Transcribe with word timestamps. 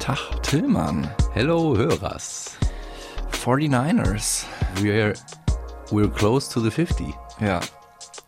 Tag, 0.00 0.18
Tillmann. 0.42 1.08
Hello 1.34 1.76
Hörers. 1.76 2.56
49ers. 3.32 4.44
We're, 4.80 5.14
we're 5.90 6.08
close 6.08 6.48
to 6.52 6.60
the 6.60 6.70
50. 6.70 7.14
Ja. 7.40 7.60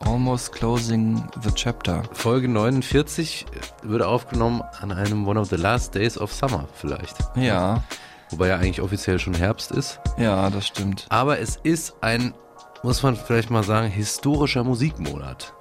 Almost 0.01 0.52
closing 0.52 1.23
the 1.42 1.51
chapter. 1.55 2.02
Folge 2.12 2.48
49 2.48 3.47
wird 3.83 4.02
aufgenommen 4.02 4.62
an 4.80 4.92
einem 4.92 5.27
One 5.27 5.39
of 5.39 5.48
the 5.51 5.56
Last 5.56 5.95
Days 5.95 6.16
of 6.19 6.33
Summer 6.33 6.66
vielleicht. 6.75 7.16
Ja, 7.37 7.83
Wobei 8.30 8.48
ja 8.48 8.56
eigentlich 8.56 8.80
offiziell 8.83 9.19
schon 9.19 9.34
Herbst 9.34 9.70
ist. 9.73 10.00
ja, 10.19 10.50
das 10.50 10.66
stimmt. 10.66 11.06
Aber 11.09 11.39
es 11.39 11.56
ist 11.62 11.95
ein, 12.03 12.34
muss 12.83 13.03
man 13.03 13.16
vielleicht 13.16 13.50
mal 13.50 13.62
sagen, 13.64 13.89
historischer 13.89 14.62
Musikmonat. 14.64 15.53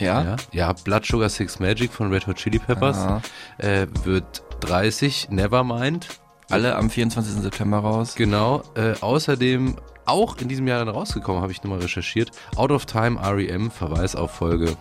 Ja? 0.00 0.22
Ja, 0.22 0.36
ja 0.52 0.72
Blood 0.72 1.06
Sugar 1.06 1.28
Six 1.28 1.58
Magic 1.60 1.92
von 1.92 2.12
Red 2.12 2.26
Hot 2.26 2.36
Chili 2.36 2.58
Peppers 2.58 2.96
Ja. 2.98 3.20
äh, 3.58 3.86
wird 4.04 4.42
30, 4.60 5.28
Nevermind. 5.30 6.08
Alle 6.50 6.76
am 6.76 6.88
24. 6.88 7.42
September 7.42 7.78
raus. 7.78 8.14
Genau. 8.14 8.62
Äh, 8.74 8.94
außerdem 9.00 9.76
auch 10.06 10.38
in 10.38 10.48
diesem 10.48 10.66
Jahr 10.66 10.78
dann 10.78 10.88
rausgekommen, 10.88 11.42
habe 11.42 11.52
ich 11.52 11.62
nochmal 11.62 11.80
recherchiert. 11.80 12.30
Out 12.56 12.70
of 12.70 12.86
Time 12.86 13.20
REM, 13.22 13.70
Verweis 13.70 14.16
auf 14.16 14.30
Folge, 14.30 14.76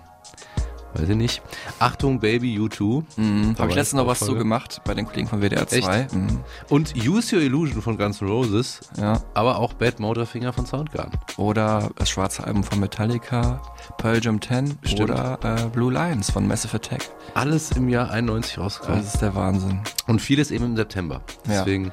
weiß 0.97 1.09
ich 1.09 1.15
nicht. 1.15 1.41
Achtung 1.79 2.19
Baby 2.19 2.57
U2. 2.59 3.03
Mhm. 3.17 3.55
Habe 3.57 3.69
ich 3.69 3.75
letztens 3.75 3.99
noch 4.01 4.07
was 4.07 4.19
zu 4.19 4.25
Folge. 4.25 4.39
gemacht 4.39 4.81
bei 4.85 4.93
den 4.93 5.05
Kollegen 5.05 5.27
von 5.27 5.41
WDR 5.41 5.67
2. 5.67 5.77
Echt? 5.77 6.13
Mhm. 6.15 6.39
Und 6.69 6.93
Use 6.95 7.35
Your 7.35 7.41
Illusion 7.41 7.81
von 7.81 7.97
Guns 7.97 8.21
N' 8.21 8.27
Roses, 8.27 8.79
Ja. 8.97 9.21
aber 9.33 9.59
auch 9.59 9.73
Bad 9.73 9.99
Motorfinger 9.99 10.53
von 10.53 10.65
Soundgarden. 10.65 11.13
Oder 11.37 11.89
das 11.95 12.09
schwarze 12.09 12.43
Album 12.45 12.63
von 12.63 12.79
Metallica, 12.79 13.61
Pearl 13.97 14.23
Jam 14.23 14.41
10 14.41 14.77
Stimmt. 14.83 15.01
oder 15.01 15.39
äh, 15.43 15.67
Blue 15.69 15.91
Lions 15.93 16.31
von 16.31 16.47
Massive 16.47 16.75
Attack. 16.75 17.09
Alles 17.33 17.71
im 17.71 17.89
Jahr 17.89 18.09
91 18.11 18.57
rausgekommen. 18.57 19.01
Das 19.03 19.13
ist 19.13 19.21
der 19.21 19.35
Wahnsinn. 19.35 19.79
Und 20.07 20.21
vieles 20.21 20.51
eben 20.51 20.65
im 20.65 20.75
September. 20.75 21.21
Ja. 21.47 21.59
Deswegen 21.63 21.91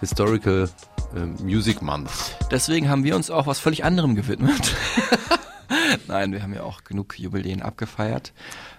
Historical 0.00 0.68
äh, 1.14 1.42
Music 1.42 1.80
Month. 1.80 2.10
Deswegen 2.50 2.88
haben 2.88 3.04
wir 3.04 3.14
uns 3.16 3.30
auch 3.30 3.46
was 3.46 3.58
völlig 3.60 3.84
anderem 3.84 4.14
gewidmet. 4.14 4.74
Nein, 6.08 6.32
wir 6.32 6.42
haben 6.42 6.54
ja 6.54 6.62
auch 6.62 6.84
genug 6.84 7.18
Jubiläen 7.18 7.62
abgefeiert. 7.62 8.32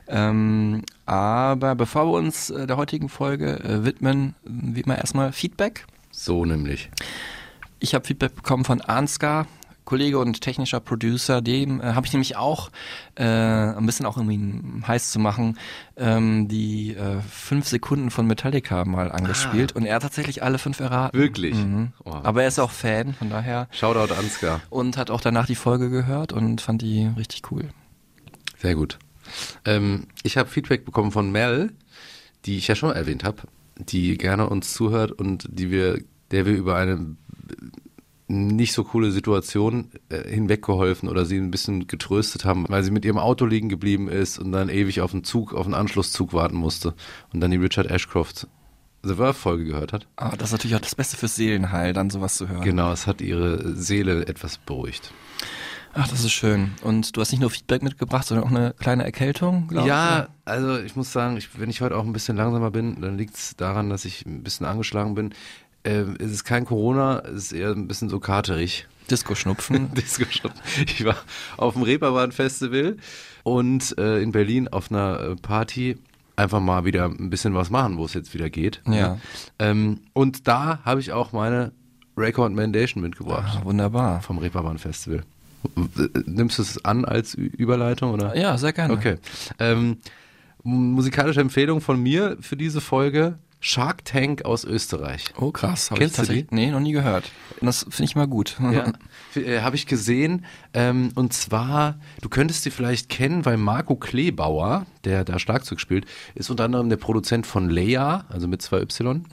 Ähm, 0.08 0.84
aber 1.06 1.76
bevor 1.76 2.08
wir 2.08 2.18
uns 2.18 2.50
äh, 2.50 2.68
der 2.68 2.78
heutigen 2.78 3.10
Folge 3.10 3.60
äh, 3.60 3.86
widmen, 3.86 4.36
wie 4.44 4.82
immer 4.82 4.98
erstmal 4.98 5.32
Feedback. 5.32 5.86
So 6.12 6.46
nämlich. 6.46 6.90
Ich 7.80 7.94
habe 7.96 8.06
Feedback 8.06 8.36
bekommen 8.36 8.66
von 8.66 8.82
Ansgar, 8.82 9.48
Kollege 9.86 10.20
und 10.20 10.42
technischer 10.42 10.80
Producer. 10.80 11.42
Dem 11.42 11.82
äh, 11.82 11.94
habe 11.94 12.06
ich 12.06 12.14
nämlich 12.14 12.36
auch 12.36 12.70
äh, 13.16 13.24
ein 13.24 13.86
bisschen 13.86 14.06
auch 14.06 14.18
um 14.18 14.30
ihn 14.30 14.84
heiß 14.88 15.12
zu 15.12 15.20
machen, 15.20 15.58
ähm, 15.98 16.48
die 16.48 16.96
äh, 16.96 17.22
fünf 17.22 17.68
Sekunden 17.68 18.12
von 18.12 18.26
Metallica 18.26 18.86
mal 18.86 19.12
angespielt 19.12 19.74
und 19.74 19.86
er 19.86 19.96
hat 19.96 20.04
tatsächlich 20.04 20.44
alle 20.44 20.58
fünf 20.58 20.80
erraten. 20.80 21.18
Wirklich? 21.18 21.56
Mhm. 21.56 21.94
Oh. 22.04 22.12
Aber 22.12 22.44
er 22.44 22.48
ist 22.48 22.60
auch 22.60 22.72
Fan, 22.72 23.14
von 23.14 23.30
daher 23.30 23.68
Shoutout 23.72 24.14
Ansgar. 24.14 24.62
und 24.70 24.98
hat 24.98 25.12
auch 25.12 25.22
danach 25.22 25.46
die 25.46 25.56
Folge 25.56 25.90
gehört 25.90 26.34
und 26.34 26.62
fand 26.62 26.82
die 26.82 27.10
richtig 27.18 27.52
cool. 27.52 27.70
Sehr 28.58 28.76
gut. 28.76 29.00
Ähm, 29.66 30.08
ich 30.24 30.38
habe 30.38 30.50
Feedback 30.50 30.86
bekommen 30.86 31.12
von 31.12 31.32
Mel, 31.32 31.74
die 32.46 32.58
ich 32.58 32.68
ja 32.68 32.76
schon 32.76 32.92
erwähnt 32.92 33.24
habe, 33.24 33.44
die 33.78 34.18
gerne 34.18 34.50
uns 34.50 34.74
zuhört 34.74 35.12
und 35.12 35.48
die 35.50 35.72
wir, 35.72 36.02
der 36.32 36.46
wir 36.46 36.54
über 36.54 36.76
eine 36.76 37.16
nicht 38.28 38.74
so 38.74 38.84
coole 38.84 39.12
Situation 39.12 39.92
äh, 40.10 40.28
hinweggeholfen 40.30 41.10
oder 41.10 41.26
sie 41.26 41.38
ein 41.38 41.52
bisschen 41.52 41.88
getröstet 41.88 42.46
haben, 42.46 42.66
weil 42.70 42.84
sie 42.84 42.92
mit 42.92 43.06
ihrem 43.06 43.18
Auto 43.18 43.46
liegen 43.46 43.70
geblieben 43.70 44.08
ist 44.08 44.40
und 44.40 44.52
dann 44.52 44.70
ewig 44.70 45.02
auf 45.02 45.14
einen 45.14 45.24
Zug, 45.24 45.54
auf 45.54 45.66
einen 45.66 45.74
Anschlusszug 45.74 46.34
warten 46.34 46.56
musste 46.56 46.94
und 47.34 47.42
dann 47.42 47.52
die 47.52 47.58
Richard 47.58 47.88
Ashcroft 47.88 48.48
The 49.04 49.16
Verve 49.16 49.34
Folge 49.34 49.66
gehört 49.66 49.92
hat. 49.92 50.08
Ah, 50.16 50.32
das 50.38 50.50
ist 50.50 50.52
natürlich 50.54 50.76
auch 50.78 50.82
das 50.82 50.96
Beste 50.96 51.18
fürs 51.18 51.36
Seelenheil, 51.36 51.92
dann 51.92 52.10
sowas 52.10 52.38
zu 52.38 52.48
hören. 52.48 52.64
Genau, 52.64 52.92
es 52.94 53.06
hat 53.06 53.20
ihre 53.20 53.76
Seele 53.76 54.28
etwas 54.28 54.58
beruhigt. 54.58 55.12
Ach, 55.94 56.08
das 56.08 56.24
ist 56.24 56.32
schön. 56.32 56.72
Und 56.82 57.16
du 57.16 57.22
hast 57.22 57.32
nicht 57.32 57.42
nur 57.42 57.52
Feedback 57.52 57.84
mitgebracht, 57.84 58.26
sondern 58.26 58.48
auch 58.48 58.52
eine 58.52 58.74
kleine 58.74 59.04
Erkältung, 59.04 59.68
glaub 59.68 59.86
Ja, 59.86 60.30
also 60.46 60.80
ich 60.80 60.96
muss 60.96 61.12
sagen, 61.12 61.38
ich, 61.38 61.60
wenn 61.60 61.70
ich 61.70 61.82
heute 61.82 61.98
auch 61.98 62.04
ein 62.06 62.14
bisschen 62.14 62.36
langsamer 62.38 62.72
bin, 62.72 63.00
dann 63.02 63.18
liegt 63.18 63.36
es 63.36 63.56
daran, 63.56 63.90
dass 63.90 64.06
ich 64.06 64.26
ein 64.26 64.42
bisschen 64.42 64.66
angeschlagen 64.66 65.14
bin. 65.14 65.34
Ähm, 65.86 66.16
es 66.20 66.32
ist 66.32 66.44
kein 66.46 66.66
Corona, 66.66 67.20
es 67.26 67.46
ist 67.46 67.52
eher 67.54 67.72
ein 67.72 67.88
bisschen 67.88 68.10
so 68.10 68.20
katerig. 68.20 68.88
Disco-Schnupfen. 69.12 69.94
Disco 69.96 70.24
schon. 70.30 70.52
Ich 70.86 71.04
war 71.04 71.18
auf 71.58 71.74
dem 71.74 71.84
Reeperbahn-Festival 71.84 72.96
und 73.44 73.98
äh, 73.98 74.22
in 74.22 74.32
Berlin 74.32 74.70
auf 74.70 74.92
einer 74.92 75.20
äh, 75.20 75.36
Party 75.36 75.98
einfach 76.38 76.62
mal 76.62 76.86
wieder 76.86 77.06
ein 77.06 77.30
bisschen 77.30 77.54
was 77.54 77.70
machen, 77.70 77.98
wo 77.98 78.06
es 78.06 78.14
jetzt 78.14 78.34
wieder 78.34 78.50
geht. 78.50 78.82
Ja. 78.88 79.20
Ähm, 79.60 80.00
und 80.14 80.48
da 80.48 80.80
habe 80.86 81.02
ich 81.02 81.12
auch 81.12 81.34
meine 81.34 81.74
Recommendation 82.18 83.04
mitgebracht 83.04 83.60
Ah, 83.62 83.66
wunderbar. 83.66 84.22
vom 84.22 84.38
Reeperbahn-Festival. 84.38 85.24
Nimmst 86.26 86.58
du 86.58 86.62
es 86.62 86.84
an 86.86 87.06
als 87.06 87.38
Ü- 87.38 87.52
Überleitung 87.58 88.12
oder? 88.12 88.36
Ja, 88.38 88.58
sehr 88.58 88.74
gerne. 88.74 88.94
Okay. 88.94 89.18
Ähm, 89.60 89.98
musikalische 90.64 91.42
Empfehlung 91.42 91.82
von 91.82 92.02
mir 92.02 92.38
für 92.42 92.56
diese 92.58 92.82
Folge: 92.82 93.38
Shark 93.66 94.04
Tank 94.04 94.44
aus 94.44 94.66
Österreich. 94.66 95.24
Oh, 95.40 95.52
krass. 95.52 95.90
Hab 95.90 95.98
Kennst 95.98 96.16
ich 96.16 96.16
du 96.18 96.22
tatsächlich, 96.24 96.52
Nee, 96.52 96.70
noch 96.70 96.82
nie 96.82 96.92
gehört. 96.92 97.32
Das 97.62 97.84
finde 97.84 98.04
ich 98.04 98.16
mal 98.18 98.28
gut. 98.28 98.58
Ja, 98.60 98.92
äh, 99.42 99.62
habe 99.62 99.78
ich 99.78 99.88
gesehen. 99.88 100.44
Ähm, 100.74 101.14
und 101.16 101.32
zwar, 101.32 101.98
du 102.22 102.28
könntest 102.28 102.64
sie 102.64 102.72
vielleicht 102.72 103.08
kennen, 103.08 103.46
weil 103.46 103.56
Marco 103.56 103.96
Kleebauer, 103.96 104.86
der 105.06 105.24
da 105.24 105.40
Schlagzeug 105.40 105.80
spielt, 105.80 106.06
ist 106.36 106.50
unter 106.50 106.66
anderem 106.66 106.90
der 106.90 106.98
Produzent 106.98 107.48
von 107.48 107.70
Leia, 107.70 108.26
also 108.28 108.50
mit 108.50 108.62
zwei 108.62 108.82
Y, 108.82 109.24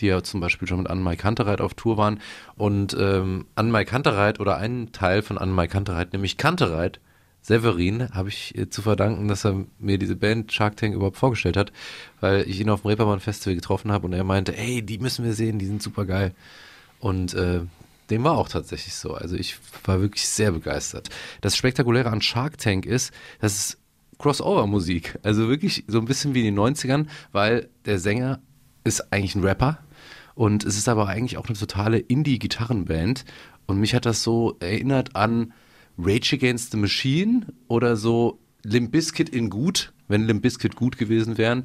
die 0.00 0.06
ja 0.06 0.20
zum 0.24 0.40
Beispiel 0.40 0.66
schon 0.66 0.78
mit 0.78 0.90
Anne-Mai 0.90 1.14
Kantereit 1.14 1.60
auf 1.60 1.74
Tour 1.74 1.96
waren. 1.96 2.18
Und 2.56 2.96
ähm, 2.98 3.46
Anne-Mai 3.54 3.84
Kantereit 3.84 4.40
oder 4.40 4.56
einen 4.56 4.90
Teil 4.90 5.22
von 5.22 5.38
Anne-Mai 5.38 5.68
Kantereit, 5.68 6.12
nämlich 6.12 6.38
Kantereit, 6.38 6.98
Severin, 7.46 8.08
habe 8.10 8.28
ich 8.28 8.58
äh, 8.58 8.68
zu 8.68 8.82
verdanken, 8.82 9.28
dass 9.28 9.44
er 9.44 9.64
mir 9.78 9.98
diese 9.98 10.16
Band 10.16 10.52
Shark 10.52 10.76
Tank 10.76 10.96
überhaupt 10.96 11.16
vorgestellt 11.16 11.56
hat, 11.56 11.72
weil 12.20 12.42
ich 12.48 12.60
ihn 12.60 12.68
auf 12.68 12.82
dem 12.82 12.88
Reeperbahn 12.88 13.20
Festival 13.20 13.54
getroffen 13.54 13.92
habe 13.92 14.06
und 14.06 14.12
er 14.14 14.24
meinte, 14.24 14.56
ey, 14.56 14.82
die 14.82 14.98
müssen 14.98 15.24
wir 15.24 15.32
sehen, 15.32 15.60
die 15.60 15.66
sind 15.66 15.80
super 15.80 16.06
geil. 16.06 16.34
Und 16.98 17.34
äh, 17.34 17.60
dem 18.10 18.24
war 18.24 18.36
auch 18.36 18.48
tatsächlich 18.48 18.94
so. 18.94 19.14
Also 19.14 19.36
ich 19.36 19.58
war 19.84 20.00
wirklich 20.00 20.26
sehr 20.28 20.50
begeistert. 20.50 21.08
Das 21.40 21.56
Spektakuläre 21.56 22.10
an 22.10 22.20
Shark 22.20 22.58
Tank 22.58 22.84
ist, 22.84 23.12
dass 23.40 23.52
es 23.52 23.78
Crossover-Musik. 24.18 25.20
Also 25.22 25.48
wirklich 25.48 25.84
so 25.86 26.00
ein 26.00 26.06
bisschen 26.06 26.34
wie 26.34 26.48
in 26.48 26.56
den 26.56 26.58
90ern, 26.58 27.06
weil 27.30 27.68
der 27.84 28.00
Sänger 28.00 28.40
ist 28.82 29.12
eigentlich 29.12 29.36
ein 29.36 29.44
Rapper 29.44 29.78
und 30.34 30.64
es 30.64 30.76
ist 30.76 30.88
aber 30.88 31.06
eigentlich 31.06 31.38
auch 31.38 31.46
eine 31.46 31.56
totale 31.56 31.98
Indie-Gitarrenband. 31.98 33.24
Und 33.66 33.78
mich 33.78 33.94
hat 33.94 34.04
das 34.04 34.24
so 34.24 34.56
erinnert 34.58 35.14
an 35.14 35.52
Rage 35.98 36.34
Against 36.34 36.72
the 36.72 36.76
Machine 36.78 37.46
oder 37.68 37.96
so 37.96 38.38
Limp 38.64 38.92
Bizkit 38.92 39.28
in 39.28 39.48
gut, 39.50 39.92
wenn 40.08 40.24
Limp 40.26 40.42
Bizkit 40.42 40.76
gut 40.76 40.98
gewesen 40.98 41.38
wären, 41.38 41.64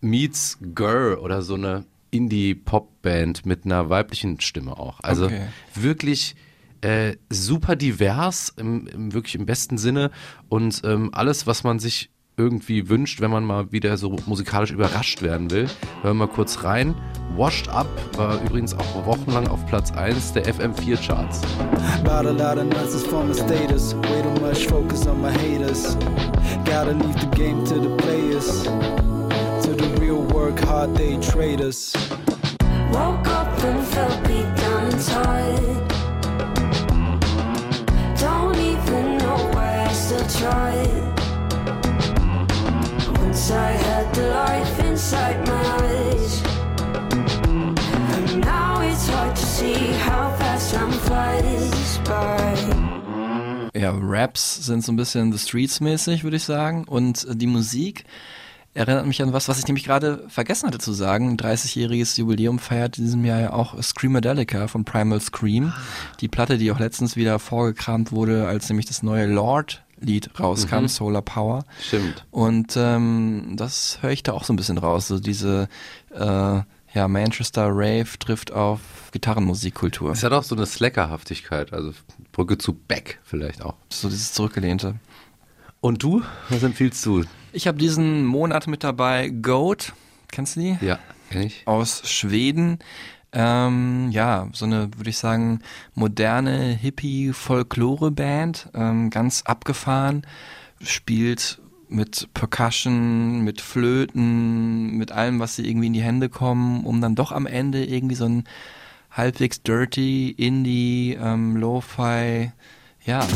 meets 0.00 0.58
Girl 0.74 1.16
oder 1.16 1.42
so 1.42 1.54
eine 1.54 1.84
Indie-Pop-Band 2.10 3.46
mit 3.46 3.64
einer 3.64 3.90
weiblichen 3.90 4.40
Stimme 4.40 4.78
auch. 4.78 5.00
Also 5.00 5.26
Okay. 5.26 5.48
wirklich 5.74 6.36
äh, 6.82 7.16
super 7.30 7.76
divers, 7.76 8.52
im, 8.56 8.86
im, 8.86 9.12
wirklich 9.12 9.34
im 9.34 9.46
besten 9.46 9.78
Sinne 9.78 10.10
und 10.48 10.82
ähm, 10.84 11.10
alles, 11.12 11.46
was 11.46 11.64
man 11.64 11.78
sich 11.78 12.10
irgendwie 12.38 12.88
wünscht, 12.90 13.20
wenn 13.20 13.30
man 13.30 13.44
mal 13.44 13.72
wieder 13.72 13.96
so 13.96 14.16
musikalisch 14.26 14.70
überrascht 14.70 15.22
werden 15.22 15.50
will. 15.50 15.68
Hören 16.02 16.18
wir 16.18 16.26
mal 16.26 16.32
kurz 16.32 16.64
rein. 16.64 16.94
Washed 17.34 17.68
Up 17.68 17.88
war 18.16 18.40
übrigens 18.42 18.74
auch 18.74 19.06
wochenlang 19.06 19.48
auf 19.48 19.64
Platz 19.66 19.90
1 19.92 20.34
der 20.34 20.44
FM4 20.46 20.96
Charts. 21.06 21.40
Bought 22.04 22.26
a 22.26 22.30
lot 22.30 22.58
of 22.58 22.64
nonsense 22.64 23.06
for 23.06 23.24
my 23.24 23.32
status. 23.32 23.94
Way 23.94 24.22
too 24.22 24.40
much 24.40 24.66
focus 24.66 25.06
on 25.06 25.22
my 25.22 25.32
haters. 25.32 25.96
Gotta 26.64 26.92
leave 26.92 27.18
the 27.20 27.36
game 27.36 27.64
to 27.64 27.74
the 27.74 27.96
players. 27.96 28.64
To 29.64 29.74
the 29.74 29.88
real 30.00 30.22
work 30.34 30.58
hard, 30.60 30.94
they 30.94 31.16
traders. 31.18 31.94
Woke 32.92 33.26
up 33.28 33.48
and 33.64 33.86
felt 33.88 34.22
beat 34.24 34.54
down 34.56 34.92
inside. 34.92 35.82
Don't 38.18 38.56
even 38.56 39.18
know 39.18 39.36
why 39.52 39.86
I 39.88 39.92
still 39.92 40.26
tried. 40.40 41.15
Ja, 53.74 53.94
Raps 54.00 54.64
sind 54.64 54.82
so 54.82 54.90
ein 54.90 54.96
bisschen 54.96 55.32
The 55.34 55.38
Streets 55.38 55.80
mäßig, 55.80 56.24
würde 56.24 56.38
ich 56.38 56.44
sagen. 56.44 56.84
Und 56.84 57.28
äh, 57.28 57.36
die 57.36 57.46
Musik 57.46 58.04
erinnert 58.72 59.04
mich 59.04 59.20
an 59.20 59.34
was, 59.34 59.48
was 59.48 59.58
ich 59.58 59.66
nämlich 59.66 59.84
gerade 59.84 60.24
vergessen 60.28 60.68
hatte 60.68 60.78
zu 60.78 60.94
sagen. 60.94 61.28
Ein 61.28 61.36
30-jähriges 61.36 62.18
Jubiläum 62.18 62.58
feiert 62.58 62.96
in 62.96 63.04
diesem 63.04 63.22
Jahr 63.26 63.40
ja 63.40 63.52
auch 63.52 63.82
Screamadelica 63.82 64.66
von 64.66 64.86
Primal 64.86 65.20
Scream. 65.20 65.74
Ah. 65.76 65.80
Die 66.22 66.28
Platte, 66.28 66.56
die 66.56 66.72
auch 66.72 66.78
letztens 66.78 67.16
wieder 67.16 67.38
vorgekramt 67.38 68.12
wurde, 68.12 68.48
als 68.48 68.70
nämlich 68.70 68.86
das 68.86 69.02
neue 69.02 69.26
Lord 69.26 69.82
Lied 70.06 70.30
rauskam, 70.40 70.82
Mhm. 70.82 70.88
Solar 70.88 71.22
Power. 71.22 71.64
Stimmt. 71.82 72.24
Und 72.30 72.74
ähm, 72.76 73.52
das 73.56 73.98
höre 74.00 74.10
ich 74.12 74.22
da 74.22 74.32
auch 74.32 74.44
so 74.44 74.52
ein 74.52 74.56
bisschen 74.56 74.78
raus. 74.78 75.08
So 75.08 75.18
diese 75.18 75.68
äh, 76.14 76.20
ja, 76.94 77.08
Manchester 77.08 77.66
Rave 77.70 78.06
trifft 78.18 78.52
auf 78.52 78.80
Gitarrenmusikkultur. 79.12 80.12
Es 80.12 80.22
hat 80.22 80.32
auch 80.32 80.44
so 80.44 80.54
eine 80.54 80.64
Slackerhaftigkeit, 80.64 81.72
also 81.72 81.92
Brücke 82.32 82.56
zu 82.56 82.72
Beck 82.72 83.18
vielleicht 83.24 83.62
auch. 83.62 83.74
So 83.90 84.08
dieses 84.08 84.32
Zurückgelehnte. 84.32 84.94
Und 85.80 86.02
du? 86.02 86.22
Was 86.48 86.62
empfiehlst 86.62 87.04
du? 87.04 87.24
Ich 87.52 87.66
habe 87.66 87.76
diesen 87.78 88.24
Monat 88.24 88.66
mit 88.66 88.82
dabei 88.84 89.28
Goat. 89.28 89.92
Kennst 90.32 90.56
du 90.56 90.60
die? 90.60 90.78
Ja, 90.84 90.98
kenn 91.30 91.42
ich. 91.42 91.62
Aus 91.66 92.02
Schweden. 92.08 92.78
Ähm, 93.38 94.08
ja, 94.12 94.48
so 94.54 94.64
eine, 94.64 94.88
würde 94.96 95.10
ich 95.10 95.18
sagen, 95.18 95.60
moderne 95.94 96.72
Hippie-Folklore-Band. 96.72 98.70
Ähm, 98.72 99.10
ganz 99.10 99.42
abgefahren. 99.42 100.22
Spielt 100.80 101.60
mit 101.90 102.30
Percussion, 102.32 103.42
mit 103.42 103.60
Flöten, 103.60 104.96
mit 104.96 105.12
allem, 105.12 105.38
was 105.38 105.56
sie 105.56 105.68
irgendwie 105.68 105.88
in 105.88 105.92
die 105.92 106.02
Hände 106.02 106.30
kommen, 106.30 106.84
um 106.86 107.02
dann 107.02 107.14
doch 107.14 107.30
am 107.30 107.46
Ende 107.46 107.84
irgendwie 107.84 108.14
so 108.14 108.24
ein 108.24 108.44
halbwegs 109.10 109.62
dirty, 109.62 110.30
Indie, 110.30 111.18
ähm, 111.20 111.56
Lo-Fi, 111.56 112.52
ja, 113.04 113.26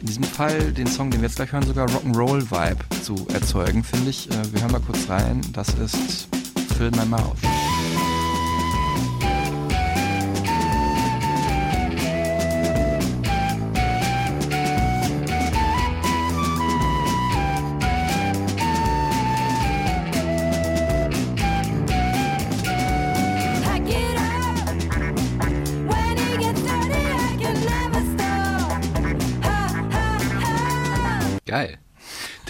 in 0.00 0.06
diesem 0.06 0.24
Fall 0.24 0.72
den 0.72 0.86
Song, 0.86 1.10
den 1.10 1.22
wir 1.22 1.28
jetzt 1.28 1.36
gleich 1.36 1.52
hören, 1.52 1.66
sogar 1.66 1.88
Rock'n'Roll-Vibe 1.88 3.00
zu 3.02 3.26
erzeugen, 3.32 3.82
finde 3.82 4.10
ich. 4.10 4.30
Äh, 4.30 4.52
wir 4.52 4.60
hören 4.60 4.72
mal 4.72 4.80
kurz 4.80 5.08
rein. 5.08 5.40
Das 5.54 5.68
ist 5.70 6.28
Fill 6.76 6.90
My 6.90 7.06
Mouth. 7.06 7.38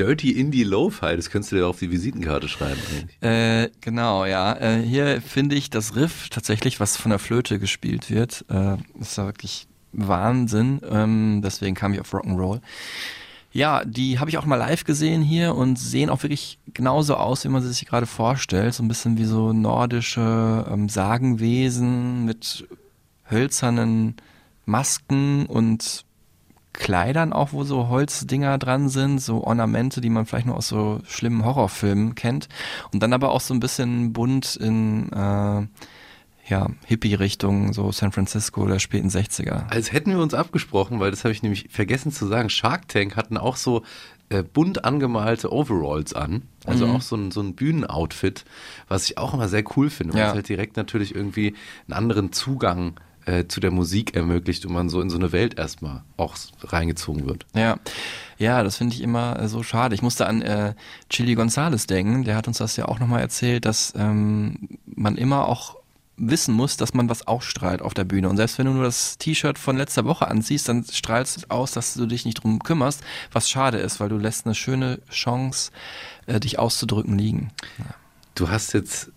Dirty 0.03 0.33
Indie 0.33 0.65
Lo-Fi, 0.65 1.15
das 1.15 1.31
könntest 1.31 1.53
du 1.53 1.57
dir 1.57 1.67
auf 1.69 1.79
die 1.79 1.93
Visitenkarte 1.93 2.49
schreiben. 2.49 2.81
Äh, 3.21 3.69
genau, 3.81 4.25
ja. 4.25 4.53
Äh, 4.57 4.83
hier 4.83 5.23
finde 5.23 5.55
ich 5.55 5.71
das 5.71 5.95
Riff 5.95 6.29
tatsächlich, 6.29 6.81
was 6.81 6.97
von 6.97 7.11
der 7.11 7.21
Flöte 7.21 7.61
gespielt 7.61 8.11
wird, 8.11 8.45
äh, 8.51 8.79
ist 9.01 9.17
ja 9.17 9.27
wirklich 9.27 9.69
Wahnsinn. 9.93 10.81
Ähm, 10.91 11.41
deswegen 11.45 11.77
kam 11.77 11.95
ich 11.95 12.01
auf 12.01 12.13
Rock'n'Roll. 12.13 12.61
Ja, 13.53 13.85
die 13.85 14.19
habe 14.19 14.29
ich 14.29 14.39
auch 14.39 14.45
mal 14.45 14.57
live 14.57 14.83
gesehen 14.83 15.23
hier 15.23 15.55
und 15.55 15.79
sehen 15.79 16.11
auch 16.11 16.25
wirklich 16.25 16.59
genauso 16.75 17.15
aus, 17.15 17.45
wie 17.45 17.49
man 17.49 17.63
sie 17.63 17.73
sich 17.73 17.87
gerade 17.87 18.07
vorstellt. 18.07 18.75
So 18.75 18.83
ein 18.83 18.89
bisschen 18.89 19.19
wie 19.19 19.25
so 19.25 19.53
nordische 19.53 20.67
ähm, 20.69 20.89
Sagenwesen 20.89 22.25
mit 22.25 22.67
hölzernen 23.31 24.17
Masken 24.67 25.47
und 25.47 26.05
Kleidern 26.73 27.33
auch, 27.33 27.53
wo 27.53 27.65
so 27.65 27.89
Holzdinger 27.89 28.57
dran 28.59 28.89
sind, 28.89 29.21
so 29.21 29.45
Ornamente, 29.45 30.01
die 30.01 30.09
man 30.11 30.25
vielleicht 30.27 30.47
nur 30.47 30.57
aus 30.57 30.69
so 30.69 31.01
schlimmen 31.07 31.45
Horrorfilmen 31.45 32.15
kennt. 32.15 32.49
Und 32.93 33.03
dann 33.03 33.13
aber 33.13 33.31
auch 33.33 33.41
so 33.43 33.53
ein 33.53 33.61
bisschen 33.61 34.13
bunt 34.13 34.57
in 34.57 35.13
äh, 35.13 35.67
ja, 36.49 36.67
Hippie-Richtung, 36.87 37.73
so 37.73 37.93
San 37.93 38.11
Francisco 38.13 38.67
der 38.67 38.79
späten 38.79 39.09
60er. 39.09 39.69
Als 39.69 39.93
hätten 39.93 40.11
wir 40.11 40.19
uns 40.19 40.35
abgesprochen, 40.35 40.99
weil 40.99 41.11
das 41.11 41.25
habe 41.25 41.33
ich 41.33 41.43
nämlich 41.43 41.69
vergessen 41.71 42.11
zu 42.11 42.27
sagen. 42.27 42.49
Shark 42.51 42.89
Tank 42.89 43.17
hatten 43.17 43.37
auch 43.37 43.57
so 43.57 43.83
äh, 44.29 44.43
bunt 44.43 44.85
angemalte 44.85 45.53
Overalls 45.53 46.15
an. 46.15 46.43
Also 46.65 46.87
Mhm. 46.87 46.97
auch 46.97 47.03
so 47.03 47.17
ein, 47.17 47.31
so 47.31 47.43
ein 47.43 47.55
Bühnenoutfit, 47.55 48.45
was 48.89 49.05
ich 49.05 49.19
auch 49.19 49.35
immer 49.35 49.49
sehr 49.49 49.63
cool 49.77 49.91
finde, 49.91 50.15
weil 50.15 50.23
Ja. 50.23 50.29
es 50.29 50.35
halt 50.35 50.49
direkt 50.49 50.77
natürlich 50.77 51.15
irgendwie 51.15 51.55
einen 51.87 51.93
anderen 51.97 52.33
Zugang 52.33 52.95
äh, 53.27 53.47
zu 53.47 53.61
der 53.61 53.71
Musik 53.71 54.15
ermöglicht 54.15 54.67
und 54.67 54.73
man 54.73 54.89
so 54.89 55.01
in 55.01 55.11
so 55.11 55.17
eine 55.17 55.33
Welt 55.33 55.59
erstmal 55.59 56.03
auch 56.17 56.37
reingezogen 56.63 57.27
wird. 57.27 57.47
Ja, 57.55 57.79
ja, 58.39 58.63
das 58.63 58.77
finde 58.77 58.95
ich 58.95 59.03
immer 59.03 59.39
äh, 59.39 59.49
so 59.49 59.63
schade. 59.63 59.95
Ich 59.95 60.03
musste 60.03 60.27
an 60.27 60.43
äh, 60.43 60.75
Chili 61.09 61.35
Gonzales 61.35 61.87
denken, 61.87 62.25
der 62.25 62.37
hat 62.37 62.49
uns 62.49 62.59
das 62.59 62.77
ja 62.77 62.87
auch 62.87 62.99
nochmal 62.99 63.21
erzählt, 63.21 63.65
dass 63.65 63.93
ähm, 63.97 64.69
man 64.87 65.17
immer 65.17 65.49
auch 65.49 65.77
wissen 66.17 66.55
muss, 66.55 66.77
dass 66.77 66.95
man 66.95 67.09
was 67.09 67.27
ausstrahlt 67.27 67.83
auf 67.83 67.95
der 67.95 68.05
Bühne. 68.05 68.29
Und 68.29 68.37
selbst 68.37 68.59
wenn 68.59 68.67
du 68.67 68.73
nur 68.73 68.85
das 68.85 69.19
T-Shirt 69.19 69.59
von 69.59 69.77
letzter 69.77 70.05
Woche 70.05 70.29
anziehst, 70.29 70.69
dann 70.69 70.85
strahlst 70.85 71.45
du 71.45 71.51
aus, 71.51 71.73
dass 71.73 71.95
du 71.95 72.07
dich 72.07 72.25
nicht 72.25 72.43
drum 72.43 72.61
kümmerst, 72.63 73.03
was 73.33 73.51
schade 73.51 73.79
ist, 73.79 73.99
weil 73.99 74.09
du 74.09 74.19
lässt 74.19 74.47
eine 74.47 74.55
schöne 74.55 75.01
Chance, 75.11 75.73
äh, 76.27 76.39
dich 76.39 76.59
auszudrücken, 76.59 77.19
liegen. 77.19 77.51
Du 78.35 78.51
hast 78.51 78.73
jetzt 78.73 79.11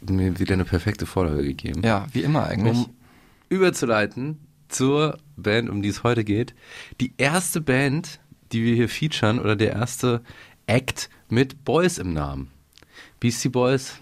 mir 0.00 0.38
wieder 0.38 0.54
eine 0.54 0.64
perfekte 0.64 1.06
Vorlage 1.06 1.42
gegeben. 1.42 1.82
Ja, 1.84 2.06
wie 2.12 2.22
immer 2.22 2.46
eigentlich. 2.46 2.76
um 2.76 2.90
überzuleiten 3.48 4.38
zur 4.68 5.18
Band, 5.36 5.70
um 5.70 5.82
die 5.82 5.88
es 5.88 6.02
heute 6.02 6.24
geht. 6.24 6.54
Die 7.00 7.14
erste 7.16 7.60
Band, 7.60 8.20
die 8.52 8.64
wir 8.64 8.74
hier 8.74 8.88
featuren, 8.88 9.38
oder 9.38 9.56
der 9.56 9.72
erste 9.72 10.22
Act 10.66 11.08
mit 11.28 11.64
Boys 11.64 11.98
im 11.98 12.12
Namen. 12.12 12.50
Beastie 13.20 13.48
Boys 13.48 13.94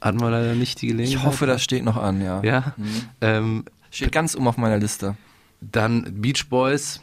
hatten 0.00 0.20
wir 0.20 0.30
leider 0.30 0.54
nicht 0.54 0.80
die 0.82 0.88
Gelegenheit. 0.88 1.18
ich 1.18 1.24
hoffe, 1.24 1.46
das 1.46 1.62
steht 1.62 1.84
noch 1.84 1.96
an, 1.96 2.20
ja. 2.22 2.42
Ja. 2.42 2.74
Ähm, 3.20 3.64
Steht 3.90 4.12
ganz 4.12 4.36
oben 4.36 4.46
auf 4.48 4.56
meiner 4.56 4.78
Liste. 4.78 5.16
dann 5.60 6.20
Beach 6.22 6.48
Boys, 6.48 7.00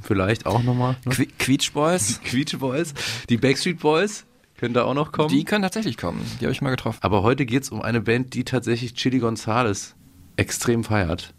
vielleicht 0.00 0.46
auch 0.46 0.62
nochmal. 0.62 0.96
Ne? 1.04 1.12
Que 1.14 1.26
Quietsch 1.26 1.72
Boys, 1.72 2.20
Quietsche 2.24 2.58
Boys. 2.58 2.94
Die 3.28 3.36
Backstreet 3.36 3.78
Boys 3.80 4.24
können 4.56 4.74
da 4.74 4.84
auch 4.84 4.94
noch 4.94 5.12
kommen. 5.12 5.28
die 5.28 5.44
können 5.44 5.62
tatsächlich 5.62 5.96
kommen. 5.98 6.20
Die 6.40 6.44
habe 6.46 6.52
ich 6.52 6.62
mal 6.62 6.70
getroffen. 6.70 6.98
Aber 7.02 7.22
heute 7.22 7.44
geht 7.46 7.62
es 7.64 7.70
um 7.70 7.82
eine 7.82 8.00
Band, 8.00 8.34
die 8.34 8.44
tatsächlich 8.44 8.94
Chili 8.94 9.18
Gonzales 9.18 9.94
extrem 10.36 10.84
feiert. 10.84 11.32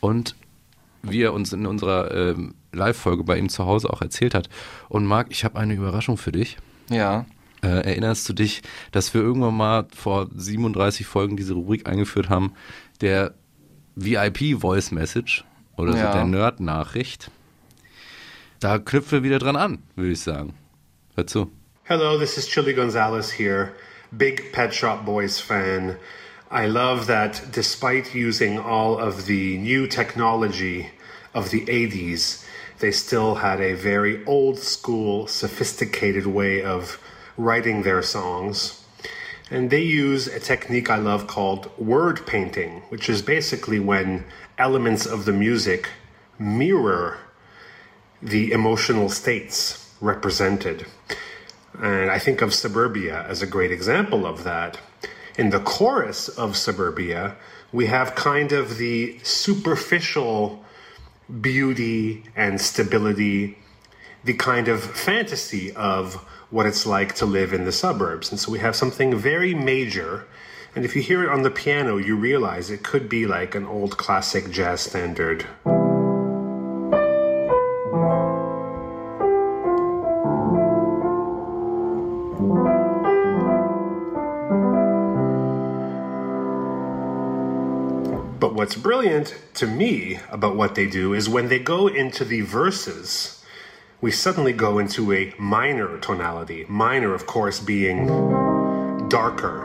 Und 0.00 0.36
wie 1.02 1.22
er 1.22 1.32
uns 1.32 1.52
in 1.52 1.66
unserer 1.66 2.10
ähm, 2.12 2.54
Live-Folge 2.72 3.24
bei 3.24 3.38
ihm 3.38 3.48
zu 3.48 3.64
Hause 3.64 3.90
auch 3.90 4.02
erzählt 4.02 4.34
hat. 4.34 4.48
Und 4.88 5.06
Marc, 5.06 5.28
ich 5.30 5.44
habe 5.44 5.58
eine 5.58 5.74
Überraschung 5.74 6.16
für 6.16 6.32
dich. 6.32 6.58
Ja. 6.90 7.26
Äh, 7.62 7.68
erinnerst 7.68 8.28
du 8.28 8.32
dich, 8.32 8.62
dass 8.92 9.14
wir 9.14 9.22
irgendwann 9.22 9.56
mal 9.56 9.86
vor 9.94 10.28
37 10.34 11.06
Folgen 11.06 11.36
diese 11.36 11.54
Rubrik 11.54 11.88
eingeführt 11.88 12.28
haben, 12.28 12.52
der 13.00 13.34
VIP 13.94 14.60
Voice 14.60 14.90
Message 14.90 15.44
oder 15.76 15.92
so 15.92 15.98
Ja. 15.98 16.12
der 16.12 16.24
Nerd-Nachricht? 16.24 17.30
Da 18.60 18.78
knüpfen 18.78 19.18
wir 19.18 19.22
wieder 19.22 19.38
dran 19.38 19.56
an, 19.56 19.78
würde 19.94 20.12
ich 20.12 20.20
sagen. 20.20 20.54
Hör 21.14 21.26
zu. 21.26 21.50
Hello, 21.84 22.18
this 22.18 22.36
is 22.36 22.46
Chili 22.48 22.74
Gonzalez 22.74 23.30
here, 23.30 23.70
big 24.10 24.52
Pet 24.52 24.74
Shop 24.74 25.04
Boys 25.04 25.38
fan. 25.38 25.96
I 26.50 26.66
love 26.66 27.08
that 27.08 27.42
despite 27.50 28.14
using 28.14 28.58
all 28.58 28.98
of 28.98 29.26
the 29.26 29.58
new 29.58 29.88
technology 29.88 30.90
of 31.34 31.50
the 31.50 31.66
80s, 31.66 32.44
they 32.78 32.92
still 32.92 33.36
had 33.36 33.60
a 33.60 33.74
very 33.74 34.24
old 34.26 34.58
school, 34.58 35.26
sophisticated 35.26 36.26
way 36.26 36.62
of 36.62 37.00
writing 37.36 37.82
their 37.82 38.00
songs. 38.00 38.84
And 39.50 39.70
they 39.70 39.82
use 39.82 40.28
a 40.28 40.38
technique 40.38 40.88
I 40.88 40.96
love 40.96 41.26
called 41.26 41.76
word 41.78 42.24
painting, 42.26 42.82
which 42.90 43.08
is 43.08 43.22
basically 43.22 43.80
when 43.80 44.24
elements 44.56 45.04
of 45.04 45.24
the 45.24 45.32
music 45.32 45.88
mirror 46.38 47.18
the 48.22 48.52
emotional 48.52 49.08
states 49.08 49.94
represented. 50.00 50.86
And 51.78 52.10
I 52.10 52.18
think 52.18 52.40
of 52.40 52.54
Suburbia 52.54 53.26
as 53.28 53.42
a 53.42 53.46
great 53.46 53.70
example 53.70 54.26
of 54.26 54.44
that. 54.44 54.78
In 55.38 55.50
the 55.50 55.60
chorus 55.60 56.30
of 56.30 56.56
Suburbia, 56.56 57.36
we 57.70 57.86
have 57.86 58.14
kind 58.14 58.52
of 58.52 58.78
the 58.78 59.18
superficial 59.22 60.64
beauty 61.42 62.24
and 62.34 62.58
stability, 62.58 63.58
the 64.24 64.32
kind 64.32 64.68
of 64.68 64.82
fantasy 64.82 65.72
of 65.72 66.14
what 66.48 66.64
it's 66.64 66.86
like 66.86 67.14
to 67.16 67.26
live 67.26 67.52
in 67.52 67.66
the 67.66 67.72
suburbs. 67.72 68.30
And 68.30 68.40
so 68.40 68.50
we 68.50 68.60
have 68.60 68.74
something 68.74 69.14
very 69.14 69.52
major. 69.52 70.26
And 70.74 70.86
if 70.86 70.96
you 70.96 71.02
hear 71.02 71.22
it 71.22 71.28
on 71.28 71.42
the 71.42 71.50
piano, 71.50 71.98
you 71.98 72.16
realize 72.16 72.70
it 72.70 72.82
could 72.82 73.06
be 73.06 73.26
like 73.26 73.54
an 73.54 73.66
old 73.66 73.98
classic 73.98 74.50
jazz 74.50 74.80
standard. 74.80 75.46
What's 88.66 88.74
brilliant 88.74 89.32
to 89.54 89.64
me 89.64 90.18
about 90.28 90.56
what 90.56 90.74
they 90.74 90.86
do 90.86 91.14
is 91.14 91.28
when 91.28 91.46
they 91.46 91.60
go 91.60 91.86
into 91.86 92.24
the 92.24 92.40
verses, 92.40 93.40
we 94.00 94.10
suddenly 94.10 94.52
go 94.52 94.80
into 94.80 95.12
a 95.12 95.32
minor 95.38 96.00
tonality. 96.00 96.66
Minor, 96.68 97.14
of 97.14 97.26
course, 97.26 97.60
being 97.60 98.08
darker. 99.08 99.62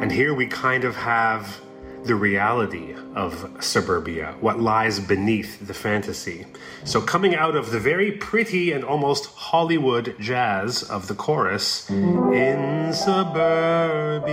And 0.00 0.12
here 0.12 0.32
we 0.32 0.46
kind 0.46 0.84
of 0.84 0.94
have 0.94 1.60
the 2.04 2.14
reality 2.14 2.94
of 3.16 3.50
suburbia, 3.58 4.36
what 4.40 4.60
lies 4.60 5.00
beneath 5.00 5.66
the 5.66 5.74
fantasy. 5.74 6.46
So, 6.84 7.00
coming 7.00 7.34
out 7.34 7.56
of 7.56 7.72
the 7.72 7.80
very 7.80 8.12
pretty 8.12 8.70
and 8.70 8.84
almost 8.84 9.26
Hollywood 9.26 10.14
jazz 10.20 10.84
of 10.84 11.08
the 11.08 11.16
chorus, 11.16 11.90
in 11.90 12.92
suburbia. 12.92 14.30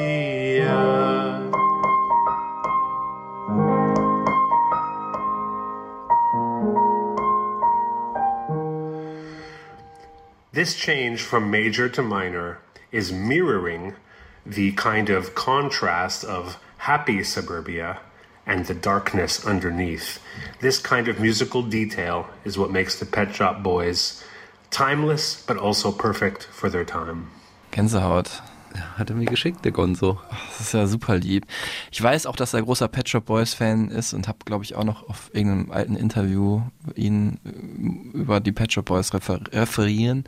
This 10.57 10.73
change 10.73 11.21
from 11.21 11.51
major 11.51 11.87
to 11.87 12.01
minor 12.01 12.57
is 12.91 13.11
mirroring 13.11 13.93
the 14.43 14.71
kind 14.71 15.07
of 15.07 15.35
contrast 15.35 16.23
of 16.23 16.57
happy 16.77 17.23
suburbia 17.23 17.99
and 18.43 18.65
the 18.65 18.73
darkness 18.73 19.45
underneath. 19.45 20.19
This 20.59 20.79
kind 20.79 21.07
of 21.09 21.19
musical 21.19 21.61
detail 21.61 22.27
is 22.43 22.57
what 22.57 22.71
makes 22.71 22.97
the 22.97 23.05
Pet 23.05 23.35
Shop 23.35 23.61
Boys 23.61 24.23
timeless 24.71 25.43
but 25.45 25.57
also 25.57 25.91
perfect 25.91 26.45
for 26.45 26.71
their 26.71 26.85
time. 26.85 27.29
Gänsehaut. 27.71 28.41
Hat 28.97 29.09
er 29.09 29.15
mir 29.15 29.25
geschickt, 29.25 29.65
der 29.65 29.71
Gonzo. 29.71 30.19
Das 30.49 30.61
ist 30.67 30.73
ja 30.73 30.87
super 30.87 31.17
lieb. 31.17 31.45
Ich 31.91 32.01
weiß 32.01 32.25
auch, 32.25 32.35
dass 32.35 32.53
er 32.53 32.61
großer 32.61 32.87
Pet 32.87 33.09
Shop 33.09 33.25
Boys 33.25 33.53
Fan 33.53 33.89
ist 33.89 34.13
und 34.13 34.27
habe, 34.27 34.39
glaube 34.45 34.63
ich, 34.63 34.75
auch 34.75 34.83
noch 34.83 35.07
auf 35.09 35.29
irgendeinem 35.33 35.71
alten 35.71 35.95
Interview 35.95 36.61
ihn 36.95 37.39
äh, 37.45 38.17
über 38.17 38.39
die 38.39 38.51
Pet 38.51 38.71
Shop 38.73 38.85
Boys 38.85 39.13
refer 39.13 39.39
referieren. 39.51 40.25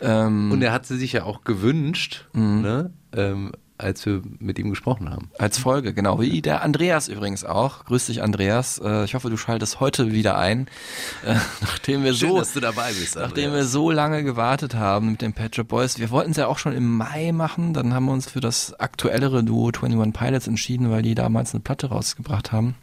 Ähm, 0.00 0.52
Und 0.52 0.62
er 0.62 0.72
hat 0.72 0.86
sie 0.86 0.96
sich 0.96 1.12
ja 1.12 1.24
auch 1.24 1.44
gewünscht, 1.44 2.26
ne? 2.32 2.92
ähm, 3.12 3.52
als 3.80 4.04
wir 4.06 4.22
mit 4.38 4.58
ihm 4.58 4.70
gesprochen 4.70 5.10
haben. 5.10 5.30
Als 5.38 5.58
Folge, 5.58 5.92
genau. 5.94 6.20
Wie 6.20 6.42
der 6.42 6.62
Andreas 6.62 7.08
übrigens 7.08 7.44
auch. 7.44 7.84
Grüß 7.86 8.06
dich, 8.06 8.22
Andreas. 8.22 8.78
Äh, 8.78 9.04
Ich 9.04 9.14
hoffe, 9.14 9.30
du 9.30 9.36
schaltest 9.36 9.80
heute 9.80 10.12
wieder 10.12 10.38
ein. 10.38 10.66
Äh, 11.24 11.34
Nachdem 11.60 12.04
wir 12.04 12.14
Schön, 12.14 12.30
so, 12.30 12.38
dass 12.38 12.52
du 12.54 12.60
dabei 12.60 12.92
bist. 12.92 13.16
nachdem 13.16 13.52
wir 13.52 13.64
so 13.64 13.90
lange 13.90 14.22
gewartet 14.24 14.74
haben 14.74 15.12
mit 15.12 15.22
den 15.22 15.32
Pet 15.34 15.54
Shop 15.56 15.68
Boys. 15.68 15.98
Wir 15.98 16.10
wollten 16.10 16.30
es 16.30 16.36
ja 16.38 16.46
auch 16.46 16.58
schon 16.58 16.72
im 16.72 16.96
Mai 16.96 17.32
machen. 17.32 17.74
Dann 17.74 17.92
haben 17.92 18.06
wir 18.06 18.12
uns 18.12 18.30
für 18.30 18.40
das 18.40 18.78
aktuellere 18.80 19.44
Duo 19.44 19.66
21 19.68 20.12
Pilots 20.18 20.46
entschieden, 20.46 20.90
weil 20.90 21.02
die 21.02 21.14
damals 21.14 21.52
eine 21.52 21.60
Platte 21.60 21.88
rausgebracht 21.88 22.52
haben. 22.52 22.74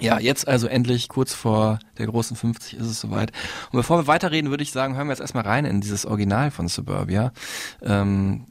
Ja, 0.00 0.18
jetzt 0.18 0.48
also 0.48 0.66
endlich 0.66 1.08
kurz 1.08 1.34
vor 1.34 1.78
der 1.98 2.06
großen 2.06 2.36
50 2.36 2.74
ist 2.74 2.86
es 2.86 3.00
soweit. 3.00 3.30
Und 3.70 3.76
bevor 3.78 3.98
wir 4.00 4.06
weiterreden, 4.08 4.50
würde 4.50 4.64
ich 4.64 4.72
sagen, 4.72 4.96
hören 4.96 5.06
wir 5.06 5.12
jetzt 5.12 5.20
erstmal 5.20 5.44
rein 5.44 5.64
in 5.64 5.80
dieses 5.80 6.04
Original 6.04 6.50
von 6.50 6.66
Suburbia. 6.66 7.32
Ähm, 7.80 8.44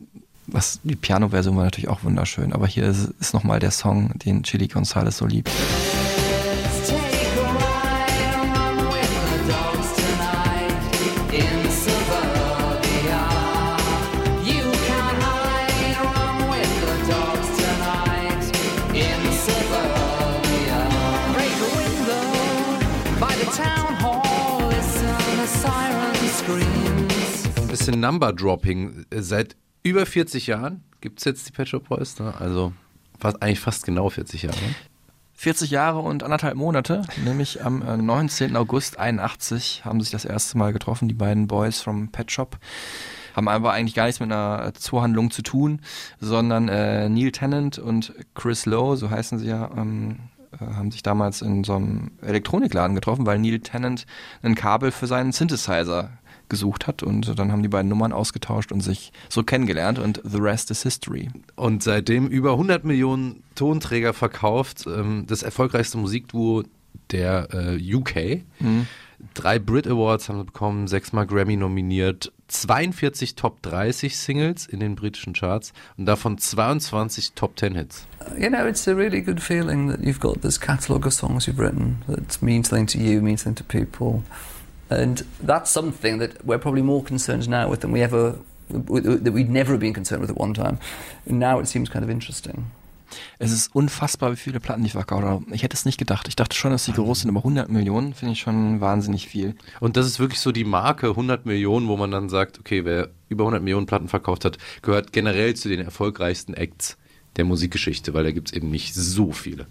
was 0.48 0.80
die 0.84 0.96
Piano-Version 0.96 1.56
war 1.56 1.66
natürlich 1.66 1.90
auch 1.90 2.04
wunderschön, 2.04 2.54
aber 2.54 2.68
hier 2.68 2.86
ist, 2.86 3.12
ist 3.20 3.34
nochmal 3.34 3.60
der 3.60 3.72
Song, 3.72 4.12
den 4.20 4.44
Chili 4.44 4.68
Gonzalez 4.68 5.18
so 5.18 5.26
liebt. 5.26 5.50
Ein 27.58 27.68
bisschen 27.68 28.00
Number 28.00 28.32
Dropping. 28.32 29.06
Seit 29.12 29.56
über 29.84 30.06
40 30.06 30.48
Jahren 30.48 30.84
gibt 31.02 31.20
es 31.20 31.26
jetzt 31.26 31.48
die 31.48 31.52
Pet 31.52 31.68
Shop 31.68 31.88
Boys. 31.88 32.18
Ne? 32.20 32.34
Also 32.40 32.74
fast, 33.20 33.42
eigentlich 33.44 33.60
fast 33.60 33.86
genau 33.86 34.10
40 34.10 34.44
Jahre. 34.44 34.58
40 35.34 35.72
Jahre 35.72 36.00
und 36.00 36.24
anderthalb 36.24 36.56
Monate, 36.56 37.02
nämlich 37.26 37.64
am 37.66 37.82
äh, 37.82 37.98
19. 37.98 38.56
August 38.56 38.98
81 38.98 39.84
haben 39.84 40.00
sich 40.00 40.12
das 40.12 40.24
erste 40.24 40.58
Mal 40.58 40.72
getroffen, 40.72 41.10
die 41.10 41.14
beiden 41.14 41.48
Boys 41.48 41.82
vom 41.82 42.10
Pet 42.10 42.32
Shop. 42.32 42.58
Haben 43.36 43.50
aber 43.50 43.74
eigentlich 43.74 43.96
gar 43.96 44.06
nichts 44.06 44.22
mit 44.22 44.32
einer 44.32 44.74
Zuhandlung 44.76 45.32
zu 45.32 45.42
tun, 45.42 45.82
sondern 46.22 46.70
äh, 46.70 47.10
Neil 47.10 47.32
Tennant 47.32 47.80
und 47.80 48.14
Chris 48.36 48.66
Lowe, 48.66 48.96
so 48.96 49.10
heißen 49.10 49.40
sie 49.40 49.48
ja, 49.48 49.70
ähm, 49.76 50.20
äh, 50.54 50.66
haben 50.66 50.92
sich 50.92 51.04
damals 51.04 51.42
in 51.42 51.64
so 51.64 51.76
einem 51.76 52.12
Elektronikladen 52.22 52.96
getroffen, 52.96 53.26
weil 53.26 53.40
Neil 53.40 53.60
Tennant 53.60 54.06
ein 54.44 54.56
Kabel 54.56 54.92
für 54.92 55.08
seinen 55.08 55.32
Synthesizer 55.32 56.12
gesucht 56.50 56.88
hat 56.88 57.04
und 57.04 57.38
dann 57.40 57.52
haben 57.52 57.64
die 57.64 57.70
beiden 57.70 57.90
Nummern 57.90 58.14
ausgetauscht 58.14 58.72
und 58.72 58.82
sich 58.82 59.12
so 59.30 59.44
kennengelernt 59.44 60.00
und 60.00 60.22
the 60.24 60.38
rest 60.40 60.72
is 60.72 60.84
history. 60.84 61.30
Und 61.56 61.84
seitdem 61.84 62.28
über 62.28 62.52
100 62.52 62.84
Millionen 62.84 63.44
Tonträger 63.56 64.14
verkauft. 64.14 64.86
Ähm, 64.88 65.26
das 65.28 65.44
erfolgreichste 65.44 65.98
Musikduo 65.98 66.64
der 67.12 67.48
äh, 67.54 67.96
UK. 67.96 68.42
Drei 69.34 69.58
Brit 69.58 69.88
Awards 69.88 70.28
haben 70.28 70.40
sie 70.40 70.46
bekommen, 70.46 70.88
sechsmal 70.88 71.26
Grammy 71.26 71.56
nominiert, 71.56 72.34
42 72.50 73.36
Top 73.36 73.62
30 73.62 74.18
Singles 74.18 74.66
in 74.66 74.80
den 74.80 74.96
britischen 74.96 75.34
Charts 75.34 75.72
und 75.98 76.06
davon 76.06 76.38
22 76.38 77.32
Top 77.34 77.58
10 77.58 77.76
Hits. 77.76 78.06
you 78.38 78.50
know, 78.50 78.66
it's 78.66 78.88
a 78.88 78.96
really 78.96 79.22
good 79.22 79.42
feeling 79.42 79.90
that 79.90 80.02
you've 80.02 80.20
got 80.20 80.42
this 80.42 80.60
catalogue 80.60 81.06
of 81.06 81.14
songs 81.14 81.48
you've 81.48 81.60
written 81.60 82.04
that 82.08 82.42
mean 82.42 82.64
something 82.64 82.88
to 82.88 82.98
you, 82.98 83.22
mean 83.22 83.38
something 83.38 83.56
to 83.56 83.64
people. 83.64 84.24
And 85.02 85.26
that's 85.46 85.72
something 85.72 86.20
that 86.20 86.44
we're 86.46 86.60
probably 86.60 86.84
more 86.84 87.04
concerned 87.04 87.48
now 87.48 87.70
with 87.70 87.82
than 87.82 87.92
we 87.92 88.02
ever, 88.02 88.36
that 88.70 89.34
we'd 89.34 89.50
never 89.50 89.74
have 89.74 89.80
been 89.80 89.94
concerned 89.94 90.22
with 90.22 90.30
at 90.30 90.38
one 90.38 90.54
time. 90.54 90.78
And 91.28 91.40
now 91.40 91.60
it 91.60 91.68
seems 91.68 91.90
kind 91.90 92.04
of 92.04 92.10
interesting. 92.10 92.66
Es 93.40 93.52
ist 93.52 93.76
unfassbar, 93.76 94.32
wie 94.32 94.38
viele 94.38 94.60
Platten 94.60 94.84
die 94.84 94.90
verkauft 94.90 95.24
haben. 95.24 95.48
Ich 95.54 95.64
hätte 95.64 95.76
es 95.76 95.86
nicht 95.86 95.98
gedacht. 95.98 96.28
Ich 96.28 96.36
dachte 96.36 96.56
schon, 96.56 96.72
dass 96.72 96.86
die 96.86 96.94
groß 96.94 97.22
sind, 97.22 97.30
aber 97.30 97.42
100 97.42 97.70
Millionen 97.70 98.14
finde 98.14 98.34
ich 98.34 98.40
schon 98.40 98.82
wahnsinnig 98.82 99.28
viel. 99.28 99.56
Und 99.80 99.98
das 99.98 100.08
ist 100.08 100.20
wirklich 100.20 100.40
so 100.40 100.52
die 100.52 100.64
Marke 100.64 101.10
100 101.10 101.46
Millionen, 101.46 101.88
wo 101.88 101.98
man 101.98 102.12
dann 102.12 102.30
sagt, 102.30 102.60
okay, 102.60 102.86
wer 102.86 103.10
über 103.30 103.44
100 103.44 103.62
Millionen 103.62 103.86
Platten 103.86 104.08
verkauft 104.08 104.46
hat, 104.46 104.58
gehört 104.82 105.14
generell 105.14 105.54
zu 105.56 105.70
den 105.70 105.80
erfolgreichsten 105.82 106.54
Acts 106.54 106.98
der 107.36 107.46
Musikgeschichte, 107.46 108.14
weil 108.14 108.24
da 108.24 108.32
gibt 108.32 108.50
es 108.50 108.54
eben 108.54 108.70
nicht 108.70 108.94
so 108.94 109.32
viele. 109.32 109.68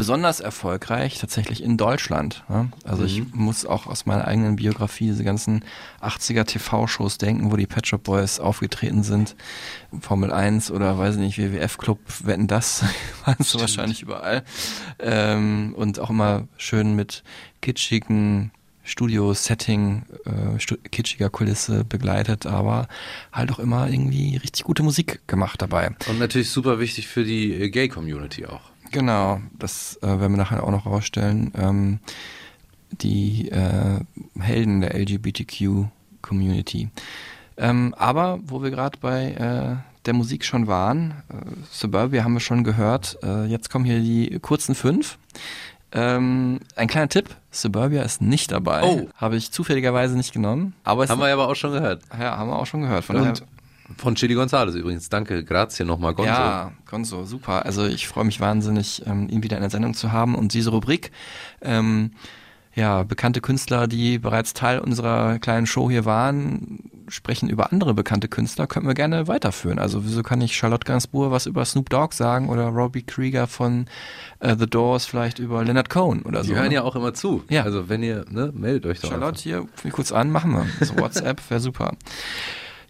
Besonders 0.00 0.40
erfolgreich 0.40 1.18
tatsächlich 1.18 1.62
in 1.62 1.76
Deutschland. 1.76 2.42
Ne? 2.48 2.72
Also 2.84 3.04
ich 3.04 3.34
muss 3.34 3.66
auch 3.66 3.86
aus 3.86 4.06
meiner 4.06 4.26
eigenen 4.26 4.56
Biografie 4.56 5.08
diese 5.08 5.24
ganzen 5.24 5.62
80er 6.00 6.44
TV-Shows 6.44 7.18
denken, 7.18 7.52
wo 7.52 7.56
die 7.56 7.66
Pet 7.66 7.86
Shop 7.86 8.02
Boys 8.02 8.40
aufgetreten 8.40 9.02
sind. 9.02 9.36
Formel 10.00 10.32
1 10.32 10.70
oder 10.70 10.96
weiß 10.96 11.16
ich 11.16 11.20
nicht, 11.20 11.38
WWF 11.38 11.76
Club, 11.76 11.98
wetten 12.24 12.46
das, 12.46 12.82
waren 13.26 13.36
sie 13.40 13.60
wahrscheinlich 13.60 14.00
überall. 14.00 14.42
Ähm, 15.00 15.74
und 15.76 15.98
auch 15.98 16.08
immer 16.08 16.48
schön 16.56 16.96
mit 16.96 17.22
kitschigen 17.60 18.52
Studio-Setting, 18.84 20.06
äh, 20.24 20.58
stu 20.58 20.76
kitschiger 20.90 21.28
Kulisse 21.28 21.84
begleitet, 21.84 22.46
aber 22.46 22.88
halt 23.32 23.52
auch 23.52 23.58
immer 23.58 23.88
irgendwie 23.88 24.38
richtig 24.38 24.64
gute 24.64 24.82
Musik 24.82 25.20
gemacht 25.26 25.60
dabei. 25.60 25.90
Und 26.08 26.18
natürlich 26.18 26.48
super 26.48 26.80
wichtig 26.80 27.06
für 27.06 27.24
die 27.24 27.52
äh, 27.52 27.68
Gay-Community 27.68 28.46
auch. 28.46 28.69
Genau, 28.90 29.40
das 29.58 29.98
äh, 30.02 30.06
werden 30.06 30.32
wir 30.32 30.38
nachher 30.38 30.64
auch 30.64 30.70
noch 30.70 30.86
rausstellen. 30.86 31.52
Ähm, 31.56 31.98
die 32.90 33.50
äh, 33.50 34.00
Helden 34.38 34.80
der 34.80 34.94
LGBTQ-Community. 34.98 36.88
Ähm, 37.56 37.94
aber 37.96 38.40
wo 38.42 38.62
wir 38.62 38.70
gerade 38.70 38.98
bei 39.00 39.32
äh, 39.32 39.76
der 40.06 40.14
Musik 40.14 40.44
schon 40.44 40.66
waren, 40.66 41.22
äh, 41.28 41.34
Suburbia 41.70 42.24
haben 42.24 42.32
wir 42.32 42.40
schon 42.40 42.64
gehört, 42.64 43.18
äh, 43.22 43.44
jetzt 43.44 43.70
kommen 43.70 43.84
hier 43.84 44.00
die 44.00 44.38
kurzen 44.40 44.74
fünf. 44.74 45.18
Ähm, 45.92 46.60
ein 46.76 46.88
kleiner 46.88 47.08
Tipp, 47.08 47.34
Suburbia 47.50 48.02
ist 48.02 48.22
nicht 48.22 48.52
dabei. 48.52 48.82
Oh. 48.82 49.08
Habe 49.16 49.36
ich 49.36 49.50
zufälligerweise 49.50 50.16
nicht 50.16 50.32
genommen. 50.32 50.74
Aber 50.84 51.06
Haben 51.06 51.20
wir 51.20 51.32
aber 51.32 51.48
auch 51.48 51.56
schon 51.56 51.72
gehört. 51.72 52.02
ja, 52.18 52.36
haben 52.36 52.48
wir 52.48 52.58
auch 52.58 52.66
schon 52.66 52.82
gehört. 52.82 53.04
Von 53.04 53.16
daher, 53.16 53.30
Und 53.30 53.44
von 53.96 54.14
Chili 54.14 54.34
Gonzalez 54.34 54.74
übrigens. 54.74 55.08
Danke, 55.08 55.44
grazie 55.44 55.84
nochmal, 55.84 56.14
Gonzo. 56.14 56.32
Ja, 56.32 56.72
Gonzo, 56.88 57.24
super. 57.24 57.64
Also 57.64 57.86
ich 57.86 58.08
freue 58.08 58.24
mich 58.24 58.40
wahnsinnig, 58.40 59.02
ähm, 59.06 59.28
ihn 59.28 59.42
wieder 59.42 59.56
in 59.56 59.62
der 59.62 59.70
Sendung 59.70 59.94
zu 59.94 60.12
haben. 60.12 60.34
Und 60.34 60.54
diese 60.54 60.70
Rubrik, 60.70 61.10
ähm, 61.60 62.12
ja, 62.74 63.02
bekannte 63.02 63.40
Künstler, 63.40 63.88
die 63.88 64.18
bereits 64.18 64.54
Teil 64.54 64.78
unserer 64.78 65.38
kleinen 65.40 65.66
Show 65.66 65.90
hier 65.90 66.04
waren, 66.04 66.90
sprechen 67.08 67.48
über 67.48 67.72
andere 67.72 67.94
bekannte 67.94 68.28
Künstler, 68.28 68.68
können 68.68 68.86
wir 68.86 68.94
gerne 68.94 69.26
weiterführen. 69.26 69.80
Also 69.80 70.04
wieso 70.04 70.22
kann 70.22 70.40
ich 70.40 70.56
Charlotte 70.56 70.84
Gainsbourg 70.84 71.32
was 71.32 71.46
über 71.46 71.64
Snoop 71.64 71.90
Dogg 71.90 72.14
sagen 72.14 72.48
oder 72.48 72.66
Robbie 72.66 73.02
Krieger 73.02 73.48
von 73.48 73.86
äh, 74.38 74.54
The 74.56 74.68
Doors 74.68 75.06
vielleicht 75.06 75.40
über 75.40 75.64
Leonard 75.64 75.90
Cohen 75.90 76.22
oder 76.22 76.42
Die 76.42 76.48
so. 76.48 76.54
hören 76.54 76.68
ne? 76.68 76.74
ja 76.74 76.82
auch 76.82 76.94
immer 76.94 77.12
zu. 77.12 77.42
Ja. 77.50 77.64
Also 77.64 77.88
wenn 77.88 78.04
ihr, 78.04 78.24
ne, 78.30 78.52
meldet 78.54 78.86
euch 78.86 79.00
doch 79.00 79.10
Charlotte, 79.10 79.42
hier, 79.42 79.58
ruf 79.58 79.84
mich 79.84 79.92
kurz 79.92 80.12
an, 80.12 80.30
machen 80.30 80.52
wir. 80.52 80.66
So 80.86 80.96
WhatsApp 80.96 81.42
wäre 81.50 81.60
super. 81.60 81.96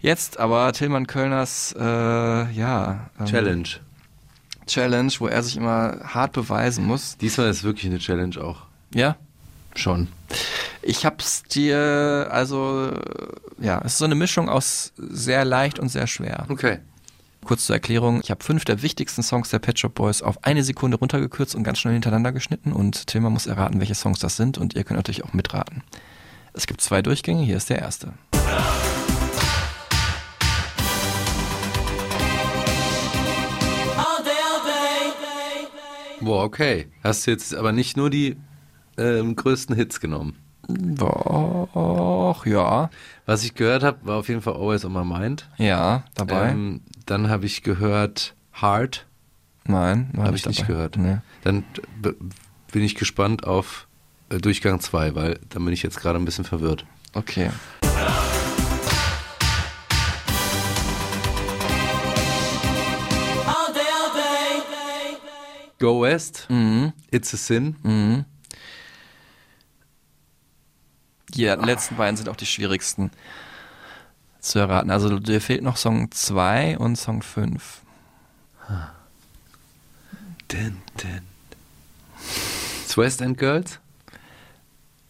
Jetzt 0.00 0.38
aber 0.38 0.72
Tillmann 0.72 1.06
Kölners, 1.06 1.74
äh, 1.78 1.82
ja. 1.82 3.10
ähm. 3.18 3.26
Challenge. 3.26 3.68
Challenge, 4.66 5.12
wo 5.18 5.26
er 5.26 5.42
sich 5.42 5.56
immer 5.56 6.00
hart 6.04 6.32
beweisen 6.32 6.86
muss. 6.86 7.16
Diesmal 7.18 7.50
ist 7.50 7.64
wirklich 7.64 7.86
eine 7.86 7.98
Challenge 7.98 8.36
auch. 8.42 8.62
Ja, 8.94 9.16
Schon. 9.74 10.08
Ich 10.82 11.04
hab's 11.04 11.42
dir, 11.42 12.28
also, 12.30 12.92
ja, 13.58 13.80
es 13.84 13.92
ist 13.92 13.98
so 13.98 14.04
eine 14.04 14.14
Mischung 14.14 14.48
aus 14.48 14.92
sehr 14.96 15.44
leicht 15.44 15.78
und 15.78 15.88
sehr 15.88 16.06
schwer. 16.06 16.46
Okay. 16.48 16.78
Kurz 17.44 17.66
zur 17.66 17.76
Erklärung, 17.76 18.20
ich 18.22 18.30
habe 18.30 18.44
fünf 18.44 18.64
der 18.64 18.82
wichtigsten 18.82 19.22
Songs 19.22 19.48
der 19.50 19.58
Pet 19.58 19.78
Shop 19.78 19.94
Boys 19.94 20.22
auf 20.22 20.44
eine 20.44 20.62
Sekunde 20.62 20.98
runtergekürzt 20.98 21.54
und 21.54 21.64
ganz 21.64 21.78
schnell 21.78 21.94
hintereinander 21.94 22.32
geschnitten 22.32 22.72
und 22.72 23.06
Tilman 23.06 23.32
muss 23.32 23.46
erraten, 23.46 23.80
welche 23.80 23.94
Songs 23.94 24.18
das 24.18 24.36
sind 24.36 24.58
und 24.58 24.74
ihr 24.74 24.84
könnt 24.84 24.98
natürlich 24.98 25.24
auch 25.24 25.32
mitraten. 25.32 25.82
Es 26.52 26.66
gibt 26.66 26.80
zwei 26.80 27.00
Durchgänge, 27.00 27.42
hier 27.42 27.56
ist 27.56 27.70
der 27.70 27.78
erste. 27.78 28.12
Boah, 36.20 36.44
okay. 36.44 36.88
Hast 37.02 37.26
du 37.26 37.30
jetzt 37.30 37.54
aber 37.54 37.72
nicht 37.72 37.96
nur 37.96 38.10
die 38.10 38.36
ähm, 38.98 39.36
größten 39.36 39.74
Hits 39.74 40.00
genommen. 40.00 40.36
Doch, 40.68 42.46
ja. 42.46 42.90
Was 43.26 43.42
ich 43.44 43.54
gehört 43.54 43.82
habe, 43.82 43.98
war 44.06 44.16
auf 44.18 44.28
jeden 44.28 44.40
Fall 44.42 44.54
Always 44.54 44.84
on 44.84 44.92
My 44.92 45.04
Mind. 45.04 45.48
Ja, 45.56 46.04
dabei. 46.14 46.50
Ähm, 46.50 46.82
dann 47.06 47.28
habe 47.28 47.46
ich 47.46 47.62
gehört 47.62 48.34
Heart. 48.60 49.06
Nein, 49.66 50.12
Habe 50.16 50.36
ich 50.36 50.46
nicht 50.46 50.60
dabei. 50.60 50.72
gehört. 50.72 50.96
Nee. 50.96 51.18
Dann 51.42 51.64
bin 52.72 52.82
ich 52.82 52.94
gespannt 52.94 53.44
auf 53.46 53.86
äh, 54.30 54.38
Durchgang 54.38 54.80
2, 54.80 55.14
weil 55.14 55.38
dann 55.48 55.64
bin 55.64 55.72
ich 55.74 55.82
jetzt 55.82 56.00
gerade 56.00 56.18
ein 56.18 56.24
bisschen 56.24 56.44
verwirrt. 56.44 56.84
Okay. 57.14 57.50
Go 65.80 66.02
West, 66.02 66.46
Mhm. 66.48 66.92
It's 67.10 67.34
a 67.34 67.36
Sin. 67.36 67.74
Mhm. 67.82 68.24
Die 71.34 71.44
letzten 71.46 71.96
beiden 71.96 72.16
sind 72.16 72.28
auch 72.28 72.36
die 72.36 72.46
schwierigsten 72.46 73.10
zu 74.40 74.58
erraten. 74.58 74.90
Also 74.90 75.18
dir 75.18 75.40
fehlt 75.40 75.62
noch 75.62 75.76
Song 75.76 76.10
2 76.10 76.76
und 76.78 76.96
Song 76.96 77.22
5. 77.22 77.82
Din, 80.50 80.82
din. 81.02 81.22
It's 82.84 82.96
West 82.96 83.20
End 83.20 83.38
Girls? 83.38 83.78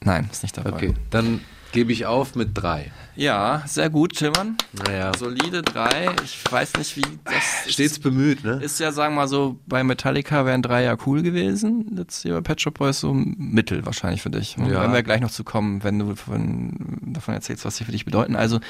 Nein, 0.03 0.29
ist 0.31 0.43
nicht 0.43 0.57
dabei. 0.57 0.73
Okay, 0.73 0.95
dann 1.11 1.41
gebe 1.73 1.93
ich 1.93 2.07
auf 2.07 2.35
mit 2.35 2.51
3. 2.55 2.91
Ja, 3.17 3.63
sehr 3.67 3.91
gut, 3.91 4.17
Tillmann. 4.17 4.57
Naja, 4.73 5.13
Solide 5.17 5.63
3. 5.63 6.15
Ich 6.25 6.43
weiß 6.51 6.75
nicht, 6.79 6.97
wie 6.97 7.03
das 7.25 7.73
stets 7.73 7.99
bemüht, 7.99 8.45
ne? 8.45 8.61
ist 8.63 8.81
ja, 8.81 8.93
sagen 8.93 9.15
wir 9.15 9.23
mal 9.23 9.29
so, 9.29 9.59
bei 9.67 9.85
Metallica 9.85 10.47
wären 10.47 10.63
drei 10.63 10.85
ja 10.85 10.97
cool 11.07 11.23
gewesen. 11.23 11.97
Jetzt 11.99 12.23
hier 12.23 12.35
bei 12.35 12.41
Pet 12.41 12.61
Shop 12.61 12.79
Boys 12.79 13.01
so 13.01 13.13
mittel 13.13 13.85
wahrscheinlich 13.85 14.23
für 14.23 14.31
dich. 14.31 14.57
Ja. 14.57 14.71
Werden 14.71 14.93
wir 14.93 15.03
gleich 15.03 15.21
noch 15.21 15.31
zu 15.31 15.45
kommen, 15.45 15.85
wenn 15.85 15.99
du 15.99 16.15
von, 16.17 16.99
davon 17.03 17.35
erzählst, 17.35 17.65
was 17.65 17.77
sie 17.77 17.85
für 17.85 17.93
dich 17.93 18.05
bedeuten. 18.05 18.37
Also 18.37 18.61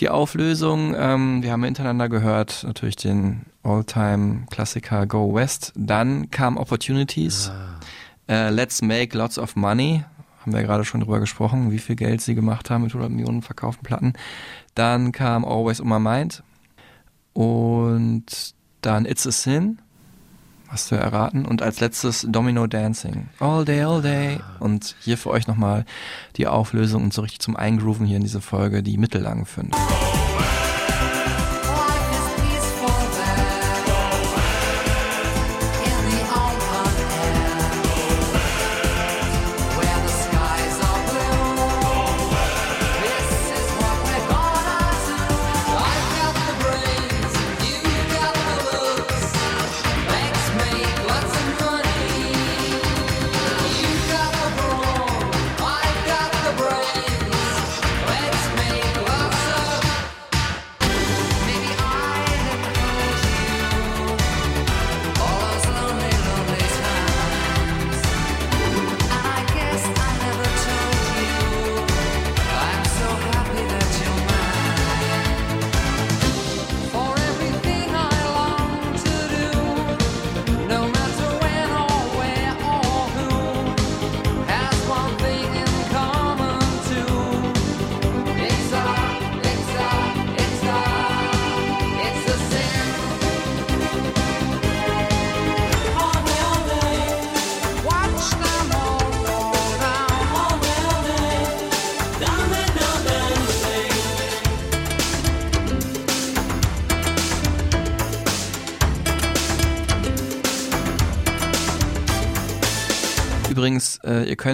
die 0.00 0.08
Auflösung, 0.08 0.94
ähm, 0.96 1.42
wir 1.42 1.52
haben 1.52 1.64
hintereinander 1.64 2.08
gehört, 2.08 2.64
natürlich 2.64 2.96
den 2.96 3.46
All-Time-Klassiker 3.62 5.06
Go 5.06 5.34
West. 5.34 5.72
Dann 5.74 6.30
kam 6.30 6.56
Opportunities. 6.56 7.50
Äh, 8.28 8.50
Let's 8.50 8.82
Make 8.82 9.16
Lots 9.16 9.38
of 9.38 9.56
Money. 9.56 10.04
Haben 10.46 10.54
wir 10.54 10.62
gerade 10.62 10.84
schon 10.84 11.00
drüber 11.00 11.18
gesprochen, 11.18 11.72
wie 11.72 11.80
viel 11.80 11.96
Geld 11.96 12.20
sie 12.20 12.36
gemacht 12.36 12.70
haben 12.70 12.84
mit 12.84 12.92
100 12.92 13.10
Millionen 13.10 13.42
verkauften 13.42 13.82
Platten. 13.82 14.12
Dann 14.76 15.10
kam 15.10 15.44
Always 15.44 15.80
on 15.80 15.88
My 15.88 15.98
Mind. 15.98 16.44
Und 17.32 18.54
dann 18.80 19.06
It's 19.06 19.26
a 19.26 19.32
Sin. 19.32 19.80
Hast 20.68 20.92
du 20.92 20.94
erraten. 20.94 21.46
Und 21.46 21.62
als 21.62 21.80
letztes 21.80 22.24
Domino 22.30 22.68
Dancing. 22.68 23.28
All 23.40 23.64
day, 23.64 23.82
all 23.82 24.00
day. 24.00 24.38
Und 24.60 24.94
hier 25.00 25.18
für 25.18 25.30
euch 25.30 25.48
nochmal 25.48 25.84
die 26.36 26.46
Auflösung 26.46 27.02
und 27.02 27.12
so 27.12 27.22
richtig 27.22 27.40
zum 27.40 27.56
Eingrooven 27.56 28.06
hier 28.06 28.18
in 28.18 28.22
diese 28.22 28.40
Folge, 28.40 28.84
die 28.84 28.98
mittellangen 28.98 29.46
fünf. 29.46 29.76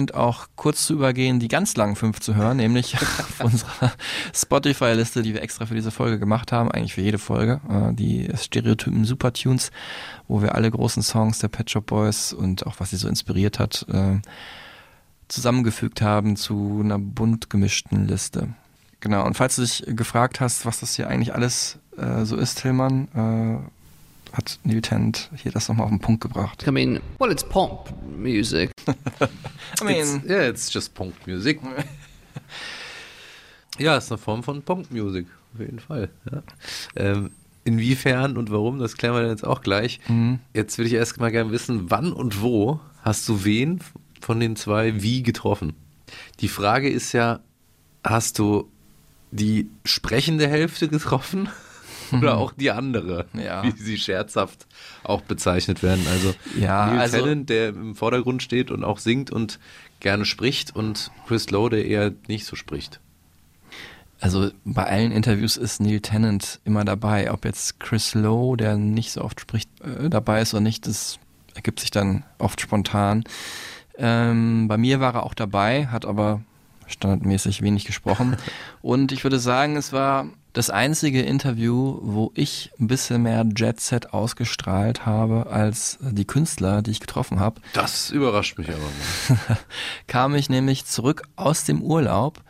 Könnt 0.03 0.15
auch 0.15 0.47
kurz 0.57 0.85
zu 0.85 0.93
übergehen, 0.95 1.39
die 1.39 1.47
ganz 1.47 1.77
langen 1.77 1.95
fünf 1.95 2.19
zu 2.19 2.35
hören, 2.35 2.57
nämlich 2.57 2.95
auf 3.01 3.39
unserer 3.39 3.93
Spotify-Liste, 4.33 5.21
die 5.21 5.33
wir 5.33 5.41
extra 5.41 5.65
für 5.65 5.75
diese 5.75 5.91
Folge 5.91 6.19
gemacht 6.19 6.51
haben, 6.51 6.69
eigentlich 6.69 6.93
für 6.95 7.01
jede 7.01 7.19
Folge, 7.19 7.61
äh, 7.69 7.93
die 7.93 8.29
Stereotypen 8.35 9.05
Supertunes, 9.05 9.71
wo 10.27 10.41
wir 10.41 10.55
alle 10.55 10.69
großen 10.69 11.03
Songs 11.03 11.39
der 11.39 11.47
Pet 11.47 11.69
Shop 11.69 11.85
Boys 11.85 12.33
und 12.33 12.67
auch 12.67 12.81
was 12.81 12.89
sie 12.89 12.97
so 12.97 13.07
inspiriert 13.07 13.59
hat, 13.59 13.85
äh, 13.89 14.19
zusammengefügt 15.29 16.01
haben 16.01 16.35
zu 16.35 16.81
einer 16.83 16.99
bunt 16.99 17.49
gemischten 17.49 18.05
Liste. 18.05 18.49
Genau, 18.99 19.25
und 19.25 19.37
falls 19.37 19.55
du 19.55 19.61
dich 19.61 19.85
gefragt 19.87 20.41
hast, 20.41 20.65
was 20.65 20.81
das 20.81 20.95
hier 20.95 21.07
eigentlich 21.07 21.33
alles 21.33 21.79
äh, 21.97 22.25
so 22.25 22.35
ist, 22.35 22.61
Tillmann, 22.61 23.07
hat 24.33 24.59
Neil 24.63 24.81
Tennant 24.81 25.29
hier 25.35 25.51
das 25.51 25.69
nochmal 25.69 25.85
auf 25.85 25.91
den 25.91 25.99
Punkt 25.99 26.21
gebracht. 26.21 26.65
I 26.67 26.71
mean, 26.71 26.99
well, 27.19 27.31
it's 27.31 27.43
pop 27.43 27.93
music. 28.17 28.71
I 28.87 29.83
mean, 29.83 30.17
It's, 30.17 30.25
yeah, 30.25 30.49
it's 30.49 30.73
just 30.73 30.93
Punk 30.95 31.13
Music. 31.27 31.59
ja, 33.79 33.95
ist 33.95 34.11
eine 34.11 34.17
Form 34.17 34.43
von 34.43 34.63
Punk 34.63 34.91
Music, 34.91 35.27
auf 35.53 35.59
jeden 35.59 35.79
Fall. 35.79 36.09
Ja. 36.31 36.43
Ähm, 36.95 37.31
inwiefern 37.63 38.37
und 38.37 38.51
warum, 38.51 38.79
das 38.79 38.97
klären 38.97 39.15
wir 39.15 39.21
dann 39.21 39.29
jetzt 39.29 39.45
auch 39.45 39.61
gleich. 39.61 39.99
Mhm. 40.07 40.39
Jetzt 40.53 40.77
würde 40.77 40.87
ich 40.87 40.95
erst 40.95 41.19
mal 41.19 41.31
gerne 41.31 41.51
wissen, 41.51 41.91
wann 41.91 42.11
und 42.11 42.41
wo 42.41 42.79
hast 43.03 43.29
du 43.29 43.45
wen 43.45 43.79
von 44.19 44.39
den 44.39 44.55
zwei 44.55 45.01
wie 45.01 45.21
getroffen? 45.21 45.73
Die 46.39 46.47
Frage 46.47 46.89
ist 46.89 47.13
ja, 47.13 47.39
hast 48.03 48.39
du 48.39 48.69
die 49.31 49.69
sprechende 49.85 50.47
Hälfte 50.47 50.87
getroffen? 50.87 51.49
Oder 52.11 52.37
auch 52.37 52.51
die 52.53 52.71
andere, 52.71 53.25
Ja. 53.33 53.63
wie 53.63 53.71
sie 53.71 53.97
scherzhaft 53.97 54.65
auch 55.03 55.21
bezeichnet 55.21 55.83
werden. 55.83 56.05
Also 56.09 56.33
Ja, 56.59 56.87
Neil 56.87 56.99
also- 56.99 57.17
Tennant, 57.17 57.49
der 57.49 57.69
im 57.69 57.95
Vordergrund 57.95 58.43
steht 58.43 58.71
und 58.71 58.83
auch 58.83 58.99
singt 58.99 59.31
und 59.31 59.59
gerne 59.99 60.25
spricht 60.25 60.75
und 60.75 61.11
Chris 61.27 61.49
Lowe, 61.49 61.69
der 61.69 61.85
eher 61.85 62.11
nicht 62.27 62.45
so 62.45 62.55
spricht. 62.55 62.99
Also 64.19 64.51
bei 64.63 64.83
allen 64.85 65.11
Interviews 65.11 65.57
ist 65.57 65.81
Neil 65.81 65.99
Tennant 65.99 66.59
immer 66.63 66.85
dabei. 66.85 67.31
Ob 67.31 67.43
jetzt 67.45 67.79
Chris 67.79 68.13
Lowe, 68.13 68.55
der 68.57 68.77
nicht 68.77 69.11
so 69.11 69.21
oft 69.21 69.41
spricht, 69.41 69.69
äh, 69.81 70.09
dabei 70.09 70.41
ist 70.41 70.53
oder 70.53 70.61
nicht, 70.61 70.87
das 70.87 71.19
ergibt 71.55 71.79
sich 71.81 71.91
dann 71.91 72.23
oft 72.37 72.61
spontan. 72.61 73.23
Ähm, 73.97 74.67
bei 74.67 74.77
mir 74.77 74.99
war 74.99 75.13
er 75.15 75.23
auch 75.23 75.33
dabei, 75.33 75.87
hat 75.87 76.05
aber 76.05 76.41
standardmäßig 76.87 77.61
wenig 77.61 77.85
gesprochen. 77.85 78.37
Und 78.81 79.11
ich 79.11 79.23
würde 79.23 79.39
sagen, 79.39 79.75
es 79.75 79.91
war 79.93 80.27
das 80.53 80.69
einzige 80.69 81.21
Interview, 81.23 81.97
wo 82.01 82.31
ich 82.35 82.71
ein 82.79 82.87
bisschen 82.87 83.23
mehr 83.23 83.43
Jet 83.55 83.79
Set 83.81 84.13
ausgestrahlt 84.13 85.05
habe 85.05 85.47
als 85.51 85.97
die 86.01 86.25
Künstler, 86.25 86.81
die 86.83 86.91
ich 86.91 86.99
getroffen 86.99 87.39
habe. 87.39 87.59
Das 87.73 88.11
überrascht 88.11 88.57
mich 88.59 88.69
aber 88.69 88.77
mal. 88.77 89.57
kam 90.07 90.35
ich 90.35 90.49
nämlich 90.49 90.85
zurück 90.85 91.23
aus 91.35 91.63
dem 91.65 91.81
Urlaub 91.81 92.41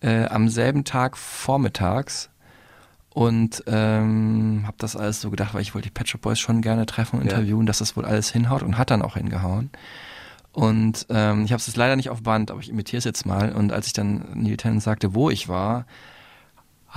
äh, 0.00 0.26
am 0.26 0.48
selben 0.50 0.84
Tag 0.84 1.16
vormittags 1.16 2.28
und 3.08 3.64
ähm, 3.66 4.64
habe 4.66 4.76
das 4.78 4.94
alles 4.94 5.22
so 5.22 5.30
gedacht, 5.30 5.54
weil 5.54 5.62
ich 5.62 5.74
wollte 5.74 5.88
die 5.88 5.92
Pet 5.94 6.08
Shop 6.10 6.20
Boys 6.20 6.38
schon 6.38 6.60
gerne 6.60 6.84
treffen 6.84 7.18
und 7.18 7.24
Ja. 7.26 7.32
interviewen, 7.32 7.64
dass 7.64 7.78
das 7.78 7.96
wohl 7.96 8.04
alles 8.04 8.30
hinhaut 8.30 8.62
und 8.62 8.76
hat 8.76 8.90
dann 8.90 9.00
auch 9.00 9.14
hingehauen. 9.16 9.70
Und 10.52 11.06
ähm, 11.08 11.44
ich 11.44 11.52
habe 11.52 11.60
es 11.60 11.66
jetzt 11.66 11.76
leider 11.76 11.96
nicht 11.96 12.10
auf 12.10 12.22
Band, 12.22 12.50
aber 12.50 12.60
ich 12.60 12.68
imitiere 12.68 12.98
es 12.98 13.04
jetzt 13.04 13.24
mal. 13.24 13.52
Und 13.52 13.72
als 13.72 13.86
ich 13.86 13.92
dann 13.94 14.26
Neil 14.34 14.56
Tennant 14.58 14.82
sagte, 14.82 15.14
wo 15.14 15.30
ich 15.30 15.48
war, 15.48 15.86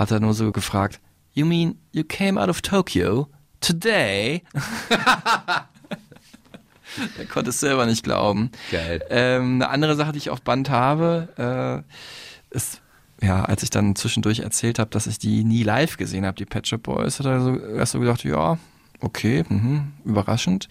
hat 0.00 0.10
er 0.10 0.18
nur 0.18 0.34
so 0.34 0.50
gefragt, 0.50 0.98
You 1.32 1.46
mean 1.46 1.76
you 1.92 2.02
came 2.02 2.40
out 2.40 2.48
of 2.48 2.60
Tokyo 2.60 3.28
today? 3.60 4.42
er 7.18 7.26
konnte 7.26 7.50
es 7.50 7.60
selber 7.60 7.86
nicht 7.86 8.02
glauben. 8.02 8.50
Geil. 8.72 9.04
Ähm, 9.10 9.56
eine 9.56 9.68
andere 9.68 9.94
Sache, 9.94 10.10
die 10.12 10.18
ich 10.18 10.30
auf 10.30 10.42
Band 10.42 10.70
habe, 10.70 11.84
äh, 12.50 12.56
ist, 12.56 12.80
ja, 13.22 13.44
als 13.44 13.62
ich 13.62 13.70
dann 13.70 13.94
zwischendurch 13.94 14.40
erzählt 14.40 14.80
habe, 14.80 14.90
dass 14.90 15.06
ich 15.06 15.18
die 15.18 15.44
nie 15.44 15.62
live 15.62 15.98
gesehen 15.98 16.26
habe, 16.26 16.36
die 16.36 16.46
Pet 16.46 16.66
Shop 16.66 16.82
Boys, 16.82 17.20
hat 17.20 17.26
er 17.26 17.40
so, 17.40 17.56
erst 17.60 17.92
so 17.92 18.00
gedacht, 18.00 18.24
ja, 18.24 18.58
okay, 19.00 19.44
mhm, 19.48 19.92
überraschend. 20.04 20.68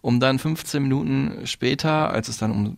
Um 0.00 0.20
dann 0.20 0.38
15 0.38 0.80
Minuten 0.82 1.46
später, 1.46 2.10
als 2.10 2.28
es 2.28 2.38
dann 2.38 2.52
um 2.52 2.76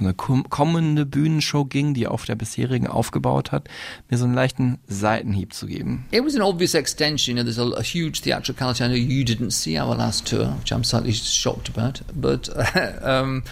eine 0.00 0.12
kom- 0.12 0.48
kommende 0.48 1.06
Bühnenshow 1.06 1.64
ging, 1.64 1.94
die 1.94 2.06
auf 2.06 2.24
der 2.24 2.34
bisherigen 2.34 2.86
aufgebaut 2.86 3.52
hat, 3.52 3.68
mir 4.10 4.18
so 4.18 4.24
einen 4.24 4.34
leichten 4.34 4.78
Seitenhieb 4.86 5.54
zu 5.54 5.66
geben. 5.66 6.06
It 6.10 6.24
was 6.24 6.34
an 6.34 6.42
obvious 6.42 6.74
extension. 6.74 7.36
You 7.36 7.42
know, 7.42 7.52
there's 7.52 7.58
a, 7.58 7.78
a 7.78 7.82
huge 7.82 8.22
theatricality. 8.22 8.84
I 8.84 8.88
know 8.88 8.96
you 8.96 9.24
didn't 9.24 9.50
see 9.52 9.78
our 9.80 9.96
last 9.96 10.26
tour, 10.26 10.56
which 10.60 10.72
I'm 10.72 10.84
slightly 10.84 11.12
shocked 11.12 11.68
about, 11.68 12.00
but 12.14 12.48
um, 13.02 13.42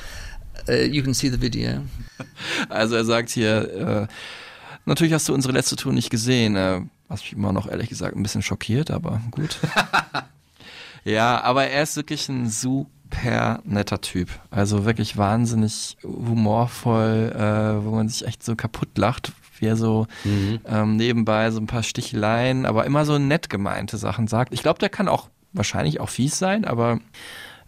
uh, 0.68 0.72
you 0.72 1.02
can 1.02 1.14
see 1.14 1.30
the 1.30 1.40
video. 1.40 1.82
Also 2.68 2.94
er 2.94 3.04
sagt 3.04 3.30
hier, 3.30 4.06
äh, 4.06 4.06
natürlich 4.86 5.12
hast 5.12 5.28
du 5.28 5.34
unsere 5.34 5.52
letzte 5.52 5.76
Tour 5.76 5.92
nicht 5.92 6.10
gesehen, 6.10 6.54
äh, 6.56 6.80
was 7.08 7.20
mich 7.22 7.32
immer 7.32 7.52
noch 7.52 7.66
ehrlich 7.68 7.88
gesagt 7.88 8.16
ein 8.16 8.22
bisschen 8.22 8.42
schockiert, 8.42 8.90
aber 8.90 9.20
gut. 9.30 9.58
ja, 11.04 11.40
aber 11.42 11.66
er 11.66 11.82
ist 11.82 11.96
wirklich 11.96 12.28
ein 12.28 12.48
super 12.48 12.88
netter 13.64 14.00
Typ. 14.00 14.28
Also 14.50 14.84
wirklich 14.84 15.16
wahnsinnig 15.16 15.96
humorvoll, 16.02 17.32
äh, 17.34 17.84
wo 17.84 17.92
man 17.92 18.08
sich 18.08 18.26
echt 18.26 18.42
so 18.42 18.56
kaputt 18.56 18.96
lacht, 18.96 19.32
wie 19.58 19.66
er 19.66 19.76
so 19.76 20.06
ähm, 20.66 20.96
nebenbei 20.96 21.50
so 21.50 21.60
ein 21.60 21.66
paar 21.66 21.82
Sticheleien, 21.82 22.66
aber 22.66 22.84
immer 22.84 23.04
so 23.04 23.18
nett 23.18 23.48
gemeinte 23.48 23.96
Sachen 23.96 24.26
sagt. 24.26 24.52
Ich 24.52 24.62
glaube, 24.62 24.78
der 24.78 24.88
kann 24.88 25.08
auch 25.08 25.28
wahrscheinlich 25.52 26.00
auch 26.00 26.08
fies 26.08 26.38
sein, 26.38 26.64
aber 26.64 27.00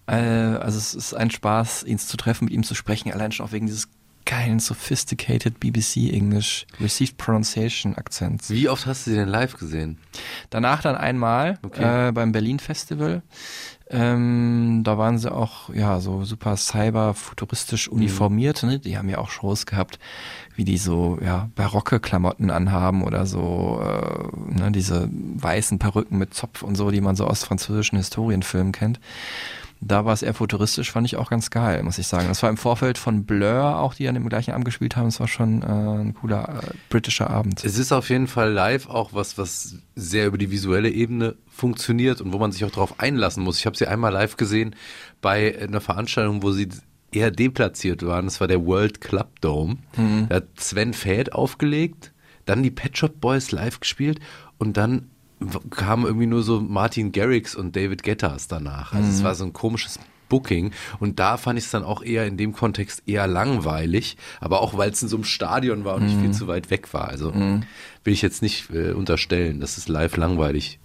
äh, 0.06 0.14
also 0.14 0.78
es 0.78 0.94
ist 0.94 1.14
ein 1.14 1.30
Spaß, 1.30 1.84
ihn 1.84 1.98
zu 1.98 2.16
treffen, 2.16 2.46
mit 2.46 2.54
ihm 2.54 2.64
zu 2.64 2.74
sprechen, 2.74 3.12
allein 3.12 3.32
schon 3.32 3.46
auch 3.46 3.52
wegen 3.52 3.66
dieses 3.66 3.88
geilen, 4.26 4.58
sophisticated 4.58 5.58
BBC 5.60 6.12
English 6.12 6.66
Received 6.80 7.16
Pronunciation 7.16 7.94
Akzents. 7.96 8.50
Wie 8.50 8.68
oft 8.68 8.84
hast 8.84 9.06
du 9.06 9.10
sie 9.10 9.16
denn 9.16 9.28
live 9.28 9.56
gesehen? 9.56 9.98
Danach 10.50 10.82
dann 10.82 10.96
einmal 10.96 11.58
Okay. 11.64 12.08
äh, 12.08 12.12
beim 12.12 12.32
Berlin 12.32 12.58
Festival. 12.58 13.22
Ähm, 13.88 14.80
da 14.82 14.98
waren 14.98 15.16
sie 15.16 15.32
auch 15.32 15.72
ja 15.72 16.00
so 16.00 16.24
super 16.24 16.56
cyber-futuristisch 16.56 17.88
uniformiert. 17.88 18.64
Ne? 18.64 18.80
Die 18.80 18.98
haben 18.98 19.08
ja 19.08 19.18
auch 19.18 19.30
Shows 19.30 19.64
gehabt, 19.64 20.00
wie 20.56 20.64
die 20.64 20.76
so 20.78 21.18
ja 21.24 21.48
barocke 21.54 22.00
Klamotten 22.00 22.50
anhaben 22.50 23.04
oder 23.04 23.26
so 23.26 23.80
äh, 23.80 24.58
ne, 24.58 24.72
diese 24.72 25.08
weißen 25.12 25.78
Perücken 25.78 26.18
mit 26.18 26.34
Zopf 26.34 26.62
und 26.62 26.74
so, 26.74 26.90
die 26.90 27.00
man 27.00 27.14
so 27.14 27.26
aus 27.28 27.44
französischen 27.44 27.96
Historienfilmen 27.96 28.72
kennt. 28.72 28.98
Da 29.80 30.04
war 30.04 30.14
es 30.14 30.22
eher 30.22 30.34
futuristisch, 30.34 30.90
fand 30.90 31.06
ich 31.06 31.16
auch 31.16 31.28
ganz 31.28 31.50
geil, 31.50 31.82
muss 31.82 31.98
ich 31.98 32.06
sagen. 32.06 32.28
Das 32.28 32.42
war 32.42 32.50
im 32.50 32.56
Vorfeld 32.56 32.96
von 32.96 33.24
Blur 33.24 33.78
auch, 33.78 33.94
die 33.94 34.08
an 34.08 34.14
dem 34.14 34.28
gleichen 34.28 34.52
Abend 34.52 34.64
gespielt 34.64 34.96
haben. 34.96 35.08
Es 35.08 35.20
war 35.20 35.28
schon 35.28 35.62
äh, 35.62 35.66
ein 35.66 36.14
cooler 36.14 36.62
äh, 36.62 36.74
britischer 36.88 37.28
Abend. 37.28 37.62
Es 37.64 37.78
ist 37.78 37.92
auf 37.92 38.08
jeden 38.08 38.26
Fall 38.26 38.52
live 38.52 38.88
auch 38.88 39.12
was, 39.12 39.36
was 39.36 39.76
sehr 39.94 40.26
über 40.26 40.38
die 40.38 40.50
visuelle 40.50 40.90
Ebene 40.90 41.36
funktioniert 41.46 42.20
und 42.20 42.32
wo 42.32 42.38
man 42.38 42.52
sich 42.52 42.64
auch 42.64 42.70
darauf 42.70 43.00
einlassen 43.00 43.44
muss. 43.44 43.58
Ich 43.58 43.66
habe 43.66 43.76
sie 43.76 43.86
einmal 43.86 44.12
live 44.12 44.36
gesehen 44.36 44.74
bei 45.20 45.58
einer 45.60 45.80
Veranstaltung, 45.80 46.42
wo 46.42 46.52
sie 46.52 46.68
eher 47.12 47.30
deplatziert 47.30 48.04
waren. 48.04 48.24
Das 48.24 48.40
war 48.40 48.48
der 48.48 48.64
World 48.64 49.00
Club 49.00 49.40
Dome. 49.40 49.76
Da 50.28 50.36
hat 50.36 50.48
Sven 50.58 50.94
Fäth 50.94 51.32
aufgelegt, 51.32 52.12
dann 52.44 52.62
die 52.62 52.70
Pet 52.70 52.96
Shop 52.96 53.20
Boys 53.20 53.52
live 53.52 53.80
gespielt 53.80 54.20
und 54.58 54.76
dann 54.76 55.10
kamen 55.70 56.06
irgendwie 56.06 56.26
nur 56.26 56.42
so 56.42 56.60
Martin 56.60 57.12
Garrix 57.12 57.54
und 57.54 57.76
David 57.76 58.02
Guettas 58.02 58.48
danach. 58.48 58.92
Also 58.92 59.08
es 59.08 59.22
war 59.22 59.34
so 59.34 59.44
ein 59.44 59.52
komisches 59.52 59.98
Booking 60.28 60.72
und 60.98 61.18
da 61.20 61.36
fand 61.36 61.58
ich 61.58 61.66
es 61.66 61.70
dann 61.70 61.84
auch 61.84 62.02
eher 62.02 62.26
in 62.26 62.36
dem 62.36 62.52
Kontext 62.52 63.02
eher 63.06 63.26
langweilig, 63.26 64.16
aber 64.40 64.60
auch 64.60 64.76
weil 64.76 64.90
es 64.90 65.02
in 65.02 65.08
so 65.08 65.16
einem 65.16 65.24
Stadion 65.24 65.84
war 65.84 65.94
und 65.94 66.06
nicht 66.06 66.18
viel 66.18 66.32
zu 66.32 66.48
weit 66.48 66.70
weg 66.70 66.92
war. 66.92 67.08
Also 67.08 67.32
will 67.32 68.12
ich 68.12 68.22
jetzt 68.22 68.42
nicht 68.42 68.70
äh, 68.70 68.92
unterstellen, 68.92 69.60
dass 69.60 69.78
es 69.78 69.88
live 69.88 70.16
langweilig 70.16 70.78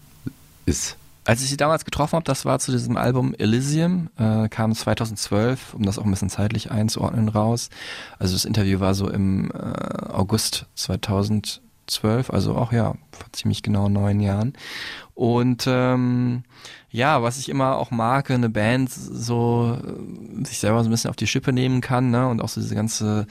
ist. 0.65 0.97
Als 1.23 1.43
ich 1.43 1.49
sie 1.49 1.57
damals 1.57 1.85
getroffen 1.85 2.13
habe, 2.13 2.23
das 2.23 2.45
war 2.45 2.57
zu 2.57 2.71
diesem 2.71 2.97
Album 2.97 3.35
Elysium, 3.35 4.09
äh, 4.17 4.49
kam 4.49 4.73
2012, 4.73 5.75
um 5.75 5.83
das 5.83 5.99
auch 5.99 6.05
ein 6.05 6.09
bisschen 6.09 6.29
zeitlich 6.29 6.71
einzuordnen, 6.71 7.29
raus. 7.29 7.69
Also 8.17 8.33
das 8.33 8.43
Interview 8.43 8.79
war 8.79 8.95
so 8.95 9.07
im 9.07 9.51
äh, 9.51 9.55
August 10.09 10.65
2012, 10.75 11.61
also 12.31 12.55
auch 12.55 12.71
ja, 12.71 12.95
vor 13.11 13.25
ziemlich 13.31 13.63
genau 13.63 13.89
neun 13.89 14.19
Jahren. 14.19 14.53
Und 15.13 15.65
ähm, 15.67 16.43
ja, 16.89 17.21
was 17.21 17.37
ich 17.37 17.49
immer 17.49 17.77
auch 17.77 17.91
mag, 17.91 18.31
eine 18.31 18.49
Band 18.49 18.89
so 18.91 19.77
äh, 19.81 20.45
sich 20.45 20.59
selber 20.59 20.83
so 20.83 20.89
ein 20.89 20.91
bisschen 20.91 21.09
auf 21.09 21.15
die 21.15 21.27
Schippe 21.27 21.53
nehmen 21.53 21.81
kann, 21.81 22.09
ne? 22.09 22.27
Und 22.27 22.41
auch 22.41 22.49
so 22.49 22.61
diese 22.61 22.75
ganze 22.75 23.27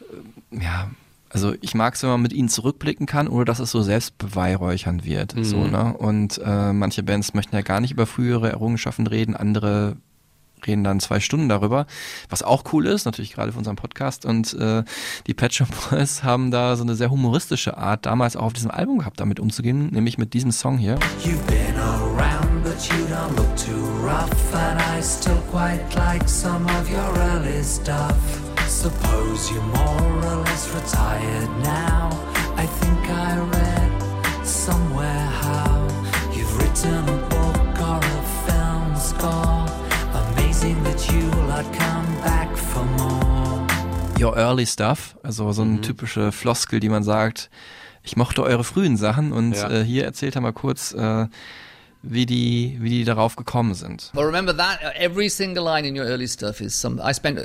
äh, 0.00 0.62
ja, 0.62 0.90
also 1.34 1.52
ich 1.62 1.74
mag 1.74 1.94
es, 1.94 2.02
wenn 2.04 2.10
man 2.10 2.22
mit 2.22 2.32
ihnen 2.32 2.48
zurückblicken 2.48 3.06
kann, 3.06 3.26
ohne 3.26 3.44
dass 3.44 3.58
es 3.58 3.72
so 3.72 3.82
selbstbeweihräuchernd 3.82 5.04
wird. 5.04 5.34
So, 5.44 5.64
ne? 5.66 5.92
Und 5.92 6.40
äh, 6.44 6.72
manche 6.72 7.02
Bands 7.02 7.34
möchten 7.34 7.56
ja 7.56 7.62
gar 7.62 7.80
nicht 7.80 7.90
über 7.90 8.06
frühere 8.06 8.50
Errungenschaften 8.50 9.08
reden, 9.08 9.34
andere 9.34 9.96
reden 10.66 10.84
dann 10.84 11.00
zwei 11.00 11.20
Stunden 11.20 11.48
darüber, 11.48 11.86
was 12.28 12.42
auch 12.42 12.64
cool 12.72 12.86
ist, 12.86 13.04
natürlich 13.04 13.32
gerade 13.32 13.52
für 13.52 13.58
unseren 13.58 13.76
Podcast. 13.76 14.24
Und 14.24 14.54
äh, 14.54 14.84
die 15.26 15.34
Pet 15.34 15.54
Shop 15.54 15.68
Boys 15.90 16.22
haben 16.22 16.50
da 16.50 16.76
so 16.76 16.82
eine 16.82 16.94
sehr 16.94 17.10
humoristische 17.10 17.76
Art 17.76 18.06
damals 18.06 18.36
auch 18.36 18.44
auf 18.44 18.52
diesem 18.52 18.70
Album 18.70 18.98
gehabt, 18.98 19.20
damit 19.20 19.40
umzugehen, 19.40 19.88
nämlich 19.88 20.18
mit 20.18 20.34
diesem 20.34 20.52
Song 20.52 20.78
hier. 20.78 20.98
You've 21.22 21.38
been 21.46 21.76
around, 21.76 22.62
but 22.62 22.88
you 22.88 23.06
don't 23.06 23.36
look 23.36 23.56
too 23.56 23.84
rough. 24.04 24.54
And 24.54 24.80
I 24.80 25.02
still 25.02 25.42
quite 25.50 25.80
like 25.96 26.28
some 26.28 26.66
of 26.66 26.90
your 26.90 27.18
early 27.32 27.62
stuff. 27.62 28.16
Suppose 28.68 29.50
you're 29.52 29.62
more 29.62 30.24
or 30.26 30.44
less 30.44 30.68
retired 30.74 31.50
now. 31.62 32.10
I 32.56 32.66
think 32.66 33.10
I 33.10 33.38
read 33.38 34.46
somewhere 34.46 35.26
how 35.42 35.88
you've 36.34 36.56
written 36.58 37.23
Your 44.20 44.36
Early 44.36 44.64
Stuff, 44.66 45.16
also 45.22 45.50
so 45.52 45.62
eine 45.62 45.80
typische 45.80 46.30
Floskel, 46.32 46.80
die 46.80 46.88
man 46.88 47.02
sagt, 47.02 47.50
ich 48.02 48.16
mochte 48.16 48.42
eure 48.42 48.64
frühen 48.64 48.96
Sachen 48.96 49.32
und 49.32 49.52
Ja. 49.54 49.70
äh, 49.70 49.84
hier 49.84 50.04
erzählt 50.04 50.36
er 50.36 50.40
mal 50.40 50.52
kurz, 50.52 50.92
äh, 50.92 51.26
wie 52.02 52.26
die, 52.26 52.76
wie 52.80 52.90
die 52.90 53.04
darauf 53.04 53.34
gekommen 53.36 53.74
sind. 53.74 54.10
Well, 54.14 54.24
remember 54.26 54.56
that 54.56 54.78
uh, 54.82 54.88
every 54.98 55.28
single 55.28 55.64
line 55.64 55.86
in 55.86 55.96
your 55.98 56.06
early 56.06 56.28
stuff 56.28 56.60
is 56.60 56.78
some. 56.80 57.00
I 57.02 57.12
spent 57.12 57.40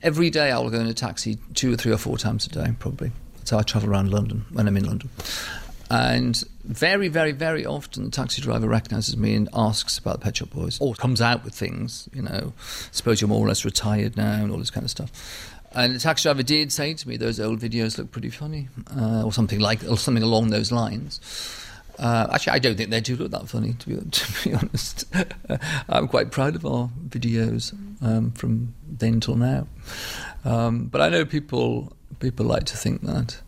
every 0.00 0.30
day. 0.30 0.50
I 0.52 0.56
will 0.58 0.70
go 0.70 0.78
in 0.78 0.86
a 0.86 0.94
taxi 0.94 1.38
two 1.54 1.72
or 1.72 1.76
three 1.76 1.92
or 1.92 1.98
four 1.98 2.16
times 2.18 2.46
a 2.46 2.50
day, 2.50 2.72
probably. 2.78 3.10
That's 3.38 3.50
how 3.50 3.58
I 3.58 3.62
travel 3.62 3.90
around 3.90 4.10
London 4.10 4.46
when 4.52 4.66
I'm 4.68 4.76
in 4.76 4.84
London. 4.84 5.10
And 5.88 6.42
very, 6.64 7.08
very, 7.08 7.32
very 7.32 7.64
often, 7.64 8.04
the 8.04 8.10
taxi 8.10 8.42
driver 8.42 8.68
recognizes 8.68 9.16
me 9.16 9.34
and 9.34 9.48
asks 9.54 9.98
about 9.98 10.18
the 10.18 10.24
Pet 10.24 10.36
Shop 10.38 10.50
Boys, 10.50 10.80
or 10.80 10.94
comes 10.94 11.20
out 11.20 11.44
with 11.44 11.54
things, 11.54 12.08
you 12.12 12.22
know, 12.22 12.52
suppose 12.90 13.20
you're 13.20 13.28
more 13.28 13.44
or 13.44 13.48
less 13.48 13.64
retired 13.64 14.16
now, 14.16 14.42
and 14.42 14.50
all 14.50 14.58
this 14.58 14.70
kind 14.70 14.84
of 14.84 14.90
stuff. 14.90 15.12
And 15.72 15.94
the 15.94 15.98
taxi 15.98 16.24
driver 16.24 16.42
did 16.42 16.72
say 16.72 16.94
to 16.94 17.08
me, 17.08 17.16
"Those 17.16 17.38
old 17.38 17.60
videos 17.60 17.98
look 17.98 18.10
pretty 18.10 18.30
funny," 18.30 18.68
uh, 18.96 19.22
or 19.22 19.32
something 19.32 19.60
like, 19.60 19.84
or 19.84 19.96
something 19.96 20.22
along 20.22 20.50
those 20.50 20.72
lines. 20.72 21.20
Uh, 21.98 22.26
actually, 22.32 22.52
I 22.52 22.58
don't 22.58 22.76
think 22.76 22.90
they 22.90 23.00
do 23.00 23.16
look 23.16 23.30
that 23.30 23.48
funny, 23.48 23.74
to 23.74 23.88
be, 23.88 23.96
to 24.10 24.44
be 24.44 24.54
honest. 24.54 25.04
I'm 25.88 26.08
quite 26.08 26.30
proud 26.30 26.54
of 26.56 26.66
our 26.66 26.90
videos 27.08 27.74
um, 28.02 28.32
from 28.32 28.74
then 28.88 29.20
till 29.20 29.36
now. 29.36 29.66
Um, 30.44 30.86
but 30.86 31.00
I 31.00 31.08
know 31.08 31.24
people 31.24 31.92
people 32.18 32.46
like 32.46 32.64
to 32.64 32.76
think 32.76 33.02
that. 33.02 33.40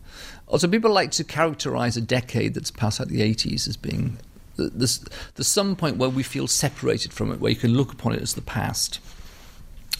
Also, 0.49 0.67
people 0.67 0.91
like 0.91 1.11
to 1.11 1.23
characterize 1.23 1.95
a 1.95 2.01
decade 2.01 2.53
that's 2.53 2.71
passed 2.71 2.99
out 2.99 3.07
the 3.07 3.21
80s 3.21 3.67
as 3.67 3.77
being 3.77 4.17
there's, 4.67 5.05
some 5.39 5.75
point 5.75 5.97
where 5.97 6.09
we 6.09 6.23
feel 6.23 6.47
separated 6.47 7.13
from 7.13 7.31
it, 7.31 7.39
where 7.39 7.51
you 7.51 7.57
can 7.57 7.73
look 7.73 7.93
upon 7.93 8.13
it 8.13 8.21
as 8.21 8.33
the 8.33 8.41
past. 8.41 8.99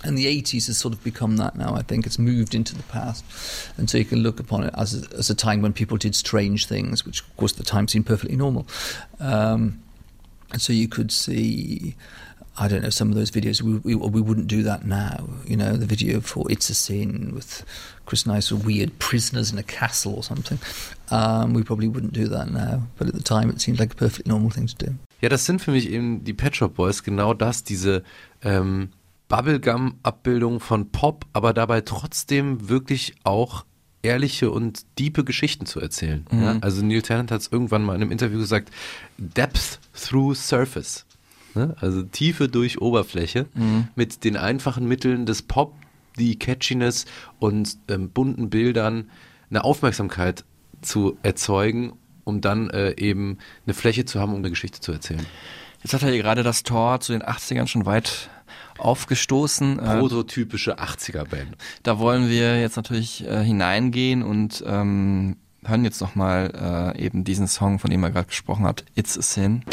And 0.04 0.18
the 0.18 0.26
80s 0.26 0.68
has 0.68 0.78
sort 0.78 0.94
of 0.94 1.04
become 1.04 1.38
that 1.38 1.56
now. 1.56 1.76
I 1.76 1.82
think 1.82 2.06
it's 2.06 2.20
moved 2.20 2.56
into 2.56 2.76
the 2.76 2.84
past. 2.84 3.24
And 3.78 3.90
so 3.90 3.98
you 3.98 4.06
can 4.06 4.20
look 4.20 4.40
upon 4.40 4.64
it 4.64 4.74
as 4.78 5.04
a, 5.04 5.18
as 5.18 5.30
a 5.30 5.36
time 5.36 5.62
when 5.62 5.74
people 5.74 5.98
did 5.98 6.16
strange 6.16 6.68
things, 6.68 7.06
which, 7.06 7.22
of 7.22 7.38
course, 7.38 7.52
at 7.54 7.58
the 7.58 7.64
time 7.64 7.88
seemed 7.88 8.06
perfectly 8.06 8.38
normal. 8.38 8.66
Um, 9.20 9.82
and 10.52 10.62
so 10.62 10.74
you 10.74 10.88
could 10.88 11.12
see, 11.12 11.96
I 12.62 12.68
don't 12.68 12.82
know, 12.82 12.90
some 12.90 13.10
of 13.10 13.16
those 13.16 13.32
videos. 13.32 13.62
We, 13.62 13.78
we, 13.78 13.96
we 13.96 14.20
wouldn't 14.20 14.48
do 14.48 14.64
that 14.64 14.86
now. 14.86 15.30
You 15.46 15.56
know, 15.56 15.78
the 15.78 15.86
video 15.86 16.20
for 16.20 16.46
It's 16.52 16.70
a 16.70 16.74
Sin 16.74 17.34
with 17.34 17.64
Chris 18.06 18.26
Nice 18.26 18.52
weird 18.52 19.00
prisoners 19.00 19.52
in 19.52 19.58
a 19.58 19.64
castle 19.64 20.16
or 20.16 20.24
something. 20.24 20.60
Um, 21.10 21.54
we 21.54 21.64
probably 21.64 21.88
wouldn't 21.88 22.12
do 22.12 22.28
that 22.28 22.52
now. 22.52 22.84
But 22.98 23.08
at 23.08 23.14
the 23.14 23.24
time, 23.24 23.50
it 23.50 23.62
seemed 23.62 23.80
like 23.80 23.94
a 23.94 23.96
perfectly 23.96 24.30
normal 24.30 24.52
thing 24.52 24.68
to 24.68 24.76
do. 24.76 24.92
Ja, 25.22 25.30
das 25.30 25.46
sind 25.46 25.62
für 25.62 25.72
mich 25.72 25.90
eben 25.90 26.24
die 26.24 26.34
Pet 26.34 26.56
Shop 26.56 26.76
Boys 26.76 27.04
genau 27.04 27.34
das, 27.34 27.64
diese 27.64 28.04
ähm, 28.44 28.90
Bubblegum-Abbildung 29.30 30.60
von 30.60 30.92
Pop, 30.92 31.26
aber 31.34 31.54
dabei 31.54 31.82
trotzdem 31.82 32.68
wirklich 32.68 33.16
auch 33.24 33.66
ehrliche 34.02 34.50
und 34.52 34.86
diepe 34.98 35.24
Geschichten 35.24 35.66
zu 35.66 35.80
erzählen. 35.80 36.26
Mhm. 36.32 36.42
Ja? 36.42 36.58
Also 36.62 36.84
Neil 36.84 37.02
Tennant 37.02 37.32
hat 37.32 37.42
es 37.42 37.52
irgendwann 37.52 37.84
mal 37.84 37.96
in 37.96 38.02
einem 38.02 38.12
Interview 38.12 38.40
gesagt, 38.40 38.72
Depth 39.18 39.80
through 39.94 40.36
Surface. 40.36 41.06
Ne? 41.56 41.76
Also 41.80 42.04
Tiefe 42.04 42.48
durch 42.48 42.82
Oberfläche 42.82 43.48
Mhm. 43.56 43.88
mit 43.96 44.24
den 44.24 44.38
einfachen 44.38 44.88
Mitteln 44.88 45.26
des 45.26 45.42
Pop, 45.42 45.74
die 46.18 46.38
Catchiness 46.38 47.06
und 47.40 47.78
ähm, 47.88 48.10
bunten 48.10 48.50
Bildern 48.50 49.10
eine 49.50 49.64
Aufmerksamkeit 49.64 50.44
zu 50.82 51.18
erzeugen, 51.24 51.94
um 52.24 52.42
dann 52.42 52.70
äh, 52.70 52.94
eben 52.98 53.38
eine 53.66 53.74
Fläche 53.74 54.06
zu 54.06 54.20
haben, 54.20 54.32
um 54.34 54.40
eine 54.40 54.50
Geschichte 54.50 54.80
zu 54.80 54.92
erzählen. 54.92 55.26
Jetzt 55.84 55.94
hat 55.94 56.04
er 56.04 56.10
hier 56.10 56.22
gerade 56.22 56.44
das 56.44 56.64
Tor 56.64 57.00
zu 57.00 57.14
den 57.14 57.24
80ern 57.24 57.68
schon 57.68 57.86
weit 57.86 58.30
aufgestoßen. 58.78 59.80
Äh, 59.80 60.00
Prototypische 60.00 60.78
80er-Band. 60.80 61.56
Da 61.84 62.00
wollen 62.00 62.30
wir 62.30 62.60
jetzt 62.60 62.76
natürlich 62.76 63.26
äh, 63.28 63.44
hineingehen 63.44 64.22
und 64.24 64.64
ähm, 64.68 65.38
hören 65.66 65.84
jetzt 65.86 66.02
nochmal 66.02 66.94
äh, 66.96 67.04
eben 67.06 67.24
diesen 67.24 67.48
Song, 67.48 67.80
von 67.80 67.90
dem 67.90 68.04
er 68.04 68.12
gerade 68.12 68.28
gesprochen 68.28 68.66
hat, 68.66 68.84
It's 68.96 69.18
a 69.18 69.22
Sin. 69.22 69.64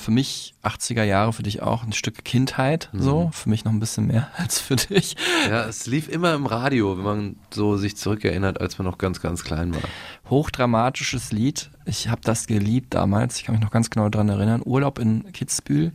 Für 0.00 0.10
mich 0.10 0.54
80er 0.64 1.04
Jahre, 1.04 1.32
für 1.32 1.42
dich 1.42 1.62
auch 1.62 1.84
ein 1.84 1.92
Stück 1.92 2.24
Kindheit, 2.24 2.88
so. 2.92 3.30
Für 3.32 3.48
mich 3.48 3.64
noch 3.64 3.72
ein 3.72 3.80
bisschen 3.80 4.06
mehr 4.06 4.28
als 4.36 4.58
für 4.58 4.76
dich. 4.76 5.16
Ja, 5.48 5.64
es 5.66 5.86
lief 5.86 6.08
immer 6.08 6.34
im 6.34 6.46
Radio, 6.46 6.96
wenn 6.96 7.04
man 7.04 7.36
so 7.50 7.76
sich 7.76 7.96
zurückerinnert, 7.96 8.60
als 8.60 8.78
man 8.78 8.86
noch 8.86 8.98
ganz, 8.98 9.20
ganz 9.20 9.44
klein 9.44 9.74
war. 9.74 9.82
Hochdramatisches 10.28 11.32
Lied. 11.32 11.70
Ich 11.84 12.08
habe 12.08 12.20
das 12.24 12.46
geliebt 12.46 12.94
damals. 12.94 13.36
Ich 13.36 13.44
kann 13.44 13.54
mich 13.54 13.62
noch 13.62 13.70
ganz 13.70 13.90
genau 13.90 14.08
daran 14.08 14.28
erinnern. 14.28 14.62
Urlaub 14.64 14.98
in 14.98 15.32
Kitzbühel. 15.32 15.92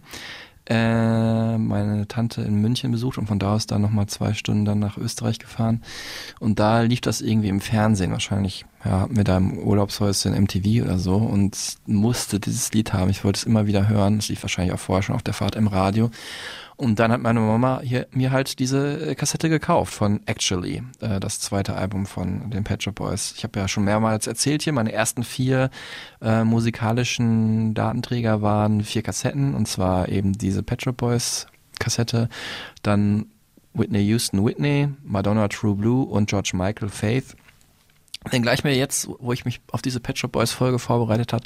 Äh, 0.67 1.59
meine 1.59 2.07
Tante 2.07 2.41
in 2.41 2.59
München 2.59 2.91
besucht 2.91 3.19
und 3.19 3.27
von 3.27 3.37
da 3.37 3.53
aus 3.53 3.67
dann 3.67 3.83
nochmal 3.83 4.07
zwei 4.07 4.33
Stunden 4.33 4.65
dann 4.65 4.79
nach 4.79 4.97
Österreich 4.97 5.37
gefahren. 5.37 5.83
Und 6.39 6.57
da 6.57 6.81
lief 6.81 7.01
das 7.01 7.21
irgendwie 7.21 7.49
im 7.49 7.61
Fernsehen. 7.61 8.11
Wahrscheinlich 8.11 8.65
ja, 8.83 9.01
hatten 9.01 9.15
wir 9.15 9.23
da 9.23 9.37
im 9.37 9.59
Urlaubshäuschen 9.59 10.33
MTV 10.33 10.83
oder 10.83 10.97
so 10.97 11.17
und 11.17 11.77
musste 11.85 12.39
dieses 12.39 12.71
Lied 12.73 12.93
haben. 12.93 13.11
Ich 13.11 13.23
wollte 13.23 13.37
es 13.37 13.43
immer 13.43 13.67
wieder 13.67 13.87
hören. 13.87 14.17
Es 14.17 14.29
lief 14.29 14.41
wahrscheinlich 14.41 14.73
auch 14.73 14.79
vorher 14.79 15.03
schon 15.03 15.15
auf 15.15 15.23
der 15.23 15.35
Fahrt 15.35 15.55
im 15.55 15.67
Radio. 15.67 16.09
Und 16.77 16.99
dann 16.99 17.11
hat 17.11 17.21
meine 17.21 17.39
Mama 17.39 17.79
hier, 17.81 18.07
mir 18.11 18.31
halt 18.31 18.59
diese 18.59 19.11
äh, 19.11 19.15
Kassette 19.15 19.47
gekauft 19.47 19.93
von 19.93 20.19
Actually, 20.25 20.83
äh, 20.99 21.21
das 21.21 21.39
zweite 21.39 21.75
Album 21.75 22.05
von 22.05 22.49
den 22.49 22.65
Pet 22.65 22.83
Shop 22.83 22.95
Boys. 22.95 23.33
Ich 23.37 23.43
habe 23.43 23.59
ja 23.59 23.67
schon 23.67 23.85
mehrmals 23.85 24.27
erzählt 24.27 24.61
hier, 24.61 24.73
meine 24.73 24.91
ersten 24.91 25.23
vier 25.23 25.69
äh, 26.21 26.43
musikalischen 26.43 27.73
Datenträger 27.73 28.41
waren 28.41 28.83
vier 28.83 29.03
Kassetten 29.03 29.55
und 29.55 29.67
zwar 29.67 30.09
eben 30.09 30.33
diese 30.33 30.63
Pet 30.63 30.81
Shop 30.81 30.97
Boys 30.97 31.47
Kassette, 31.79 32.27
dann 32.83 33.27
Whitney 33.73 34.01
Houston 34.07 34.45
Whitney, 34.45 34.89
Madonna 35.03 35.47
True 35.47 35.75
Blue 35.75 36.05
und 36.05 36.29
George 36.29 36.51
Michael 36.53 36.89
Faith. 36.89 37.35
Denn 38.31 38.41
gleich 38.41 38.63
mir 38.63 38.75
jetzt, 38.75 39.07
wo 39.19 39.33
ich 39.33 39.45
mich 39.45 39.61
auf 39.71 39.81
diese 39.81 39.99
Pet 39.99 40.17
Shop 40.17 40.31
Boys 40.31 40.51
Folge 40.51 40.79
vorbereitet 40.79 41.31
hat, 41.31 41.43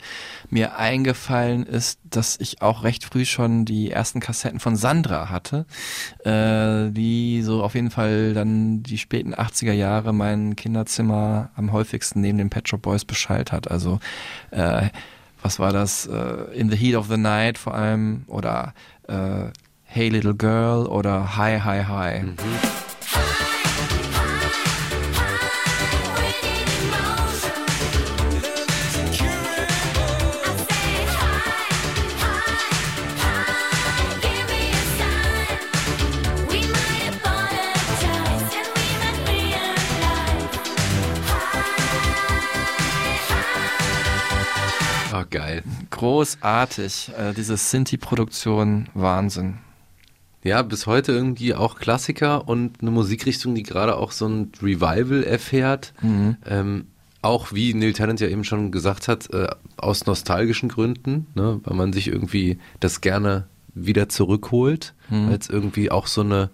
mir 0.49 0.77
eingefallen 0.77 1.65
ist, 1.65 1.99
dass 2.09 2.37
ich 2.39 2.61
auch 2.61 2.83
recht 2.83 3.03
früh 3.03 3.25
schon 3.25 3.65
die 3.65 3.91
ersten 3.91 4.19
Kassetten 4.19 4.59
von 4.59 4.75
Sandra 4.75 5.29
hatte, 5.29 5.65
äh, 6.23 6.91
die 6.91 7.41
so 7.41 7.63
auf 7.63 7.75
jeden 7.75 7.91
Fall 7.91 8.33
dann 8.33 8.81
die 8.81 8.97
späten 8.97 9.35
80er 9.35 9.73
Jahre 9.73 10.13
mein 10.13 10.55
Kinderzimmer 10.55 11.49
am 11.55 11.71
häufigsten 11.71 12.21
neben 12.21 12.37
den 12.37 12.49
Pet 12.49 12.69
Shop 12.69 12.81
Boys 12.81 13.03
beschallt 13.05 13.51
hat. 13.51 13.69
Also 13.69 13.99
äh, 14.51 14.89
was 15.41 15.59
war 15.59 15.73
das? 15.73 16.05
Äh, 16.07 16.53
In 16.53 16.69
the 16.69 16.77
Heat 16.77 16.95
of 16.95 17.07
the 17.07 17.17
Night 17.17 17.57
vor 17.57 17.73
allem 17.73 18.23
oder 18.27 18.73
äh, 19.07 19.51
Hey 19.83 20.09
Little 20.09 20.35
Girl 20.35 20.85
oder 20.85 21.35
Hi 21.35 21.59
Hi 21.59 21.83
Hi. 21.83 22.21
Geil. 45.29 45.63
Großartig. 45.91 47.11
Äh, 47.17 47.33
diese 47.33 47.55
Sinti-Produktion, 47.57 48.87
Wahnsinn. 48.93 49.57
Ja, 50.43 50.61
bis 50.61 50.87
heute 50.87 51.11
irgendwie 51.11 51.53
auch 51.53 51.77
Klassiker 51.77 52.47
und 52.47 52.81
eine 52.81 52.91
Musikrichtung, 52.91 53.55
die 53.55 53.63
gerade 53.63 53.97
auch 53.97 54.11
so 54.11 54.27
ein 54.27 54.51
Revival 54.61 55.23
erfährt. 55.23 55.93
Mhm. 56.01 56.37
Ähm, 56.45 56.87
auch 57.21 57.51
wie 57.51 57.73
Neil 57.73 57.91
Tennant 57.93 58.21
ja 58.21 58.29
eben 58.29 58.45
schon 58.45 58.71
gesagt 58.71 59.09
hat, 59.09 59.29
äh, 59.33 59.47
aus 59.75 60.05
nostalgischen 60.05 60.69
Gründen, 60.69 61.27
ne, 61.35 61.59
weil 61.63 61.75
man 61.75 61.91
sich 61.91 62.07
irgendwie 62.07 62.57
das 62.79 63.01
gerne 63.01 63.47
wieder 63.73 64.07
zurückholt, 64.07 64.93
Mhm. 65.09 65.29
weil 65.29 65.37
es 65.37 65.49
irgendwie 65.49 65.91
auch 65.91 66.07
so 66.07 66.21
eine, 66.21 66.49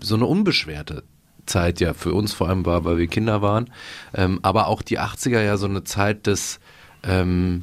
so 0.00 0.16
eine 0.16 0.26
unbeschwerte 0.26 1.04
Zeit 1.46 1.80
ja 1.80 1.94
für 1.94 2.12
uns 2.12 2.32
vor 2.32 2.48
allem 2.48 2.66
war, 2.66 2.84
weil 2.84 2.98
wir 2.98 3.06
Kinder 3.06 3.40
waren. 3.40 3.70
Ähm, 4.12 4.40
aber 4.42 4.66
auch 4.66 4.82
die 4.82 4.98
80er 4.98 5.40
ja 5.40 5.56
so 5.56 5.66
eine 5.66 5.84
Zeit 5.84 6.26
des, 6.26 6.58
ähm, 7.04 7.62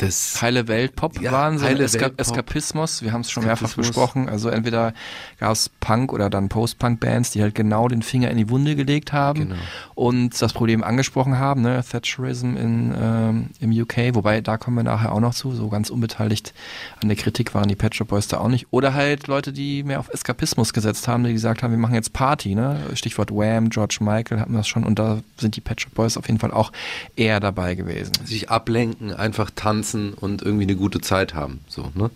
des 0.00 0.42
Heile 0.42 0.66
Welt 0.66 0.96
Pop 0.96 1.20
Ja, 1.20 1.30
Wahnsinn, 1.30 1.68
heile 1.68 1.84
Eska 1.84 2.00
Welt 2.02 2.16
Pop. 2.16 2.26
Eskapismus, 2.26 3.02
wir 3.02 3.12
haben 3.12 3.20
es 3.20 3.30
schon 3.30 3.44
mehrfach 3.44 3.72
besprochen. 3.74 4.28
Also 4.28 4.48
entweder 4.48 4.92
gab 5.38 5.52
es 5.52 5.68
Punk 5.80 6.12
oder 6.12 6.28
dann 6.30 6.48
Post-Punk-Bands, 6.48 7.30
die 7.30 7.42
halt 7.42 7.54
genau 7.54 7.86
den 7.86 8.02
Finger 8.02 8.28
in 8.30 8.36
die 8.36 8.50
Wunde 8.50 8.74
gelegt 8.74 9.12
haben 9.12 9.40
Genau. 9.50 9.54
und 9.94 10.42
das 10.42 10.52
Problem 10.52 10.82
angesprochen 10.82 11.38
haben, 11.38 11.62
ne? 11.62 11.80
Thatcherism 11.88 12.56
in, 12.56 12.92
ähm, 13.00 13.50
im 13.60 13.70
UK, 13.70 14.14
wobei 14.16 14.40
da 14.40 14.56
kommen 14.56 14.76
wir 14.78 14.82
nachher 14.82 15.12
auch 15.12 15.20
noch 15.20 15.32
zu, 15.32 15.52
so 15.54 15.68
ganz 15.68 15.90
unbeteiligt 15.90 16.52
an 17.00 17.08
der 17.08 17.16
Kritik 17.16 17.54
waren 17.54 17.68
die 17.68 17.76
Pet 17.76 17.94
Shop 17.94 18.08
Boys 18.08 18.26
da 18.26 18.38
auch 18.38 18.48
nicht. 18.48 18.66
Oder 18.72 18.94
halt 18.94 19.28
Leute, 19.28 19.52
die 19.52 19.84
mehr 19.84 20.00
auf 20.00 20.08
Eskapismus 20.08 20.72
gesetzt 20.72 21.06
haben, 21.06 21.22
die 21.22 21.32
gesagt 21.32 21.62
haben, 21.62 21.70
wir 21.70 21.78
machen 21.78 21.94
jetzt 21.94 22.12
Party, 22.12 22.56
ne? 22.56 22.80
Stichwort 22.94 23.30
Wham, 23.30 23.70
George 23.70 23.98
Michael 24.00 24.40
hatten 24.40 24.52
wir 24.52 24.58
das 24.58 24.68
schon 24.68 24.82
und 24.82 24.98
da 24.98 25.20
sind 25.38 25.54
die 25.54 25.60
Pet 25.60 25.80
Shop 25.80 25.94
Boys 25.94 26.16
auf 26.16 26.26
jeden 26.26 26.40
Fall 26.40 26.50
auch 26.50 26.72
eher 27.14 27.38
dabei 27.38 27.76
gewesen. 27.76 28.10
sich 28.24 28.50
ablenken, 28.50 29.14
einfach 29.14 29.50
tanzen 29.54 29.83
und 29.92 30.42
irgendwie 30.42 30.64
eine 30.64 30.76
gute 30.76 31.00
Zeit 31.00 31.34
haben. 31.34 31.60
So, 31.68 31.90
ne? 31.94 32.10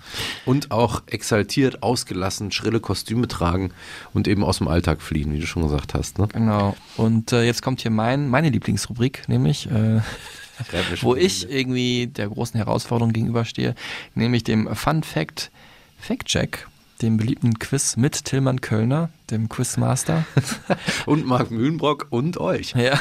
Und 0.46 0.70
auch 0.70 1.02
exaltiert, 1.06 1.82
ausgelassen, 1.82 2.50
schrille 2.52 2.80
Kostüme 2.80 3.28
tragen 3.28 3.72
und 4.14 4.28
eben 4.28 4.44
aus 4.44 4.58
dem 4.58 4.68
Alltag 4.68 5.02
fliehen, 5.02 5.32
wie 5.32 5.40
du 5.40 5.46
schon 5.46 5.62
gesagt 5.62 5.94
hast. 5.94 6.18
Ne? 6.18 6.28
Genau. 6.28 6.76
Und 6.96 7.32
äh, 7.32 7.42
jetzt 7.42 7.62
kommt 7.62 7.82
hier 7.82 7.90
mein, 7.90 8.28
meine 8.28 8.50
Lieblingsrubrik, 8.50 9.28
nämlich, 9.28 9.70
äh, 9.70 10.00
wo 11.02 11.14
ich 11.14 11.50
irgendwie 11.50 12.06
der 12.06 12.28
großen 12.28 12.56
Herausforderung 12.56 13.12
gegenüberstehe, 13.12 13.74
nämlich 14.14 14.44
dem 14.44 14.74
Fun 14.74 15.02
Fact 15.02 15.50
Fact 16.00 16.26
Check, 16.26 16.66
dem 17.02 17.16
beliebten 17.16 17.58
Quiz 17.58 17.96
mit 17.96 18.24
Tillmann 18.24 18.60
Kölner, 18.60 19.10
dem 19.30 19.48
Quizmaster. 19.48 20.24
Und 21.06 21.26
Marc 21.26 21.50
Mühlenbrock 21.50 22.06
und 22.10 22.38
euch. 22.38 22.74
ja. 22.74 23.00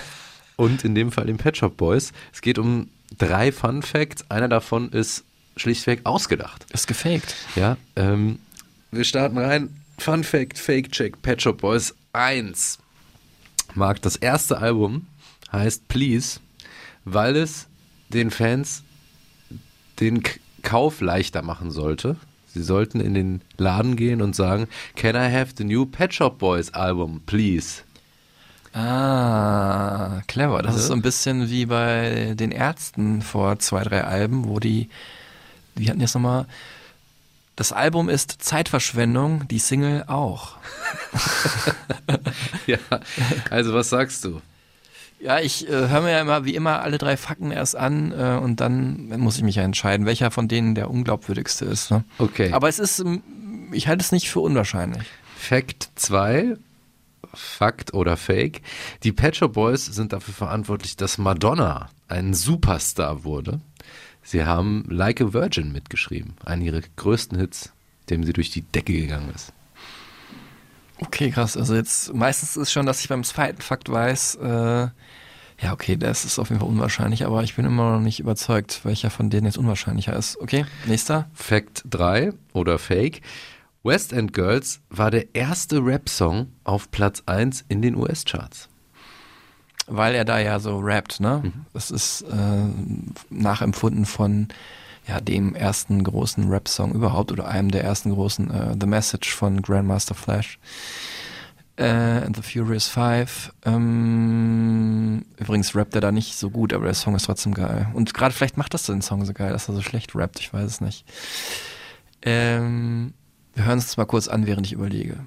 Und 0.56 0.84
in 0.84 0.96
dem 0.96 1.12
Fall 1.12 1.28
den 1.28 1.38
Pet 1.38 1.56
Shop 1.56 1.78
Boys. 1.78 2.14
Es 2.34 2.42
geht 2.42 2.58
um 2.58 2.90
drei 3.18 3.52
Fun 3.52 3.82
Facts. 3.82 4.30
Einer 4.30 4.48
davon 4.48 4.90
ist 4.92 5.24
schlichtweg 5.56 6.02
ausgedacht. 6.06 6.66
Ist 6.74 6.88
gefaked. 6.88 7.36
Ja, 7.56 7.78
ähm, 7.96 8.40
wir 8.92 9.04
starten 9.04 9.38
rein. 9.38 9.82
Fun 9.98 10.24
Fact, 10.24 10.60
Fake 10.60 10.92
Check, 10.92 11.22
Pet 11.22 11.42
Shop 11.42 11.60
Boys 11.60 11.96
1. 12.14 12.78
Marc, 13.74 14.02
das 14.02 14.16
erste 14.16 14.58
Album 14.60 15.08
heißt 15.52 15.88
Please, 15.88 16.40
weil 17.06 17.36
es 17.36 17.68
den 18.10 18.32
Fans 18.32 18.84
den 20.00 20.24
K 20.24 20.40
Kauf 20.64 21.00
leichter 21.00 21.44
machen 21.44 21.72
sollte. 21.72 22.18
Sie 22.48 22.62
sollten 22.62 23.00
in 23.00 23.14
den 23.14 23.42
Laden 23.58 23.96
gehen 23.96 24.22
und 24.22 24.36
sagen, 24.36 24.68
Can 24.96 25.16
I 25.16 25.32
have 25.34 25.54
the 25.58 25.64
new 25.64 25.86
Pet 25.86 26.14
Shop 26.14 26.38
Boys 26.40 26.74
Album, 26.74 27.22
please? 27.26 27.84
Ah, 28.74 30.22
clever. 30.28 30.62
Das 30.62 30.74
Also? 30.74 30.80
ist 30.80 30.88
so 30.88 30.94
ein 30.94 31.02
bisschen 31.02 31.50
wie 31.50 31.66
bei 31.66 32.34
den 32.36 32.52
Ärzten 32.52 33.22
vor 33.22 33.60
zwei, 33.60 33.84
drei 33.84 34.04
Alben, 34.04 34.48
wo 34.48 34.60
die, 34.60 34.90
die 35.76 35.90
hatten 35.90 36.00
jetzt 36.02 36.14
nochmal, 36.16 36.46
das 37.56 37.72
Album 37.72 38.08
ist 38.10 38.42
Zeitverschwendung, 38.42 39.48
die 39.48 39.60
Single 39.60 40.04
auch. 40.08 40.58
ja, 42.68 42.78
also 43.50 43.74
was 43.74 43.90
sagst 43.90 44.24
du? 44.26 44.42
Ja, 45.20 45.40
ich 45.40 45.68
äh, 45.68 45.72
höre 45.90 46.02
mir 46.02 46.12
ja 46.12 46.22
immer 46.22 46.46
wie 46.46 46.54
immer 46.54 46.82
alle 46.84 47.00
drei 47.00 47.18
Fakten 47.18 47.50
erst 47.50 47.76
an 47.76 48.12
äh, 48.12 48.38
und 48.40 48.62
dann 48.62 49.08
muss 49.20 49.38
ich 49.38 49.44
mich 49.44 49.56
ja 49.56 49.64
entscheiden, 49.64 50.06
welcher 50.06 50.30
von 50.30 50.48
denen 50.48 50.76
der 50.76 50.92
unglaubwürdigste 50.92 51.66
ist. 51.66 51.90
Ne? 51.90 52.04
Okay. 52.20 52.54
Aber 52.54 52.70
es 52.70 52.78
ist, 52.78 53.04
ich 53.72 53.88
halte 53.88 54.04
es 54.04 54.12
nicht 54.12 54.30
für 54.30 54.42
unwahrscheinlich. 54.42 55.08
Fact 55.36 55.90
2, 55.96 56.58
Fakt 57.38 57.94
oder 57.94 58.18
Fake. 58.18 58.62
Die 59.04 59.12
Pet 59.12 59.36
Shop 59.36 59.54
Boys 59.54 59.86
sind 59.86 60.14
dafür 60.14 60.34
verantwortlich, 60.34 60.98
dass 60.98 61.18
Madonna 61.18 61.90
ein 62.08 62.34
Superstar 62.34 63.24
wurde. 63.24 63.62
Sie 64.24 64.44
haben 64.44 64.86
Like 64.90 65.22
a 65.22 65.34
Virgin 65.34 65.72
mitgeschrieben, 65.72 66.36
einen 66.44 66.62
ihrer 66.62 66.82
größten 66.98 67.40
Hits, 67.40 67.72
dem 68.10 68.24
sie 68.24 68.34
durch 68.34 68.52
die 68.52 68.64
Decke 68.64 68.94
gegangen 68.94 69.32
ist. 69.34 69.54
Okay, 71.00 71.32
krass. 71.32 71.56
Also 71.56 71.76
jetzt 71.76 72.14
meistens 72.14 72.58
ist 72.58 72.72
schon, 72.72 72.86
dass 72.86 73.02
ich 73.02 73.08
beim 73.08 73.24
zweiten 73.24 73.62
Fakt 73.62 73.90
weiß, 73.90 74.36
äh, 74.36 74.88
ja, 75.60 75.74
okay, 75.74 75.96
das 75.96 76.24
ist 76.24 76.38
auf 76.38 76.50
jeden 76.50 76.60
Fall 76.60 76.70
unwahrscheinlich, 76.70 77.26
aber 77.26 77.42
ich 77.44 77.56
bin 77.56 77.66
immer 77.66 77.94
noch 77.94 78.00
nicht 78.00 78.20
überzeugt, 78.20 78.82
welcher 78.84 79.10
von 79.10 79.30
denen 79.30 79.46
jetzt 79.46 79.58
unwahrscheinlicher 79.58 80.16
ist. 80.16 80.40
Okay, 80.40 80.66
nächster. 80.86 81.30
Fact 81.34 81.84
3 81.90 82.34
oder 82.54 82.78
Fake. 82.78 83.22
West 83.84 84.14
End 84.14 84.34
Girls 84.34 84.82
war 84.90 85.12
der 85.12 85.36
erste 85.36 85.84
Rap-Song 85.84 86.48
auf 86.64 86.92
Platz 86.92 87.24
1 87.26 87.66
in 87.70 87.82
den 87.82 87.96
US-Charts. 87.96 88.70
Weil 89.88 90.16
er 90.16 90.26
da 90.26 90.40
ja 90.40 90.60
so 90.60 90.80
rappt, 90.80 91.22
ne? 91.22 91.54
Das 91.74 91.92
ist 91.92 92.24
äh, 92.24 92.66
nachempfunden 93.30 94.06
von 94.06 94.50
ja, 95.08 95.22
dem 95.22 95.56
ersten 95.56 96.04
großen 96.04 96.50
Rap-Song 96.50 96.94
überhaupt 96.94 97.32
oder 97.32 97.48
einem 97.48 97.72
der 97.72 97.84
ersten 97.84 98.12
großen 98.14 98.52
äh, 98.52 98.76
The 98.80 98.88
Message 98.88 99.34
von 99.34 99.62
Grandmaster 99.62 100.16
Flash. 100.16 100.60
Äh, 101.78 101.86
and 101.86 102.36
the 102.36 102.42
Furious 102.42 102.88
Five. 102.88 103.54
Ähm, 103.64 105.26
übrigens 105.38 105.76
rappt 105.76 105.96
er 105.96 106.02
da 106.02 106.12
nicht 106.12 106.36
so 106.36 106.50
gut, 106.50 106.74
aber 106.74 106.86
der 106.86 106.96
Song 106.96 107.16
ist 107.16 107.26
trotzdem 107.26 107.54
geil. 107.54 107.88
Und 107.94 108.14
gerade 108.14 108.34
vielleicht 108.34 108.58
macht 108.58 108.74
das 108.74 108.88
den 108.88 109.02
Song 109.02 109.24
so 109.26 109.34
geil, 109.34 109.54
dass 109.54 109.70
er 109.70 109.76
so 109.76 109.82
schlecht 109.82 110.16
rappt, 110.16 110.40
ich 110.40 110.52
weiß 110.52 110.66
es 110.66 110.82
nicht. 110.82 111.06
Ähm, 112.24 113.14
wir 113.58 113.66
hören 113.66 113.80
uns 113.80 113.88
das 113.88 113.98
mal 113.98 114.06
kurz 114.06 114.28
an, 114.28 114.46
während 114.46 114.68
ich 114.68 114.74
überlege. 114.74 115.18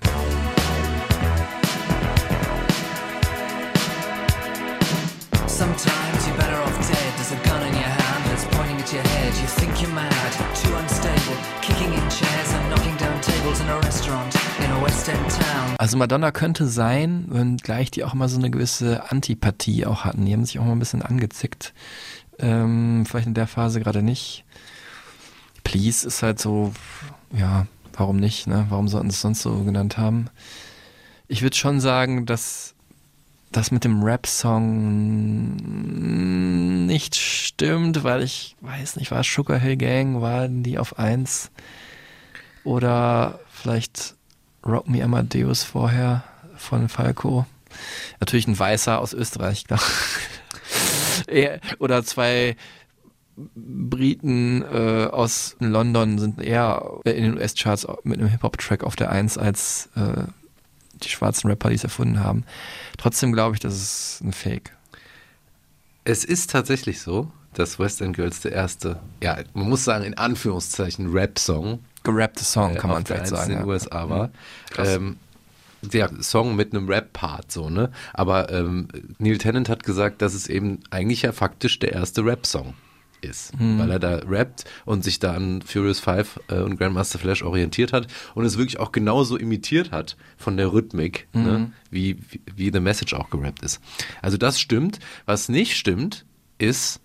Sometimes 5.48 6.26
you're 6.26 6.36
better 6.36 6.62
off 6.62 6.78
dead. 6.88 6.96
There's 7.16 7.32
a 7.32 7.42
gun 7.42 7.60
in 7.66 7.74
your 7.74 7.82
hand 7.82 8.24
that's 8.30 8.44
pointing 8.56 8.80
at 8.80 8.92
your 8.92 9.02
head. 9.02 9.34
You 9.34 9.48
think 9.48 9.82
you're 9.82 9.92
mad, 9.92 10.12
too 10.54 10.72
unstable, 10.76 11.36
kicking 11.60 11.92
in 11.92 12.08
chairs 12.08 12.54
and 12.54 12.70
knocking 12.70 12.96
down 12.98 13.20
tables 13.20 13.60
in 13.60 13.68
a 13.68 13.78
restaurant 13.80 14.32
in 14.64 14.70
a 14.70 14.82
West 14.82 15.08
End 15.08 15.28
town. 15.28 15.76
Also 15.78 15.96
Madonna 15.96 16.30
könnte 16.30 16.68
sein, 16.68 17.26
wenngleich 17.28 17.90
die 17.90 18.04
auch 18.04 18.14
immer 18.14 18.28
so 18.28 18.38
eine 18.38 18.50
gewisse 18.50 19.10
Antipathie 19.10 19.86
auch 19.86 20.04
hatten. 20.04 20.24
Die 20.24 20.32
haben 20.32 20.44
sich 20.44 20.60
auch 20.60 20.64
mal 20.64 20.72
ein 20.72 20.78
bisschen 20.78 21.02
angezickt. 21.02 21.74
Ähm, 22.38 23.04
vielleicht 23.06 23.26
in 23.26 23.34
der 23.34 23.48
Phase 23.48 23.80
gerade 23.80 24.02
nicht. 24.02 24.44
Please 25.64 26.06
ist 26.06 26.22
halt 26.22 26.38
so, 26.38 26.72
ja, 27.32 27.66
warum 27.94 28.16
nicht, 28.16 28.46
ne? 28.46 28.66
Warum 28.68 28.88
sollten 28.88 29.10
sie 29.10 29.14
es 29.14 29.20
sonst 29.20 29.42
so 29.42 29.64
genannt 29.64 29.98
haben? 29.98 30.28
Ich 31.28 31.42
würde 31.42 31.56
schon 31.56 31.80
sagen, 31.80 32.26
dass 32.26 32.74
das 33.52 33.70
mit 33.70 33.84
dem 33.84 34.02
Rap-Song 34.02 35.56
nicht 36.86 37.16
stimmt, 37.16 38.04
weil 38.04 38.22
ich 38.22 38.56
weiß 38.60 38.96
nicht, 38.96 39.10
war 39.10 39.24
Sugar 39.24 39.58
Hill 39.58 39.76
Gang, 39.76 40.20
waren 40.20 40.62
die 40.62 40.78
auf 40.78 40.98
eins? 40.98 41.50
Oder 42.64 43.40
vielleicht 43.48 44.14
Rock 44.64 44.88
Me 44.88 45.02
Amadeus 45.02 45.64
vorher 45.64 46.24
von 46.56 46.88
Falco. 46.88 47.46
Natürlich 48.20 48.46
ein 48.46 48.58
Weißer 48.58 48.98
aus 48.98 49.12
Österreich, 49.12 49.64
klar. 49.64 49.80
Oder 51.78 52.04
zwei 52.04 52.56
Briten 53.36 54.62
äh, 54.62 55.08
aus 55.10 55.56
London 55.60 56.18
sind 56.18 56.40
eher 56.40 57.00
in 57.04 57.22
den 57.22 57.34
US-Charts 57.36 57.86
mit 58.02 58.18
einem 58.18 58.28
Hip-Hop-Track 58.28 58.84
auf 58.84 58.96
der 58.96 59.10
Eins 59.10 59.38
als 59.38 59.88
äh, 59.94 60.24
die 61.02 61.08
schwarzen 61.08 61.48
Rapper, 61.48 61.70
die 61.70 61.76
es 61.76 61.84
erfunden 61.84 62.20
haben. 62.20 62.44
Trotzdem 62.98 63.32
glaube 63.32 63.54
ich, 63.54 63.60
das 63.60 63.74
ist 63.74 64.20
ein 64.22 64.32
Fake. 64.32 64.76
Es 66.04 66.24
ist 66.24 66.50
tatsächlich 66.50 67.00
so, 67.00 67.30
dass 67.54 67.78
West 67.78 68.00
End 68.00 68.16
Girls 68.16 68.40
der 68.40 68.52
erste, 68.52 69.00
ja, 69.22 69.38
man 69.54 69.68
muss 69.68 69.84
sagen, 69.84 70.04
in 70.04 70.18
Anführungszeichen 70.18 71.10
Rap-Song 71.10 71.80
Gerappte 72.02 72.44
Song, 72.44 72.74
kann 72.74 72.90
äh, 72.90 72.94
man 72.94 73.02
auf 73.02 73.04
der 73.04 73.16
vielleicht 73.16 73.30
sagen. 73.30 73.50
in 73.52 73.58
den 73.58 73.66
ja. 73.66 73.72
USA 73.72 74.08
war. 74.08 74.26
Mhm. 74.28 74.84
Ähm, 74.84 75.16
der 75.82 76.10
Song 76.22 76.56
mit 76.56 76.74
einem 76.74 76.88
Rap-Part, 76.88 77.50
so, 77.50 77.70
ne? 77.70 77.90
Aber 78.12 78.52
ähm, 78.52 78.88
Neil 79.18 79.38
Tennant 79.38 79.68
hat 79.68 79.82
gesagt, 79.82 80.20
dass 80.20 80.34
es 80.34 80.46
eben 80.46 80.80
eigentlich 80.90 81.22
ja 81.22 81.32
faktisch 81.32 81.78
der 81.78 81.92
erste 81.92 82.24
Rap-Song 82.24 82.74
ist, 83.22 83.58
Mhm. 83.58 83.78
weil 83.78 83.90
er 83.90 83.98
da 83.98 84.16
rappt 84.26 84.64
und 84.84 85.04
sich 85.04 85.18
da 85.18 85.34
an 85.34 85.62
Furious 85.62 86.00
Five 86.00 86.40
äh, 86.48 86.60
und 86.60 86.76
Grandmaster 86.78 87.18
Flash 87.18 87.42
orientiert 87.42 87.92
hat 87.92 88.06
und 88.34 88.44
es 88.44 88.56
wirklich 88.58 88.78
auch 88.80 88.92
genauso 88.92 89.36
imitiert 89.36 89.90
hat 89.92 90.16
von 90.36 90.56
der 90.56 90.72
Rhythmik, 90.72 91.28
ne? 91.32 91.58
Mhm. 91.58 91.72
wie, 91.90 92.18
wie, 92.30 92.40
wie 92.56 92.70
The 92.72 92.80
Message 92.80 93.14
auch 93.14 93.30
gerappt 93.30 93.62
ist. 93.62 93.80
Also 94.22 94.36
das 94.36 94.60
stimmt. 94.60 94.98
Was 95.26 95.48
nicht 95.48 95.76
stimmt, 95.76 96.24
ist, 96.58 97.00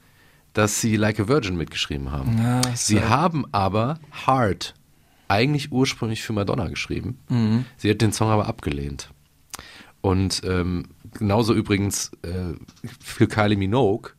dass 0.54 0.80
sie 0.82 0.96
Like 0.96 1.20
a 1.20 1.28
Virgin 1.28 1.56
mitgeschrieben 1.58 2.12
haben. 2.12 2.38
Ja, 2.38 2.62
sie 2.76 2.96
ja- 2.96 3.10
haben 3.10 3.46
aber 3.52 4.00
Hard 4.26 4.74
eigentlich 5.28 5.72
ursprünglich 5.72 6.22
für 6.24 6.34
Madonna 6.34 6.68
geschrieben. 6.68 7.18
Mhm. 7.30 7.66
Sie 7.78 7.90
hat 7.90 8.02
den 8.02 8.14
Song 8.14 8.30
aber 8.30 8.48
abgelehnt. 8.48 9.10
Und 10.02 10.42
ähm, 10.46 10.86
genauso 11.18 11.54
übrigens 11.56 12.12
äh, 12.22 12.54
für 13.04 13.28
Kylie 13.28 13.58
Minogue 13.58 14.12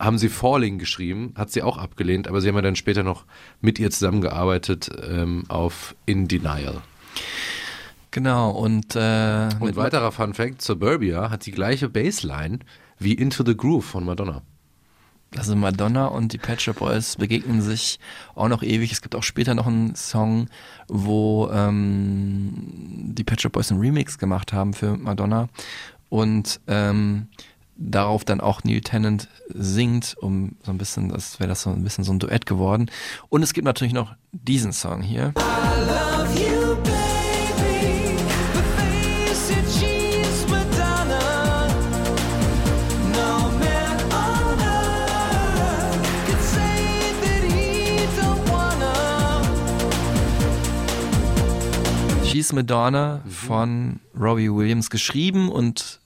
haben 0.00 0.18
sie 0.18 0.30
Falling 0.30 0.78
geschrieben, 0.78 1.34
hat 1.36 1.50
sie 1.50 1.62
auch 1.62 1.76
abgelehnt, 1.76 2.26
aber 2.26 2.40
sie 2.40 2.48
haben 2.48 2.56
ja 2.56 2.62
dann 2.62 2.76
später 2.76 3.02
noch 3.02 3.24
mit 3.60 3.78
ihr 3.78 3.90
zusammengearbeitet 3.90 4.90
ähm, 5.08 5.44
auf 5.48 5.94
In 6.06 6.26
Denial. 6.26 6.80
Genau, 8.10 8.50
und, 8.50 8.96
äh, 8.96 9.48
Und 9.60 9.76
weiterer 9.76 10.10
Fun 10.10 10.34
Fact, 10.34 10.62
Suburbia 10.62 11.30
hat 11.30 11.46
die 11.46 11.52
gleiche 11.52 11.88
Bassline 11.88 12.60
wie 12.98 13.14
Into 13.14 13.44
the 13.44 13.56
Groove 13.56 13.84
von 13.84 14.04
Madonna. 14.04 14.42
Also 15.36 15.54
Madonna 15.54 16.06
und 16.06 16.32
die 16.32 16.38
Pet 16.38 16.60
Shop 16.60 16.80
Boys 16.80 17.14
begegnen 17.14 17.62
sich 17.62 18.00
auch 18.34 18.48
noch 18.48 18.64
ewig. 18.64 18.90
Es 18.90 19.00
gibt 19.00 19.14
auch 19.14 19.22
später 19.22 19.54
noch 19.54 19.68
einen 19.68 19.94
Song, 19.94 20.48
wo 20.88 21.48
ähm, 21.52 22.52
die 23.14 23.22
Pet 23.22 23.40
Shop 23.40 23.52
Boys 23.52 23.70
einen 23.70 23.80
Remix 23.80 24.18
gemacht 24.18 24.52
haben 24.52 24.74
für 24.74 24.96
Madonna 24.96 25.48
und 26.08 26.60
ähm, 26.66 27.28
darauf 27.80 28.24
dann 28.24 28.40
auch 28.40 28.62
Neil 28.62 28.82
Tennant 28.82 29.28
singt, 29.48 30.14
um 30.20 30.56
so 30.62 30.70
ein 30.70 30.78
bisschen, 30.78 31.08
das 31.08 31.40
wäre 31.40 31.48
das 31.48 31.62
so 31.62 31.70
ein 31.70 31.82
bisschen 31.82 32.04
so 32.04 32.12
ein 32.12 32.18
Duett 32.18 32.46
geworden. 32.46 32.90
Und 33.30 33.42
es 33.42 33.54
gibt 33.54 33.64
natürlich 33.64 33.94
noch 33.94 34.14
diesen 34.32 34.72
Song 34.72 35.00
hier. 35.00 35.32
She's 52.24 52.52
Madonna 52.52 53.22
von 53.26 54.00
Robbie 54.14 54.52
Williams 54.52 54.88
geschrieben 54.88 55.48
und 55.50 55.98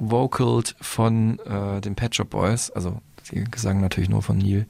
gebackwocalt 0.00 0.74
von 0.80 1.38
äh, 1.40 1.80
den 1.80 1.94
Pet 1.94 2.14
Shop 2.14 2.30
Boys, 2.30 2.70
also 2.70 3.00
die 3.30 3.44
Gesang 3.44 3.80
natürlich 3.80 4.10
nur 4.10 4.22
von 4.22 4.38
Neil, 4.38 4.66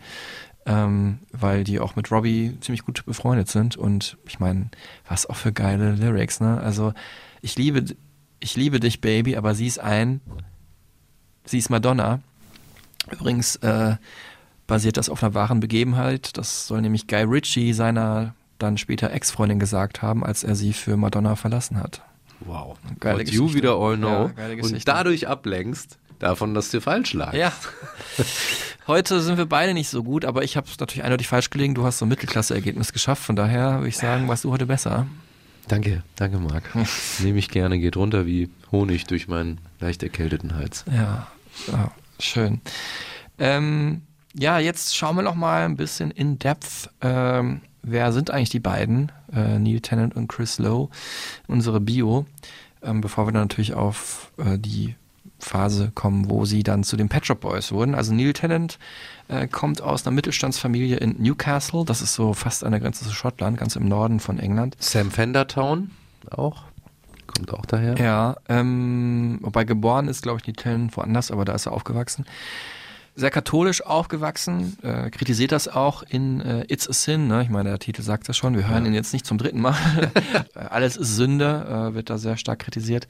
ähm, 0.67 1.21
weil 1.33 1.65
die 1.65 1.81
auch 1.81 1.97
mit 1.97 2.11
Robbie 2.11 2.59
ziemlich 2.61 2.85
gut 2.85 3.05
befreundet 3.07 3.49
sind 3.49 3.77
und 3.77 4.19
ich 4.27 4.41
meine, 4.41 4.71
was 5.09 5.27
auch 5.27 5.37
für 5.37 5.53
geile 5.53 5.93
Lyrics, 5.93 6.41
ne? 6.41 6.61
Also 6.61 6.93
ich 7.41 7.57
liebe, 7.57 7.85
ich 8.41 8.57
liebe 8.57 8.81
dich, 8.81 9.01
Baby, 9.01 9.37
aber 9.37 9.55
sie 9.55 9.67
ist 9.67 9.79
ein, 9.79 10.21
sie 11.45 11.59
ist 11.59 11.71
Madonna. 11.71 12.21
Übrigens 13.11 13.57
äh, 13.57 13.97
basiert 14.67 14.99
das 14.99 15.09
auf 15.09 15.23
einer 15.23 15.35
wahren 15.35 15.61
Begebenheit. 15.61 16.37
Das 16.37 16.67
soll 16.67 16.83
nämlich 16.83 17.07
Guy 17.07 17.23
Ritchie 17.23 17.73
seiner 17.73 18.35
dann 18.59 18.77
später 18.77 19.11
Ex-Freundin 19.11 19.59
gesagt 19.59 20.03
haben, 20.03 20.23
als 20.23 20.45
er 20.45 20.55
sie 20.55 20.75
für 20.75 20.99
Madonna 20.99 21.35
verlassen 21.35 21.79
hat. 21.79 22.03
Wow. 22.41 22.77
Geile 22.99 23.19
What 23.21 23.31
you 23.31 23.47
Geschichte. 23.47 23.55
wieder 23.57 23.77
all 23.77 23.97
know. 23.97 24.31
Ja, 24.37 24.63
und 24.63 24.89
dadurch 24.89 25.29
ablenkst 25.29 25.99
davon, 26.19 26.55
dass 26.55 26.71
dir 26.71 26.81
falsch 26.81 27.13
lag. 27.13 27.33
Ja. 27.35 27.53
Heute 28.87 29.21
sind 29.21 29.39
wir 29.39 29.47
beide 29.47 29.75
nicht 29.75 29.89
so 29.89 30.03
gut, 30.03 30.25
aber 30.25 30.43
ich 30.43 30.57
habe 30.57 30.67
natürlich 30.79 31.05
eindeutig 31.05 31.29
falsch 31.29 31.51
gelegen. 31.51 31.75
Du 31.75 31.85
hast 31.85 31.99
so 31.99 32.07
ein 32.07 32.09
Mittelklasse-Ergebnis 32.09 32.93
geschafft. 32.93 33.23
Von 33.23 33.37
daher 33.37 33.77
würde 33.79 33.89
ich 33.89 33.97
sagen, 33.97 34.27
warst 34.29 34.45
du 34.45 34.51
heute 34.51 34.67
besser. 34.67 35.07
Danke, 35.69 36.03
danke 36.17 36.39
Marc. 36.39 36.65
Nehme 37.21 37.39
ich 37.39 37.49
gerne, 37.49 37.79
geht 37.79 37.97
runter 37.97 38.27
wie 38.27 38.51
Honig 38.73 39.05
durch 39.05 39.29
meinen 39.29 39.61
leicht 39.79 40.03
erkälteten 40.03 40.57
Hals. 40.57 40.85
Ja, 40.91 41.29
ja 41.71 41.93
schön. 42.19 42.61
Ähm, 43.39 44.03
ja, 44.35 44.59
jetzt 44.59 44.97
schauen 44.97 45.17
wir 45.17 45.23
noch 45.23 45.35
mal 45.35 45.65
ein 45.65 45.77
bisschen 45.77 46.11
in 46.11 46.39
Depth. 46.39 46.91
Ähm, 47.01 47.61
wer 47.83 48.13
sind 48.13 48.31
eigentlich 48.31 48.51
die 48.51 48.61
beiden? 48.61 49.13
Äh, 49.33 49.59
Neil 49.59 49.81
Tennant 49.81 50.17
und 50.17 50.29
Chris 50.29 50.59
Lowe. 50.59 50.89
Unsere 51.47 51.81
Bio. 51.81 52.27
Ähm, 52.83 53.01
bevor 53.01 53.27
wir 53.27 53.33
dann 53.33 53.43
natürlich 53.43 53.75
auf 53.75 54.33
äh, 54.39 54.59
die 54.59 54.95
Phase 55.39 55.91
kommen, 55.95 56.31
wo 56.31 56.45
sie 56.45 56.63
dann 56.63 56.85
zu 56.85 56.97
den 56.97 57.09
Pet 57.09 57.27
Shop 57.27 57.41
Boys 57.41 57.73
wurden. 57.73 57.95
Also 57.95 58.13
Neil 58.13 58.33
Tennant 58.33 58.79
äh, 59.29 59.47
kommt 59.47 59.83
aus 59.83 60.07
einer 60.07 60.15
Mittelstandsfamilie 60.15 60.97
in 60.97 61.17
Newcastle. 61.19 61.85
Das 61.85 62.03
ist 62.03 62.15
so 62.15 62.35
fast 62.35 62.65
an 62.65 62.73
der 62.73 62.81
Grenze 62.81 63.05
zu 63.05 63.13
Schottland, 63.13 63.59
ganz 63.59 63.77
im 63.77 63.87
Norden 63.87 64.21
von 64.21 64.39
England. 64.39 64.77
Sam 64.79 65.11
Fendertown 65.11 65.91
auch. 66.31 66.65
Kommt 67.27 67.53
auch 67.55 67.67
daher. 67.67 67.97
Ja, 67.97 68.37
ähm, 68.49 69.39
wobei 69.43 69.65
geboren 69.65 70.09
ist, 70.09 70.23
glaube 70.23 70.41
ich, 70.41 70.47
Neil 70.47 70.57
Tennant 70.57 70.97
woanders, 70.97 71.31
aber 71.31 71.45
da 71.45 71.55
ist 71.55 71.67
er 71.67 71.73
aufgewachsen. 71.73 72.27
Sehr 73.21 73.31
katholisch 73.31 73.85
aufgewachsen, 73.85 74.79
äh, 74.83 75.11
kritisiert 75.11 75.53
das 75.53 75.69
auch 75.69 76.03
in 76.03 76.41
äh, 76.41 76.65
It's 76.69 76.89
a 76.89 76.95
Sin. 76.95 77.29
Ne? 77.29 77.43
Ich 77.43 77.51
meine, 77.51 77.69
der 77.69 77.79
Titel 77.79 78.01
sagt 78.01 78.31
das 78.31 78.39
schon. 78.39 78.57
Wir 78.57 78.67
hören 78.67 78.87
ihn 78.87 78.95
jetzt 78.95 79.13
nicht 79.13 79.27
zum 79.27 79.37
dritten 79.37 79.61
Mal. 79.61 79.77
Alles 80.55 80.97
ist 80.97 81.17
Sünde, 81.17 81.91
äh, 81.91 81.95
wird 81.95 82.09
da 82.09 82.17
sehr 82.17 82.39
stark 82.39 82.61
kritisiert. 82.61 83.07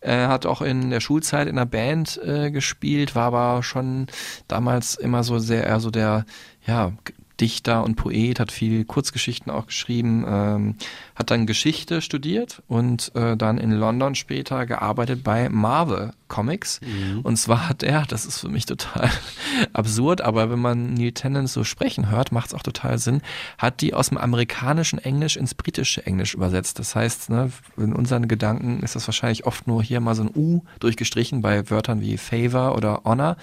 Er 0.00 0.28
hat 0.28 0.46
auch 0.46 0.62
in 0.62 0.88
der 0.88 1.00
Schulzeit 1.00 1.46
in 1.46 1.58
einer 1.58 1.66
Band 1.66 2.18
äh, 2.24 2.50
gespielt, 2.52 3.14
war 3.14 3.34
aber 3.34 3.62
schon 3.62 4.06
damals 4.48 4.94
immer 4.94 5.22
so 5.22 5.38
sehr 5.38 5.64
eher 5.64 5.78
so 5.78 5.90
der, 5.90 6.24
ja, 6.66 6.92
Dichter 7.40 7.84
und 7.84 7.96
Poet, 7.96 8.40
hat 8.40 8.52
viel 8.52 8.84
Kurzgeschichten 8.84 9.50
auch 9.50 9.66
geschrieben, 9.66 10.24
ähm, 10.26 10.76
hat 11.14 11.30
dann 11.30 11.46
Geschichte 11.46 12.00
studiert 12.00 12.62
und 12.68 13.14
äh, 13.14 13.36
dann 13.36 13.58
in 13.58 13.72
London 13.72 14.14
später 14.14 14.66
gearbeitet 14.66 15.24
bei 15.24 15.48
Marvel 15.48 16.12
Comics. 16.28 16.80
Mhm. 16.80 17.20
Und 17.20 17.36
zwar 17.36 17.68
hat 17.68 17.82
er, 17.82 18.02
das 18.06 18.26
ist 18.26 18.40
für 18.40 18.48
mich 18.48 18.66
total 18.66 19.10
absurd, 19.72 20.20
aber 20.20 20.50
wenn 20.50 20.58
man 20.58 20.94
Neil 20.94 21.12
Tennant 21.12 21.48
so 21.48 21.64
sprechen 21.64 22.10
hört, 22.10 22.32
macht 22.32 22.48
es 22.48 22.54
auch 22.54 22.62
total 22.62 22.98
Sinn, 22.98 23.20
hat 23.58 23.80
die 23.80 23.94
aus 23.94 24.08
dem 24.08 24.18
amerikanischen 24.18 24.98
Englisch 24.98 25.36
ins 25.36 25.54
britische 25.54 26.04
Englisch 26.06 26.34
übersetzt. 26.34 26.78
Das 26.78 26.94
heißt, 26.94 27.30
ne, 27.30 27.50
in 27.76 27.92
unseren 27.92 28.26
Gedanken 28.26 28.80
ist 28.80 28.96
das 28.96 29.06
wahrscheinlich 29.06 29.46
oft 29.46 29.66
nur 29.66 29.82
hier 29.82 30.00
mal 30.00 30.14
so 30.14 30.22
ein 30.22 30.30
U 30.34 30.62
durchgestrichen 30.80 31.40
bei 31.40 31.70
Wörtern 31.70 32.00
wie 32.00 32.16
Favor 32.16 32.74
oder 32.76 33.02
Honor. 33.04 33.36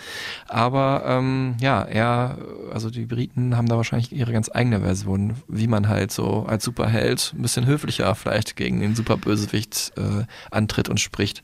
Aber 0.47 1.03
ähm, 1.05 1.55
ja, 1.61 1.83
er, 1.83 2.37
also 2.73 2.89
die 2.89 3.05
Briten 3.05 3.55
haben 3.55 3.67
da 3.67 3.77
wahrscheinlich 3.81 4.11
ihre 4.11 4.31
ganz 4.31 4.49
eigene 4.53 4.81
Version, 4.81 5.35
wie 5.47 5.67
man 5.67 5.87
halt 5.87 6.11
so 6.11 6.45
als 6.47 6.63
Superheld 6.63 7.33
ein 7.35 7.41
bisschen 7.41 7.65
höflicher 7.65 8.13
vielleicht 8.15 8.55
gegen 8.55 8.79
den 8.79 8.95
Superbösewicht 8.95 9.93
äh, 9.97 10.25
antritt 10.51 10.87
und 10.87 10.99
spricht. 10.99 11.41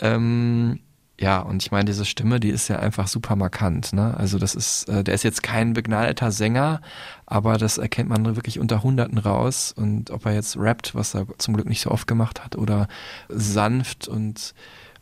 Ähm, 0.00 0.80
ja, 1.20 1.38
und 1.38 1.62
ich 1.62 1.70
meine, 1.70 1.84
diese 1.84 2.04
Stimme, 2.04 2.40
die 2.40 2.48
ist 2.48 2.66
ja 2.66 2.80
einfach 2.80 3.06
super 3.06 3.36
markant. 3.36 3.92
Ne? 3.92 4.16
Also 4.16 4.38
das 4.38 4.54
ist, 4.54 4.88
äh, 4.88 5.04
der 5.04 5.14
ist 5.14 5.22
jetzt 5.22 5.42
kein 5.42 5.72
begnadeter 5.72 6.32
Sänger, 6.32 6.80
aber 7.26 7.58
das 7.58 7.78
erkennt 7.78 8.08
man 8.08 8.24
wirklich 8.34 8.58
unter 8.58 8.82
Hunderten 8.82 9.18
raus. 9.18 9.72
Und 9.76 10.10
ob 10.10 10.26
er 10.26 10.32
jetzt 10.32 10.56
rappt, 10.56 10.96
was 10.96 11.14
er 11.14 11.26
zum 11.38 11.54
Glück 11.54 11.68
nicht 11.68 11.82
so 11.82 11.90
oft 11.90 12.08
gemacht 12.08 12.42
hat, 12.42 12.56
oder 12.56 12.88
sanft 13.28 14.08
und 14.08 14.54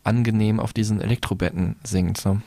angenehm 0.04 0.60
auf 0.60 0.72
diesen 0.72 1.00
Elektrobetten 1.00 1.76
singt. 1.84 2.24
Ne? 2.26 2.42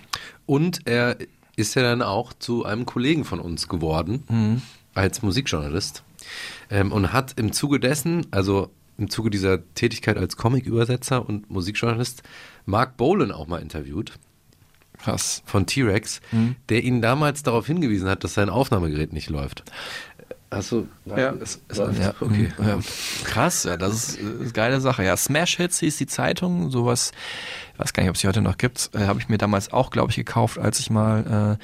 Und 0.45 0.85
er 0.85 1.17
ist 1.55 1.75
ja 1.75 1.81
dann 1.83 2.01
auch 2.01 2.33
zu 2.33 2.65
einem 2.65 2.85
Kollegen 2.85 3.25
von 3.25 3.39
uns 3.39 3.67
geworden, 3.67 4.23
Mhm. 4.29 4.61
als 4.93 5.21
Musikjournalist. 5.21 6.03
Ähm, 6.69 6.91
und 6.91 7.11
hat 7.13 7.33
im 7.37 7.51
Zuge 7.51 7.79
dessen, 7.79 8.25
also 8.31 8.69
im 8.97 9.09
Zuge 9.09 9.29
dieser 9.29 9.59
Tätigkeit 9.73 10.17
als 10.17 10.37
Comic-Übersetzer 10.37 11.27
und 11.27 11.49
Musikjournalist, 11.49 12.23
Mark 12.65 12.95
Bolan 12.97 13.31
auch 13.31 13.47
mal 13.47 13.61
interviewt. 13.61 14.13
Krass. 14.99 15.41
Von 15.45 15.65
T-Rex, 15.65 16.21
Mhm. 16.31 16.55
der 16.69 16.83
ihn 16.83 17.01
damals 17.01 17.43
darauf 17.43 17.67
hingewiesen 17.67 18.07
hat, 18.07 18.23
dass 18.23 18.35
sein 18.35 18.49
Aufnahmegerät 18.49 19.11
nicht 19.11 19.29
läuft. 19.29 19.63
Achso, 20.53 20.87
Ja, 21.05 21.33
es, 21.41 21.59
es, 21.67 21.77
ja, 21.77 22.13
okay. 22.19 22.51
ja. 22.59 22.79
Krass, 23.23 23.63
ja, 23.63 23.77
das 23.77 23.93
ist, 23.93 24.19
äh, 24.19 24.43
ist 24.43 24.53
geile 24.53 24.79
Sache. 24.81 25.03
Ja, 25.03 25.17
Smash 25.17 25.57
Hits 25.57 25.79
hieß 25.79 25.97
die 25.97 26.07
Zeitung, 26.07 26.69
sowas, 26.69 27.11
ich 27.73 27.79
weiß 27.79 27.93
gar 27.93 28.03
nicht, 28.03 28.09
ob 28.09 28.15
es 28.15 28.21
sie 28.21 28.27
heute 28.27 28.41
noch 28.41 28.57
gibt, 28.57 28.91
äh, 28.93 29.05
habe 29.05 29.19
ich 29.19 29.29
mir 29.29 29.37
damals 29.37 29.71
auch, 29.73 29.89
glaube 29.89 30.11
ich, 30.11 30.15
gekauft, 30.15 30.57
als 30.57 30.79
ich 30.79 30.89
mal 30.89 31.57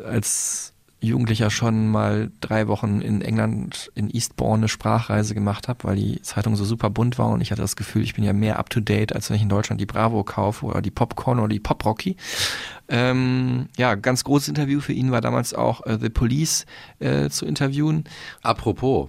äh, 0.00 0.02
als 0.04 0.72
Jugendlicher 1.00 1.50
schon 1.50 1.88
mal 1.88 2.30
drei 2.40 2.68
Wochen 2.68 3.00
in 3.00 3.20
England 3.20 3.90
in 3.94 4.10
Eastbourne 4.10 4.60
eine 4.60 4.68
Sprachreise 4.68 5.34
gemacht 5.34 5.68
habe, 5.68 5.84
weil 5.84 5.96
die 5.96 6.22
Zeitung 6.22 6.56
so 6.56 6.64
super 6.64 6.90
bunt 6.90 7.18
war 7.18 7.28
und 7.28 7.40
ich 7.40 7.50
hatte 7.50 7.62
das 7.62 7.76
Gefühl, 7.76 8.02
ich 8.02 8.14
bin 8.14 8.24
ja 8.24 8.32
mehr 8.32 8.58
up 8.58 8.70
to 8.70 8.80
date, 8.80 9.14
als 9.14 9.28
wenn 9.28 9.36
ich 9.36 9.42
in 9.42 9.48
Deutschland 9.48 9.80
die 9.80 9.86
Bravo 9.86 10.24
kaufe 10.24 10.64
oder 10.64 10.80
die 10.80 10.90
Popcorn 10.90 11.38
oder 11.38 11.48
die 11.48 11.60
Pop 11.60 11.84
Rocky. 11.84 12.16
Ähm, 12.88 13.68
ja, 13.76 13.94
ganz 13.94 14.24
großes 14.24 14.48
Interview 14.48 14.80
für 14.80 14.92
ihn 14.94 15.10
war 15.10 15.20
damals 15.20 15.54
auch 15.54 15.84
äh, 15.86 15.98
The 16.00 16.08
Police 16.08 16.66
äh, 16.98 17.28
zu 17.28 17.44
interviewen. 17.44 18.04
Apropos, 18.42 19.08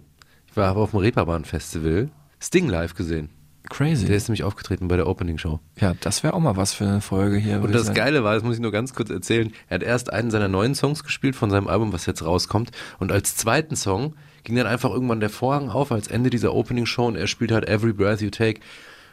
ich 0.50 0.58
war 0.58 0.76
auf 0.76 0.92
dem 0.92 1.00
Reeperbahn 1.00 1.46
Festival, 1.46 2.10
Sting 2.40 2.68
live 2.68 2.96
gesehen. 2.96 3.30
Crazy. 3.70 4.06
Der 4.06 4.16
ist 4.16 4.28
nämlich 4.28 4.44
aufgetreten 4.44 4.88
bei 4.88 4.96
der 4.96 5.08
Opening 5.08 5.38
Show. 5.38 5.60
Ja, 5.80 5.94
das 6.00 6.24
wäre 6.24 6.34
auch 6.34 6.40
mal 6.40 6.58
was 6.58 6.74
für 6.74 6.86
eine 6.86 7.02
Folge 7.02 7.38
hier. 7.38 7.62
Und 7.62 7.74
das. 7.74 7.94
Geile 7.94 8.24
war, 8.24 8.36
das 8.36 8.44
muss 8.44 8.56
ich 8.56 8.62
nur 8.62 8.72
ganz 8.72 8.94
kurz 8.94 9.10
erzählen, 9.10 9.54
er 9.70 9.76
hat 9.76 9.84
erst 9.84 10.12
einen 10.12 10.32
seiner 10.32 10.48
neuen 10.48 10.76
Songs 10.76 11.04
gespielt 11.04 11.36
von 11.36 11.50
seinem 11.50 11.68
Album, 11.68 11.94
was 11.94 12.06
jetzt 12.06 12.24
rauskommt. 12.24 12.72
Und 13.00 13.12
als 13.12 13.36
zweiten 13.36 13.76
Song 13.76 14.16
ging 14.44 14.56
dann 14.56 14.68
einfach 14.68 14.92
irgendwann 14.92 15.20
der 15.20 15.30
Vorhang 15.30 15.70
auf 15.70 15.92
als 15.92 16.08
Ende 16.08 16.30
dieser 16.30 16.54
Opening 16.54 16.86
Show 16.86 17.08
und 17.08 17.16
er 17.16 17.28
spielt 17.28 17.52
halt 17.52 17.68
Every 17.68 17.94
Breath 17.94 18.22
You 18.22 18.30
Take. 18.30 18.62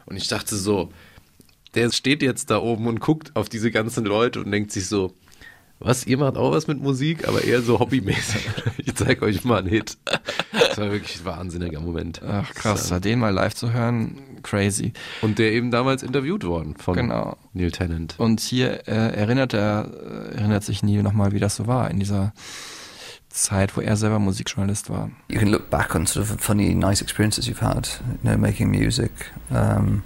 Und 0.07 0.17
ich 0.17 0.29
dachte 0.29 0.57
so, 0.57 0.91
der 1.75 1.91
steht 1.91 2.23
jetzt 2.23 2.51
da 2.51 2.59
oben 2.59 2.87
und 2.87 3.01
guckt 3.01 3.35
auf 3.35 3.49
diese 3.49 3.71
ganzen 3.71 4.05
Leute 4.05 4.41
und 4.41 4.51
denkt 4.51 4.71
sich 4.73 4.87
so, 4.87 5.13
was, 5.81 6.07
ihr 6.07 6.19
macht 6.19 6.37
auch 6.37 6.53
was 6.53 6.67
mit 6.67 6.81
Musik, 6.81 7.27
aber 7.27 7.43
eher 7.45 7.63
so 7.63 7.79
hobbymäßig. 7.79 8.49
Ich 8.87 8.95
zeig 8.95 9.23
euch 9.23 9.45
mal 9.45 9.59
einen 9.59 9.69
Hit. 9.69 9.97
Das 10.53 10.79
war 10.79 10.93
wirklich 10.93 11.21
ein 11.21 11.25
wahnsinniger 11.25 11.81
Moment. 11.81 12.21
Ach 12.23 12.53
krass, 12.55 12.91
ja. 12.91 13.01
den 13.01 13.19
mal 13.19 13.31
live 13.31 13.55
zu 13.55 13.73
hören, 13.73 14.21
crazy. 14.45 14.93
Und 15.23 15.39
der 15.39 15.53
eben 15.53 15.71
damals 15.71 16.03
interviewt 16.03 16.45
worden 16.45 16.77
von 16.77 16.95
Genau. 16.95 17.37
Neil 17.53 17.73
Tennant. 17.73 18.15
Und 18.19 18.41
hier 18.41 18.87
äh, 18.87 19.15
erinnert 19.17 19.53
er, 19.55 19.89
äh, 20.33 20.37
erinnert 20.37 20.63
sich 20.63 20.83
Neil 20.83 21.03
nochmal, 21.03 21.33
wie 21.33 21.41
das 21.41 21.57
so 21.57 21.67
war 21.67 21.91
in 21.91 21.99
dieser 21.99 22.33
Zeit, 23.29 23.77
wo 23.77 23.81
er 23.81 23.97
selber 23.97 24.21
Musikjournalist 24.21 24.91
war. 24.91 25.11
You 25.29 25.41
can 25.41 25.49
look 25.49 25.69
back 25.69 25.95
on 25.95 26.07
sort 26.07 26.31
of 26.31 26.41
funny, 26.41 26.75
nice 26.75 27.03
experiences 27.03 27.47
you've 27.49 27.61
had, 27.61 27.89
you 28.23 28.31
know, 28.31 28.39
making 28.39 28.71
music. 28.71 29.11
Um, 29.51 30.05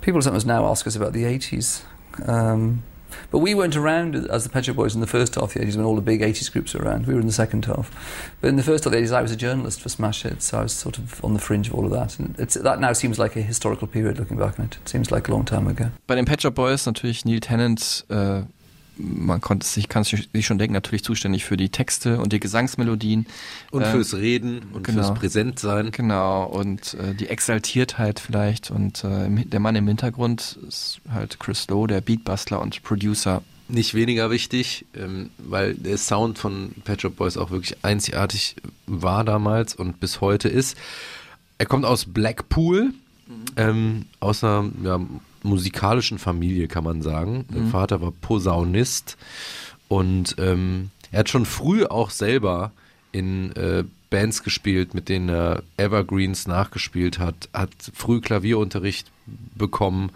people 0.00 0.22
sometimes 0.22 0.46
now 0.46 0.64
ask 0.70 0.86
us 0.86 0.96
about 0.96 1.12
the 1.12 1.24
80s. 1.24 1.82
Um, 2.28 2.84
but 3.32 3.38
we 3.38 3.54
weren't 3.54 3.76
around 3.76 4.14
as 4.30 4.44
the 4.44 4.50
Pet 4.50 4.66
Shop 4.66 4.76
Boys 4.76 4.94
in 4.94 5.00
the 5.00 5.06
first 5.06 5.34
half 5.34 5.44
of 5.44 5.54
the 5.54 5.60
80s 5.60 5.76
when 5.76 5.86
all 5.86 5.96
the 5.96 6.02
big 6.02 6.20
80s 6.20 6.52
groups 6.52 6.74
were 6.74 6.82
around. 6.82 7.06
We 7.06 7.14
were 7.14 7.20
in 7.20 7.26
the 7.26 7.32
second 7.32 7.64
half. 7.64 7.90
But 8.42 8.48
in 8.48 8.56
the 8.56 8.62
first 8.62 8.84
half 8.84 8.92
of 8.92 9.00
the 9.00 9.04
80s, 9.04 9.12
I 9.12 9.22
was 9.22 9.32
a 9.32 9.36
journalist 9.36 9.80
for 9.80 9.88
Smash 9.88 10.22
Hits, 10.22 10.44
so 10.44 10.58
I 10.58 10.62
was 10.62 10.72
sort 10.72 10.98
of 10.98 11.24
on 11.24 11.32
the 11.32 11.40
fringe 11.40 11.68
of 11.68 11.74
all 11.74 11.86
of 11.86 11.90
that. 11.92 12.18
And 12.18 12.36
that 12.36 12.78
now 12.78 12.92
seems 12.92 13.18
like 13.18 13.34
a 13.34 13.42
historical 13.42 13.88
period 13.88 14.18
looking 14.18 14.36
back 14.36 14.60
on 14.60 14.66
it. 14.66 14.76
It 14.82 14.88
seems 14.88 15.10
like 15.10 15.28
a 15.28 15.32
long 15.32 15.44
time 15.46 15.66
ago. 15.66 15.90
Bei 16.06 16.14
den 16.14 16.26
Pet 16.26 16.42
Shop 16.42 16.54
Boys 16.54 16.84
natürlich 16.84 17.24
Neil 17.24 17.40
Tennant, 17.40 18.04
äh, 18.10 18.42
man 18.96 19.40
konnte 19.40 19.66
sich, 19.66 19.88
kann 19.88 20.04
sich 20.04 20.28
schon 20.40 20.58
denken, 20.58 20.74
natürlich 20.74 21.04
zuständig 21.04 21.44
für 21.44 21.56
die 21.56 21.70
Texte 21.70 22.20
und 22.20 22.32
die 22.32 22.40
Gesangsmelodien. 22.40 23.26
Und 23.70 23.82
Ähm, 23.82 23.90
fürs 23.90 24.14
Reden 24.14 24.62
und 24.72 24.84
genau. 24.84 25.02
fürs 25.02 25.14
Präsentsein. 25.18 25.90
Genau, 25.90 26.44
und 26.44 26.94
äh, 26.94 27.14
die 27.14 27.28
Exaltiertheit 27.28 28.20
vielleicht. 28.20 28.70
Und 28.70 29.04
äh, 29.04 29.28
der 29.44 29.60
Mann 29.60 29.76
im 29.76 29.88
Hintergrund 29.88 30.58
ist 30.68 31.00
halt 31.10 31.40
Chris 31.40 31.68
Lowe, 31.68 31.88
der 31.88 32.00
Beatbastler 32.00 32.60
und 32.60 32.82
Producer. 32.82 33.42
Nicht 33.68 33.94
weniger 33.94 34.30
wichtig, 34.30 34.84
ähm, 34.94 35.30
weil 35.38 35.74
der 35.74 35.96
Sound 35.96 36.38
von 36.38 36.72
Pet 36.84 37.00
Shop 37.00 37.16
Boys 37.16 37.36
auch 37.36 37.50
wirklich 37.50 37.82
einzigartig 37.82 38.56
war 38.86 39.24
damals 39.24 39.74
und 39.74 40.00
bis 40.00 40.20
heute 40.20 40.48
ist. 40.48 40.76
Er 41.58 41.66
kommt 41.66 41.84
aus 41.84 42.04
Blackpool, 42.04 42.92
ähm, 43.56 44.06
aus 44.20 44.44
einer 44.44 44.68
ja, 44.84 45.00
musikalischen 45.42 46.18
Familie, 46.18 46.68
kann 46.68 46.84
man 46.84 47.02
sagen. 47.02 47.46
Der 47.52 47.62
Mhm. 47.62 47.70
Vater 47.70 48.00
war 48.00 48.12
Posaunist 48.12 49.16
und 49.88 50.36
ähm, 50.38 50.90
er 51.10 51.20
hat 51.20 51.28
schon 51.28 51.44
früh 51.46 51.84
auch 51.84 52.10
selber 52.10 52.72
in 53.12 53.52
äh, 53.56 53.84
Bands 54.08 54.42
gespielt, 54.42 54.94
mit 54.94 55.08
denen 55.08 55.28
er 55.28 55.62
Evergreens 55.78 56.46
nachgespielt 56.46 57.18
hat, 57.18 57.48
hat 57.54 57.70
früh 57.94 58.20
Klavierunterricht 58.20 59.10
bekommen 59.56 60.10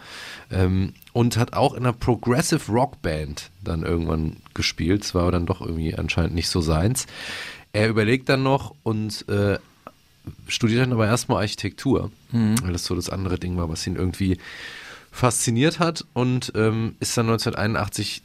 ähm, 0.50 0.92
und 1.12 1.36
hat 1.38 1.54
auch 1.54 1.72
in 1.74 1.80
einer 1.80 1.92
Progressive 1.94 2.70
Rock 2.70 3.00
Band 3.02 3.50
dann 3.64 3.82
irgendwann 3.82 4.36
gespielt. 4.54 5.04
Es 5.04 5.14
war 5.14 5.22
aber 5.22 5.32
dann 5.32 5.46
doch 5.46 5.60
irgendwie 5.60 5.94
anscheinend 5.94 6.34
nicht 6.34 6.48
so 6.48 6.60
seins. 6.60 7.06
Er 7.72 7.88
überlegt 7.88 8.28
dann 8.28 8.42
noch 8.42 8.74
und 8.82 9.26
äh, 9.28 9.58
studiert 10.48 10.80
dann 10.82 10.92
aber 10.92 11.06
erstmal 11.06 11.38
Architektur, 11.42 12.10
weil 12.62 12.72
das 12.72 12.84
so 12.84 12.94
das 12.94 13.08
andere 13.10 13.38
Ding 13.38 13.56
war, 13.56 13.68
was 13.68 13.86
ihn 13.86 13.96
irgendwie 13.96 14.38
fasziniert 15.16 15.78
hat 15.78 16.04
und 16.12 16.52
ähm, 16.54 16.94
ist 17.00 17.16
dann 17.16 17.26
1981 17.26 18.22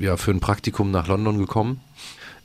ja, 0.00 0.16
für 0.16 0.30
ein 0.30 0.40
Praktikum 0.40 0.90
nach 0.90 1.08
London 1.08 1.38
gekommen. 1.38 1.80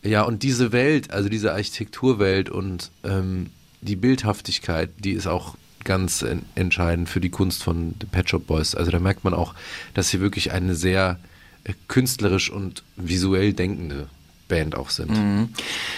Ja, 0.03 0.23
und 0.23 0.43
diese 0.43 0.73
Welt, 0.73 1.11
also 1.11 1.29
diese 1.29 1.53
Architekturwelt 1.53 2.49
und 2.49 2.91
ähm, 3.05 3.49
die 3.79 3.95
Bildhaftigkeit, 3.95 4.89
die 4.99 5.11
ist 5.11 5.25
auch 5.25 5.55
ganz 5.85 6.21
en 6.21 6.43
entscheidend 6.55 7.07
für 7.07 7.21
die 7.21 7.29
Kunst 7.29 7.63
von 7.63 7.95
The 8.01 8.07
Pet 8.07 8.29
Shop 8.29 8.45
Boys. 8.45 8.75
Also 8.75 8.91
da 8.91 8.99
merkt 8.99 9.23
man 9.23 9.33
auch, 9.33 9.55
dass 9.93 10.09
sie 10.09 10.19
wirklich 10.19 10.51
eine 10.51 10.75
sehr 10.75 11.17
äh, 11.63 11.73
künstlerisch 11.87 12.51
und 12.51 12.83
visuell 12.97 13.53
denkende 13.53 14.09
Band 14.49 14.75
auch 14.75 14.89
sind. 14.89 15.11
Mhm. 15.11 15.49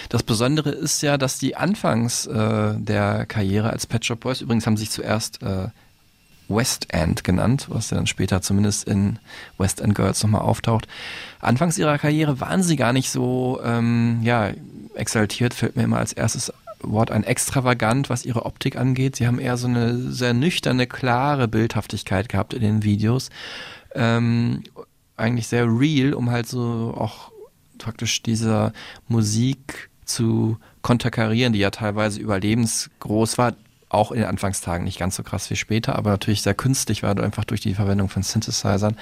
Das 0.10 0.22
Besondere 0.22 0.70
ist 0.70 1.02
ja, 1.02 1.18
dass 1.18 1.40
die 1.40 1.56
anfangs 1.56 2.28
äh, 2.28 2.76
der 2.78 3.26
Karriere 3.26 3.72
als 3.72 3.88
Pet 3.88 4.06
Shop 4.06 4.20
Boys, 4.20 4.42
übrigens 4.42 4.68
haben 4.68 4.78
sich 4.78 4.92
zuerst 4.92 5.42
äh, 5.42 5.70
West 6.48 6.94
End 6.94 7.24
genannt, 7.24 7.68
was 7.70 7.90
ja 7.90 7.98
dann 7.98 8.08
später 8.08 8.42
zumindest 8.42 8.88
in 8.88 9.20
West 9.58 9.82
End 9.82 9.96
Girls 9.96 10.22
nochmal 10.24 10.42
auftaucht. 10.42 10.88
Anfangs 11.40 11.78
ihrer 11.78 11.98
Karriere 11.98 12.40
waren 12.40 12.64
sie 12.64 12.76
gar 12.76 12.94
nicht 12.94 13.10
so, 13.10 13.60
ähm, 13.64 14.20
ja, 14.24 14.52
exaltiert, 14.96 15.54
fällt 15.54 15.76
mir 15.76 15.84
immer 15.84 15.98
als 15.98 16.14
erstes 16.14 16.54
Wort 16.82 17.12
ein 17.12 17.24
extravagant, 17.24 18.10
was 18.10 18.26
ihre 18.26 18.46
Optik 18.46 18.76
angeht. 18.76 19.16
Sie 19.16 19.26
haben 19.26 19.40
eher 19.40 19.58
so 19.58 19.68
eine 19.68 19.98
sehr 19.98 20.34
nüchterne, 20.34 20.86
klare 20.86 21.48
Bildhaftigkeit 21.48 22.30
gehabt 22.30 22.54
in 22.54 22.62
den 22.62 22.84
Videos. 22.84 23.30
Ähm, 23.96 24.64
eigentlich 25.16 25.48
sehr 25.48 25.66
real, 25.66 26.14
um 26.14 26.30
halt 26.30 26.48
so 26.48 26.94
auch 26.98 27.32
praktisch 27.78 28.22
dieser 28.24 28.74
Musik 29.08 29.90
zu 30.06 30.58
konterkarieren, 30.82 31.54
die 31.54 31.60
ja 31.60 31.70
teilweise 31.70 32.20
überlebensgroß 32.20 33.38
war 33.38 33.54
auch 33.94 34.12
in 34.12 34.20
den 34.20 34.28
Anfangstagen 34.28 34.84
nicht 34.86 35.00
ganz 35.00 35.16
so 35.16 35.24
krass 35.24 35.50
wie 35.50 35.56
später, 35.56 35.96
aber 35.96 36.12
natürlich 36.12 36.42
sehr 36.42 36.54
künstlich 36.54 37.04
war, 37.04 37.18
einfach 37.18 37.46
durch 37.46 37.62
die 37.62 37.74
Verwendung 37.74 38.10
von 38.10 38.24
Synthesizern, 38.24 38.98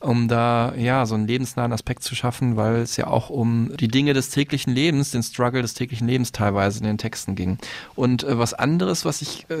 um 0.00 0.28
da 0.28 0.74
ja 0.76 1.06
so 1.06 1.14
einen 1.14 1.26
lebensnahen 1.26 1.72
Aspekt 1.72 2.02
zu 2.02 2.14
schaffen, 2.14 2.56
weil 2.56 2.76
es 2.76 2.96
ja 2.96 3.06
auch 3.06 3.30
um 3.30 3.70
die 3.76 3.88
Dinge 3.88 4.14
des 4.14 4.30
täglichen 4.30 4.74
Lebens, 4.74 5.10
den 5.10 5.22
Struggle 5.22 5.62
des 5.62 5.74
täglichen 5.74 6.06
Lebens 6.06 6.32
teilweise 6.32 6.78
in 6.80 6.84
den 6.84 6.98
Texten 6.98 7.34
ging. 7.34 7.58
Und 7.94 8.24
äh, 8.24 8.38
was 8.38 8.54
anderes, 8.54 9.04
was 9.04 9.22
ich 9.22 9.48
äh, 9.50 9.56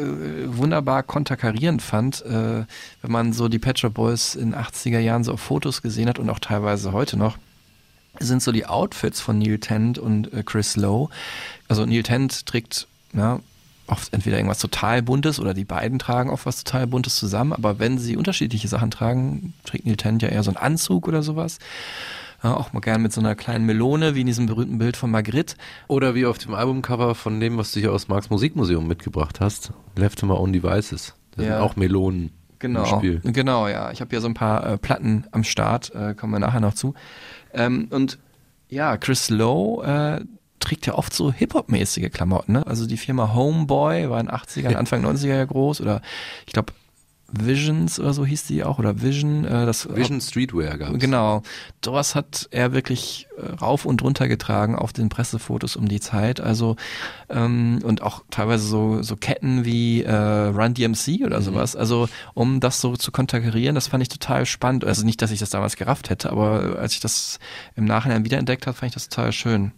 wunderbar 0.46 1.02
konterkarierend 1.02 1.82
fand, 1.82 2.24
äh, 2.24 2.64
wenn 3.02 3.12
man 3.12 3.32
so 3.32 3.48
die 3.48 3.58
Pet 3.58 3.76
Boys 3.92 4.34
in 4.34 4.54
80er 4.54 4.98
Jahren 4.98 5.22
so 5.22 5.32
auf 5.32 5.40
Fotos 5.40 5.82
gesehen 5.82 6.08
hat 6.08 6.18
und 6.18 6.30
auch 6.30 6.38
teilweise 6.38 6.92
heute 6.92 7.16
noch, 7.16 7.36
sind 8.18 8.42
so 8.42 8.52
die 8.52 8.66
Outfits 8.66 9.20
von 9.20 9.38
Neil 9.38 9.58
Tent 9.58 9.98
und 9.98 10.32
äh, 10.32 10.42
Chris 10.42 10.76
Lowe. 10.76 11.10
Also 11.68 11.84
Neil 11.84 12.02
Tent 12.02 12.46
trägt 12.46 12.88
ja, 13.12 13.40
oft 13.88 14.12
entweder 14.12 14.36
irgendwas 14.36 14.58
total 14.58 15.02
Buntes 15.02 15.38
oder 15.40 15.54
die 15.54 15.64
beiden 15.64 15.98
tragen 15.98 16.30
oft 16.30 16.46
was 16.46 16.62
total 16.64 16.86
Buntes 16.86 17.16
zusammen, 17.16 17.52
aber 17.52 17.78
wenn 17.78 17.98
sie 17.98 18.16
unterschiedliche 18.16 18.68
Sachen 18.68 18.90
tragen, 18.90 19.54
trägt 19.64 19.86
Neil 19.86 19.96
Tent 19.96 20.22
ja 20.22 20.28
eher 20.28 20.42
so 20.42 20.50
einen 20.50 20.56
Anzug 20.58 21.06
oder 21.08 21.22
sowas. 21.22 21.58
Ja, 22.42 22.54
auch 22.54 22.72
mal 22.74 22.80
gern 22.80 23.00
mit 23.02 23.12
so 23.12 23.20
einer 23.20 23.34
kleinen 23.34 23.64
Melone, 23.64 24.14
wie 24.14 24.20
in 24.20 24.26
diesem 24.26 24.46
berühmten 24.46 24.76
Bild 24.78 24.96
von 24.96 25.10
Magritte. 25.10 25.56
Oder 25.88 26.14
wie 26.14 26.26
auf 26.26 26.36
dem 26.36 26.52
Albumcover 26.54 27.14
von 27.14 27.40
dem, 27.40 27.56
was 27.56 27.72
du 27.72 27.80
hier 27.80 27.92
aus 27.92 28.08
Marx 28.08 28.28
Musikmuseum 28.28 28.86
mitgebracht 28.86 29.40
hast. 29.40 29.72
Left 29.96 30.18
to 30.18 30.26
my 30.26 30.34
own 30.34 30.52
devices. 30.52 31.14
Da 31.34 31.42
Ja. 31.42 31.48
sind 31.54 31.62
auch 31.62 31.76
Melonen 31.76 32.30
Genau, 32.58 32.80
im 32.82 32.98
Spiel. 32.98 33.20
genau, 33.24 33.68
ja. 33.68 33.90
Ich 33.90 34.00
habe 34.02 34.10
hier 34.10 34.20
so 34.20 34.28
ein 34.28 34.34
paar 34.34 34.66
äh, 34.66 34.78
Platten 34.78 35.24
am 35.32 35.44
Start, 35.44 35.94
äh, 35.94 36.14
kommen 36.14 36.32
wir 36.32 36.38
nachher 36.38 36.60
noch 36.60 36.74
zu. 36.74 36.94
Ähm, 37.54 37.88
und 37.90 38.18
ja, 38.68 38.96
Chris 38.98 39.30
Lowe 39.30 39.84
äh, 40.20 40.24
trägt 40.60 40.86
ja 40.86 40.94
oft 40.94 41.12
so 41.12 41.32
Hip-Hop-mäßige 41.32 42.10
Klamotten. 42.10 42.52
Ne? 42.52 42.66
Also 42.66 42.86
die 42.86 42.96
Firma 42.96 43.34
Homeboy 43.34 44.10
war 44.10 44.20
in 44.20 44.26
den 44.26 44.34
80ern, 44.34 44.74
Anfang 44.74 45.04
90er 45.04 45.36
ja 45.36 45.44
groß 45.44 45.80
oder 45.80 46.02
ich 46.46 46.52
glaube 46.52 46.72
Visions 47.28 47.98
oder 47.98 48.12
so 48.12 48.24
hieß 48.24 48.46
die 48.46 48.62
auch 48.62 48.78
oder 48.78 49.02
Vision. 49.02 49.44
Äh, 49.44 49.66
das 49.66 49.94
Vision 49.94 50.20
Streetwear 50.20 50.78
gab's. 50.78 50.98
Genau. 50.98 51.42
Sowas 51.84 52.14
hat 52.14 52.48
er 52.50 52.72
wirklich 52.72 53.26
äh, 53.36 53.54
rauf 53.56 53.84
und 53.84 54.02
runter 54.02 54.28
getragen 54.28 54.76
auf 54.76 54.92
den 54.92 55.08
Pressefotos 55.08 55.74
um 55.74 55.88
die 55.88 56.00
Zeit. 56.00 56.40
Also 56.40 56.76
ähm, 57.28 57.80
und 57.82 58.02
auch 58.02 58.22
teilweise 58.30 58.66
so, 58.66 59.02
so 59.02 59.16
Ketten 59.16 59.64
wie 59.64 60.02
äh, 60.02 60.12
Run 60.12 60.74
DMC 60.74 61.24
oder 61.24 61.42
sowas. 61.42 61.74
Also 61.74 62.08
um 62.34 62.60
das 62.60 62.80
so 62.80 62.96
zu 62.96 63.10
konterkarieren, 63.10 63.74
das 63.74 63.88
fand 63.88 64.02
ich 64.02 64.08
total 64.08 64.46
spannend. 64.46 64.84
Also 64.84 65.04
nicht, 65.04 65.20
dass 65.20 65.32
ich 65.32 65.40
das 65.40 65.50
damals 65.50 65.76
gerafft 65.76 66.10
hätte, 66.10 66.30
aber 66.30 66.78
als 66.78 66.92
ich 66.92 67.00
das 67.00 67.40
im 67.74 67.86
Nachhinein 67.86 68.24
wiederentdeckt 68.24 68.66
habe, 68.66 68.76
fand 68.76 68.90
ich 68.90 68.94
das 68.94 69.08
total 69.08 69.32
schön. 69.32 69.72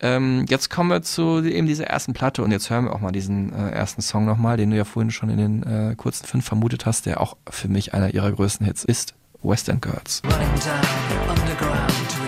Ähm, 0.00 0.44
jetzt 0.48 0.70
kommen 0.70 0.90
wir 0.90 1.02
zu 1.02 1.42
eben 1.42 1.66
dieser 1.66 1.86
ersten 1.86 2.12
Platte 2.12 2.42
und 2.42 2.50
jetzt 2.50 2.68
hören 2.70 2.84
wir 2.84 2.94
auch 2.94 3.00
mal 3.00 3.12
diesen 3.12 3.52
äh, 3.52 3.70
ersten 3.70 4.02
Song 4.02 4.24
nochmal, 4.24 4.56
den 4.56 4.70
du 4.70 4.76
ja 4.76 4.84
vorhin 4.84 5.10
schon 5.10 5.30
in 5.30 5.38
den 5.38 5.62
äh, 5.62 5.94
kurzen 5.96 6.26
fünf 6.26 6.44
vermutet 6.44 6.86
hast, 6.86 7.06
der 7.06 7.20
auch 7.20 7.36
für 7.48 7.68
mich 7.68 7.94
einer 7.94 8.12
ihrer 8.12 8.32
größten 8.32 8.66
Hits 8.66 8.84
ist. 8.84 9.14
West 9.42 9.68
End 9.68 9.82
Girls. 9.82 10.22
Running 10.24 10.48
down 10.64 11.38
underground 11.38 12.23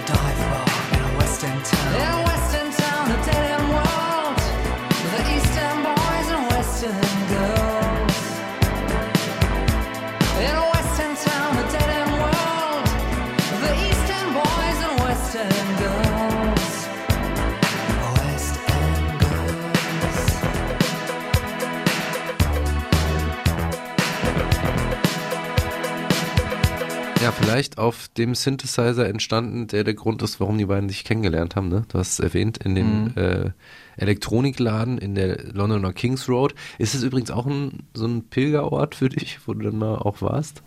Ja, 27.23 27.33
vielleicht 27.33 27.79
auf 27.79 28.09
dem 28.17 28.35
Synthesizer 28.35 29.09
entstanden, 29.09 29.67
der 29.67 29.85
der 29.85 29.95
Grund 29.95 30.23
ist, 30.23 30.39
warum 30.39 30.59
die 30.59 30.67
beiden 30.67 30.89
sich 30.89 31.03
kennengelernt 31.05 31.57
haben. 31.57 31.69
Ne? 31.69 31.85
Du 31.89 31.99
hast 31.99 32.13
es 32.13 32.21
erwähnt, 32.21 32.59
in 32.59 32.75
dem 32.75 33.05
Mhm. 33.05 33.13
äh, 33.17 33.51
Elektronikladen 33.97 34.99
in 34.99 35.15
der 35.15 35.43
Londoner 35.53 35.93
Kings 35.93 36.29
Road. 36.29 36.55
Ist 36.79 36.95
es 36.95 37.03
übrigens 37.03 37.31
auch 37.31 37.47
ein, 37.47 37.85
so 37.95 38.07
ein 38.07 38.25
Pilgerort 38.29 38.95
für 38.95 39.09
dich, 39.09 39.39
wo 39.47 39.55
du 39.55 39.65
dann 39.65 39.79
mal 39.79 39.97
auch 39.97 40.21
warst? 40.21 40.63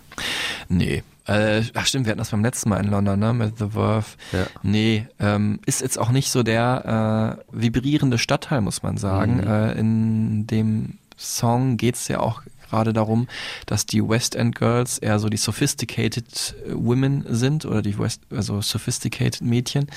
Nee. 0.68 1.04
Äh, 1.28 1.62
ach 1.76 1.86
stimmt, 1.86 2.06
wir 2.08 2.12
hatten 2.12 2.18
das 2.20 2.32
beim 2.32 2.44
letzten 2.44 2.70
Mal 2.70 2.78
in 2.84 2.90
London, 2.90 3.20
ne, 3.20 3.34
mit 3.34 3.60
The 3.60 3.70
Verve. 3.70 4.08
Ja. 4.32 4.48
Nee, 4.64 5.08
ähm, 5.20 5.60
ist 5.68 5.82
jetzt 5.82 6.00
auch 6.00 6.10
nicht 6.10 6.32
so 6.32 6.42
der 6.42 7.38
äh, 7.52 7.56
vibrierende 7.56 8.18
Stadtteil, 8.18 8.62
muss 8.62 8.82
man 8.82 8.98
sagen. 8.98 9.38
Mhm. 9.38 9.48
Äh, 9.48 9.72
in 9.74 10.48
dem 10.48 10.98
Song 11.16 11.78
geht's 11.78 12.08
ja 12.08 12.20
auch 12.20 12.42
gerade 12.70 12.94
darum, 12.94 13.28
dass 13.66 13.86
die 13.86 14.08
West 14.08 14.36
End 14.36 14.56
Girls 14.56 14.98
eher 14.98 15.20
so 15.20 15.30
die 15.30 15.38
sophisticated 15.38 16.56
äh, 16.66 16.74
Women 16.74 17.26
sind 17.28 17.66
oder 17.66 17.82
die 17.82 17.98
West, 17.98 18.22
also 18.32 18.62
sophisticated 18.62 19.42
Mädchen. 19.42 19.88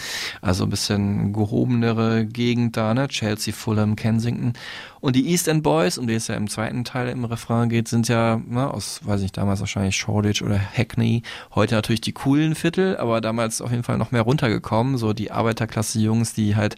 Also 0.40 0.64
ein 0.64 0.70
bisschen 0.70 1.32
gehobenere 1.32 2.26
Gegend 2.26 2.76
da, 2.76 2.94
ne? 2.94 3.08
Chelsea, 3.08 3.52
Fulham, 3.52 3.96
Kensington. 3.96 4.54
Und 5.00 5.16
die 5.16 5.28
East 5.30 5.48
End 5.48 5.64
Boys, 5.64 5.98
um 5.98 6.06
die 6.06 6.14
es 6.14 6.28
ja 6.28 6.36
im 6.36 6.48
zweiten 6.48 6.84
Teil 6.84 7.08
im 7.08 7.24
Refrain 7.24 7.68
geht, 7.68 7.88
sind 7.88 8.06
ja 8.06 8.40
ne, 8.46 8.72
aus, 8.72 9.00
weiß 9.02 9.22
ich, 9.22 9.32
damals 9.32 9.58
wahrscheinlich 9.58 9.96
Shoreditch 9.96 10.42
oder 10.42 10.58
Hackney. 10.58 11.22
Heute 11.56 11.74
natürlich 11.74 12.02
die 12.02 12.12
coolen 12.12 12.54
Viertel, 12.54 12.96
aber 12.96 13.20
damals 13.20 13.60
auf 13.60 13.72
jeden 13.72 13.82
Fall 13.82 13.98
noch 13.98 14.12
mehr 14.12 14.22
runtergekommen. 14.22 14.98
So 14.98 15.12
die 15.12 15.32
Arbeiterklasse-Jungs, 15.32 16.34
die 16.34 16.54
halt 16.54 16.76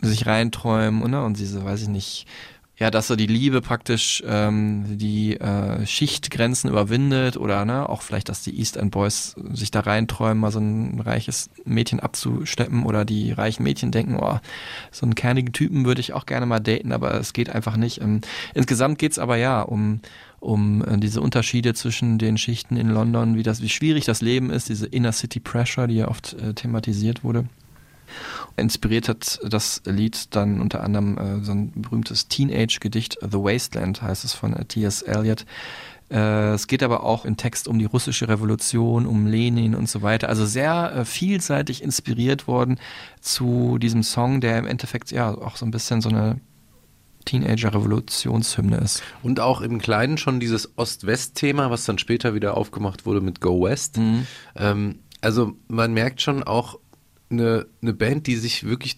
sich 0.00 0.26
reinträumen 0.26 1.08
ne? 1.08 1.24
und 1.24 1.38
diese, 1.38 1.64
weiß 1.64 1.82
ich 1.82 1.88
nicht, 1.88 2.26
ja, 2.78 2.90
dass 2.90 3.06
so 3.06 3.16
die 3.16 3.26
Liebe 3.26 3.60
praktisch 3.60 4.22
ähm, 4.26 4.98
die 4.98 5.38
äh, 5.38 5.86
Schichtgrenzen 5.86 6.70
überwindet 6.70 7.36
oder 7.36 7.64
ne, 7.64 7.88
auch 7.88 8.02
vielleicht, 8.02 8.28
dass 8.28 8.42
die 8.42 8.58
East 8.58 8.76
End 8.76 8.90
Boys 8.90 9.36
sich 9.52 9.70
da 9.70 9.80
reinträumen, 9.80 10.40
mal 10.40 10.50
so 10.50 10.58
ein 10.58 11.00
reiches 11.00 11.50
Mädchen 11.64 12.00
abzusteppen 12.00 12.84
oder 12.84 13.04
die 13.04 13.32
reichen 13.32 13.62
Mädchen 13.62 13.92
denken, 13.92 14.16
oh, 14.20 14.38
so 14.90 15.04
einen 15.04 15.14
kernigen 15.14 15.52
Typen 15.52 15.84
würde 15.84 16.00
ich 16.00 16.14
auch 16.14 16.24
gerne 16.24 16.46
mal 16.46 16.60
daten, 16.60 16.92
aber 16.92 17.14
es 17.14 17.34
geht 17.34 17.50
einfach 17.50 17.76
nicht. 17.76 18.00
Ähm, 18.00 18.22
insgesamt 18.54 18.98
geht's 18.98 19.18
aber 19.18 19.36
ja 19.36 19.60
um 19.62 20.00
um 20.40 20.84
äh, 20.84 20.98
diese 20.98 21.20
Unterschiede 21.20 21.72
zwischen 21.72 22.18
den 22.18 22.36
Schichten 22.36 22.76
in 22.76 22.88
London, 22.88 23.36
wie 23.36 23.44
das, 23.44 23.62
wie 23.62 23.68
schwierig 23.68 24.06
das 24.06 24.22
Leben 24.22 24.50
ist, 24.50 24.68
diese 24.68 24.86
Inner 24.86 25.12
City 25.12 25.38
Pressure, 25.38 25.86
die 25.86 25.94
ja 25.94 26.08
oft 26.08 26.32
äh, 26.32 26.52
thematisiert 26.52 27.22
wurde. 27.22 27.44
Inspiriert 28.56 29.08
hat 29.08 29.40
das 29.44 29.82
Lied 29.86 30.34
dann 30.34 30.60
unter 30.60 30.82
anderem 30.82 31.18
äh, 31.18 31.44
so 31.44 31.52
ein 31.52 31.72
berühmtes 31.74 32.28
Teenage-Gedicht, 32.28 33.18
The 33.22 33.38
Wasteland 33.38 34.02
heißt 34.02 34.24
es 34.24 34.34
von 34.34 34.54
äh, 34.54 34.64
T.S. 34.64 35.02
Eliot. 35.02 35.46
Äh, 36.10 36.52
es 36.52 36.66
geht 36.66 36.82
aber 36.82 37.04
auch 37.04 37.24
im 37.24 37.36
Text 37.36 37.66
um 37.66 37.78
die 37.78 37.86
russische 37.86 38.28
Revolution, 38.28 39.06
um 39.06 39.26
Lenin 39.26 39.74
und 39.74 39.88
so 39.88 40.02
weiter. 40.02 40.28
Also 40.28 40.44
sehr 40.44 40.92
äh, 40.94 41.04
vielseitig 41.04 41.82
inspiriert 41.82 42.46
worden 42.46 42.78
zu 43.20 43.78
diesem 43.78 44.02
Song, 44.02 44.40
der 44.40 44.58
im 44.58 44.66
Endeffekt 44.66 45.10
ja 45.10 45.34
auch 45.34 45.56
so 45.56 45.64
ein 45.64 45.70
bisschen 45.70 46.02
so 46.02 46.10
eine 46.10 46.38
Teenager-Revolutionshymne 47.24 48.76
ist. 48.78 49.02
Und 49.22 49.40
auch 49.40 49.60
im 49.60 49.78
Kleinen 49.80 50.18
schon 50.18 50.40
dieses 50.40 50.76
Ost-West-Thema, 50.76 51.70
was 51.70 51.84
dann 51.84 51.98
später 51.98 52.34
wieder 52.34 52.56
aufgemacht 52.56 53.06
wurde 53.06 53.20
mit 53.20 53.40
Go 53.40 53.62
West. 53.62 53.96
Mhm. 53.96 54.26
Ähm, 54.56 54.98
also 55.20 55.54
man 55.68 55.94
merkt 55.94 56.20
schon 56.20 56.42
auch 56.42 56.78
eine, 57.32 57.66
eine 57.80 57.92
Band, 57.92 58.26
die 58.26 58.36
sich 58.36 58.64
wirklich 58.64 58.94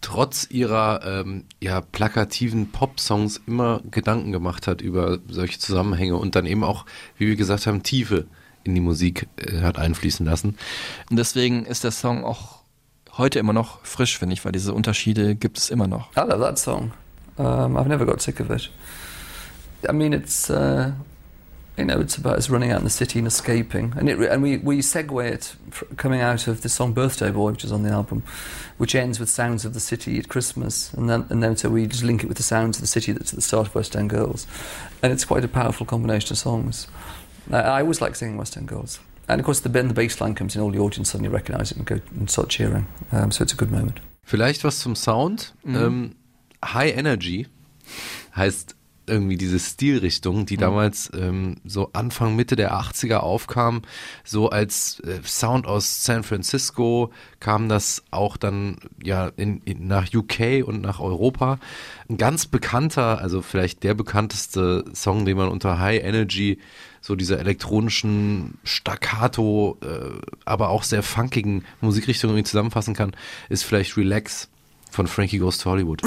trotz 0.00 0.46
ihrer 0.50 1.00
ähm, 1.04 1.44
ja, 1.60 1.80
plakativen 1.80 2.70
Pop-Songs 2.70 3.40
immer 3.46 3.80
Gedanken 3.90 4.32
gemacht 4.32 4.66
hat 4.66 4.80
über 4.80 5.18
solche 5.28 5.58
Zusammenhänge 5.58 6.16
und 6.16 6.36
dann 6.36 6.46
eben 6.46 6.64
auch, 6.64 6.84
wie 7.16 7.26
wir 7.26 7.36
gesagt 7.36 7.66
haben, 7.66 7.82
Tiefe 7.82 8.26
in 8.64 8.74
die 8.74 8.80
Musik 8.80 9.28
äh, 9.36 9.62
hat 9.62 9.78
einfließen 9.78 10.24
lassen. 10.24 10.56
Und 11.10 11.16
deswegen 11.16 11.64
ist 11.64 11.84
der 11.84 11.90
Song 11.90 12.24
auch 12.24 12.58
heute 13.16 13.38
immer 13.38 13.52
noch 13.52 13.84
frisch, 13.84 14.18
finde 14.18 14.34
ich, 14.34 14.44
weil 14.44 14.52
diese 14.52 14.72
Unterschiede 14.72 15.34
gibt 15.34 15.58
es 15.58 15.70
immer 15.70 15.88
noch. 15.88 16.12
I 16.16 16.20
love 16.20 16.40
that 16.40 16.58
song. 16.58 16.92
Um, 17.36 17.76
I've 17.76 17.88
never 17.88 18.04
got 18.04 18.20
sick 18.20 18.40
of 18.40 18.50
it. 18.50 18.70
I 19.88 19.92
mean, 19.92 20.12
it's 20.12 20.50
uh, 20.50 20.92
you 21.78 21.84
know, 21.84 22.00
it's 22.00 22.16
about 22.16 22.36
us 22.36 22.50
running 22.50 22.72
out 22.72 22.78
in 22.78 22.84
the 22.84 22.90
city 22.90 23.18
and 23.18 23.28
escaping, 23.28 23.94
and 23.96 24.08
it 24.08 24.18
and 24.18 24.42
we 24.42 24.56
we 24.58 24.78
segue 24.78 25.24
it 25.24 25.54
fr- 25.70 25.84
coming 25.96 26.20
out 26.20 26.48
of 26.48 26.60
the 26.62 26.68
song 26.68 26.92
"Birthday 26.92 27.30
Boy," 27.30 27.52
which 27.52 27.64
is 27.64 27.72
on 27.72 27.82
the 27.84 27.90
album, 27.90 28.22
which 28.78 28.94
ends 28.94 29.20
with 29.20 29.30
sounds 29.30 29.64
of 29.64 29.74
the 29.74 29.80
city 29.80 30.18
at 30.18 30.28
Christmas, 30.28 30.92
and 30.94 31.08
then 31.08 31.24
and 31.30 31.42
then 31.42 31.56
so 31.56 31.68
we 31.68 31.86
just 31.86 32.02
link 32.02 32.22
it 32.24 32.26
with 32.26 32.36
the 32.36 32.42
sounds 32.42 32.76
of 32.78 32.80
the 32.80 32.88
city 32.88 33.12
that's 33.12 33.32
at 33.32 33.36
the 33.36 33.42
start 33.42 33.68
of 33.68 33.74
West 33.74 33.94
End 33.94 34.10
Girls, 34.10 34.46
and 35.02 35.12
it's 35.12 35.24
quite 35.24 35.44
a 35.44 35.48
powerful 35.48 35.86
combination 35.86 36.32
of 36.32 36.38
songs. 36.38 36.88
I, 37.52 37.60
I 37.60 37.80
always 37.82 38.00
like 38.00 38.16
singing 38.16 38.36
West 38.36 38.56
End 38.56 38.68
Girls. 38.68 38.98
And 39.28 39.40
of 39.40 39.44
course, 39.44 39.60
the, 39.60 39.68
then 39.68 39.88
the 39.88 39.94
bass 39.94 40.20
line 40.22 40.34
comes 40.34 40.56
in, 40.56 40.62
all 40.62 40.70
the 40.70 40.78
audience 40.78 41.10
suddenly 41.10 41.28
recognise 41.28 41.70
it 41.70 41.76
and 41.76 41.86
go 41.86 42.00
and 42.18 42.30
start 42.30 42.48
cheering. 42.48 42.86
Um, 43.12 43.30
so 43.30 43.42
it's 43.42 43.52
a 43.52 43.56
good 43.56 43.70
moment. 43.70 44.00
Vielleicht 44.24 44.64
was 44.64 44.78
zum 44.78 44.94
Sound. 44.94 45.52
Mhm. 45.64 45.76
Ähm, 45.76 46.14
High 46.64 46.90
Energy 46.96 47.46
heißt 48.34 48.74
irgendwie 49.08 49.36
diese 49.36 49.58
Stilrichtung, 49.58 50.46
die 50.46 50.56
damals 50.56 51.10
ähm, 51.14 51.56
so 51.64 51.90
Anfang, 51.92 52.36
Mitte 52.36 52.56
der 52.56 52.72
80er 52.74 53.16
aufkam, 53.16 53.82
so 54.24 54.50
als 54.50 55.00
äh, 55.00 55.20
Sound 55.24 55.66
aus 55.66 56.04
San 56.04 56.22
Francisco 56.22 57.12
kam 57.40 57.68
das 57.68 58.02
auch 58.10 58.36
dann 58.36 58.76
ja 59.02 59.30
in, 59.36 59.62
in, 59.64 59.86
nach 59.86 60.12
UK 60.12 60.66
und 60.66 60.80
nach 60.80 61.00
Europa. 61.00 61.58
Ein 62.08 62.16
ganz 62.16 62.46
bekannter, 62.46 63.18
also 63.18 63.42
vielleicht 63.42 63.82
der 63.82 63.94
bekannteste 63.94 64.84
Song, 64.94 65.24
den 65.24 65.36
man 65.36 65.48
unter 65.48 65.78
High 65.78 66.02
Energy 66.02 66.58
so 67.00 67.14
dieser 67.14 67.38
elektronischen 67.38 68.58
Staccato, 68.64 69.78
äh, 69.82 70.20
aber 70.44 70.68
auch 70.68 70.82
sehr 70.82 71.02
funkigen 71.02 71.64
Musikrichtung 71.80 72.30
irgendwie 72.30 72.44
zusammenfassen 72.44 72.94
kann, 72.94 73.12
ist 73.48 73.62
vielleicht 73.62 73.96
Relax 73.96 74.48
von 74.90 75.06
Frankie 75.06 75.38
Goes 75.38 75.58
to 75.58 75.70
Hollywood. 75.70 76.02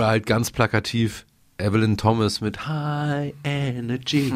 Oder 0.00 0.08
halt 0.08 0.24
ganz 0.24 0.50
plakativ 0.50 1.26
Evelyn 1.58 1.98
Thomas 1.98 2.40
mit 2.40 2.66
High 2.66 3.34
Energy. 3.44 4.32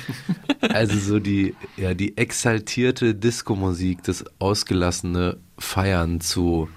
also 0.68 0.98
so 0.98 1.20
die, 1.20 1.54
ja, 1.76 1.94
die 1.94 2.18
exaltierte 2.18 3.14
Disco-Musik, 3.14 4.02
das 4.02 4.24
ausgelassene 4.40 5.36
Feiern 5.58 6.20
zu 6.20 6.68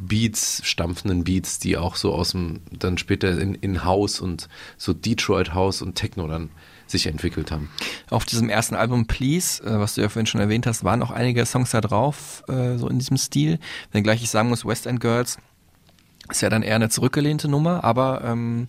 Beats, 0.00 0.62
stampfenden 0.64 1.22
Beats, 1.22 1.60
die 1.60 1.76
auch 1.76 1.94
so 1.94 2.12
aus 2.12 2.32
dem, 2.32 2.62
dann 2.72 2.98
später 2.98 3.38
in, 3.38 3.54
in 3.54 3.84
House 3.84 4.18
und 4.18 4.48
so 4.76 4.92
Detroit 4.92 5.54
House 5.54 5.82
und 5.82 5.94
Techno 5.94 6.26
dann 6.26 6.50
sich 6.88 7.06
entwickelt 7.06 7.52
haben. 7.52 7.70
Auf 8.10 8.24
diesem 8.24 8.48
ersten 8.48 8.74
Album 8.74 9.06
Please, 9.06 9.62
äh, 9.62 9.78
was 9.78 9.94
du 9.94 10.00
ja 10.00 10.08
vorhin 10.08 10.26
schon 10.26 10.40
erwähnt 10.40 10.66
hast, 10.66 10.82
waren 10.82 11.00
auch 11.00 11.12
einige 11.12 11.46
Songs 11.46 11.70
da 11.70 11.80
drauf, 11.80 12.42
äh, 12.48 12.76
so 12.76 12.88
in 12.88 12.98
diesem 12.98 13.18
Stil. 13.18 13.60
Wenngleich 13.92 14.20
ich 14.20 14.30
sagen 14.30 14.48
muss, 14.48 14.66
West 14.66 14.86
End 14.86 14.98
Girls 14.98 15.38
ist 16.32 16.42
ja 16.42 16.50
dann 16.50 16.62
eher 16.62 16.76
eine 16.76 16.88
zurückgelehnte 16.88 17.48
Nummer, 17.48 17.84
aber 17.84 18.22
ähm, 18.24 18.66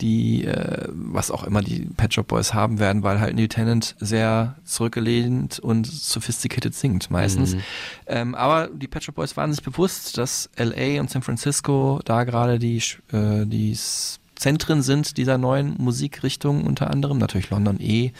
die, 0.00 0.44
äh, 0.44 0.88
was 0.88 1.30
auch 1.30 1.44
immer 1.44 1.62
die 1.62 1.88
Pet 1.96 2.14
Shop 2.14 2.28
Boys 2.28 2.54
haben 2.54 2.78
werden, 2.78 3.02
weil 3.02 3.20
halt 3.20 3.36
Lieutenant 3.36 3.96
sehr 3.98 4.56
zurückgelehnt 4.64 5.58
und 5.58 5.86
sophisticated 5.86 6.74
singt 6.74 7.10
meistens. 7.10 7.54
Mhm. 7.54 7.60
Ähm, 8.06 8.34
aber 8.34 8.68
die 8.68 8.86
Pet 8.86 9.04
Shop 9.04 9.14
Boys 9.14 9.36
waren 9.36 9.52
sich 9.52 9.62
bewusst, 9.62 10.18
dass 10.18 10.50
LA 10.56 11.00
und 11.00 11.10
San 11.10 11.22
Francisco 11.22 12.00
da 12.04 12.24
gerade 12.24 12.58
die, 12.58 12.78
äh, 13.12 13.46
die 13.46 13.76
Zentren 14.36 14.82
sind 14.82 15.16
dieser 15.16 15.38
neuen 15.38 15.76
Musikrichtung 15.78 16.64
unter 16.64 16.90
anderem, 16.90 17.18
natürlich 17.18 17.50
London 17.50 17.80
eh, 17.80 18.12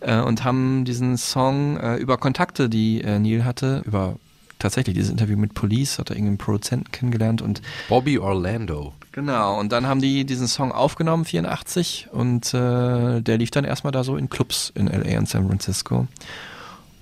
äh, 0.00 0.20
und 0.20 0.44
haben 0.44 0.84
diesen 0.84 1.16
Song 1.16 1.76
äh, 1.76 1.96
über 1.96 2.18
Kontakte, 2.18 2.68
die 2.68 3.00
äh, 3.02 3.18
Neil 3.18 3.44
hatte, 3.44 3.82
über 3.84 4.16
tatsächlich 4.58 4.94
dieses 4.94 5.10
Interview 5.10 5.36
mit 5.36 5.54
Police, 5.54 5.98
hat 5.98 6.10
er 6.10 6.16
irgendeinen 6.16 6.38
Produzenten 6.38 6.90
kennengelernt 6.92 7.42
und 7.42 7.62
Bobby 7.88 8.18
Orlando. 8.18 8.92
Genau, 9.12 9.58
und 9.58 9.72
dann 9.72 9.86
haben 9.86 10.00
die 10.00 10.24
diesen 10.24 10.46
Song 10.46 10.72
aufgenommen, 10.72 11.24
84, 11.24 12.08
und 12.12 12.52
äh, 12.52 13.20
der 13.22 13.38
lief 13.38 13.50
dann 13.50 13.64
erstmal 13.64 13.92
da 13.92 14.04
so 14.04 14.16
in 14.16 14.28
Clubs 14.28 14.72
in 14.74 14.88
LA 14.88 15.18
und 15.18 15.28
San 15.28 15.46
Francisco. 15.46 16.06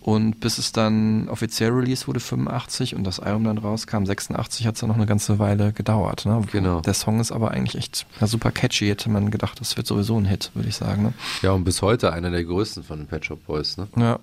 Und 0.04 0.38
bis 0.38 0.58
es 0.58 0.70
dann 0.70 1.30
offiziell 1.30 1.70
released 1.70 2.06
wurde, 2.06 2.20
85, 2.20 2.94
und 2.94 3.04
das 3.04 3.20
Album 3.20 3.44
dann 3.44 3.56
rauskam, 3.56 4.04
86, 4.04 4.66
hat 4.66 4.74
es 4.74 4.80
dann 4.80 4.88
noch 4.88 4.96
eine 4.96 5.06
ganze 5.06 5.38
Weile 5.38 5.72
gedauert. 5.72 6.26
Ne? 6.26 6.42
Genau. 6.52 6.82
Der 6.82 6.92
Song 6.92 7.20
ist 7.20 7.32
aber 7.32 7.52
eigentlich 7.52 7.76
echt 7.76 8.06
ja, 8.20 8.26
super 8.26 8.50
catchy, 8.50 8.86
hätte 8.86 9.08
man 9.08 9.30
gedacht, 9.30 9.58
das 9.60 9.78
wird 9.78 9.86
sowieso 9.86 10.20
ein 10.20 10.26
Hit, 10.26 10.50
würde 10.52 10.68
ich 10.68 10.76
sagen. 10.76 11.04
Ne? 11.04 11.14
Ja, 11.40 11.52
und 11.52 11.64
bis 11.64 11.80
heute 11.80 12.12
einer 12.12 12.30
der 12.30 12.44
größten 12.44 12.84
von 12.84 12.98
den 12.98 13.06
Pet 13.06 13.24
Shop 13.24 13.46
Boys, 13.46 13.78
ne? 13.78 13.88
Ja. 13.96 14.18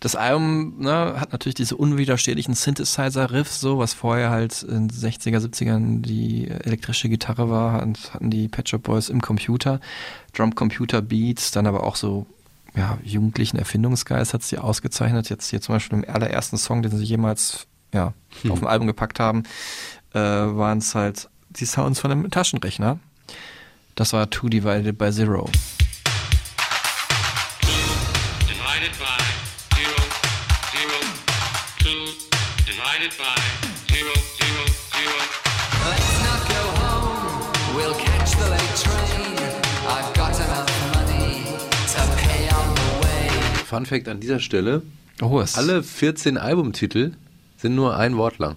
Das 0.00 0.14
Album 0.14 0.78
ne, 0.80 1.14
hat 1.18 1.32
natürlich 1.32 1.54
diese 1.54 1.76
unwiderstehlichen 1.76 2.54
Synthesizer-Riffs, 2.54 3.60
so 3.60 3.78
was 3.78 3.94
vorher 3.94 4.30
halt 4.30 4.62
in 4.62 4.88
den 4.88 4.90
60er, 4.90 5.38
70ern 5.38 6.02
die 6.02 6.48
elektrische 6.48 7.08
Gitarre 7.08 7.48
war, 7.48 7.82
und 7.82 8.12
hatten 8.12 8.30
die 8.30 8.48
Pet 8.48 8.68
Shop 8.68 8.82
Boys 8.82 9.08
im 9.08 9.22
Computer, 9.22 9.80
Drum-Computer-Beats, 10.34 11.50
dann 11.50 11.66
aber 11.66 11.84
auch 11.84 11.96
so 11.96 12.26
ja, 12.74 12.98
jugendlichen 13.02 13.56
Erfindungsgeist 13.56 14.34
hat 14.34 14.42
sie 14.42 14.58
ausgezeichnet. 14.58 15.30
Jetzt 15.30 15.48
hier 15.48 15.62
zum 15.62 15.76
Beispiel 15.76 15.98
im 15.98 16.04
allerersten 16.14 16.58
Song, 16.58 16.82
den 16.82 16.94
sie 16.96 17.04
jemals 17.04 17.66
ja, 17.94 18.12
Hm. 18.42 18.52
auf 18.52 18.58
dem 18.58 18.68
Album 18.68 18.86
gepackt 18.86 19.18
haben, 19.18 19.44
äh, 20.12 20.18
waren 20.18 20.78
es 20.78 20.94
halt 20.94 21.30
die 21.50 21.64
Sounds 21.64 22.00
von 22.00 22.10
einem 22.12 22.30
Taschenrechner. 22.30 22.98
Das 23.94 24.12
war 24.12 24.28
Two 24.28 24.50
Divided 24.50 24.98
by 24.98 25.10
Zero. 25.10 25.48
Divided 33.06 33.18
by 33.18 33.94
zero, 33.94 34.12
zero, 34.38 34.62
zero. 34.94 35.18
Let's 35.90 36.12
not 36.26 36.40
go 36.48 36.62
home. 36.82 37.76
We'll 37.76 37.94
catch 37.94 38.30
the 38.32 38.48
late 38.50 38.76
train. 38.76 39.38
I've 39.86 40.12
got 40.14 40.34
enough 40.34 40.94
money 40.94 41.44
to 41.94 42.00
pay 42.16 42.48
on 42.48 42.74
the 42.74 43.06
way. 43.06 43.28
Fun 43.64 43.86
Fact 43.86 44.08
an 44.08 44.20
dieser 44.20 44.40
Stelle: 44.40 44.82
Oh, 45.22 45.44
Alle 45.54 45.82
14 45.82 46.36
Albumtitel 46.38 47.12
sind 47.56 47.74
nur 47.74 47.96
ein 47.96 48.16
Wort 48.16 48.38
lang. 48.38 48.56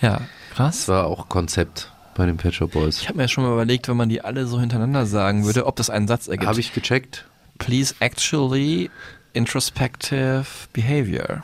Ja, 0.00 0.20
krass. 0.54 0.80
Das 0.80 0.88
war 0.88 1.06
auch 1.06 1.28
Konzept 1.28 1.90
bei 2.14 2.26
den 2.26 2.36
Pet 2.36 2.54
Shop 2.54 2.72
Boys. 2.72 3.00
Ich 3.00 3.08
habe 3.08 3.18
mir 3.18 3.28
schon 3.28 3.44
mal 3.44 3.52
überlegt, 3.52 3.88
wenn 3.88 3.96
man 3.96 4.08
die 4.08 4.22
alle 4.22 4.46
so 4.46 4.60
hintereinander 4.60 5.06
sagen 5.06 5.44
würde, 5.44 5.66
ob 5.66 5.76
das 5.76 5.90
einen 5.90 6.08
Satz 6.08 6.28
ergibt. 6.28 6.48
Habe 6.48 6.60
ich 6.60 6.72
gecheckt. 6.74 7.24
Please 7.58 7.94
actually 8.00 8.90
introspective 9.32 10.44
behavior. 10.74 11.42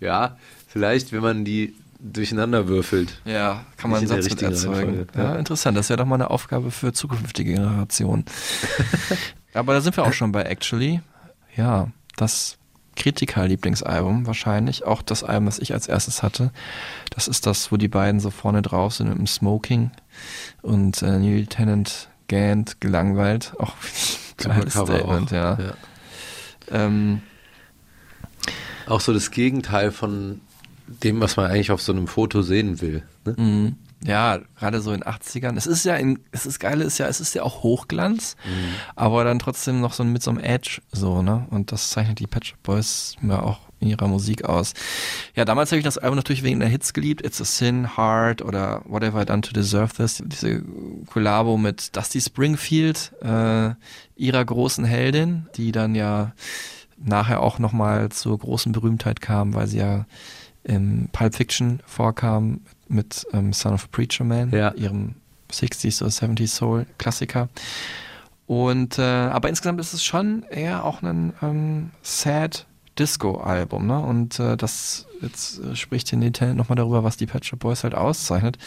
Ja, 0.00 0.36
vielleicht, 0.66 1.12
wenn 1.12 1.22
man 1.22 1.44
die 1.44 1.74
durcheinander 2.00 2.68
würfelt. 2.68 3.20
Ja, 3.24 3.64
kann 3.76 3.90
man 3.90 3.98
einen 3.98 4.08
Satz 4.08 4.28
mit 4.30 4.42
erzeugen. 4.42 5.06
Ja, 5.16 5.22
ja. 5.22 5.34
interessant. 5.36 5.76
Das 5.76 5.88
wäre 5.88 5.98
doch 5.98 6.06
mal 6.06 6.14
eine 6.14 6.30
Aufgabe 6.30 6.70
für 6.70 6.92
zukünftige 6.92 7.54
Generationen. 7.54 8.24
Aber 9.54 9.72
da 9.72 9.80
sind 9.80 9.96
wir 9.96 10.04
auch 10.04 10.12
schon 10.12 10.30
bei 10.30 10.42
Actually. 10.42 11.00
Ja, 11.56 11.88
das 12.16 12.58
Kritiker-Lieblingsalbum 12.94 14.26
wahrscheinlich. 14.26 14.84
Auch 14.84 15.02
das 15.02 15.24
Album, 15.24 15.46
das 15.46 15.58
ich 15.58 15.72
als 15.72 15.88
erstes 15.88 16.22
hatte. 16.22 16.52
Das 17.10 17.26
ist 17.26 17.46
das, 17.46 17.72
wo 17.72 17.76
die 17.76 17.88
beiden 17.88 18.20
so 18.20 18.30
vorne 18.30 18.62
drauf 18.62 18.94
sind 18.94 19.08
mit 19.08 19.18
dem 19.18 19.26
Smoking 19.26 19.90
und 20.62 21.02
äh, 21.02 21.18
Neil 21.18 21.46
Tennant 21.46 22.08
gähnt, 22.28 22.80
gelangweilt. 22.80 23.54
Auch 23.58 23.74
geiles 24.36 24.74
Statement, 24.74 25.28
auch. 25.28 25.32
ja. 25.32 25.58
Ja. 25.58 25.74
Ähm, 26.70 27.22
Auch 28.88 29.00
so 29.00 29.12
das 29.12 29.30
Gegenteil 29.30 29.92
von 29.92 30.40
dem, 30.86 31.20
was 31.20 31.36
man 31.36 31.50
eigentlich 31.50 31.70
auf 31.70 31.82
so 31.82 31.92
einem 31.92 32.06
Foto 32.06 32.42
sehen 32.42 32.80
will. 32.80 33.02
Ne? 33.24 33.34
Mhm. 33.36 33.76
Ja, 34.04 34.38
gerade 34.58 34.80
so 34.80 34.92
in 34.92 35.02
80ern. 35.02 35.56
Es 35.56 35.66
ist 35.66 35.84
ja, 35.84 35.96
in, 35.96 36.20
es 36.30 36.46
ist 36.46 36.60
geil, 36.60 36.80
ist 36.80 36.98
ja, 36.98 37.08
es 37.08 37.20
ist 37.20 37.34
ja 37.34 37.42
auch 37.42 37.64
Hochglanz, 37.64 38.36
aber 38.94 39.24
dann 39.24 39.40
trotzdem 39.40 39.80
noch 39.80 39.92
so 39.92 40.04
mit 40.04 40.22
so 40.22 40.30
einem 40.30 40.38
Edge, 40.38 40.80
so, 40.92 41.20
ne? 41.20 41.48
Und 41.50 41.72
das 41.72 41.90
zeichnet 41.90 42.20
die 42.20 42.28
Shop 42.32 42.62
Boys 42.62 43.16
ja 43.22 43.42
auch 43.42 43.58
in 43.80 43.88
ihrer 43.88 44.06
Musik 44.06 44.44
aus. 44.44 44.74
Ja, 45.34 45.44
damals 45.44 45.70
habe 45.72 45.78
ich 45.78 45.84
das 45.84 45.98
Album 45.98 46.16
natürlich 46.16 46.44
wegen 46.44 46.60
der 46.60 46.68
Hits 46.68 46.92
geliebt. 46.92 47.24
It's 47.24 47.40
a 47.40 47.44
Sin, 47.44 47.96
Heart 47.96 48.42
oder 48.42 48.82
Whatever 48.86 49.22
I 49.22 49.24
Done 49.24 49.42
to 49.42 49.52
Deserve 49.52 49.94
This. 49.94 50.22
Diese 50.24 50.62
Kollabo 51.06 51.56
mit 51.56 51.96
Dusty 51.96 52.20
Springfield, 52.20 53.12
äh, 53.20 53.70
ihrer 54.16 54.44
großen 54.44 54.84
Heldin, 54.84 55.48
die 55.56 55.72
dann 55.72 55.94
ja 55.94 56.32
nachher 57.02 57.40
auch 57.40 57.58
nochmal 57.58 58.08
zur 58.10 58.38
großen 58.38 58.72
Berühmtheit 58.72 59.20
kam, 59.20 59.54
weil 59.54 59.66
sie 59.66 59.78
ja 59.78 60.06
im 60.64 61.08
Pulp 61.12 61.34
Fiction 61.34 61.80
vorkam 61.86 62.60
mit 62.88 63.26
ähm, 63.32 63.52
Son 63.52 63.74
of 63.74 63.84
a 63.84 63.88
Preacher 63.90 64.24
Man, 64.24 64.50
Ja. 64.50 64.72
ihrem 64.74 65.14
60s 65.50 66.02
oder 66.02 66.10
70s 66.10 66.48
Soul 66.48 66.86
Klassiker. 66.98 67.48
Und 68.46 68.98
äh, 68.98 69.02
aber 69.02 69.48
insgesamt 69.48 69.80
ist 69.80 69.92
es 69.92 70.02
schon 70.02 70.42
eher 70.50 70.84
auch 70.84 71.02
ein 71.02 71.32
ähm, 71.42 71.90
sad 72.02 72.66
Disco-Album, 72.98 73.86
ne? 73.86 74.00
Und 74.00 74.40
äh, 74.40 74.56
das 74.56 75.06
jetzt 75.22 75.60
äh, 75.60 75.76
spricht 75.76 76.12
in 76.12 76.20
Detail 76.20 76.54
nochmal 76.54 76.76
darüber, 76.76 77.04
was 77.04 77.16
die 77.16 77.26
Pet 77.26 77.44
Shop 77.44 77.60
Boys 77.60 77.84
halt 77.84 77.94
auszeichnet, 77.94 78.58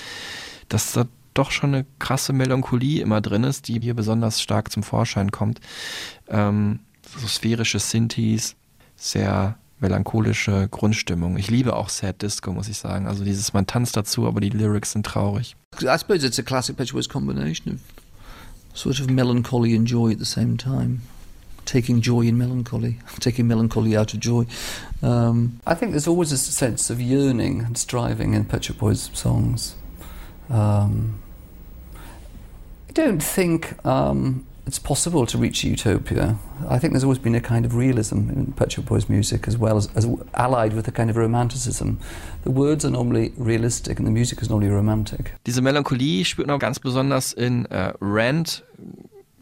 dass 0.70 0.94
da 0.94 1.06
doch 1.34 1.52
schon 1.52 1.74
eine 1.74 1.86
krasse 2.00 2.34
Melancholie 2.34 3.02
immer 3.02 3.22
drin 3.22 3.44
ist, 3.44 3.68
die 3.68 3.80
hier 3.80 3.94
besonders 3.94 4.42
stark 4.42 4.72
zum 4.72 4.84
Vorschein 4.84 5.32
kommt. 5.32 5.60
Ähm, 6.30 6.80
so 7.20 7.28
sphärische 7.28 7.80
Synthes, 7.80 8.55
sehr 8.95 9.57
melancholische 9.80 10.68
Grundstimmung. 10.70 11.38
Ich 11.38 11.49
liebe 11.49 11.76
auch 11.76 11.89
Sad 11.89 12.22
Disco, 12.22 12.51
muss 12.53 12.70
ich 12.70 12.78
sagen. 12.78 13.07
Also 13.07 13.24
dieses, 13.24 13.53
man 13.53 13.66
tanzt 13.66 13.97
dazu, 13.97 14.28
aber 14.28 14.39
die 14.39 14.49
Lyrics 14.49 14.91
sind 14.91 15.05
traurig. 15.05 15.55
I 15.82 15.97
suppose 15.97 16.26
it's 16.26 16.39
a 16.39 16.43
classic 16.43 16.78
Pet 16.78 16.91
combination 17.09 17.74
of 17.74 17.80
sort 18.74 18.99
of 18.99 19.09
melancholy 19.09 19.76
and 19.76 19.88
joy 19.88 20.12
at 20.12 20.20
the 20.20 20.26
same 20.26 20.57
time. 20.57 21.01
Taking 21.66 22.01
joy 22.01 22.28
in 22.28 22.38
melancholy, 22.38 22.99
taking 23.20 23.47
melancholy 23.47 23.97
out 23.97 24.14
of 24.14 24.20
joy. 24.20 24.45
Um, 25.01 25.59
I 25.66 25.76
think 25.76 25.91
there's 25.91 26.07
always 26.07 26.32
a 26.32 26.38
sense 26.38 26.89
of 26.89 27.01
yearning 27.01 27.62
and 27.62 27.78
striving 27.78 28.34
in 28.34 28.45
Pet 28.45 28.66
Shop 28.66 28.78
Boys 28.78 29.09
songs. 29.14 29.76
Um, 30.49 31.20
I 32.89 32.93
don't 32.93 33.24
think 33.24 33.84
um, 33.86 34.45
it's 34.66 34.80
possible 34.80 35.26
to 35.26 35.38
reach 35.38 35.64
utopia. 35.64 36.38
I 36.70 36.80
think 36.80 36.93
there's 36.93 37.03
always 37.03 37.20
been 37.20 37.36
a 37.36 37.41
kind 37.41 37.66
of 37.66 37.76
realism 37.76 38.30
in 38.30 38.53
Pet 38.53 38.72
Shop 38.72 38.86
Boys 38.86 39.09
music 39.09 39.47
as 39.47 39.57
well 39.57 39.78
as, 39.78 39.89
as 39.95 40.07
allied 40.34 40.74
with 40.74 40.88
a 40.88 40.91
kind 40.91 41.09
of 41.09 41.18
romanticism. 41.18 41.99
The 42.43 42.51
words 42.51 42.86
are 42.86 42.91
normally 42.91 43.34
realistic 43.38 43.97
and 43.97 44.07
the 44.07 44.12
music 44.12 44.41
is 44.41 44.49
normally 44.49 44.70
romantic. 44.70 45.34
Diese 45.45 45.62
Melancholie 45.62 46.26
spürt 46.26 46.47
man 46.47 46.59
ganz 46.59 46.80
besonders 46.80 47.34
in 47.34 47.66
äh, 47.66 47.93
Rant, 47.99 48.64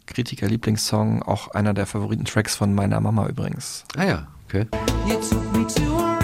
Kritiker-Lieblingssong, 0.06 1.22
auch 1.22 1.48
einer 1.48 1.74
der 1.74 1.86
Favoriten-Tracks 1.86 2.56
von 2.56 2.74
meiner 2.74 3.00
Mama 3.00 3.28
übrigens. 3.28 3.84
Ah 3.96 4.04
ja, 4.04 4.26
okay. 4.48 4.66
You 5.06 5.20
took 5.20 5.52
me 5.52 5.66
to 5.66 5.98
a 5.98 6.19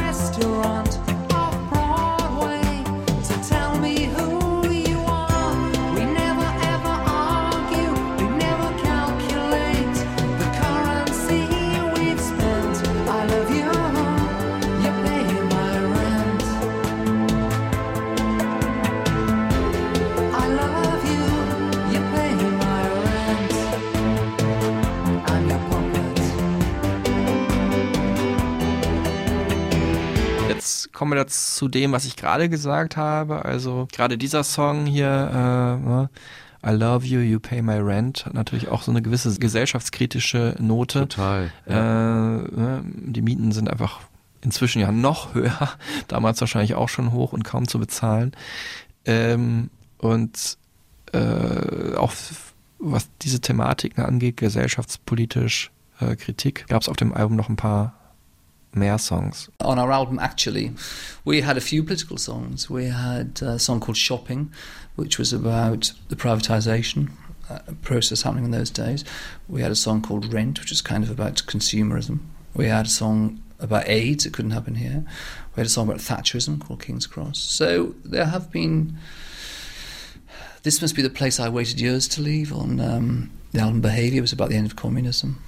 Jetzt 30.67 30.93
kommen 30.93 31.13
wir 31.13 31.19
jetzt 31.19 31.55
zu 31.55 31.69
dem, 31.69 31.93
was 31.93 32.07
ich 32.07 32.17
gerade 32.17 32.49
gesagt 32.49 32.97
habe. 32.97 33.45
Also 33.45 33.87
gerade 33.93 34.19
dieser 34.19 34.43
Song 34.43 34.85
hier, 34.85 35.07
äh, 35.07 35.89
ne, 35.89 36.11
I 36.67 36.71
Love 36.71 37.07
You, 37.07 37.21
You 37.21 37.39
Pay 37.39 37.63
My 37.63 37.77
Rent, 37.77 38.27
hat 38.27 38.35
natürlich 38.35 38.67
auch 38.67 38.83
so 38.83 38.91
eine 38.91 39.01
gewisse 39.01 39.33
gesellschaftskritische 39.39 40.57
Note. 40.59 41.07
Total. 41.07 41.53
Äh, 41.69 41.73
ne, 41.73 42.83
die 42.85 43.23
Mieten 43.23 43.53
sind 43.53 43.71
einfach 43.71 44.01
inzwischen 44.41 44.81
ja 44.81 44.91
noch 44.91 45.35
höher, 45.35 45.71
damals 46.09 46.41
wahrscheinlich 46.41 46.75
auch 46.75 46.89
schon 46.89 47.13
hoch 47.13 47.33
und 47.33 47.45
kaum 47.45 47.69
zu 47.69 47.79
bezahlen. 47.79 48.33
Ähm, 49.05 49.71
und 49.99 50.59
äh, 51.13 51.95
auch 51.95 52.13
was 52.81 53.09
diese 53.23 53.41
Thematiken 53.41 54.03
angeht, 54.03 54.37
gesellschaftspolitisch 54.39 55.71
äh, 56.01 56.17
Kritik, 56.17 56.67
gab 56.67 56.83
es 56.83 56.89
auf 56.89 56.97
dem 56.97 57.15
Album 57.15 57.37
noch 57.37 57.49
ein 57.49 57.55
paar 57.55 57.96
mehr 58.77 58.99
Songs. 58.99 59.49
on 59.61 59.79
our 59.79 59.91
album, 59.91 60.19
actually, 60.19 60.73
we 61.25 61.41
had 61.41 61.57
a 61.57 61.61
few 61.61 61.83
political 61.83 62.17
songs. 62.17 62.71
We 62.71 62.87
had 62.87 63.41
a 63.43 63.59
song 63.59 63.81
called 63.81 63.97
Shopping, 63.97 64.53
which 64.95 65.19
was 65.19 65.33
about 65.33 65.93
the 66.09 66.17
privatization 66.17 67.11
uh, 67.49 67.61
process 67.83 68.23
happening 68.23 68.45
in 68.45 68.51
those 68.51 68.71
days. 68.71 69.05
We 69.49 69.63
had 69.63 69.71
a 69.71 69.77
song 69.77 70.03
called 70.03 70.33
Rent, 70.33 70.61
which 70.61 70.71
was 70.71 70.83
kind 70.83 71.05
of 71.05 71.11
about 71.11 71.37
consumerism. 71.47 72.21
We 72.55 72.67
had 72.67 72.87
a 72.87 72.91
song 72.91 73.43
about 73.59 73.89
AIDS, 73.89 74.27
it 74.27 74.33
couldn't 74.33 74.51
happen 74.51 74.75
here. 74.77 75.05
We 75.55 75.61
had 75.61 75.67
a 75.67 75.71
song 75.71 75.89
about 75.89 76.01
Thatcherism 76.01 76.61
called 76.61 76.83
King's 76.83 77.07
Cross. 77.07 77.39
So 77.39 77.95
there 78.05 78.27
have 78.27 78.51
been. 78.51 78.99
This 80.63 80.83
must 80.83 80.97
be 80.97 81.03
the 81.03 81.11
place 81.11 81.39
I 81.39 81.49
waited 81.49 81.81
years 81.81 82.09
to 82.09 82.21
leave 82.21 82.53
on 82.53 82.81
um, 82.81 83.31
the 83.53 83.61
album 83.61 83.81
Behaviour, 83.81 84.21
was 84.21 84.33
about 84.33 84.49
the 84.49 84.57
end 84.57 84.67
of 84.67 84.75
communism. 84.75 85.41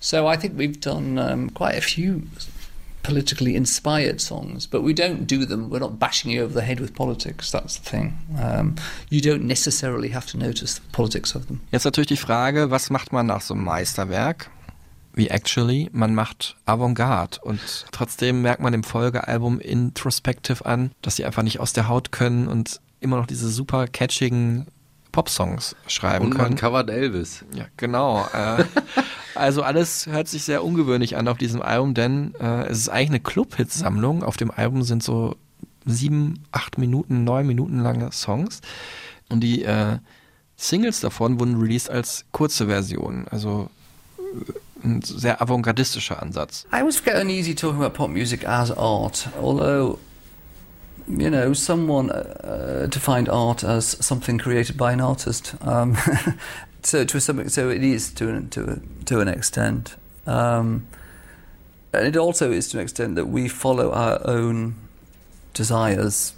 So 0.00 0.26
I 0.26 0.36
think 0.36 0.56
we've 0.56 0.80
done 0.80 1.18
um, 1.18 1.50
quite 1.50 1.76
a 1.76 1.80
few 1.80 2.22
politically 3.02 3.54
inspired 3.54 4.20
songs, 4.20 4.66
but 4.66 4.82
we 4.82 4.94
don't 4.94 5.26
do 5.26 5.44
them. 5.44 5.70
We're 5.70 5.80
not 5.80 5.98
bashing 5.98 6.30
you 6.30 6.44
over 6.44 6.54
the 6.54 6.62
head 6.62 6.80
with 6.80 6.94
politics. 6.94 7.50
That's 7.50 7.78
the 7.78 7.90
thing. 7.90 8.18
Um, 8.40 8.76
you 9.10 9.20
don't 9.20 9.44
necessarily 9.44 10.10
have 10.10 10.26
to 10.28 10.38
notice 10.38 10.74
the 10.74 10.82
politics 10.92 11.34
of 11.34 11.46
them. 11.46 11.60
Jetzt 11.72 11.84
natürlich 11.84 12.08
die 12.08 12.16
Frage, 12.16 12.70
was 12.70 12.90
macht 12.90 13.12
man 13.12 13.26
nach 13.26 13.40
so 13.40 13.54
einem 13.54 13.64
Meisterwerk? 13.64 14.50
Wie 15.14 15.28
Actually, 15.28 15.90
man 15.92 16.14
macht 16.14 16.56
Avantgarde 16.64 17.38
und 17.42 17.60
trotzdem 17.92 18.40
merkt 18.40 18.62
man 18.62 18.72
dem 18.72 18.82
Folgealbum 18.82 19.60
Introspective 19.60 20.64
an, 20.64 20.92
dass 21.02 21.16
sie 21.16 21.26
einfach 21.26 21.42
nicht 21.42 21.60
aus 21.60 21.74
der 21.74 21.88
Haut 21.88 22.12
können 22.12 22.48
und 22.48 22.80
immer 23.00 23.18
noch 23.18 23.26
diese 23.26 23.50
super 23.50 23.88
catchigen 23.88 24.66
Popsongs 25.12 25.76
schreiben 25.86 26.24
Und 26.26 26.36
man 26.36 26.46
können. 26.46 26.56
covert 26.56 26.90
Elvis. 26.90 27.44
Ja, 27.54 27.66
genau. 27.76 28.26
Äh, 28.32 28.64
also 29.34 29.62
alles 29.62 30.06
hört 30.06 30.26
sich 30.28 30.42
sehr 30.44 30.64
ungewöhnlich 30.64 31.16
an 31.16 31.28
auf 31.28 31.38
diesem 31.38 31.62
Album, 31.62 31.94
denn 31.94 32.34
äh, 32.40 32.66
es 32.66 32.78
ist 32.78 32.88
eigentlich 32.88 33.10
eine 33.10 33.20
Club-Hit-Sammlung. 33.20 34.22
Auf 34.24 34.36
dem 34.36 34.50
Album 34.50 34.82
sind 34.82 35.02
so 35.02 35.36
sieben, 35.84 36.44
acht 36.52 36.78
Minuten, 36.78 37.24
neun 37.24 37.46
Minuten 37.46 37.78
lange 37.80 38.10
Songs. 38.12 38.60
Und 39.28 39.40
die 39.40 39.64
äh, 39.64 39.98
Singles 40.56 41.00
davon 41.00 41.38
wurden 41.40 41.60
released 41.60 41.90
als 41.90 42.24
kurze 42.32 42.66
Version. 42.66 43.26
Also 43.30 43.68
ein 44.84 45.02
sehr 45.02 45.40
avantgardistischer 45.42 46.22
Ansatz. 46.22 46.66
I 46.72 46.76
always 46.76 47.02
get 47.02 47.14
uneasy 47.14 47.54
talking 47.54 47.82
about 47.82 47.94
pop 47.96 48.10
music 48.10 48.46
as 48.46 48.70
art, 48.70 49.28
although, 49.40 49.98
you 51.08 51.30
know, 51.30 51.52
someone 51.52 52.10
uh, 52.10 52.86
defined 52.90 53.28
art 53.28 53.64
as 53.64 53.96
something 54.04 54.38
created 54.38 54.76
by 54.76 54.92
an 54.92 55.00
artist. 55.00 55.54
Um, 55.62 55.96
so 56.82 57.04
to 57.04 57.20
some, 57.20 57.48
so 57.48 57.68
it 57.70 57.82
is 57.82 58.12
to 58.14 58.28
an, 58.28 58.50
to 58.50 58.64
a, 58.72 59.04
to 59.04 59.20
an 59.20 59.28
extent, 59.28 59.96
um, 60.26 60.86
and 61.92 62.06
it 62.06 62.16
also 62.16 62.50
is 62.50 62.68
to 62.70 62.78
an 62.78 62.82
extent 62.82 63.16
that 63.16 63.26
we 63.26 63.48
follow 63.48 63.92
our 63.92 64.20
own 64.24 64.74
desires 65.52 66.34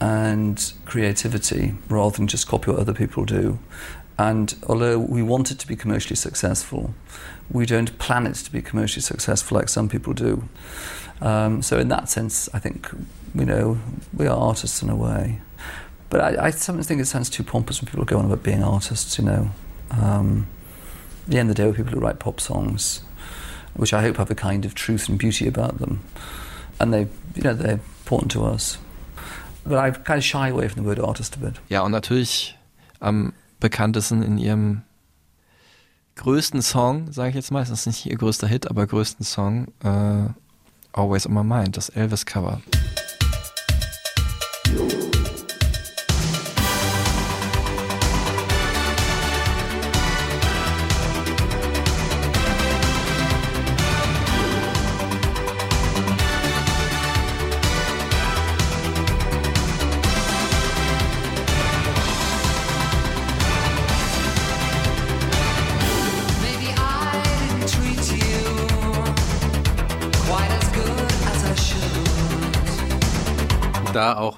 and 0.00 0.72
creativity 0.84 1.74
rather 1.88 2.16
than 2.16 2.26
just 2.26 2.46
copy 2.46 2.70
what 2.70 2.80
other 2.80 2.94
people 2.94 3.24
do. 3.24 3.58
And 4.18 4.54
although 4.66 4.98
we 4.98 5.22
want 5.22 5.50
it 5.50 5.58
to 5.60 5.66
be 5.66 5.76
commercially 5.76 6.16
successful, 6.16 6.94
we 7.50 7.66
don't 7.66 7.96
plan 7.98 8.26
it 8.26 8.34
to 8.34 8.52
be 8.52 8.60
commercially 8.60 9.02
successful 9.02 9.56
like 9.56 9.68
some 9.68 9.88
people 9.88 10.12
do. 10.12 10.48
Um, 11.20 11.62
so 11.62 11.78
in 11.78 11.88
that 11.88 12.08
sense, 12.08 12.48
I 12.52 12.58
think 12.58 12.88
you 13.34 13.44
know 13.44 13.78
we 14.12 14.26
are 14.26 14.36
artists 14.36 14.82
in 14.82 14.90
a 14.90 14.96
way. 14.96 15.40
But 16.10 16.20
I, 16.20 16.46
I 16.46 16.50
sometimes 16.50 16.86
think 16.86 17.00
it 17.00 17.06
sounds 17.06 17.28
too 17.28 17.42
pompous 17.42 17.80
when 17.80 17.90
people 17.90 18.04
go 18.04 18.18
on 18.18 18.24
about 18.24 18.42
being 18.42 18.62
artists. 18.62 19.18
You 19.18 19.24
know, 19.24 19.50
um, 19.90 20.46
at 21.26 21.32
the 21.32 21.38
end 21.38 21.50
of 21.50 21.56
the 21.56 21.62
day, 21.62 21.66
we're 21.68 21.74
people 21.74 21.92
who 21.92 22.00
write 22.00 22.18
pop 22.18 22.40
songs, 22.40 23.02
which 23.74 23.92
I 23.92 24.02
hope 24.02 24.16
have 24.16 24.30
a 24.30 24.34
kind 24.34 24.64
of 24.64 24.74
truth 24.74 25.08
and 25.08 25.18
beauty 25.18 25.46
about 25.46 25.78
them, 25.78 26.00
and 26.80 26.92
they, 26.92 27.08
you 27.34 27.42
know, 27.42 27.54
they're 27.54 27.80
important 28.02 28.32
to 28.32 28.44
us. 28.44 28.78
But 29.64 29.78
I 29.78 29.90
kind 29.90 30.18
of 30.18 30.24
shy 30.24 30.48
away 30.48 30.68
from 30.68 30.82
the 30.82 30.88
word 30.88 30.98
artist 30.98 31.36
a 31.36 31.38
bit. 31.38 31.60
Ja, 31.68 31.82
und 31.82 31.92
natürlich 31.92 32.56
am 33.00 33.32
bekanntesten 33.60 34.22
in 34.22 34.38
ihrem 34.38 34.82
größten 36.16 36.62
Song, 36.62 37.12
sage 37.12 37.30
ich 37.30 37.34
jetzt 37.34 37.50
mal, 37.50 37.62
es 37.62 37.70
ist 37.70 37.86
nicht 37.86 38.06
ihr 38.06 38.16
größter 38.16 38.46
Hit, 38.46 38.68
aber 38.68 38.86
größten 38.86 39.24
Song, 39.24 39.68
äh, 39.82 40.28
Always 40.92 41.26
on 41.26 41.34
My 41.34 41.44
Mind, 41.44 41.76
das 41.76 41.90
Elvis-Cover. 41.90 42.60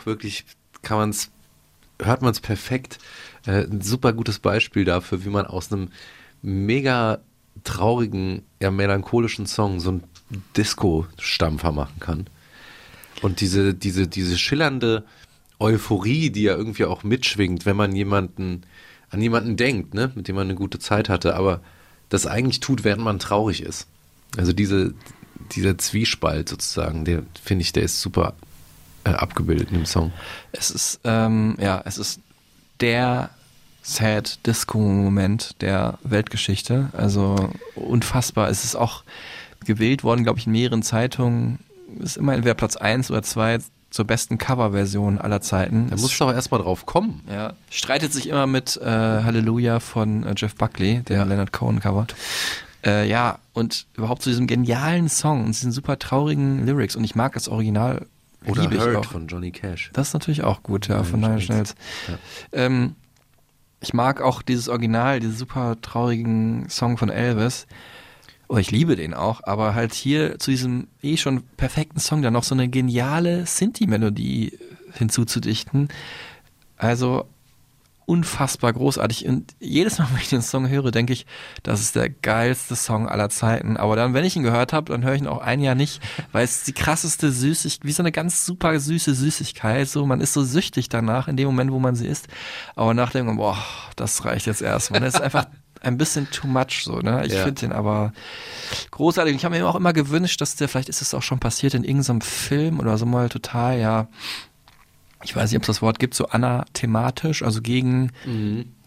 Auch 0.01 0.07
wirklich 0.07 0.45
kann 0.83 0.99
man 0.99 1.11
es 1.11 1.31
hört 2.03 2.23
man 2.23 2.33
es 2.33 2.41
perfekt. 2.41 2.99
Äh, 3.47 3.65
ein 3.65 3.83
super 3.83 4.13
gutes 4.13 4.39
Beispiel 4.39 4.85
dafür, 4.85 5.25
wie 5.25 5.29
man 5.29 5.47
aus 5.47 5.73
einem 5.73 5.91
mega 6.43 7.21
traurigen, 7.65 8.43
ja, 8.61 8.71
melancholischen 8.71 9.47
Song 9.47 9.81
so 9.81 9.91
einen 9.91 10.05
Disco-Stampfer 10.57 11.73
machen 11.73 12.01
kann. 12.01 12.27
Und 13.23 13.41
diese, 13.41 13.75
diese, 13.75 14.09
diese 14.09 14.39
schillernde 14.39 15.05
Euphorie, 15.59 16.31
die 16.31 16.45
ja 16.45 16.57
irgendwie 16.57 16.87
auch 16.87 17.03
mitschwingt, 17.03 17.67
wenn 17.67 17.77
man 17.77 17.95
jemanden, 17.95 18.63
an 19.11 19.21
jemanden 19.21 19.57
denkt, 19.57 19.93
ne, 19.93 20.11
mit 20.15 20.29
dem 20.29 20.37
man 20.37 20.47
eine 20.47 20.55
gute 20.55 20.79
Zeit 20.79 21.11
hatte, 21.11 21.37
aber 21.37 21.61
das 22.09 22.27
eigentlich 22.27 22.61
tut, 22.61 22.83
während 22.83 23.05
man 23.05 23.19
traurig 23.19 23.63
ist. 23.63 23.87
Also 24.39 24.55
diese, 24.55 24.95
dieser 25.53 25.77
Zwiespalt 25.77 26.49
sozusagen, 26.49 27.05
der 27.05 27.25
finde 27.43 27.63
ich, 27.63 27.73
der 27.73 27.83
ist 27.83 28.01
super 28.01 28.35
äh, 29.05 29.11
abgebildet 29.11 29.69
in 29.71 29.77
dem 29.79 29.87
Song. 29.87 30.13
Es 30.53 30.71
ist, 30.71 31.01
ähm, 31.05 31.57
ja, 31.61 31.83
es 31.85 31.99
ist 31.99 32.21
der 32.81 33.31
Sad 33.83 34.47
Disco-Moment 34.47 35.61
der 35.63 35.99
Weltgeschichte. 36.03 36.91
Also 36.93 37.51
unfassbar. 37.75 38.49
Es 38.49 38.65
ist 38.65 38.77
auch 38.77 39.05
gewählt 39.65 40.05
worden, 40.05 40.25
glaube 40.25 40.39
ich, 40.39 40.47
in 40.47 40.53
mehreren 40.53 40.83
Zeitungen. 40.83 41.59
Ist 41.99 42.17
immer 42.17 42.35
entweder 42.35 42.55
Platz 42.55 42.77
1 42.77 43.11
oder 43.11 43.23
2 43.23 43.59
zur 43.91 44.05
besten 44.05 44.39
Coverversion 44.39 45.19
aller 45.19 45.41
Zeiten. 45.41 45.89
Da 45.91 45.97
muss 45.97 46.17
doch 46.17 46.33
erstmal 46.33 46.61
drauf 46.63 46.87
kommen. 46.87 47.23
Ja. 47.29 47.55
Streitet 47.71 48.13
sich 48.13 48.29
immer 48.29 48.47
mit 48.47 48.77
äh, 48.77 48.85
Hallelujah 48.85 49.81
von 49.81 50.25
äh, 50.25 50.35
Jeff 50.37 50.55
Buckley, 50.55 51.01
dem 51.03 51.17
Ja. 51.17 51.25
Leonard 51.25 51.53
Cohen 51.53 51.81
Cover. 51.81 52.07
Äh, 52.85 53.09
ja, 53.09 53.39
und 53.53 53.87
überhaupt 53.97 54.23
zu 54.23 54.31
diesem 54.31 54.47
genialen 54.47 55.09
Song 55.09 55.41
und 55.45 55.49
diesen 55.49 55.73
super 55.73 55.99
traurigen 55.99 56.65
Lyrics. 56.67 56.95
Und 56.97 57.05
ich 57.05 57.15
mag 57.15 57.33
das 57.33 57.49
Original. 57.49 58.07
Oder 58.47 58.63
liebe 58.63 58.77
ich 58.77 58.81
Hurt 58.81 58.97
auch. 58.97 59.05
von 59.05 59.27
Johnny 59.27 59.51
Cash. 59.51 59.91
Das 59.93 60.09
ist 60.09 60.15
natürlich 60.15 60.43
auch 60.43 60.63
gut, 60.63 60.89
ja, 60.89 61.03
von 61.05 61.21
Nine 61.21 61.35
Inch 61.35 61.45
Schnells. 61.45 61.75
Ähm, 62.53 62.97
ich 63.81 63.95
mag 63.95 64.21
auch 64.21 64.43
dieses 64.43 64.69
Original, 64.69 65.21
diesen 65.21 65.37
super 65.37 65.81
traurigen 65.81 66.69
Song 66.69 66.97
von 66.97 67.09
Elvis. 67.09 67.67
Oh, 68.49 68.57
ich 68.57 68.71
liebe 68.71 68.97
den 68.97 69.15
auch, 69.15 69.43
aber 69.45 69.75
halt 69.75 69.95
hier 69.95 70.39
zu 70.39 70.51
diesem 70.51 70.89
eh 71.03 71.17
schon 71.17 71.43
perfekten 71.57 72.01
Song 72.01 72.23
dann 72.23 72.33
noch 72.33 72.43
so 72.43 72.55
eine 72.55 72.69
geniale 72.69 73.47
Sinti-Melodie 73.47 74.59
hinzuzudichten. 74.93 75.89
Also 76.77 77.27
unfassbar 78.07 78.73
großartig. 78.73 79.27
Und 79.27 79.55
jedes 79.61 79.99
Mal, 79.99 80.09
wenn 80.13 80.21
ich 80.21 80.29
den 80.29 80.43
Song 80.43 80.69
höre, 80.69 80.91
denke 80.91 81.13
ich, 81.13 81.27
das 81.63 81.81
ist 81.81 81.97
der 81.97 82.11
geilste 82.11 82.77
Song 82.77 83.09
aller 83.09 83.29
Zeiten. 83.29 83.77
Aber 83.77 83.97
dann, 83.97 84.15
wenn 84.15 84.25
ich 84.25 84.37
ihn 84.37 84.43
gehört 84.43 84.73
habe, 84.73 84.93
dann 84.93 85.05
höre 85.05 85.15
ich 85.15 85.21
ihn 85.23 85.27
auch 85.29 85.41
ein 85.41 85.61
Jahr 85.61 85.75
nicht, 85.75 86.01
weil 86.33 86.45
es 86.45 86.65
die 86.65 86.73
krasseste 86.73 87.31
Süßigkeit, 87.31 87.87
wie 87.87 87.93
so 87.93 88.03
eine 88.03 88.13
ganz 88.13 88.45
super 88.45 88.79
süße 88.79 89.15
Süßigkeit. 89.15 89.89
So, 89.89 90.07
man 90.07 90.21
ist 90.21 90.33
so 90.33 90.43
süchtig 90.45 90.89
danach 90.89 91.29
in 91.29 91.37
dem 91.37 91.47
Moment, 91.47 91.73
wo 91.73 91.79
man 91.79 91.95
sie 91.95 92.07
isst. 92.07 92.29
Aber 92.75 92.95
man, 92.95 93.37
boah, 93.37 93.59
das 93.97 94.25
reicht 94.25 94.47
jetzt 94.47 94.63
erstmal. 94.63 95.01
Das 95.01 95.15
ist 95.15 95.21
einfach 95.21 95.47
ein 95.83 95.97
bisschen 95.97 96.31
too 96.31 96.47
much 96.47 96.83
so, 96.85 96.99
ne? 96.99 97.25
Ich 97.27 97.33
Ja. 97.33 97.43
finde 97.45 97.61
den 97.63 97.73
aber 97.73 98.13
großartig. 98.91 99.35
Ich 99.35 99.45
habe 99.45 99.57
mir 99.57 99.67
auch 99.67 99.75
immer 99.77 99.93
gewünscht, 99.93 100.41
dass 100.41 100.57
der, 100.57 100.69
vielleicht 100.69 100.89
ist 100.89 101.01
es 101.03 101.15
auch 101.15 101.23
schon 101.23 101.41
passiert 101.41 101.75
in 101.75 101.85
irgendeinem 101.85 102.21
Film 102.21 102.81
oder 102.81 102.99
so 102.99 103.07
mal 103.07 103.29
total, 103.29 103.79
ja, 103.79 104.09
ich 105.23 105.35
weiß 105.37 105.51
nicht, 105.51 105.57
ob 105.57 105.63
es 105.63 105.67
das 105.69 105.83
Wort 105.83 105.99
gibt, 105.99 106.15
so 106.15 106.27
anathematisch, 106.27 107.43
also 107.43 107.61
gegen 107.63 108.11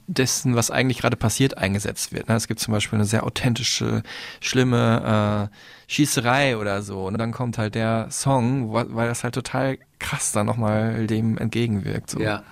dessen, 0.07 0.55
was 0.55 0.71
eigentlich 0.71 0.99
gerade 0.99 1.15
passiert, 1.15 1.57
eingesetzt 1.57 2.11
wird. 2.11 2.27
ne? 2.27 2.35
Es 2.35 2.47
gibt 2.47 2.59
zum 2.59 2.73
Beispiel 2.73 2.97
eine 2.97 3.05
sehr 3.05 3.23
authentische, 3.23 4.03
schlimme 4.41 5.49
äh, 5.51 5.91
Schießerei 5.91 6.57
oder 6.57 6.81
so. 6.81 7.05
Und 7.05 7.17
dann 7.17 7.31
kommt 7.31 7.57
halt 7.57 7.75
der 7.75 8.07
Song, 8.11 8.73
weil 8.73 9.07
das 9.07 9.23
halt 9.23 9.35
total 9.35 9.77
krass 9.99 10.31
dann 10.31 10.45
nochmal 10.45 11.07
dem 11.07 11.37
entgegenwirkt. 11.37 12.09
So. 12.09 12.19
Ja. 12.19 12.43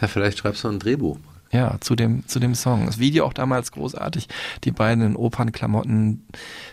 Ja, 0.00 0.08
vielleicht 0.08 0.38
schreibst 0.38 0.64
du 0.64 0.68
ein 0.68 0.78
Drehbuch. 0.78 1.18
Ja, 1.52 1.78
zu 1.80 1.96
dem, 1.96 2.26
zu 2.28 2.38
dem 2.38 2.54
Song. 2.54 2.86
Das 2.86 2.98
Video 2.98 3.26
auch 3.26 3.32
damals 3.32 3.72
großartig. 3.72 4.28
Die 4.62 4.70
beiden 4.70 5.04
in 5.04 5.16
Opernklamotten 5.16 6.24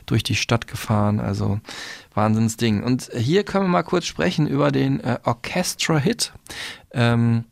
durch 0.05 0.21
die 0.21 0.35
Stadt 0.35 0.67
gefahren. 0.67 1.19
Also 1.19 1.59
Wahnsinnsding. 2.13 2.83
Und 2.83 3.09
hier 3.15 3.43
können 3.43 3.65
wir 3.65 3.69
mal 3.69 3.83
kurz 3.83 4.05
sprechen 4.05 4.45
über 4.47 4.71
den 4.71 4.99
äh, 4.99 5.17
Orchestra-Hit. 5.23 6.33
Ähm, 6.91 7.45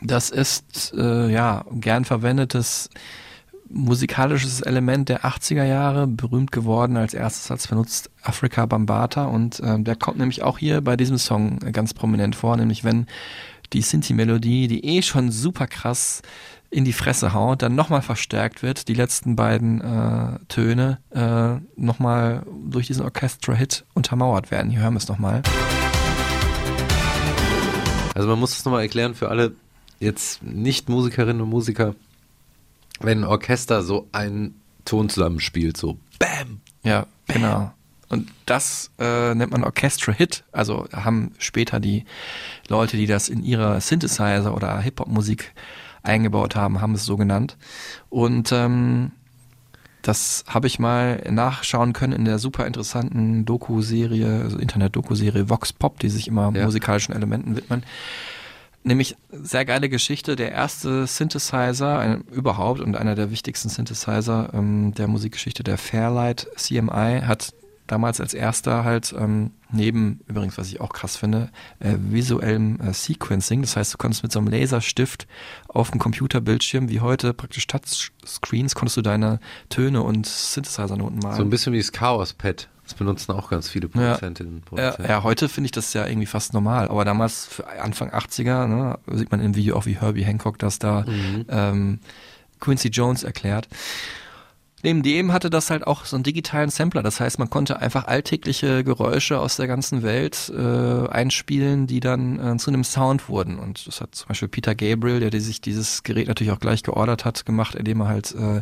das 0.00 0.30
ist 0.30 0.92
äh, 0.96 1.30
ja 1.30 1.64
gern 1.70 2.04
verwendetes 2.04 2.90
musikalisches 3.70 4.60
Element 4.60 5.08
der 5.08 5.24
80er 5.24 5.64
Jahre, 5.64 6.06
berühmt 6.06 6.52
geworden 6.52 6.96
als 6.96 7.14
erstes 7.14 7.50
als 7.50 7.66
benutzt 7.66 8.10
Afrika 8.22 8.66
Bambata 8.66 9.24
und 9.24 9.60
ähm, 9.64 9.84
der 9.84 9.96
kommt 9.96 10.18
nämlich 10.18 10.42
auch 10.42 10.58
hier 10.58 10.80
bei 10.80 10.96
diesem 10.96 11.18
Song 11.18 11.58
äh, 11.62 11.72
ganz 11.72 11.94
prominent 11.94 12.36
vor, 12.36 12.56
nämlich 12.56 12.84
wenn 12.84 13.06
die 13.72 13.82
Sinti-Melodie, 13.82 14.68
die 14.68 14.84
eh 14.84 15.02
schon 15.02 15.30
super 15.30 15.66
krass 15.66 16.22
in 16.70 16.84
die 16.84 16.92
Fresse 16.92 17.32
haut, 17.32 17.62
dann 17.62 17.74
nochmal 17.74 18.02
verstärkt 18.02 18.62
wird, 18.62 18.88
die 18.88 18.94
letzten 18.94 19.36
beiden 19.36 19.80
äh, 19.80 20.38
Töne 20.48 20.98
äh, 21.10 21.60
nochmal 21.80 22.44
durch 22.68 22.88
diesen 22.88 23.04
Orchestra-Hit 23.04 23.84
untermauert 23.94 24.50
werden. 24.50 24.70
Hier 24.70 24.80
hören 24.80 24.94
wir 24.94 24.98
es 24.98 25.08
nochmal. 25.08 25.42
Also 28.14 28.28
man 28.28 28.38
muss 28.40 28.56
es 28.56 28.64
nochmal 28.64 28.82
erklären 28.82 29.14
für 29.14 29.28
alle 29.28 29.54
jetzt 30.00 30.42
nicht 30.42 30.88
Musikerinnen 30.88 31.42
und 31.42 31.48
Musiker, 31.48 31.94
wenn 33.00 33.18
ein 33.18 33.24
Orchester 33.24 33.82
so 33.82 34.08
einen 34.12 34.60
Ton 34.84 35.08
zusammenspielt, 35.08 35.76
so 35.76 35.98
BAM! 36.18 36.60
Ja, 36.82 37.06
genau. 37.26 37.72
Und 38.14 38.30
das 38.46 38.92
äh, 39.00 39.34
nennt 39.34 39.50
man 39.50 39.64
Orchestra-Hit. 39.64 40.44
Also 40.52 40.86
haben 40.92 41.32
später 41.38 41.80
die 41.80 42.04
Leute, 42.68 42.96
die 42.96 43.06
das 43.06 43.28
in 43.28 43.42
ihrer 43.42 43.80
Synthesizer 43.80 44.54
oder 44.54 44.78
Hip-Hop-Musik 44.78 45.52
eingebaut 46.04 46.54
haben, 46.54 46.80
haben 46.80 46.94
es 46.94 47.04
so 47.04 47.16
genannt. 47.16 47.56
Und 48.10 48.52
ähm, 48.52 49.10
das 50.02 50.44
habe 50.46 50.68
ich 50.68 50.78
mal 50.78 51.24
nachschauen 51.28 51.92
können 51.92 52.12
in 52.12 52.24
der 52.24 52.38
super 52.38 52.68
interessanten 52.68 53.46
Doku-Serie, 53.46 54.42
also 54.44 54.58
Internet-Doku-Serie 54.58 55.48
Vox 55.48 55.72
Pop, 55.72 55.98
die 55.98 56.08
sich 56.08 56.28
immer 56.28 56.52
Ja. 56.54 56.66
musikalischen 56.66 57.16
Elementen 57.16 57.56
widmen. 57.56 57.82
Nämlich 58.84 59.16
sehr 59.32 59.64
geile 59.64 59.88
Geschichte. 59.88 60.36
Der 60.36 60.52
erste 60.52 61.08
Synthesizer 61.08 61.98
ein, 61.98 62.20
überhaupt 62.30 62.78
und 62.78 62.96
einer 62.96 63.16
der 63.16 63.32
wichtigsten 63.32 63.70
Synthesizer 63.70 64.50
ähm, 64.52 64.94
der 64.94 65.08
Musikgeschichte, 65.08 65.64
der 65.64 65.78
Fairlight 65.78 66.46
CMI, 66.54 67.22
hat 67.26 67.54
damals 67.86 68.20
als 68.20 68.32
erster 68.34 68.84
halt 68.84 69.14
ähm, 69.18 69.50
neben, 69.70 70.20
übrigens, 70.26 70.56
was 70.56 70.68
ich 70.68 70.80
auch 70.80 70.92
krass 70.92 71.16
finde, 71.16 71.50
äh, 71.80 71.94
visuellem 71.98 72.80
äh, 72.80 72.92
Sequencing. 72.94 73.60
Das 73.62 73.76
heißt, 73.76 73.92
du 73.94 73.98
konntest 73.98 74.22
mit 74.22 74.32
so 74.32 74.38
einem 74.38 74.48
Laserstift 74.48 75.26
auf 75.68 75.90
dem 75.90 76.00
Computerbildschirm 76.00 76.88
wie 76.88 77.00
heute 77.00 77.34
praktisch 77.34 77.66
Touchscreens 77.66 78.74
konntest 78.74 78.96
du 78.96 79.02
deine 79.02 79.38
Töne 79.68 80.02
und 80.02 80.26
Synthesizer-Noten 80.26 81.18
malen. 81.18 81.36
So 81.36 81.42
ein 81.42 81.50
bisschen 81.50 81.72
wie 81.72 81.78
das 81.78 81.92
Chaos-Pad. 81.92 82.68
Das 82.84 82.92
benutzen 82.94 83.32
auch 83.32 83.48
ganz 83.48 83.68
viele 83.70 83.88
Produzentinnen 83.88 84.62
und 84.70 84.78
Ja, 84.78 84.90
Produzenten. 84.90 85.10
ja, 85.10 85.22
heute 85.22 85.48
finde 85.48 85.66
ich 85.66 85.72
das 85.72 85.94
ja 85.94 86.06
irgendwie 86.06 86.26
fast 86.26 86.52
normal, 86.52 86.88
aber 86.88 87.04
damals 87.06 87.46
für 87.46 87.66
Anfang 87.66 88.10
80er, 88.12 88.66
ne, 88.66 88.98
sieht 89.12 89.30
man 89.30 89.40
im 89.40 89.54
Video 89.56 89.76
auch 89.76 89.86
wie 89.86 89.98
Herbie 89.98 90.24
Hancock 90.24 90.58
das 90.58 90.78
da 90.78 91.02
Mhm. 91.06 91.44
ähm, 91.48 91.98
Quincy 92.60 92.88
Jones 92.88 93.22
erklärt. 93.24 93.68
Neben 94.84 95.02
dem 95.02 95.32
hatte 95.32 95.48
das 95.48 95.70
halt 95.70 95.86
auch 95.86 96.04
so 96.04 96.14
einen 96.14 96.24
digitalen 96.24 96.68
Sampler. 96.68 97.02
Das 97.02 97.18
heißt, 97.18 97.38
man 97.38 97.48
konnte 97.48 97.78
einfach 97.78 98.06
alltägliche 98.06 98.84
Geräusche 98.84 99.40
aus 99.40 99.56
der 99.56 99.66
ganzen 99.66 100.02
Welt 100.02 100.52
äh, 100.54 101.08
einspielen, 101.08 101.86
die 101.86 102.00
dann 102.00 102.38
äh, 102.38 102.58
zu 102.58 102.70
einem 102.70 102.84
Sound 102.84 103.30
wurden. 103.30 103.58
Und 103.58 103.86
das 103.86 104.02
hat 104.02 104.14
zum 104.14 104.28
Beispiel 104.28 104.48
Peter 104.48 104.74
Gabriel, 104.74 105.30
der, 105.30 105.40
sich 105.40 105.62
dieses 105.62 106.02
Gerät 106.02 106.28
natürlich 106.28 106.52
auch 106.52 106.60
gleich 106.60 106.82
geordert 106.82 107.24
hat, 107.24 107.46
gemacht, 107.46 107.74
indem 107.76 108.02
er 108.02 108.08
halt 108.08 108.34
äh, 108.34 108.60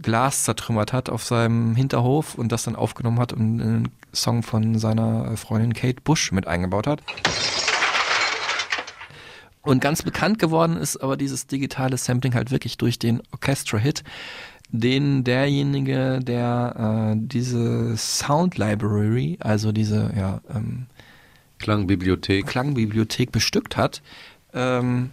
Glas 0.00 0.44
zertrümmert 0.44 0.94
hat 0.94 1.10
auf 1.10 1.22
seinem 1.22 1.76
Hinterhof 1.76 2.36
und 2.36 2.50
das 2.50 2.62
dann 2.62 2.74
aufgenommen 2.74 3.20
hat 3.20 3.34
und 3.34 3.60
einen 3.60 3.88
Song 4.14 4.42
von 4.42 4.78
seiner 4.78 5.36
Freundin 5.36 5.74
Kate 5.74 6.00
Bush 6.02 6.32
mit 6.32 6.46
eingebaut 6.46 6.86
hat. 6.86 7.02
Und 9.60 9.80
ganz 9.80 10.02
bekannt 10.02 10.38
geworden 10.38 10.76
ist 10.76 10.98
aber 10.98 11.16
dieses 11.16 11.46
digitale 11.46 11.96
Sampling 11.96 12.34
halt 12.34 12.50
wirklich 12.50 12.76
durch 12.76 12.98
den 12.98 13.22
Orchestra-Hit, 13.32 14.04
den 14.70 15.24
derjenige, 15.24 16.20
der 16.20 17.14
äh, 17.14 17.18
diese 17.18 17.96
Sound 17.96 18.58
Library, 18.58 19.38
also 19.40 19.72
diese 19.72 20.12
ja, 20.16 20.40
ähm, 20.54 20.86
Klangbibliothek. 21.58 22.46
Klangbibliothek 22.46 23.30
bestückt 23.32 23.76
hat, 23.76 24.02
ähm, 24.52 25.10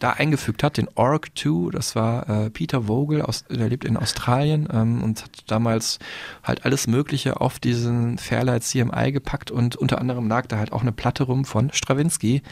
da 0.00 0.10
eingefügt 0.10 0.62
hat, 0.62 0.76
den 0.76 0.88
Org 0.96 1.28
2, 1.38 1.70
das 1.70 1.94
war 1.94 2.28
äh, 2.28 2.50
Peter 2.50 2.82
Vogel, 2.82 3.22
aus, 3.22 3.44
der 3.48 3.68
lebt 3.68 3.84
in 3.84 3.96
Australien 3.96 4.68
ähm, 4.72 5.02
und 5.02 5.22
hat 5.22 5.30
damals 5.46 5.98
halt 6.42 6.64
alles 6.64 6.86
Mögliche 6.86 7.40
auf 7.40 7.58
diesen 7.58 8.18
Fairlight 8.18 8.64
CMI 8.64 9.12
gepackt 9.12 9.50
und 9.50 9.76
unter 9.76 10.00
anderem 10.00 10.28
lag 10.28 10.46
da 10.46 10.58
halt 10.58 10.72
auch 10.72 10.82
eine 10.82 10.92
Platte 10.92 11.24
rum 11.24 11.44
von 11.44 11.70
Stravinsky, 11.72 12.42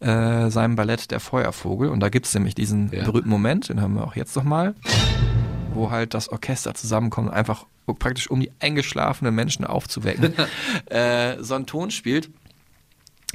äh, 0.00 0.50
seinem 0.50 0.76
Ballett 0.76 1.10
Der 1.10 1.20
Feuervogel 1.20 1.88
und 1.88 2.00
da 2.00 2.08
gibt's 2.08 2.32
nämlich 2.34 2.54
diesen 2.54 2.90
Ja. 2.92 3.04
berühmten 3.04 3.28
Moment, 3.30 3.68
den 3.68 3.80
haben 3.80 3.94
wir 3.94 4.04
auch 4.04 4.16
jetzt 4.16 4.36
nochmal, 4.36 4.74
wo 5.74 5.90
halt 5.90 6.14
das 6.14 6.28
Orchester 6.28 6.74
zusammenkommt, 6.74 7.30
einfach 7.30 7.66
praktisch 7.98 8.30
um 8.30 8.40
die 8.40 8.50
eingeschlafenen 8.60 9.34
Menschen 9.34 9.64
aufzuwecken, 9.64 10.34
äh, 10.86 11.42
so 11.42 11.54
einen 11.54 11.66
Ton 11.66 11.90
spielt. 11.90 12.30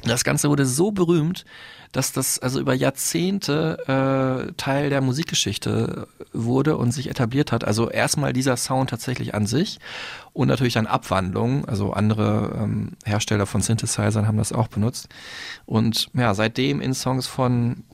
Das 0.02 0.24
Ganze 0.24 0.48
wurde 0.48 0.64
so 0.64 0.92
berühmt, 0.92 1.44
dass 1.92 2.12
das 2.12 2.38
also 2.38 2.60
über 2.60 2.72
Jahrzehnte 2.72 4.46
äh, 4.48 4.52
Teil 4.52 4.90
der 4.90 5.00
Musikgeschichte 5.00 6.06
wurde 6.32 6.76
und 6.76 6.92
sich 6.92 7.10
etabliert 7.10 7.52
hat. 7.52 7.64
Also 7.64 7.90
erstmal 7.90 8.32
dieser 8.32 8.56
Sound 8.56 8.90
tatsächlich 8.90 9.34
an 9.34 9.46
sich 9.46 9.78
und 10.32 10.48
natürlich 10.48 10.74
dann 10.74 10.86
Abwandlungen. 10.86 11.64
Also 11.64 11.92
andere 11.92 12.58
ähm, 12.62 12.92
Hersteller 13.04 13.46
von 13.46 13.60
Synthesizern 13.60 14.26
haben 14.26 14.38
das 14.38 14.52
auch 14.52 14.68
benutzt. 14.68 15.08
Und 15.66 16.08
ja, 16.14 16.32
seitdem 16.34 16.80
in 16.80 16.94
Songs 16.94 17.26
von 17.26 17.84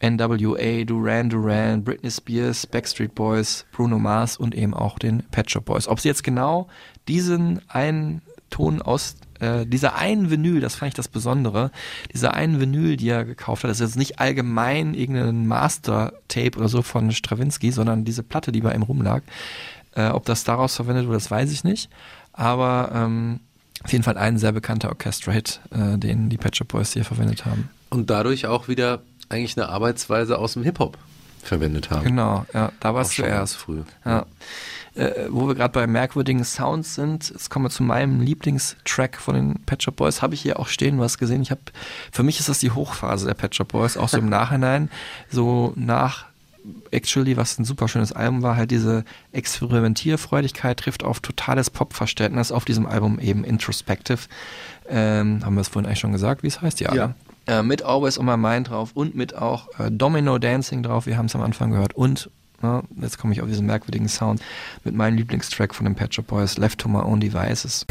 NWA, 0.00 0.84
Duran 0.84 1.30
Duran, 1.30 1.84
Britney 1.84 2.10
Spears, 2.10 2.66
Backstreet 2.66 3.14
Boys, 3.14 3.66
Bruno 3.72 3.98
Mars 3.98 4.36
und 4.36 4.54
eben 4.54 4.74
auch 4.74 4.98
den 4.98 5.22
Pet 5.30 5.50
Shop 5.50 5.64
Boys. 5.64 5.88
Ob 5.88 6.00
sie 6.00 6.08
jetzt 6.08 6.22
genau 6.22 6.68
diesen 7.08 7.60
einen 7.68 8.22
Ton 8.50 8.80
aus 8.80 9.16
äh, 9.40 9.66
dieser 9.66 9.96
einen 9.96 10.30
Vinyl, 10.30 10.60
das 10.60 10.76
fand 10.76 10.88
ich 10.88 10.94
das 10.94 11.08
Besondere, 11.08 11.70
dieser 12.12 12.34
einen 12.34 12.60
Vinyl, 12.60 12.96
die 12.96 13.08
er 13.08 13.24
gekauft 13.24 13.64
hat, 13.64 13.70
das 13.70 13.80
ist 13.80 13.90
jetzt 13.90 13.98
nicht 13.98 14.20
allgemein 14.20 14.94
irgendein 14.94 15.46
Master-Tape 15.46 16.58
oder 16.58 16.68
so 16.68 16.82
von 16.82 17.12
Stravinsky, 17.12 17.70
sondern 17.70 18.04
diese 18.04 18.22
Platte, 18.22 18.52
die 18.52 18.60
bei 18.60 18.74
ihm 18.74 18.82
rumlag. 18.82 19.22
Äh, 19.94 20.08
ob 20.08 20.24
das 20.24 20.44
daraus 20.44 20.76
verwendet 20.76 21.06
wurde, 21.06 21.16
das 21.16 21.30
weiß 21.30 21.52
ich 21.52 21.64
nicht. 21.64 21.90
Aber 22.32 22.90
ähm, 22.94 23.40
auf 23.84 23.92
jeden 23.92 24.04
Fall 24.04 24.16
ein 24.16 24.38
sehr 24.38 24.52
bekannter 24.52 24.88
Orchestra-Hit, 24.88 25.60
äh, 25.70 25.98
den 25.98 26.28
die 26.28 26.36
Pet 26.36 26.56
Shop 26.56 26.68
Boys 26.68 26.92
hier 26.92 27.04
verwendet 27.04 27.44
haben. 27.44 27.68
Und 27.90 28.10
dadurch 28.10 28.46
auch 28.46 28.68
wieder 28.68 29.02
eigentlich 29.28 29.56
eine 29.56 29.68
Arbeitsweise 29.68 30.38
aus 30.38 30.54
dem 30.54 30.62
Hip-Hop 30.62 30.98
verwendet 31.42 31.90
haben. 31.90 32.04
Genau, 32.04 32.46
ja, 32.52 32.72
da 32.80 32.94
war 32.94 33.04
zuerst. 33.04 33.32
ganz 33.32 33.54
früh. 33.54 33.82
Ja. 34.04 34.26
Äh, 34.94 35.28
wo 35.28 35.46
wir 35.46 35.54
gerade 35.54 35.72
bei 35.72 35.86
merkwürdigen 35.86 36.44
Sounds 36.44 36.96
sind, 36.96 37.30
jetzt 37.30 37.50
kommen 37.50 37.66
wir 37.66 37.70
zu 37.70 37.84
meinem 37.84 38.20
Lieblingstrack 38.20 39.16
von 39.16 39.34
den 39.34 39.54
Pet 39.64 39.82
Shop 39.82 39.96
Boys. 39.96 40.22
Habe 40.22 40.34
ich 40.34 40.40
hier 40.40 40.58
auch 40.58 40.66
stehen, 40.66 40.96
du 40.96 41.04
hast 41.04 41.18
gesehen. 41.18 41.40
Ich 41.40 41.50
habe, 41.50 41.60
für 42.10 42.22
mich 42.24 42.40
ist 42.40 42.48
das 42.48 42.58
die 42.58 42.72
Hochphase 42.72 43.26
der 43.26 43.34
Pet 43.34 43.54
Shop 43.54 43.68
Boys, 43.68 43.96
auch 43.96 44.08
so 44.08 44.18
im 44.18 44.28
Nachhinein, 44.28 44.90
so 45.30 45.72
nach 45.76 46.26
Actually, 46.90 47.36
was 47.36 47.58
ein 47.58 47.64
super 47.64 47.88
schönes 47.88 48.12
Album 48.12 48.42
war, 48.42 48.56
halt 48.56 48.70
diese 48.70 49.04
Experimentierfreudigkeit 49.32 50.78
trifft 50.78 51.02
auf 51.02 51.20
totales 51.20 51.70
Popverständnis 51.70 52.52
auf 52.52 52.64
diesem 52.64 52.84
Album 52.86 53.18
eben 53.20 53.44
Introspective. 53.44 54.18
Ähm, 54.88 55.44
haben 55.44 55.54
wir 55.54 55.60
es 55.60 55.68
vorhin 55.68 55.86
eigentlich 55.86 56.00
schon 56.00 56.12
gesagt, 56.12 56.42
wie 56.42 56.48
es 56.48 56.60
heißt? 56.60 56.80
Ja. 56.80 56.94
Ja. 56.94 57.14
Äh, 57.48 57.62
mit 57.62 57.82
Always 57.82 58.18
on 58.18 58.26
My 58.26 58.36
Mind 58.36 58.68
drauf 58.68 58.90
und 58.92 59.14
mit 59.14 59.34
auch 59.34 59.68
äh, 59.78 59.90
Domino 59.90 60.36
Dancing 60.36 60.82
drauf, 60.82 61.06
wir 61.06 61.16
haben 61.16 61.26
es 61.26 61.34
am 61.34 61.40
Anfang 61.40 61.70
gehört 61.70 61.96
und 61.96 62.30
ne, 62.60 62.82
jetzt 63.00 63.18
komme 63.18 63.32
ich 63.32 63.40
auf 63.40 63.48
diesen 63.48 63.64
merkwürdigen 63.64 64.06
Sound 64.06 64.42
mit 64.84 64.94
meinem 64.94 65.16
Lieblingstrack 65.16 65.74
von 65.74 65.84
den 65.84 65.94
Pet 65.94 66.14
Boys, 66.26 66.58
Left 66.58 66.78
to 66.78 66.90
My 66.90 66.98
Own 66.98 67.20
Devices. 67.20 67.86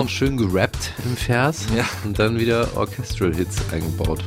Und 0.00 0.10
schön 0.10 0.36
gerappt 0.36 0.92
im 1.04 1.16
Vers 1.16 1.66
Ja. 1.76 1.84
und 2.04 2.18
dann 2.18 2.38
wieder 2.38 2.76
Orchestral 2.76 3.34
Hits 3.34 3.56
eingebaut. 3.72 4.22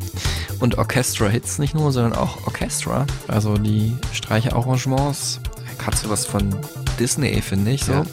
Und 0.59 0.77
Orchestra-Hits 0.77 1.57
nicht 1.59 1.73
nur, 1.73 1.91
sondern 1.91 2.13
auch 2.13 2.45
Orchestra. 2.45 3.05
Also 3.27 3.57
die 3.57 3.95
Streicherarrangements. 4.13 5.39
Hat 5.85 5.95
so 5.95 6.09
was 6.09 6.25
von 6.25 6.53
Disney, 6.99 7.41
finde 7.41 7.71
ich. 7.71 7.85
So. 7.85 7.93
Ja. 7.93 8.03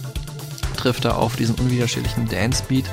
Trifft 0.77 1.05
da 1.05 1.13
auf 1.17 1.35
diesen 1.37 1.57
unwiderstehlichen 1.57 2.29
Dance-Beat. 2.29 2.85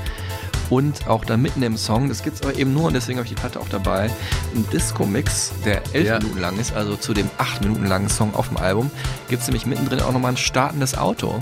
Und 0.69 1.07
auch 1.07 1.23
da 1.25 1.37
mitten 1.37 1.61
im 1.61 1.77
Song, 1.77 2.09
das 2.09 2.23
gibt's 2.23 2.41
aber 2.41 2.55
eben 2.57 2.73
nur, 2.73 2.85
und 2.85 2.93
deswegen 2.93 3.19
habe 3.19 3.27
ich 3.27 3.33
die 3.35 3.39
Platte 3.39 3.59
auch 3.59 3.69
dabei, 3.69 4.09
ein 4.55 4.65
Disco-Mix, 4.73 5.51
der 5.65 5.83
elf 5.93 6.07
Ja. 6.07 6.17
Minuten 6.19 6.39
lang 6.39 6.57
ist, 6.57 6.73
also 6.73 6.95
zu 6.95 7.13
dem 7.13 7.29
acht 7.37 7.61
Minuten 7.61 7.85
langen 7.85 8.09
Song 8.09 8.33
auf 8.33 8.47
dem 8.47 8.57
Album, 8.57 8.89
gibt's 9.29 9.45
nämlich 9.45 9.65
mittendrin 9.67 9.99
auch 10.01 10.11
nochmal 10.13 10.31
ein 10.31 10.37
startendes 10.37 10.97
Auto. 10.97 11.37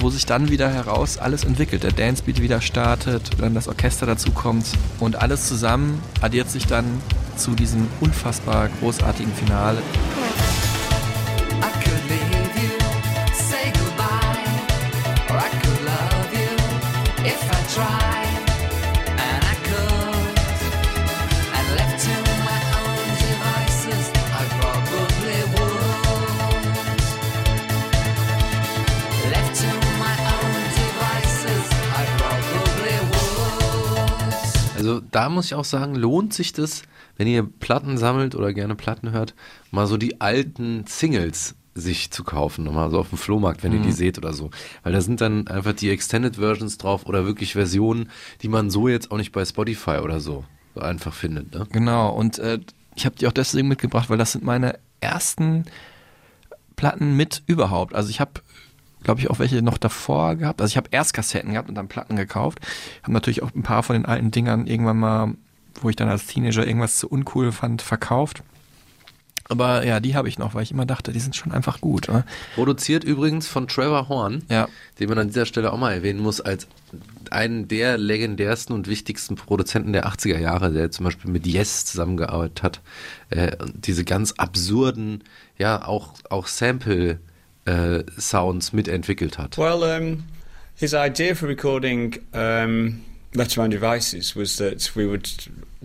Wo 0.00 0.10
sich 0.10 0.26
dann 0.26 0.48
wieder 0.50 0.68
heraus 0.70 1.18
alles 1.18 1.44
entwickelt. 1.44 1.82
Der 1.82 1.92
Dancebeat 1.92 2.40
wieder 2.40 2.60
startet, 2.60 3.30
dann 3.38 3.54
das 3.54 3.68
Orchester 3.68 4.06
dazu 4.06 4.32
kommt 4.32 4.66
und 4.98 5.16
alles 5.16 5.48
zusammen 5.48 6.02
addiert 6.20 6.50
sich 6.50 6.66
dann 6.66 6.84
zu 7.36 7.54
diesem 7.54 7.86
unfassbar 8.00 8.68
großartigen 8.80 9.32
Finale. 9.34 9.82
I 17.72 18.39
da 35.10 35.28
muss 35.28 35.46
ich 35.46 35.54
auch 35.54 35.64
sagen, 35.64 35.94
lohnt 35.94 36.34
sich 36.34 36.52
das, 36.52 36.82
wenn 37.16 37.26
ihr 37.26 37.42
Platten 37.42 37.98
sammelt 37.98 38.34
oder 38.34 38.52
gerne 38.52 38.74
Platten 38.74 39.12
hört, 39.12 39.34
mal 39.70 39.86
so 39.86 39.96
die 39.96 40.20
alten 40.20 40.84
Singles 40.86 41.54
sich 41.74 42.10
zu 42.10 42.24
kaufen, 42.24 42.64
nochmal 42.64 42.90
so 42.90 42.98
auf 42.98 43.10
dem 43.10 43.18
Flohmarkt, 43.18 43.62
wenn 43.62 43.72
ihr 43.72 43.80
die 43.80 43.92
seht 43.92 44.18
oder 44.18 44.32
so. 44.32 44.50
Weil 44.82 44.92
da 44.92 45.00
sind 45.00 45.20
dann 45.20 45.46
einfach 45.46 45.72
die 45.72 45.90
Extended 45.90 46.36
Versions 46.36 46.78
drauf 46.78 47.06
oder 47.06 47.24
wirklich 47.26 47.52
Versionen, 47.52 48.10
die 48.42 48.48
man 48.48 48.70
so 48.70 48.88
jetzt 48.88 49.10
auch 49.12 49.16
nicht 49.16 49.32
bei 49.32 49.44
Spotify 49.44 49.98
oder 50.02 50.20
so 50.20 50.44
so 50.74 50.80
einfach 50.80 51.14
findet. 51.14 51.54
Ne? 51.54 51.66
Genau, 51.70 52.10
und 52.10 52.38
äh, 52.38 52.58
ich 52.94 53.06
habe 53.06 53.16
die 53.16 53.26
auch 53.26 53.32
deswegen 53.32 53.68
mitgebracht, 53.68 54.10
weil 54.10 54.18
das 54.18 54.32
sind 54.32 54.44
meine 54.44 54.78
ersten 55.00 55.64
Platten 56.76 57.16
mit 57.16 57.42
überhaupt. 57.46 57.94
Also 57.94 58.10
ich 58.10 58.20
habe, 58.20 58.32
glaube 59.02 59.20
ich, 59.20 59.30
auch 59.30 59.38
welche 59.38 59.62
noch 59.62 59.78
davor 59.78 60.36
gehabt. 60.36 60.60
Also 60.60 60.72
ich 60.72 60.76
habe 60.76 60.88
erst 60.90 61.14
Kassetten 61.14 61.52
gehabt 61.52 61.68
und 61.68 61.74
dann 61.74 61.88
Platten 61.88 62.16
gekauft. 62.16 62.60
Habe 63.02 63.12
natürlich 63.12 63.42
auch 63.42 63.54
ein 63.54 63.62
paar 63.62 63.82
von 63.82 63.94
den 63.94 64.06
alten 64.06 64.30
Dingern 64.30 64.66
irgendwann 64.66 64.98
mal, 64.98 65.34
wo 65.80 65.88
ich 65.90 65.96
dann 65.96 66.08
als 66.08 66.26
Teenager 66.26 66.66
irgendwas 66.66 66.98
zu 66.98 67.08
uncool 67.08 67.52
fand, 67.52 67.82
verkauft. 67.82 68.42
Aber 69.48 69.84
ja, 69.84 69.98
die 69.98 70.14
habe 70.14 70.28
ich 70.28 70.38
noch, 70.38 70.54
weil 70.54 70.62
ich 70.62 70.70
immer 70.70 70.86
dachte, 70.86 71.12
die 71.12 71.18
sind 71.18 71.34
schon 71.34 71.50
einfach 71.50 71.80
gut. 71.80 72.08
Oder? 72.08 72.24
Produziert 72.54 73.02
übrigens 73.02 73.48
von 73.48 73.66
Trevor 73.66 74.08
Horn, 74.08 74.44
Ja. 74.48 74.68
den 75.00 75.08
man 75.08 75.18
an 75.18 75.26
dieser 75.26 75.44
Stelle 75.44 75.72
auch 75.72 75.78
mal 75.78 75.92
erwähnen 75.92 76.20
muss, 76.20 76.40
als 76.40 76.68
einen 77.32 77.66
der 77.66 77.98
legendärsten 77.98 78.72
und 78.76 78.86
wichtigsten 78.86 79.34
Produzenten 79.34 79.92
der 79.92 80.06
80er 80.06 80.38
Jahre, 80.38 80.70
der 80.72 80.92
zum 80.92 81.04
Beispiel 81.04 81.32
mit 81.32 81.48
Yes 81.48 81.84
zusammengearbeitet 81.84 82.62
hat. 82.62 82.80
Äh, 83.30 83.56
diese 83.74 84.04
ganz 84.04 84.32
absurden, 84.32 85.24
ja, 85.58 85.84
auch, 85.84 86.14
auch 86.28 86.46
Sample-Sounds 87.66 88.70
mitentwickelt 88.70 89.34
hat. 89.36 89.56
Well, 89.58 89.84
um, 89.84 90.24
his 90.76 90.94
idea 90.94 91.34
for 91.34 91.46
recording 91.46 92.18
um, 92.32 93.04
Let 93.34 93.56
Around 93.56 93.70
Devices 93.70 94.34
was 94.34 94.56
that 94.58 94.94
we 94.94 95.06
would 95.06 95.30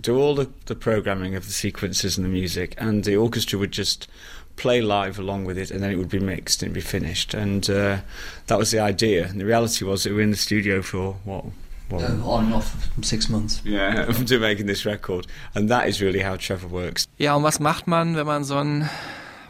do 0.00 0.18
all 0.18 0.34
the, 0.34 0.50
the 0.66 0.74
programming 0.74 1.34
of 1.34 1.46
the 1.46 1.52
sequences 1.52 2.16
and 2.16 2.24
the 2.24 2.30
music, 2.30 2.74
and 2.78 3.04
the 3.04 3.16
orchestra 3.16 3.58
would 3.58 3.72
just 3.72 4.08
play 4.56 4.80
live 4.80 5.18
along 5.18 5.44
with 5.44 5.58
it, 5.58 5.70
and 5.70 5.82
then 5.82 5.90
it 5.90 5.96
would 5.96 6.08
be 6.08 6.18
mixed 6.18 6.62
and 6.62 6.72
be 6.72 6.80
finished. 6.80 7.34
And 7.34 7.68
uh, 7.68 7.98
that 8.46 8.58
was 8.58 8.70
the 8.70 8.80
idea. 8.80 9.26
And 9.26 9.40
the 9.40 9.44
reality 9.44 9.84
was 9.84 10.04
that 10.04 10.10
we 10.10 10.16
were 10.16 10.22
in 10.22 10.30
the 10.30 10.36
studio 10.36 10.82
for 10.82 11.16
what? 11.24 11.44
what 11.88 12.02
Uh, 12.02 12.14
on 12.24 12.46
and 12.46 12.54
off 12.54 12.88
six 13.02 13.28
months. 13.28 13.60
yeah, 13.64 14.04
to 14.26 14.38
making 14.38 14.66
this 14.66 14.86
record, 14.86 15.26
and 15.54 15.68
that 15.68 15.88
is 15.88 16.00
really 16.00 16.20
how 16.20 16.36
Trevor 16.36 16.68
works. 16.68 17.06
Ja, 17.18 17.34
und 17.36 17.42
was 17.42 17.60
macht 17.60 17.86
man, 17.86 18.16
wenn 18.16 18.26
man 18.26 18.44
so 18.44 18.56
ein 18.58 18.88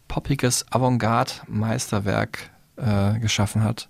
poppiges 0.08 0.64
Avantgarde-Meisterwerk 0.70 2.50
äh, 2.76 3.18
geschaffen 3.18 3.62
hat? 3.62 3.88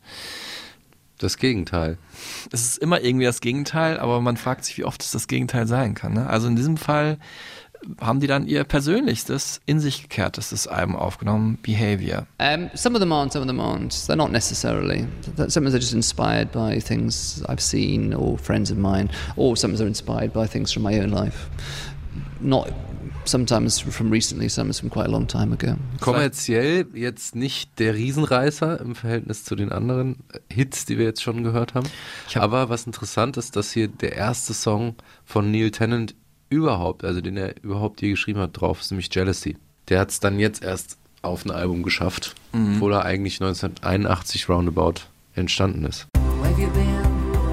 Das 1.18 1.38
Gegenteil. 1.38 1.96
Es 2.52 2.62
ist 2.62 2.78
immer 2.78 3.00
irgendwie 3.00 3.24
das 3.24 3.40
Gegenteil, 3.40 3.98
aber 3.98 4.20
man 4.20 4.36
fragt 4.36 4.64
sich, 4.66 4.76
wie 4.76 4.84
oft 4.84 5.02
es 5.02 5.12
das 5.12 5.28
Gegenteil 5.28 5.66
sein 5.66 5.94
kann. 5.94 6.12
Ne? 6.12 6.28
Also 6.28 6.46
in 6.46 6.56
diesem 6.56 6.76
Fall 6.76 7.18
haben 8.00 8.20
die 8.20 8.26
dann 8.26 8.46
ihr 8.46 8.64
persönlichstes, 8.64 9.60
in 9.64 9.80
sich 9.80 10.02
gekehrtestes 10.02 10.66
Album 10.66 10.94
aufgenommen, 10.96 11.58
Behavior. 11.62 12.26
Um, 12.38 12.68
some 12.74 12.94
of 12.96 13.00
them 13.00 13.12
aren't, 13.12 13.32
some 13.32 13.42
of 13.42 13.46
them 13.46 13.60
aren't. 13.60 13.92
They're 14.06 14.16
not 14.16 14.30
necessarily. 14.32 15.06
Th- 15.36 15.50
Some 15.50 15.66
of 15.66 15.72
them 15.72 15.76
are 15.76 15.78
just 15.80 15.94
inspired 15.94 16.52
by 16.52 16.80
things 16.80 17.42
I've 17.48 17.60
seen 17.62 18.12
or 18.14 18.38
friends 18.38 18.70
of 18.70 18.76
mine, 18.76 19.08
or 19.36 19.56
some 19.56 19.72
of 19.72 19.78
them 19.78 19.86
are 19.86 19.88
inspired 19.88 20.32
by 20.32 20.46
things 20.46 20.72
from 20.72 20.82
my 20.82 20.98
own 20.98 21.10
life. 21.10 21.48
Not 22.40 22.70
sometimes 23.28 23.80
from 23.80 24.10
recently, 24.10 24.48
sometimes 24.48 24.80
from 24.80 24.90
quite 24.90 25.06
a 25.06 25.10
long 25.10 25.26
time 25.26 25.52
ago. 25.52 25.76
Kommerziell 26.00 26.86
jetzt 26.94 27.34
nicht 27.34 27.78
der 27.78 27.94
Riesenreißer 27.94 28.80
im 28.80 28.94
Verhältnis 28.94 29.44
zu 29.44 29.56
den 29.56 29.72
anderen 29.72 30.16
Hits, 30.50 30.84
die 30.84 30.98
wir 30.98 31.04
jetzt 31.06 31.22
schon 31.22 31.42
gehört 31.44 31.74
haben. 31.74 31.88
Aber 32.34 32.68
was 32.68 32.86
interessant 32.86 33.36
ist, 33.36 33.56
dass 33.56 33.72
hier 33.72 33.88
der 33.88 34.14
erste 34.16 34.54
Song 34.54 34.94
von 35.24 35.50
Neil 35.50 35.70
Tennant 35.70 36.14
überhaupt, 36.48 37.04
also 37.04 37.20
den 37.20 37.36
er 37.36 37.54
überhaupt 37.62 38.02
je 38.02 38.10
geschrieben 38.10 38.40
hat, 38.40 38.60
drauf 38.60 38.80
ist, 38.80 38.90
nämlich 38.90 39.08
Jealousy. 39.12 39.56
Der 39.88 40.00
hat 40.00 40.10
es 40.10 40.20
dann 40.20 40.38
jetzt 40.38 40.62
erst 40.62 40.96
auf 41.22 41.44
ein 41.44 41.50
Album 41.50 41.82
geschafft, 41.82 42.34
Mhm. 42.52 42.74
obwohl 42.76 42.92
er 42.92 43.04
eigentlich 43.04 43.40
1981 43.40 44.48
roundabout 44.48 44.94
entstanden 45.34 45.84
ist. 45.84 46.06
Where 46.14 46.50
have 46.50 46.60
you 46.62 46.68
been? 46.68 47.02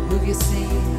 Who've 0.10 0.20
have 0.20 0.28
you 0.28 0.34
seen? 0.36 0.93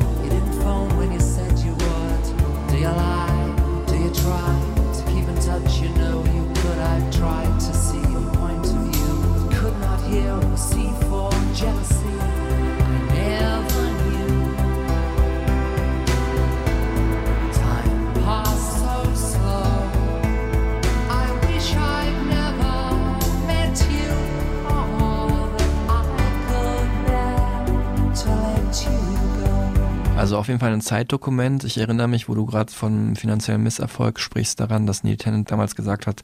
Auf 30.44 30.48
jeden 30.48 30.60
Fall 30.60 30.74
ein 30.74 30.82
Zeitdokument. 30.82 31.64
Ich 31.64 31.78
erinnere 31.78 32.06
mich, 32.06 32.28
wo 32.28 32.34
du 32.34 32.44
gerade 32.44 32.70
von 32.70 33.16
finanziellem 33.16 33.62
Misserfolg 33.62 34.20
sprichst, 34.20 34.60
daran, 34.60 34.86
dass 34.86 35.02
Neil 35.02 35.16
Tennant 35.16 35.50
damals 35.50 35.74
gesagt 35.74 36.06
hat, 36.06 36.22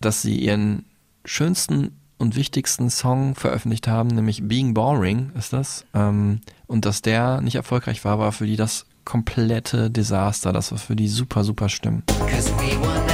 dass 0.00 0.20
sie 0.20 0.38
ihren 0.38 0.84
schönsten 1.24 1.96
und 2.18 2.36
wichtigsten 2.36 2.90
Song 2.90 3.34
veröffentlicht 3.34 3.88
haben, 3.88 4.08
nämlich 4.08 4.46
Being 4.46 4.74
Boring 4.74 5.32
ist 5.38 5.54
das. 5.54 5.86
Ähm, 5.94 6.42
und 6.66 6.84
dass 6.84 7.00
der 7.00 7.40
nicht 7.40 7.54
erfolgreich 7.54 8.04
war, 8.04 8.18
war 8.18 8.30
für 8.30 8.46
die 8.46 8.56
das 8.56 8.84
komplette 9.06 9.90
Desaster. 9.90 10.52
Das 10.52 10.70
war 10.70 10.78
für 10.78 10.94
die 10.94 11.08
super, 11.08 11.44
super 11.44 11.70
schlimm. 11.70 12.02
Cause 12.28 12.52
we 12.58 13.11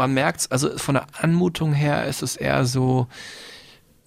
Man 0.00 0.14
merkt's, 0.14 0.50
also 0.50 0.78
von 0.78 0.94
der 0.94 1.04
Anmutung 1.20 1.74
her 1.74 2.06
ist 2.06 2.22
es 2.22 2.34
eher 2.34 2.64
so 2.64 3.06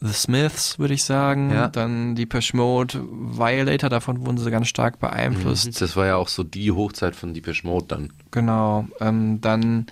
The 0.02 0.12
Smiths, 0.12 0.80
würde 0.80 0.96
ich 0.96 1.04
sagen. 1.04 1.52
Ja. 1.52 1.68
Dann 1.68 2.16
die 2.16 2.28
Mode, 2.54 3.00
Violator, 3.00 3.91
davon 3.91 4.26
wurden 4.26 4.39
sie 4.39 4.50
ganz 4.50 4.70
stark 4.70 4.98
beeinflusst. 4.98 5.68
Mhm. 5.68 5.76
Das 5.78 5.96
war 5.96 6.08
ja 6.08 6.16
auch 6.16 6.30
so 6.30 6.44
die 6.44 6.72
Hochzeit 6.72 7.16
von 7.16 7.36
Depeche 7.36 7.68
Mode 7.68 7.86
dann. 7.89 8.14
Genau. 8.32 8.88
Ähm, 9.02 9.39
dann 9.41 9.86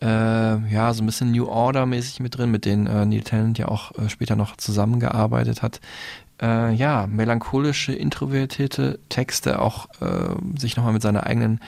äh, 0.00 0.06
ja, 0.06 0.94
so 0.94 1.02
ein 1.02 1.06
bisschen 1.06 1.32
New 1.32 1.46
Order 1.46 1.84
mäßig 1.84 2.20
mit 2.20 2.38
drin, 2.38 2.50
mit 2.50 2.64
denen 2.64 2.86
äh, 2.86 3.04
Neil 3.04 3.20
Tennant 3.20 3.58
ja 3.58 3.68
auch 3.68 3.92
äh, 3.98 4.08
später 4.08 4.36
noch 4.36 4.56
zusammengearbeitet 4.56 5.60
hat. 5.60 5.82
Äh, 6.40 6.72
ja, 6.72 7.06
melancholische, 7.06 7.92
introvertierte 7.92 8.98
Texte, 9.10 9.60
auch 9.60 9.90
äh, 10.00 10.58
sich 10.58 10.78
nochmal 10.78 10.94
mit 10.94 11.02
seiner 11.02 11.26
eigenen 11.26 11.60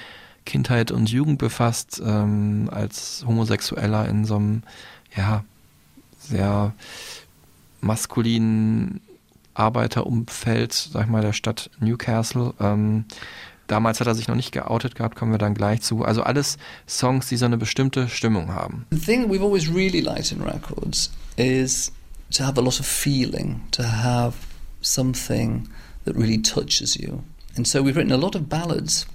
Kindheit 0.46 0.90
und 0.90 1.10
Jugend 1.10 1.38
befasst, 1.38 2.00
ähm, 2.02 2.70
als 2.72 3.24
Homosexueller 3.26 4.08
in 4.08 4.24
so 4.24 4.36
einem, 4.36 4.62
ja, 5.14 5.44
sehr 6.20 6.72
maskulinen 7.80 9.00
Arbeiterumfeld, 9.54 10.72
sag 10.72 11.04
ich 11.04 11.10
mal, 11.10 11.22
der 11.22 11.32
Stadt 11.32 11.70
Newcastle. 11.80 12.54
Ähm, 12.60 13.04
damals 13.66 14.00
hat 14.00 14.06
er 14.06 14.14
sich 14.14 14.28
noch 14.28 14.34
nicht 14.34 14.52
geoutet 14.52 14.94
gehabt, 14.94 15.16
kommen 15.16 15.32
wir 15.32 15.38
dann 15.38 15.54
gleich 15.54 15.82
zu. 15.82 16.04
Also 16.04 16.22
alles 16.22 16.58
Songs, 16.88 17.28
die 17.28 17.36
so 17.36 17.46
eine 17.46 17.56
bestimmte 17.56 18.08
Stimmung 18.08 18.52
haben. 18.52 18.86
The 18.90 18.98
thing 18.98 19.30
we've 19.30 19.42
always 19.42 19.68
really 19.68 20.00
liked 20.00 20.32
in 20.32 20.42
records 20.42 21.10
is 21.36 21.92
to 22.32 22.44
have 22.44 22.58
a 22.58 22.62
lot 22.62 22.80
of 22.80 22.86
feeling, 22.86 23.62
to 23.72 23.82
have 23.82 24.34
something 24.80 25.68
that 26.04 26.16
really 26.16 26.40
touches 26.40 26.96
you. 26.96 27.22
And 27.56 27.66
so 27.66 27.82
we've 27.82 27.96
written 27.96 28.12
a 28.12 28.16
lot 28.16 28.34
of 28.36 28.48
ballads. 28.48 29.06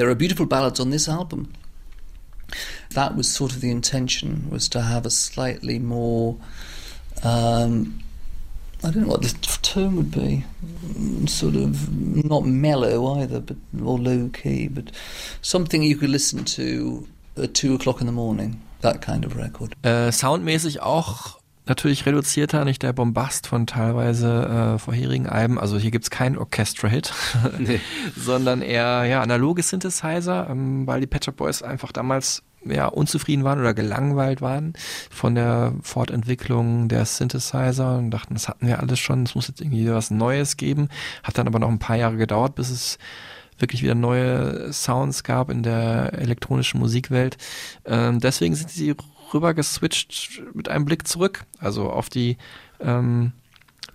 There 0.00 0.08
are 0.08 0.14
beautiful 0.14 0.46
ballads 0.46 0.80
on 0.80 0.88
this 0.88 1.10
album. 1.10 1.52
That 2.94 3.16
was 3.16 3.28
sort 3.28 3.52
of 3.52 3.60
the 3.60 3.70
intention, 3.70 4.48
was 4.48 4.66
to 4.70 4.80
have 4.80 5.04
a 5.04 5.10
slightly 5.10 5.78
more 5.78 6.38
um, 7.22 8.02
I 8.82 8.90
don't 8.90 9.02
know 9.02 9.08
what 9.08 9.20
the 9.20 9.58
term 9.60 9.96
would 9.96 10.10
be. 10.10 10.46
Mm, 10.86 11.28
Sort 11.28 11.54
of 11.54 11.92
not 12.24 12.46
mellow 12.46 13.20
either, 13.20 13.40
but 13.40 13.58
or 13.84 13.98
low 13.98 14.30
key, 14.32 14.68
but 14.68 14.90
something 15.42 15.82
you 15.82 15.96
could 15.96 16.08
listen 16.08 16.46
to 16.46 17.06
at 17.36 17.52
two 17.52 17.74
o'clock 17.74 18.00
in 18.00 18.06
the 18.06 18.12
morning. 18.12 18.62
That 18.80 19.02
kind 19.02 19.26
of 19.26 19.36
record. 19.36 19.74
Äh, 19.82 20.10
soundmäßig 20.12 20.80
auch 20.80 21.39
natürlich 21.70 22.04
reduzierter, 22.04 22.64
nicht 22.66 22.82
der 22.82 22.92
Bombast 22.92 23.46
von 23.46 23.66
teilweise 23.66 24.74
äh, 24.74 24.78
vorherigen 24.78 25.26
Alben. 25.26 25.58
Also 25.58 25.78
hier 25.78 25.90
gibt's 25.90 26.10
keinen 26.10 26.36
Orchestra-Hit, 26.36 27.14
Nee. 27.58 27.80
sondern 28.16 28.60
eher 28.60 29.04
ja, 29.04 29.22
analoge 29.22 29.62
Synthesizer, 29.62 30.48
ähm, 30.50 30.86
weil 30.86 31.00
die 31.00 31.06
Pet 31.06 31.24
Shop 31.24 31.36
Boys 31.36 31.62
einfach 31.62 31.92
damals 31.92 32.42
ja, 32.64 32.86
unzufrieden 32.86 33.44
waren 33.44 33.60
oder 33.60 33.72
gelangweilt 33.72 34.42
waren 34.42 34.74
von 35.10 35.34
der 35.34 35.72
Fortentwicklung 35.80 36.88
der 36.88 37.06
Synthesizer 37.06 37.96
und 37.96 38.10
dachten, 38.10 38.34
das 38.34 38.48
hatten 38.48 38.66
wir 38.66 38.80
alles 38.80 38.98
schon, 38.98 39.22
es 39.22 39.34
muss 39.34 39.48
jetzt 39.48 39.62
irgendwie 39.62 39.88
was 39.90 40.10
Neues 40.10 40.58
geben. 40.58 40.88
Hat 41.22 41.38
dann 41.38 41.46
aber 41.46 41.58
noch 41.58 41.70
ein 41.70 41.78
paar 41.78 41.96
Jahre 41.96 42.16
gedauert, 42.16 42.56
bis 42.56 42.68
es 42.68 42.98
wirklich 43.58 43.82
wieder 43.82 43.94
neue 43.94 44.72
Sounds 44.72 45.22
gab 45.22 45.50
in 45.50 45.62
der 45.62 46.14
elektronischen 46.14 46.80
Musikwelt. 46.80 47.36
Ähm, 47.84 48.18
deswegen 48.18 48.54
sind 48.54 48.70
sie 48.70 48.94
rüber 49.32 49.54
geswitcht 49.54 50.42
mit 50.54 50.68
einem 50.68 50.84
Blick 50.84 51.06
zurück, 51.06 51.44
also 51.58 51.90
auf 51.90 52.08
die 52.08 52.36
ähm, 52.80 53.32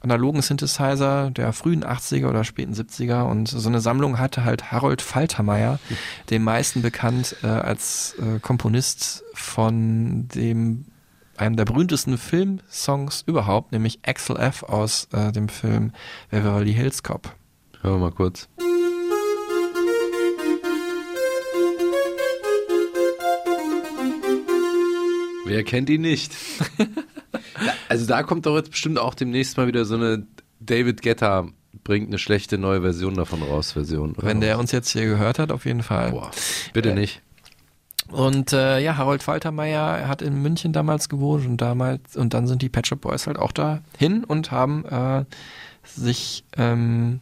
analogen 0.02 0.42
Synthesizer 0.42 1.32
der 1.32 1.52
frühen 1.54 1.84
80er 1.84 2.30
oder 2.30 2.44
späten 2.44 2.74
70er 2.74 3.24
und 3.24 3.48
so 3.48 3.68
eine 3.68 3.82
Sammlung 3.82 4.20
hatte 4.20 4.46
halt 4.46 4.72
Harold 4.72 5.02
Faltermeier, 5.02 5.80
dem 6.30 6.44
meisten 6.44 6.82
bekannt 6.82 7.36
äh, 7.44 7.48
als 7.48 8.16
äh, 8.20 8.40
Komponist 8.40 9.24
von 9.34 10.28
dem 10.30 10.86
einem 11.38 11.58
der 11.58 11.66
berühmtesten 11.66 12.18
Filmsongs 12.18 13.24
überhaupt, 13.26 13.74
nämlich 13.74 14.00
Axel 14.06 14.38
F 14.38 14.64
aus 14.64 15.10
äh, 15.12 15.34
dem 15.34 15.50
Film 15.50 15.92
Beverly 16.30 16.74
Hills 16.74 17.04
Cop. 17.04 17.36
Hören 17.82 17.96
wir 17.96 18.10
mal 18.10 18.12
kurz. 18.12 18.48
Wer 25.46 25.64
kennt 25.64 25.90
ihn 25.90 26.02
nicht? 26.02 26.34
Also 27.88 28.06
da 28.06 28.24
kommt 28.24 28.46
doch 28.46 28.56
jetzt 28.56 28.72
bestimmt 28.72 28.98
auch 28.98 29.14
demnächst 29.14 29.58
mal 29.58 29.68
wieder 29.68 29.86
so 29.86 29.96
eine 29.96 30.26
David 30.60 31.02
Guetta 31.02 31.48
bringt 31.84 32.08
eine 32.08 32.18
schlechte 32.18 32.58
neue 32.58 32.82
Version 32.82 33.14
davon 33.16 33.42
raus, 33.44 33.74
Version. 33.74 34.14
Wenn 34.18 34.42
der 34.42 34.58
uns 34.60 34.72
jetzt 34.72 34.90
hier 34.90 35.06
gehört 35.06 35.40
hat, 35.40 35.52
auf 35.52 35.66
jeden 35.66 35.84
Fall. 35.84 36.12
Boah, 36.12 36.32
bitte 36.74 36.90
Äh, 36.92 36.96
nicht. 36.96 37.22
Und 38.12 38.54
äh, 38.54 38.80
ja, 38.80 38.98
Harold 38.98 39.24
Faltermeier 39.24 39.98
er 39.98 40.08
hat 40.08 40.22
in 40.22 40.42
München 40.42 40.74
damals 40.74 41.10
gewohnt 41.10 41.46
und 41.46 41.58
damals 41.58 42.16
und 42.16 42.34
dann 42.34 42.48
sind 42.48 42.62
die 42.62 42.70
Pet 42.70 42.88
Shop 42.88 43.02
Boys 43.02 43.28
halt 43.28 43.38
auch 43.38 43.52
da 43.52 43.82
hin 43.98 44.24
und 44.24 44.52
haben 44.52 44.86
äh, 44.86 45.26
sich 45.84 46.44
ähm, 46.58 47.22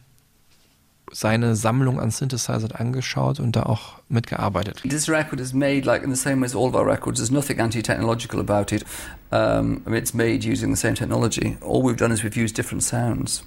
seine 1.14 1.54
Sammlung 1.54 2.00
an 2.00 2.10
Synthesizern 2.10 2.72
angeschaut 2.72 3.38
und 3.38 3.54
da 3.54 3.62
auch 3.62 4.00
mitgearbeitet. 4.08 4.82
This 4.82 5.08
record 5.08 5.40
is 5.40 5.54
made 5.54 5.86
like 5.86 6.02
in 6.02 6.10
the 6.10 6.16
same 6.16 6.40
way 6.40 6.46
as 6.46 6.54
all 6.54 6.68
of 6.68 6.74
our 6.74 6.84
records. 6.84 7.20
There's 7.20 7.30
nothing 7.30 7.60
anti-technological 7.60 8.40
about 8.40 8.72
it. 8.72 8.84
Um, 9.30 9.82
I 9.86 9.90
mean, 9.90 10.02
it's 10.02 10.12
made 10.12 10.44
using 10.44 10.70
the 10.70 10.76
same 10.76 10.94
technology. 10.94 11.56
All 11.62 11.82
we've 11.82 11.96
done 11.96 12.12
is 12.12 12.24
we've 12.24 12.36
used 12.36 12.56
different 12.56 12.82
sounds. 12.82 13.44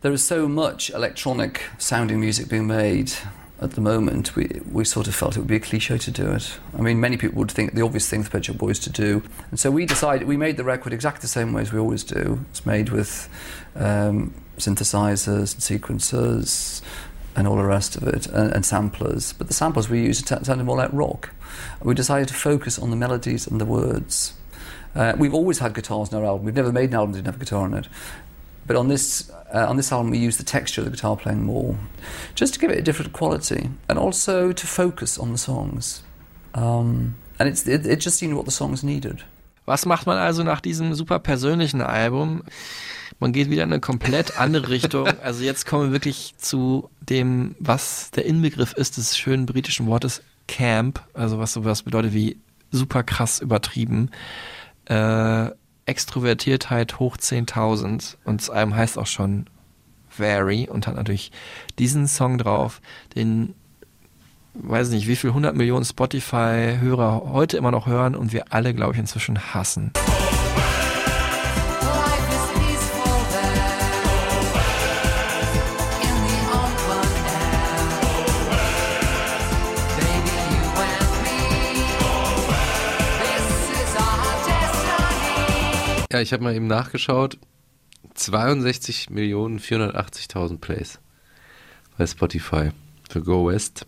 There 0.00 0.12
is 0.12 0.26
so 0.26 0.48
much 0.48 0.90
electronic 0.90 1.62
sounding 1.78 2.20
music 2.20 2.48
being 2.48 2.66
made 2.66 3.12
at 3.60 3.70
the 3.70 3.80
moment. 3.80 4.34
We 4.34 4.60
we 4.70 4.84
sort 4.84 5.06
of 5.06 5.14
felt 5.14 5.36
it 5.36 5.38
would 5.38 5.48
be 5.48 5.56
a 5.56 5.60
cliche 5.60 5.98
to 5.98 6.10
do 6.10 6.32
it. 6.32 6.58
I 6.76 6.82
mean, 6.82 6.98
many 7.00 7.16
people 7.16 7.38
would 7.38 7.50
think 7.52 7.74
the 7.74 7.82
obvious 7.82 8.08
thing 8.08 8.24
for 8.24 8.30
Pet 8.30 8.44
Shop 8.44 8.58
Boys 8.58 8.80
to 8.80 8.90
do, 8.90 9.22
and 9.50 9.60
so 9.60 9.70
we 9.70 9.86
decided 9.86 10.26
we 10.26 10.36
made 10.36 10.56
the 10.56 10.64
record 10.64 10.92
exactly 10.92 11.22
the 11.22 11.28
same 11.28 11.52
way 11.52 11.62
as 11.62 11.72
we 11.72 11.78
always 11.78 12.04
do. 12.04 12.44
It's 12.50 12.66
made 12.66 12.90
with 12.90 13.28
um, 13.76 14.34
synthesizers 14.58 15.54
and 15.54 15.82
sequencers 15.82 16.82
and 17.36 17.48
all 17.48 17.56
the 17.56 17.64
rest 17.64 17.96
of 17.96 18.04
it, 18.04 18.26
and, 18.26 18.52
and 18.52 18.64
samplers. 18.64 19.32
But 19.32 19.48
the 19.48 19.54
samples 19.54 19.88
we 19.88 20.02
used 20.02 20.26
t- 20.26 20.36
sounded 20.42 20.64
more 20.64 20.76
like 20.76 20.90
rock. 20.92 21.30
We 21.82 21.94
decided 21.94 22.28
to 22.28 22.34
focus 22.34 22.78
on 22.78 22.90
the 22.90 22.96
melodies 22.96 23.46
and 23.46 23.60
the 23.60 23.64
words. 23.64 24.34
Uh, 24.94 25.14
we've 25.18 25.34
always 25.34 25.58
had 25.58 25.74
guitars 25.74 26.12
in 26.12 26.18
our 26.18 26.24
album. 26.24 26.46
We've 26.46 26.54
never 26.54 26.72
made 26.72 26.90
an 26.90 26.94
album 26.94 27.12
that 27.12 27.18
didn't 27.18 27.34
have 27.34 27.42
a 27.42 27.44
guitar 27.44 27.66
in 27.66 27.74
it. 27.74 27.88
But 28.66 28.76
on 28.76 28.88
this 28.88 29.30
uh, 29.52 29.66
on 29.68 29.76
this 29.76 29.92
album, 29.92 30.10
we 30.10 30.18
use 30.18 30.36
the 30.36 30.44
texture 30.44 30.80
of 30.80 30.86
the 30.86 30.90
guitar 30.90 31.16
playing 31.16 31.42
more, 31.42 31.76
just 32.34 32.54
to 32.54 32.60
give 32.60 32.70
it 32.70 32.78
a 32.78 32.82
different 32.82 33.12
quality, 33.12 33.70
and 33.88 33.98
also 33.98 34.52
to 34.52 34.66
focus 34.66 35.18
on 35.18 35.32
the 35.32 35.38
songs. 35.38 36.02
Um, 36.54 37.16
and 37.38 37.48
it's 37.48 37.66
it, 37.66 37.84
it 37.86 38.00
just 38.00 38.18
seemed 38.18 38.34
what 38.34 38.46
the 38.46 38.50
songs 38.50 38.82
needed. 38.82 39.22
Was 39.66 39.86
macht 39.86 40.06
man 40.06 40.18
also 40.18 40.42
nach 40.42 40.60
diesem 40.60 40.94
super 40.94 41.18
persönlichen 41.18 41.80
Album? 41.80 42.44
Man 43.24 43.32
geht 43.32 43.48
wieder 43.48 43.62
in 43.62 43.72
eine 43.72 43.80
komplett 43.80 44.38
andere 44.38 44.68
Richtung. 44.68 45.08
Also 45.22 45.44
jetzt 45.44 45.64
kommen 45.64 45.84
wir 45.84 45.92
wirklich 45.92 46.34
zu 46.36 46.90
dem, 47.00 47.54
was 47.58 48.10
der 48.10 48.26
Inbegriff 48.26 48.74
ist 48.74 48.98
des 48.98 49.16
schönen 49.16 49.46
britischen 49.46 49.86
Wortes 49.86 50.20
Camp, 50.46 51.02
also 51.14 51.38
was 51.38 51.54
sowas 51.54 51.84
bedeutet 51.84 52.12
wie 52.12 52.36
super 52.70 53.02
krass 53.02 53.40
übertrieben. 53.40 54.10
Äh, 54.90 55.46
Extrovertiertheit 55.86 56.98
hoch 56.98 57.16
10.000 57.16 58.16
und 58.24 58.42
zu 58.42 58.52
einem 58.52 58.76
heißt 58.76 58.98
auch 58.98 59.06
schon 59.06 59.46
Very 60.10 60.68
und 60.70 60.86
hat 60.86 60.96
natürlich 60.96 61.32
diesen 61.78 62.08
Song 62.08 62.36
drauf, 62.36 62.82
den 63.14 63.54
weiß 64.52 64.90
nicht, 64.90 65.08
wie 65.08 65.16
viel 65.16 65.30
100 65.30 65.56
Millionen 65.56 65.86
Spotify-Hörer 65.86 67.22
heute 67.32 67.56
immer 67.56 67.70
noch 67.70 67.86
hören 67.86 68.16
und 68.16 68.34
wir 68.34 68.52
alle, 68.52 68.74
glaube 68.74 68.92
ich, 68.92 68.98
inzwischen 68.98 69.54
hassen. 69.54 69.92
Ja, 86.14 86.20
ich 86.20 86.32
habe 86.32 86.44
mal 86.44 86.54
eben 86.54 86.68
nachgeschaut. 86.68 87.38
62 88.14 89.10
Millionen 89.10 89.58
480.000 89.58 90.60
Plays 90.60 91.00
bei 91.98 92.06
Spotify 92.06 92.70
für 93.10 93.20
Go 93.20 93.48
West. 93.48 93.84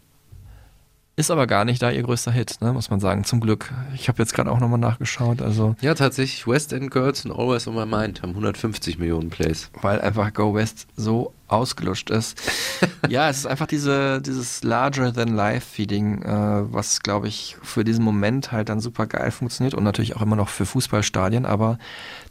Ist 1.19 1.31
aber 1.31 1.47
gar 1.47 1.65
nicht 1.65 1.81
da 1.81 1.91
ihr 1.91 2.03
größter 2.03 2.31
Hit, 2.31 2.61
ne, 2.61 2.75
muss 2.75 2.91
man 2.91 3.01
sagen. 3.01 3.25
Zum 3.25 3.41
Glück. 3.41 3.73
Ich 3.95 4.09
habe 4.09 4.23
jetzt 4.23 4.35
gerade 4.35 4.51
auch 4.51 4.61
nochmal 4.61 4.79
nachgeschaut. 4.79 5.41
Also 5.41 5.75
ja, 5.81 5.95
tatsächlich. 5.95 6.47
West 6.47 6.75
End 6.75 6.91
Girls 6.91 7.25
und 7.25 7.33
Always 7.33 7.67
on 7.67 7.75
My 7.75 7.87
Mind 7.87 8.21
haben 8.21 8.33
150 8.33 8.99
Millionen 8.99 9.31
Plays. 9.31 9.71
Weil 9.81 10.03
einfach 10.03 10.35
Go 10.35 10.53
West 10.53 10.87
so 10.95 11.33
ausgelutscht 11.49 12.11
ist. 12.11 12.39
ja, 13.09 13.31
es 13.31 13.39
ist 13.39 13.47
einfach 13.47 13.67
diese, 13.67 14.21
dieses 14.21 14.63
Larger-than-Life-Feeling, 14.63 16.23
äh, 16.23 16.73
was, 16.73 17.01
glaube 17.01 17.29
ich, 17.29 17.57
für 17.63 17.83
diesen 17.83 18.05
Moment 18.05 18.53
halt 18.53 18.69
dann 18.69 18.81
super 18.81 19.07
geil 19.07 19.31
funktioniert 19.31 19.73
und 19.73 19.85
natürlich 19.85 20.17
auch 20.17 20.23
immer 20.23 20.37
noch 20.37 20.51
für 20.51 20.67
Fußballstadien, 20.67 21.47
aber 21.47 21.79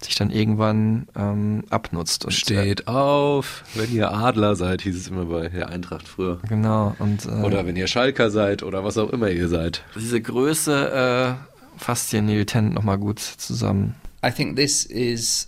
sich 0.05 0.15
dann 0.15 0.31
irgendwann 0.31 1.07
ähm, 1.15 1.63
abnutzt. 1.69 2.25
Und, 2.25 2.31
Steht 2.31 2.81
äh, 2.81 2.85
auf, 2.85 3.63
wenn 3.75 3.93
ihr 3.93 4.11
Adler 4.11 4.55
seid, 4.55 4.81
hieß 4.81 4.95
es 4.95 5.07
immer 5.07 5.25
bei 5.25 5.49
der 5.49 5.69
Eintracht 5.69 6.07
früher. 6.07 6.39
Genau. 6.47 6.95
Und, 6.99 7.25
äh, 7.25 7.29
oder 7.43 7.65
wenn 7.65 7.75
ihr 7.75 7.87
Schalker 7.87 8.31
seid 8.31 8.63
oder 8.63 8.83
was 8.83 8.97
auch 8.97 9.09
immer 9.09 9.29
ihr 9.29 9.47
seid. 9.49 9.83
Diese 9.95 10.21
Größe 10.21 11.37
äh, 11.37 11.79
fasst 11.79 12.11
hier 12.11 12.21
Neil 12.21 12.45
Tennant 12.45 12.75
nochmal 12.75 12.97
gut 12.97 13.19
zusammen. 13.19 13.95
I 14.25 14.31
think 14.31 14.55
this 14.55 14.85
is, 14.85 15.47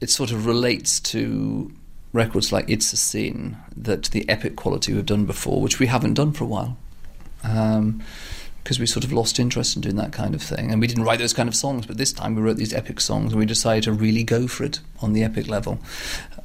it 0.00 0.10
sort 0.10 0.32
of 0.32 0.46
relates 0.46 1.02
to 1.02 1.70
records 2.14 2.50
like 2.50 2.70
It's 2.70 2.92
a 2.92 2.96
Sin, 2.96 3.56
that 3.76 4.10
the 4.12 4.28
epic 4.28 4.56
quality 4.56 4.94
we've 4.94 5.04
done 5.04 5.26
before, 5.26 5.60
which 5.60 5.80
we 5.80 5.88
haven't 5.88 6.14
done 6.14 6.32
for 6.32 6.44
a 6.44 6.48
while. 6.48 6.76
Um, 7.42 8.00
because 8.64 8.80
we 8.80 8.86
sort 8.86 9.04
of 9.04 9.12
lost 9.12 9.38
interest 9.38 9.76
in 9.76 9.82
doing 9.82 9.96
that 9.96 10.10
kind 10.10 10.34
of 10.34 10.42
thing. 10.42 10.72
And 10.72 10.80
we 10.80 10.86
didn't 10.86 11.04
write 11.04 11.18
those 11.18 11.34
kind 11.34 11.48
of 11.48 11.54
songs, 11.54 11.86
but 11.86 11.98
this 11.98 12.12
time 12.14 12.34
we 12.34 12.42
wrote 12.42 12.56
these 12.56 12.72
epic 12.72 12.98
songs 13.00 13.32
and 13.32 13.38
we 13.38 13.46
decided 13.46 13.84
to 13.84 13.92
really 13.92 14.24
go 14.24 14.48
for 14.48 14.64
it 14.64 14.80
on 15.00 15.12
the 15.12 15.22
epic 15.22 15.46
level 15.46 15.78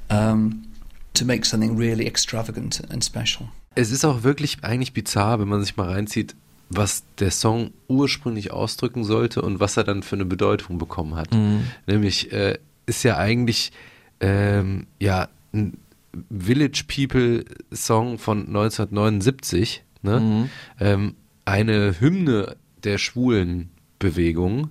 um, 0.10 0.68
to 1.14 1.26
make 1.26 1.46
something 1.46 1.78
really 1.78 2.06
extravagant 2.06 2.82
and 2.92 3.04
special. 3.04 3.48
Es 3.76 3.92
ist 3.92 4.04
auch 4.04 4.24
wirklich 4.24 4.58
eigentlich 4.64 4.94
bizarr, 4.94 5.40
wenn 5.40 5.48
man 5.48 5.62
sich 5.62 5.78
mal 5.78 5.90
reinzieht, 5.90 6.36
was 6.70 7.04
der 7.20 7.32
Song 7.32 7.72
ursprünglich 7.88 8.52
ausdrücken 8.52 9.06
sollte 9.06 9.42
und 9.42 9.62
was 9.62 9.78
er 9.78 9.86
dann 9.86 10.04
für 10.04 10.18
eine 10.18 10.26
Bedeutung 10.26 10.78
bekommen 10.78 11.16
hat. 11.16 11.34
Mhm. 11.34 11.68
Nämlich 11.88 12.34
äh, 12.34 12.58
ist 12.86 13.04
ja 13.04 13.18
eigentlich 13.18 13.72
ähm, 14.20 14.88
ja 15.00 15.30
ein 15.54 15.78
Village 16.38 16.84
People 16.86 17.46
Song 17.72 18.18
von 18.18 18.48
1979, 18.48 19.84
ne? 20.02 20.20
Mhm. 20.20 20.50
Ähm, 20.80 21.16
eine 21.50 22.00
Hymne 22.00 22.56
der 22.84 22.98
schwulen 23.00 23.72
Bewegung, 23.98 24.70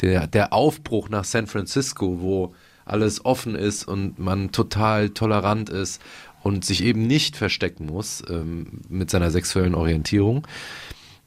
der, 0.00 0.26
der 0.26 0.52
Aufbruch 0.52 1.08
nach 1.08 1.24
San 1.24 1.46
Francisco, 1.46 2.20
wo 2.20 2.54
alles 2.84 3.24
offen 3.24 3.54
ist 3.54 3.84
und 3.84 4.18
man 4.18 4.52
total 4.52 5.10
tolerant 5.10 5.68
ist 5.68 6.00
und 6.42 6.64
sich 6.64 6.84
eben 6.84 7.06
nicht 7.06 7.36
verstecken 7.36 7.86
muss 7.86 8.22
ähm, 8.30 8.80
mit 8.88 9.10
seiner 9.10 9.30
sexuellen 9.30 9.74
Orientierung. 9.74 10.46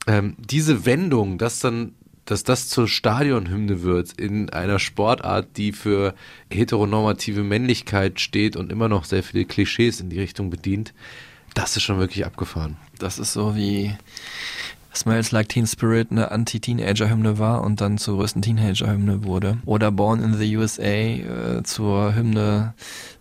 Ähm, 0.08 0.36
diese 0.40 0.86
Wendung, 0.86 1.38
dass 1.38 1.60
dann 1.60 1.94
dass 2.26 2.46
das 2.46 2.70
zur 2.70 2.88
Stadionhymne 2.88 3.82
wird 3.82 4.14
in 4.14 4.50
einer 4.50 4.80
Sportart, 4.80 5.58
die 5.58 5.74
für 5.74 6.16
heteronormative 6.50 7.44
Männlichkeit 7.44 8.22
steht 8.22 8.56
und 8.56 8.72
immer 8.72 8.88
noch 8.88 9.04
sehr 9.04 9.24
viele 9.24 9.44
Klischees 9.44 10.00
in 10.00 10.10
die 10.10 10.22
Richtung 10.22 10.50
bedient, 10.50 10.94
das 11.54 11.76
ist 11.76 11.84
schon 11.84 12.00
wirklich 12.00 12.26
abgefahren. 12.26 12.78
Das 12.98 13.20
ist 13.20 13.34
so 13.34 13.56
wie 13.56 13.96
Smells 14.96 15.32
Like 15.32 15.50
Teen 15.50 15.66
Spirit 15.68 16.12
eine 16.12 16.32
Anti-Teenager-Hymne 16.32 17.40
war 17.40 17.64
und 17.64 17.82
dann 17.82 17.98
zur 17.98 18.18
größten 18.18 18.42
Teenager-Hymne 18.42 19.24
wurde. 19.24 19.58
Oder 19.66 19.92
Born 19.92 20.24
in 20.24 20.34
the 20.36 20.58
USA 20.58 20.84
äh, 20.84 21.64
zur 21.64 22.16
Hymne 22.16 22.74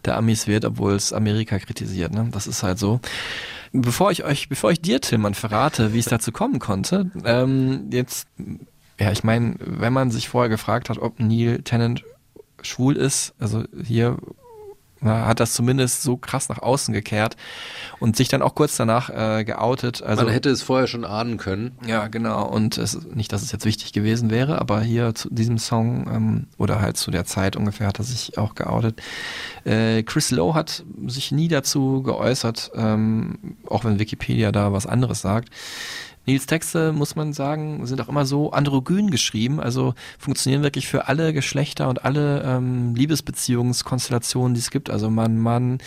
der 0.04 0.16
Amis 0.16 0.46
wird, 0.46 0.64
obwohl 0.64 0.92
es 0.92 1.12
Amerika 1.12 1.58
kritisiert. 1.58 2.12
Ne? 2.12 2.28
Das 2.32 2.46
ist 2.46 2.62
halt 2.62 2.78
so. 2.78 3.00
Bevor 3.72 4.10
ich 4.10 4.24
euch, 4.24 4.48
bevor 4.48 4.70
ich 4.70 4.82
dir, 4.82 5.00
Tillmann, 5.00 5.34
verrate, 5.34 5.94
wie 5.94 5.98
es 5.98 6.04
dazu 6.04 6.30
kommen 6.30 6.58
konnte, 6.58 7.10
ähm, 7.24 7.88
jetzt 7.90 8.26
ja, 9.02 9.10
ich 9.10 9.24
meine, 9.24 9.56
wenn 9.58 9.92
man 9.92 10.12
sich 10.12 10.28
vorher 10.28 10.48
gefragt 10.48 10.88
hat, 10.88 10.98
ob 10.98 11.18
Neil 11.18 11.62
Tennant 11.62 12.04
schwul 12.62 12.96
ist, 12.96 13.34
also 13.40 13.64
hier 13.82 14.16
hat 15.10 15.40
das 15.40 15.54
zumindest 15.54 16.02
so 16.02 16.16
krass 16.16 16.48
nach 16.48 16.58
außen 16.58 16.92
gekehrt 16.94 17.36
und 17.98 18.16
sich 18.16 18.28
dann 18.28 18.42
auch 18.42 18.54
kurz 18.54 18.76
danach 18.76 19.10
äh, 19.10 19.44
geoutet. 19.44 20.02
Also, 20.02 20.24
Man 20.24 20.32
hätte 20.32 20.50
es 20.50 20.62
vorher 20.62 20.86
schon 20.86 21.04
ahnen 21.04 21.36
können. 21.36 21.72
Ja, 21.86 22.08
genau. 22.08 22.46
Und 22.46 22.78
es, 22.78 23.06
nicht, 23.14 23.32
dass 23.32 23.42
es 23.42 23.52
jetzt 23.52 23.64
wichtig 23.64 23.92
gewesen 23.92 24.30
wäre, 24.30 24.60
aber 24.60 24.80
hier 24.80 25.14
zu 25.14 25.28
diesem 25.30 25.58
Song 25.58 26.06
ähm, 26.12 26.46
oder 26.58 26.80
halt 26.80 26.96
zu 26.96 27.10
der 27.10 27.24
Zeit 27.24 27.56
ungefähr 27.56 27.86
hat 27.86 27.98
er 27.98 28.04
sich 28.04 28.38
auch 28.38 28.54
geoutet. 28.54 29.00
Äh, 29.64 30.02
Chris 30.02 30.30
Lowe 30.30 30.54
hat 30.54 30.84
sich 31.06 31.32
nie 31.32 31.48
dazu 31.48 32.02
geäußert, 32.02 32.72
ähm, 32.74 33.56
auch 33.66 33.84
wenn 33.84 33.98
Wikipedia 33.98 34.52
da 34.52 34.72
was 34.72 34.86
anderes 34.86 35.20
sagt. 35.20 35.50
Nils 36.24 36.46
Texte, 36.46 36.92
muss 36.92 37.16
man 37.16 37.32
sagen, 37.32 37.84
sind 37.86 38.00
auch 38.00 38.08
immer 38.08 38.24
so 38.26 38.52
androgyn 38.52 39.10
geschrieben, 39.10 39.58
also 39.58 39.94
funktionieren 40.18 40.62
wirklich 40.62 40.86
für 40.86 41.08
alle 41.08 41.32
Geschlechter 41.32 41.88
und 41.88 42.04
alle 42.04 42.42
ähm, 42.42 42.94
Liebesbeziehungskonstellationen, 42.94 44.54
die 44.54 44.60
es 44.60 44.70
gibt. 44.70 44.88
Also 44.88 45.10
Mann, 45.10 45.38
Mann, 45.38 45.78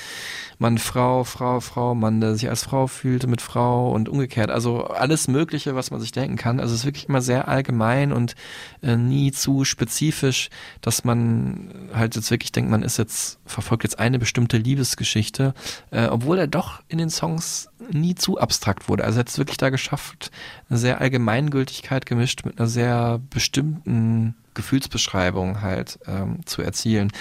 Mann, 0.60 0.78
Frau, 0.78 1.24
Frau, 1.24 1.62
Frau, 1.62 1.96
Mann, 1.96 2.20
der 2.20 2.36
sich 2.36 2.50
als 2.50 2.64
Frau 2.64 2.88
fühlte 2.88 3.28
mit 3.28 3.42
Frau 3.42 3.92
und 3.92 4.10
umgekehrt. 4.10 4.50
Also 4.50 4.86
alles 4.86 5.28
Mögliche, 5.28 5.76
was 5.76 5.92
man 5.92 6.02
sich 6.02 6.12
denken 6.12 6.36
kann. 6.36 6.60
Also 6.60 6.74
es 6.74 6.82
ist 6.82 6.86
wirklich 6.86 7.08
immer 7.08 7.22
sehr 7.22 7.48
allgemein 7.48 8.12
und 8.12 8.36
äh, 8.82 8.98
nie 8.98 9.32
zu 9.32 9.64
spezifisch, 9.64 10.50
dass 10.82 11.04
man 11.06 11.74
halt 11.94 12.16
jetzt 12.16 12.30
wirklich 12.30 12.52
denkt, 12.52 12.70
man 12.70 12.84
ist 12.84 12.98
jetzt, 12.98 13.40
verfolgt 13.46 13.84
jetzt 13.84 14.00
eine 14.00 14.20
bestimmte 14.20 14.58
Liebesgeschichte, 14.58 15.54
äh, 15.92 16.08
obwohl 16.08 16.38
er 16.40 16.48
doch 16.48 16.82
in 16.90 16.98
den 16.98 17.10
Songs 17.10 17.70
nie 17.92 18.16
zu 18.16 18.40
abstrakt 18.40 18.90
wurde. 18.90 19.04
Also 19.04 19.18
er 19.18 19.20
hat 19.22 19.30
es 19.30 19.38
wirklich 19.38 19.58
da 19.58 19.70
geschafft, 19.70 20.32
eine 20.70 20.80
sehr 20.80 21.02
Allgemeingültigkeit 21.02 22.06
gemischt 22.06 22.46
mit 22.46 22.60
einer 22.60 22.68
sehr 22.68 23.20
bestimmten 23.30 24.36
Gefühlsbeschreibung 24.54 25.62
halt 25.62 26.00
ähm, 26.08 26.46
zu 26.46 26.62
erzielen. 26.62 27.12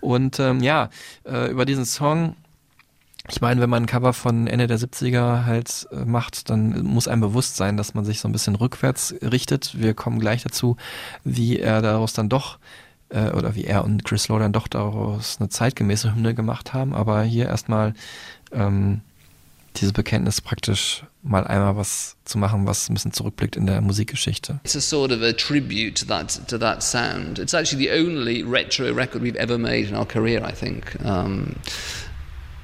Und 0.00 0.40
ähm, 0.40 0.60
ja, 0.60 0.90
äh, 1.24 1.50
über 1.50 1.64
diesen 1.64 1.84
Song 1.84 2.36
ich 3.28 3.40
meine, 3.40 3.60
wenn 3.60 3.70
man 3.70 3.84
ein 3.84 3.86
Cover 3.86 4.12
von 4.12 4.46
Ende 4.46 4.66
der 4.66 4.78
70er 4.78 5.44
halt 5.44 5.86
äh, 5.92 6.04
macht, 6.04 6.50
dann 6.50 6.82
muss 6.82 7.06
einem 7.06 7.20
bewusst 7.20 7.56
sein, 7.56 7.76
dass 7.76 7.94
man 7.94 8.04
sich 8.04 8.20
so 8.20 8.28
ein 8.28 8.32
bisschen 8.32 8.56
rückwärts 8.56 9.14
richtet. 9.22 9.78
Wir 9.78 9.94
kommen 9.94 10.18
gleich 10.18 10.42
dazu, 10.42 10.76
wie 11.22 11.58
er 11.58 11.82
daraus 11.82 12.12
dann 12.12 12.28
doch 12.28 12.58
äh, 13.10 13.30
oder 13.30 13.54
wie 13.54 13.64
er 13.64 13.84
und 13.84 14.04
Chris 14.04 14.28
Lowe 14.28 14.40
dann 14.40 14.52
doch 14.52 14.68
daraus 14.68 15.36
eine 15.38 15.48
zeitgemäße 15.48 16.14
Hymne 16.14 16.34
gemacht 16.34 16.72
haben. 16.72 16.94
Aber 16.94 17.22
hier 17.22 17.46
erstmal 17.46 17.94
ähm, 18.52 19.02
diese 19.76 19.92
Bekenntnis 19.92 20.40
praktisch 20.40 21.04
mal 21.22 21.46
einmal 21.46 21.76
was 21.76 22.16
zu 22.24 22.38
machen, 22.38 22.66
was 22.66 22.88
ein 22.88 22.94
bisschen 22.94 23.12
zurückblickt 23.12 23.56
in 23.56 23.66
der 23.66 23.80
Musikgeschichte. 23.80 24.60
It's 24.64 24.76
a 24.76 24.80
sort 24.80 25.12
of 25.12 25.22
a 25.22 25.32
tribute 25.32 25.94
to 26.00 26.06
that 26.06 26.48
to 26.48 26.58
that 26.58 26.82
sound. 26.82 27.38
It's 27.38 27.54
actually 27.54 27.84
the 27.84 27.92
only 27.92 28.42
retro 28.42 28.92
record 28.94 29.22
we've 29.22 29.38
ever 29.38 29.58
made 29.58 29.88
in 29.88 29.94
our 29.94 30.06
career, 30.06 30.42
I 30.44 30.52
think. 30.52 30.96
Um, 31.04 31.56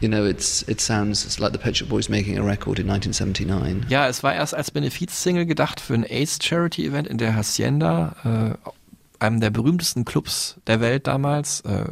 you 0.01 0.09
know, 0.09 0.25
it's, 0.25 0.63
it 0.69 0.81
sounds 0.81 1.39
like 1.41 1.53
the 1.53 1.59
Pet 1.59 1.77
Shop 1.77 1.89
Boys 1.89 2.09
making 2.09 2.39
a 2.39 2.43
record 2.43 2.79
in 2.79 2.89
1979. 2.89 3.91
Ja, 3.91 4.09
es 4.09 4.23
war 4.23 4.35
erst 4.35 4.55
als 4.55 4.71
Benefizsingle 4.71 5.47
gedacht 5.47 5.81
für 5.81 5.95
ein 5.95 6.05
AIDS 6.05 6.39
Charity 6.43 6.87
Event 6.87 7.09
in 7.09 7.19
der 7.19 7.35
Hacienda, 7.35 8.15
äh, 8.25 9.25
einem 9.25 9.41
der 9.41 9.51
berühmtesten 9.51 10.05
Clubs 10.05 10.57
der 10.67 10.81
Welt 10.81 11.07
damals. 11.07 11.61
Äh, 11.63 11.87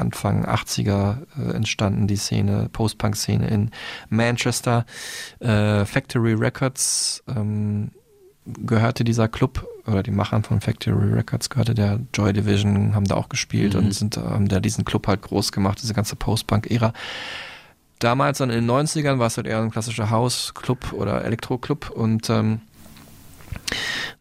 Anfang 0.00 0.44
80er 0.46 1.18
äh, 1.38 1.54
entstanden 1.54 2.06
die 2.06 2.16
Szene, 2.16 2.68
Post-Punk-Szene 2.72 3.48
in 3.48 3.70
Manchester. 4.08 4.84
Äh, 5.40 5.84
Factory 5.84 6.34
Records 6.34 7.22
ähm, 7.28 7.90
gehörte 8.44 9.02
dieser 9.04 9.28
Club 9.28 9.66
oder 9.86 10.02
die 10.02 10.10
Machern 10.10 10.42
von 10.42 10.60
Factory 10.60 11.12
Records 11.12 11.50
gehörte 11.50 11.74
der 11.74 12.00
Joy 12.14 12.32
Division, 12.32 12.94
haben 12.94 13.04
da 13.06 13.14
auch 13.16 13.28
gespielt 13.28 13.74
Mhm. 13.74 13.80
und 13.80 13.92
sind, 13.94 14.16
haben 14.16 14.48
da 14.48 14.60
diesen 14.60 14.84
Club 14.84 15.06
halt 15.06 15.22
groß 15.22 15.52
gemacht, 15.52 15.78
diese 15.82 15.94
ganze 15.94 16.16
Post-Punk-Ära. 16.16 16.92
Damals 17.98 18.38
dann 18.38 18.50
in 18.50 18.66
den 18.66 18.70
90ern 18.70 19.18
war 19.18 19.28
es 19.28 19.36
halt 19.38 19.46
eher 19.46 19.60
ein 19.62 19.70
klassischer 19.70 20.10
House-Club 20.10 20.92
oder 20.92 21.24
Elektro-Club 21.24 21.90
und 21.90 22.28
ähm, 22.30 22.60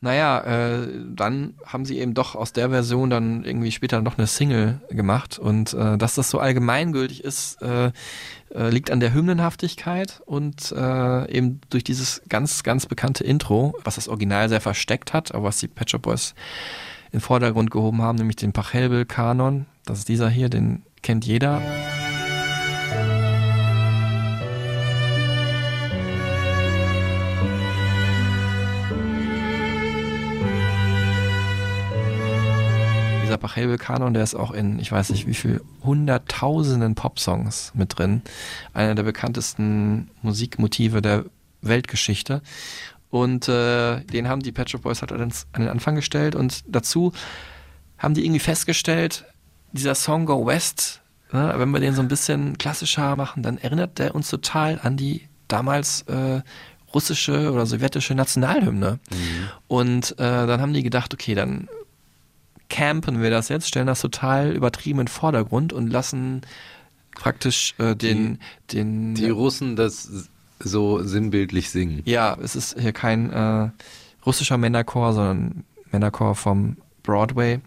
naja, 0.02 0.40
äh, 0.42 0.88
dann 1.10 1.56
haben 1.66 1.86
sie 1.86 2.00
eben 2.00 2.14
doch 2.14 2.36
aus 2.36 2.54
der 2.54 2.70
Version 2.70 3.10
dann 3.10 3.44
irgendwie 3.44 3.72
später 3.72 4.02
noch 4.02 4.18
eine 4.18 4.28
Single 4.28 4.82
gemacht 4.90 5.40
und 5.40 5.74
äh, 5.74 5.98
dass 5.98 6.16
das 6.16 6.30
so 6.30 6.40
allgemeingültig 6.40 7.24
ist, 7.24 7.62
äh, 7.62 7.92
äh, 8.54 8.70
liegt 8.70 8.92
an 8.92 9.00
der 9.00 9.14
Hymnenhaftigkeit 9.14 10.22
und 10.26 10.72
äh, 10.72 11.32
eben 11.32 11.62
durch 11.70 11.84
dieses 11.84 12.22
ganz, 12.30 12.64
ganz 12.64 12.86
bekannte 12.86 13.24
Intro, 13.24 13.76
was 13.84 13.96
das 13.96 14.08
Original 14.08 14.50
sehr 14.50 14.62
versteckt 14.62 15.14
hat, 15.14 15.34
aber 15.34 15.46
was 15.46 15.58
die 15.58 15.68
Pet 15.68 15.90
Shop 15.90 16.04
Boys 16.04 16.36
in 17.08 17.20
den 17.20 17.22
Vordergrund 17.22 17.72
gehoben 17.72 18.02
haben, 18.02 18.18
nämlich 18.18 18.36
den 18.36 18.54
Pachelbel-Kanon. 18.54 19.66
Das 19.86 20.00
ist 20.00 20.10
dieser 20.10 20.30
hier, 20.30 20.50
den 20.50 20.84
kennt 21.02 21.26
jeder. 21.26 21.62
Dieser 33.36 33.48
Pachelbel-Kanon, 33.50 34.14
der 34.14 34.24
ist 34.24 34.34
auch 34.34 34.52
in, 34.52 34.80
ich 34.80 34.94
weiß 34.94 35.10
nicht 35.10 35.28
wie 35.28 35.34
viel, 35.34 35.62
hunderttausenden 35.84 36.96
Popsongs 36.96 37.74
mit 37.76 37.98
drin. 37.98 38.22
Einer 38.74 38.96
der 38.96 39.04
bekanntesten 39.04 40.10
Musikmotive 40.22 41.02
der 41.02 41.26
Weltgeschichte. 41.62 42.42
Und 43.10 43.50
äh, 43.50 44.00
den 44.06 44.30
haben 44.30 44.42
die 44.42 44.54
Pet 44.54 44.70
Shop 44.70 44.84
Boys 44.84 45.02
halt 45.02 45.12
an 45.12 45.34
den 45.58 45.68
Anfang 45.68 45.96
gestellt. 45.96 46.34
Und 46.34 46.64
dazu 46.66 47.12
haben 47.98 48.14
die 48.14 48.24
irgendwie 48.24 48.40
festgestellt, 48.40 49.26
dieser 49.74 49.96
Song 49.96 50.26
Go 50.26 50.46
West, 50.46 51.02
ne, 51.34 51.56
wenn 51.58 51.72
wir 51.72 51.82
den 51.82 51.94
so 51.94 52.02
ein 52.02 52.08
bisschen 52.08 52.58
klassischer 52.58 53.18
machen, 53.18 53.44
dann 53.44 53.58
erinnert 53.58 54.00
der 54.00 54.16
uns 54.16 54.30
total 54.30 54.80
an 54.82 54.96
die 54.96 55.28
damals 55.50 56.04
äh, 56.04 56.42
russische 56.94 57.52
oder 57.52 57.66
sowjetische 57.66 58.16
Nationalhymne. 58.16 59.00
Und 59.68 60.12
äh, 60.14 60.48
dann 60.48 60.62
haben 60.62 60.74
die 60.74 60.84
gedacht, 60.84 61.14
okay, 61.14 61.36
dann 61.36 61.68
campen 62.76 63.22
wir 63.22 63.30
das 63.30 63.48
jetzt, 63.48 63.70
stellen 63.70 63.88
das 63.88 64.02
total 64.02 64.52
übertrieben 64.52 65.00
in 65.00 65.06
den 65.06 65.12
Vordergrund 65.12 65.72
und 65.72 65.88
lassen 65.88 66.42
praktisch 67.16 67.74
äh, 67.78 67.96
den, 67.96 68.40
den 68.74 69.16
Die 69.16 69.30
Russen 69.30 69.78
das 69.78 70.30
so 70.60 71.02
sinnbildlich 71.02 71.70
singen. 71.70 72.02
ja, 72.04 72.38
es 72.42 72.58
ist 72.58 72.78
hier 72.78 72.92
kein 72.92 73.32
äh, 73.32 73.70
russischer 74.26 74.58
Männerchor, 74.58 75.14
sondern 75.14 75.64
Männerchor 75.92 76.36
vom 76.36 76.76
Broadway. 77.02 77.62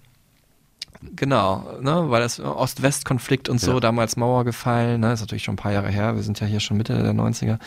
Genau, 1.14 1.78
ne, 1.80 2.06
weil 2.10 2.20
das 2.20 2.40
Ost-West-Konflikt 2.40 3.48
und 3.48 3.60
so, 3.60 3.74
Ja. 3.74 3.80
damals 3.80 4.16
Mauer 4.16 4.44
gefallen, 4.44 5.00
ne, 5.00 5.12
ist 5.12 5.20
natürlich 5.20 5.44
schon 5.44 5.54
ein 5.54 5.58
paar 5.58 5.72
Jahre 5.72 5.88
her, 5.90 6.16
wir 6.16 6.22
sind 6.22 6.40
ja 6.40 6.46
hier 6.46 6.60
schon 6.60 6.76
Mitte 6.76 7.00
der 7.00 7.12
90er. 7.12 7.58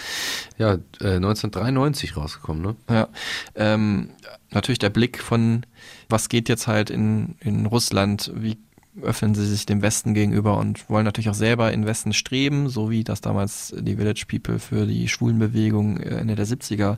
Ja, 0.58 0.74
äh, 1.00 1.16
1993 1.20 2.18
rausgekommen, 2.18 2.62
ne? 2.62 2.76
Ja, 2.90 3.08
ähm, 3.56 4.10
natürlich 4.52 4.80
der 4.80 4.90
Blick 4.90 5.20
von, 5.22 5.66
was 6.10 6.28
geht 6.30 6.50
jetzt 6.50 6.68
halt 6.68 6.90
in, 6.90 7.36
in 7.40 7.66
Russland, 7.66 8.32
wie 8.36 8.58
öffnen 9.02 9.34
sie 9.34 9.46
sich 9.46 9.66
dem 9.66 9.82
Westen 9.82 10.14
gegenüber 10.14 10.58
und 10.58 10.90
wollen 10.90 11.06
natürlich 11.06 11.30
auch 11.30 11.34
selber 11.34 11.72
in 11.72 11.86
Westen 11.86 12.12
streben, 12.12 12.68
so 12.68 12.90
wie 12.90 13.06
das 13.06 13.22
damals 13.22 13.74
die 13.80 13.96
Village 13.96 14.26
People 14.28 14.60
für 14.60 14.86
die 14.86 15.08
Schwulenbewegung 15.08 15.98
äh, 16.02 16.18
Ende 16.18 16.36
der 16.36 16.46
70er 16.46 16.98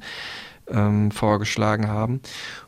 ähm, 0.74 1.12
vorgeschlagen 1.12 1.88
haben. 1.88 2.22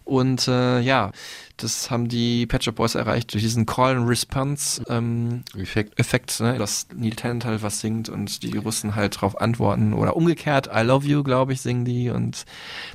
Und 0.04 0.48
äh, 0.48 0.80
ja, 0.82 1.12
das 1.58 1.90
haben 1.90 2.08
die 2.08 2.46
Pet 2.46 2.64
Shop 2.64 2.76
Boys 2.76 2.96
erreicht 2.96 3.34
durch 3.34 3.44
diesen 3.44 3.66
Call 3.66 3.98
and 3.98 4.08
Response 4.08 4.84
ähm, 4.90 5.44
Effekt. 5.58 6.00
Effekt, 6.00 6.40
ne? 6.40 6.58
dass 6.58 6.88
Neil 6.96 7.12
Tennant 7.16 7.46
halt 7.46 7.64
was 7.64 7.80
singt 7.80 8.08
und 8.10 8.44
die 8.44 8.58
Russen 8.58 8.96
halt 8.96 9.20
drauf 9.20 9.40
antworten 9.42 9.94
oder 9.94 10.16
umgekehrt, 10.16 10.70
I 10.74 10.82
love 10.82 11.08
you, 11.08 11.24
glaube 11.24 11.54
ich, 11.54 11.62
singen 11.62 11.86
die 11.86 12.10
und 12.10 12.46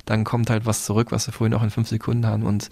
dann 0.05 0.23
kommt 0.23 0.49
halt 0.49 0.65
was 0.65 0.85
zurück, 0.85 1.11
was 1.11 1.27
wir 1.27 1.33
vorhin 1.33 1.53
auch 1.53 1.63
in 1.63 1.69
fünf 1.71 1.89
Sekunden 1.89 2.25
haben 2.25 2.43
und 2.43 2.69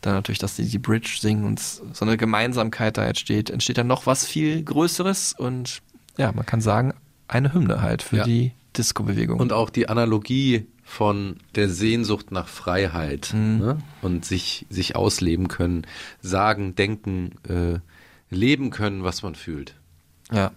dann 0.00 0.14
natürlich, 0.14 0.38
dass 0.38 0.56
die 0.56 0.64
die 0.68 0.78
Bridge 0.78 1.18
singen 1.20 1.44
und 1.44 1.60
so 1.60 1.82
eine 2.04 2.16
Gemeinsamkeit 2.16 2.96
da 2.96 3.04
entsteht, 3.04 3.50
entsteht 3.50 3.78
dann 3.78 3.88
noch 3.88 4.06
was 4.06 4.24
viel 4.24 4.62
Größeres 4.62 5.34
und 5.36 5.82
ja, 6.16 6.30
man 6.32 6.46
kann 6.46 6.60
sagen, 6.60 6.94
eine 7.28 7.52
Hymne 7.52 7.82
halt 7.82 8.02
für 8.02 8.18
Ja. 8.18 8.24
die 8.24 8.52
Disco-Bewegung. 8.76 9.38
Und 9.40 9.52
auch 9.52 9.70
die 9.70 9.88
Analogie 9.88 10.66
von 10.92 11.36
der 11.54 11.70
Sehnsucht 11.70 12.32
nach 12.32 12.48
Freiheit 12.48 13.30
Mhm. 13.32 13.58
ne? 13.58 13.78
und 14.02 14.26
sich, 14.26 14.66
sich 14.68 14.94
ausleben 14.94 15.48
können, 15.48 15.86
sagen, 16.20 16.74
denken, 16.74 17.32
äh, 17.48 17.78
leben 18.28 18.68
können, 18.70 19.02
was 19.02 19.22
man 19.22 19.34
fühlt. 19.34 19.74
Ja. 20.30 20.50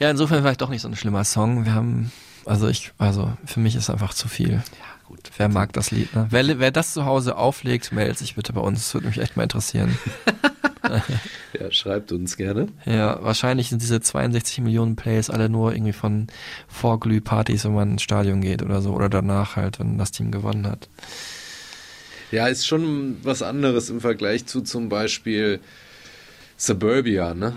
Ja, 0.00 0.10
insofern 0.10 0.42
vielleicht 0.42 0.60
doch 0.60 0.70
nicht 0.70 0.82
so 0.82 0.88
ein 0.88 0.96
schlimmer 0.96 1.22
Song. 1.22 1.64
Wir 1.64 1.74
haben, 1.74 2.10
also 2.46 2.66
ich, 2.66 2.92
also 2.98 3.32
für 3.44 3.60
mich 3.60 3.76
ist 3.76 3.90
einfach 3.90 4.12
zu 4.12 4.26
viel. 4.28 4.54
Ja, 4.54 4.62
gut. 5.06 5.30
Wer 5.36 5.48
mag 5.48 5.72
das 5.72 5.92
Lied, 5.92 6.12
ne? 6.16 6.26
Wer, 6.30 6.58
wer 6.58 6.70
das 6.72 6.92
zu 6.92 7.04
Hause 7.04 7.36
auflegt, 7.36 7.92
meldet 7.92 8.18
sich 8.18 8.34
bitte 8.34 8.52
bei 8.52 8.60
uns. 8.60 8.80
Das 8.80 8.94
würde 8.94 9.06
mich 9.06 9.18
echt 9.18 9.36
mal 9.36 9.44
interessieren. 9.44 9.96
Ja, 11.58 11.70
schreibt 11.70 12.12
uns 12.12 12.36
gerne. 12.36 12.68
Ja, 12.84 13.22
wahrscheinlich 13.22 13.70
sind 13.70 13.82
diese 13.82 14.00
62 14.00 14.60
Millionen 14.60 14.96
Plays 14.96 15.30
alle 15.30 15.48
nur 15.48 15.72
irgendwie 15.72 15.92
von 15.92 16.26
Vorglühpartys, 16.68 17.64
wenn 17.64 17.74
man 17.74 17.92
ins 17.92 18.02
Stadion 18.02 18.40
geht 18.40 18.62
oder 18.62 18.82
so. 18.82 18.92
Oder 18.92 19.08
danach 19.08 19.56
halt, 19.56 19.80
wenn 19.80 19.98
das 19.98 20.10
Team 20.10 20.30
gewonnen 20.30 20.66
hat. 20.66 20.88
Ja, 22.30 22.46
ist 22.48 22.66
schon 22.66 23.16
was 23.22 23.42
anderes 23.42 23.88
im 23.88 24.00
Vergleich 24.00 24.46
zu 24.46 24.60
zum 24.60 24.88
Beispiel 24.88 25.60
Suburbia, 26.58 27.34
ne? 27.34 27.54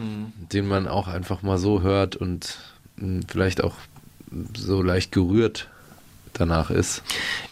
Den 0.51 0.67
man 0.67 0.87
auch 0.87 1.07
einfach 1.07 1.41
mal 1.41 1.57
so 1.57 1.81
hört 1.81 2.15
und 2.15 2.59
mh, 2.97 3.21
vielleicht 3.27 3.63
auch 3.63 3.75
so 4.55 4.81
leicht 4.81 5.11
gerührt 5.11 5.69
danach 6.33 6.69
ist. 6.69 7.03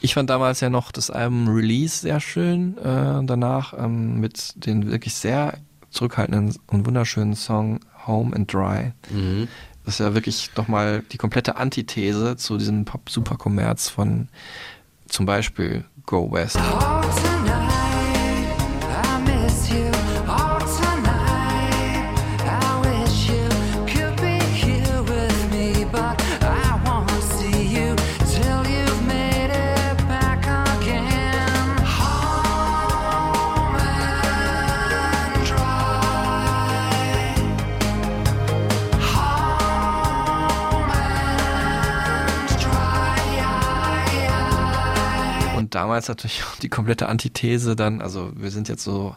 Ich 0.02 0.14
fand 0.14 0.30
damals 0.30 0.60
ja 0.60 0.70
noch 0.70 0.92
das 0.92 1.10
Album 1.10 1.48
Release 1.48 2.00
sehr 2.00 2.20
schön. 2.20 2.78
Äh, 2.78 3.24
danach 3.26 3.74
ähm, 3.78 4.20
mit 4.20 4.54
den 4.66 4.92
wirklich 4.92 5.16
sehr 5.16 5.58
zurückhaltenden 5.90 6.56
und 6.68 6.86
wunderschönen 6.86 7.36
Song 7.36 7.80
Home 8.08 8.36
and 8.36 8.52
Dry. 8.52 8.92
Mhm. 9.10 9.48
Das 9.86 9.96
ist 9.96 10.00
ja 10.00 10.14
wirklich 10.14 10.52
nochmal 10.56 11.04
die 11.12 11.18
komplette 11.18 11.56
Antithese 11.56 12.36
zu 12.38 12.58
diesem 12.58 12.86
Pop-Superkommerz 12.86 13.90
von 13.90 14.28
zum 15.08 15.26
Beispiel 15.26 15.84
Go 16.06 16.32
West. 16.32 16.60
Und 45.70 45.76
damals 45.76 46.08
natürlich 46.08 46.44
auch 46.46 46.56
die 46.56 46.68
komplette 46.70 47.08
Antithese 47.08 47.76
dann, 47.76 48.02
also 48.02 48.32
wir 48.36 48.50
sind 48.50 48.70
jetzt 48.70 48.84
so 48.84 49.16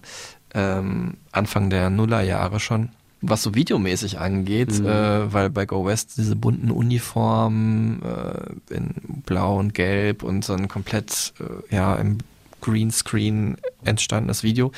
ähm, 0.52 1.14
Anfang 1.30 1.70
der 1.70 1.88
Nullerjahre 1.88 2.60
schon, 2.60 2.90
was 3.22 3.42
so 3.42 3.54
videomäßig 3.54 4.18
angeht, 4.18 4.78
Mhm. 4.78 4.86
äh, 4.86 5.32
weil 5.32 5.48
bei 5.48 5.64
Go 5.64 5.86
West 5.86 6.18
diese 6.18 6.36
bunten 6.36 6.70
Uniformen 6.70 8.02
äh, 8.02 8.74
in 8.74 8.90
Blau 9.24 9.58
und 9.58 9.72
Gelb 9.72 10.22
und 10.22 10.44
so 10.44 10.52
ein 10.52 10.68
komplett 10.68 11.32
äh, 11.40 11.74
ja 11.74 11.94
im 11.94 12.18
Greenscreen 12.60 13.56
entstandenes 13.82 14.42
Video 14.42 14.72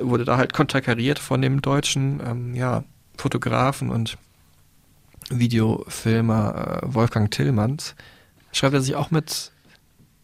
wurde 0.00 0.24
da 0.24 0.36
halt 0.36 0.52
konterkariert 0.52 1.20
von 1.20 1.40
dem 1.42 1.62
deutschen 1.62 2.20
ähm, 2.26 2.54
ja, 2.56 2.82
Fotografen 3.16 3.88
und 3.88 4.18
Videofilmer 5.30 6.80
äh, 6.82 6.92
Wolfgang 6.92 7.30
Tillmanns. 7.30 7.94
Schreibt 8.50 8.74
er 8.74 8.80
sich 8.80 8.96
auch 8.96 9.12
mit 9.12 9.52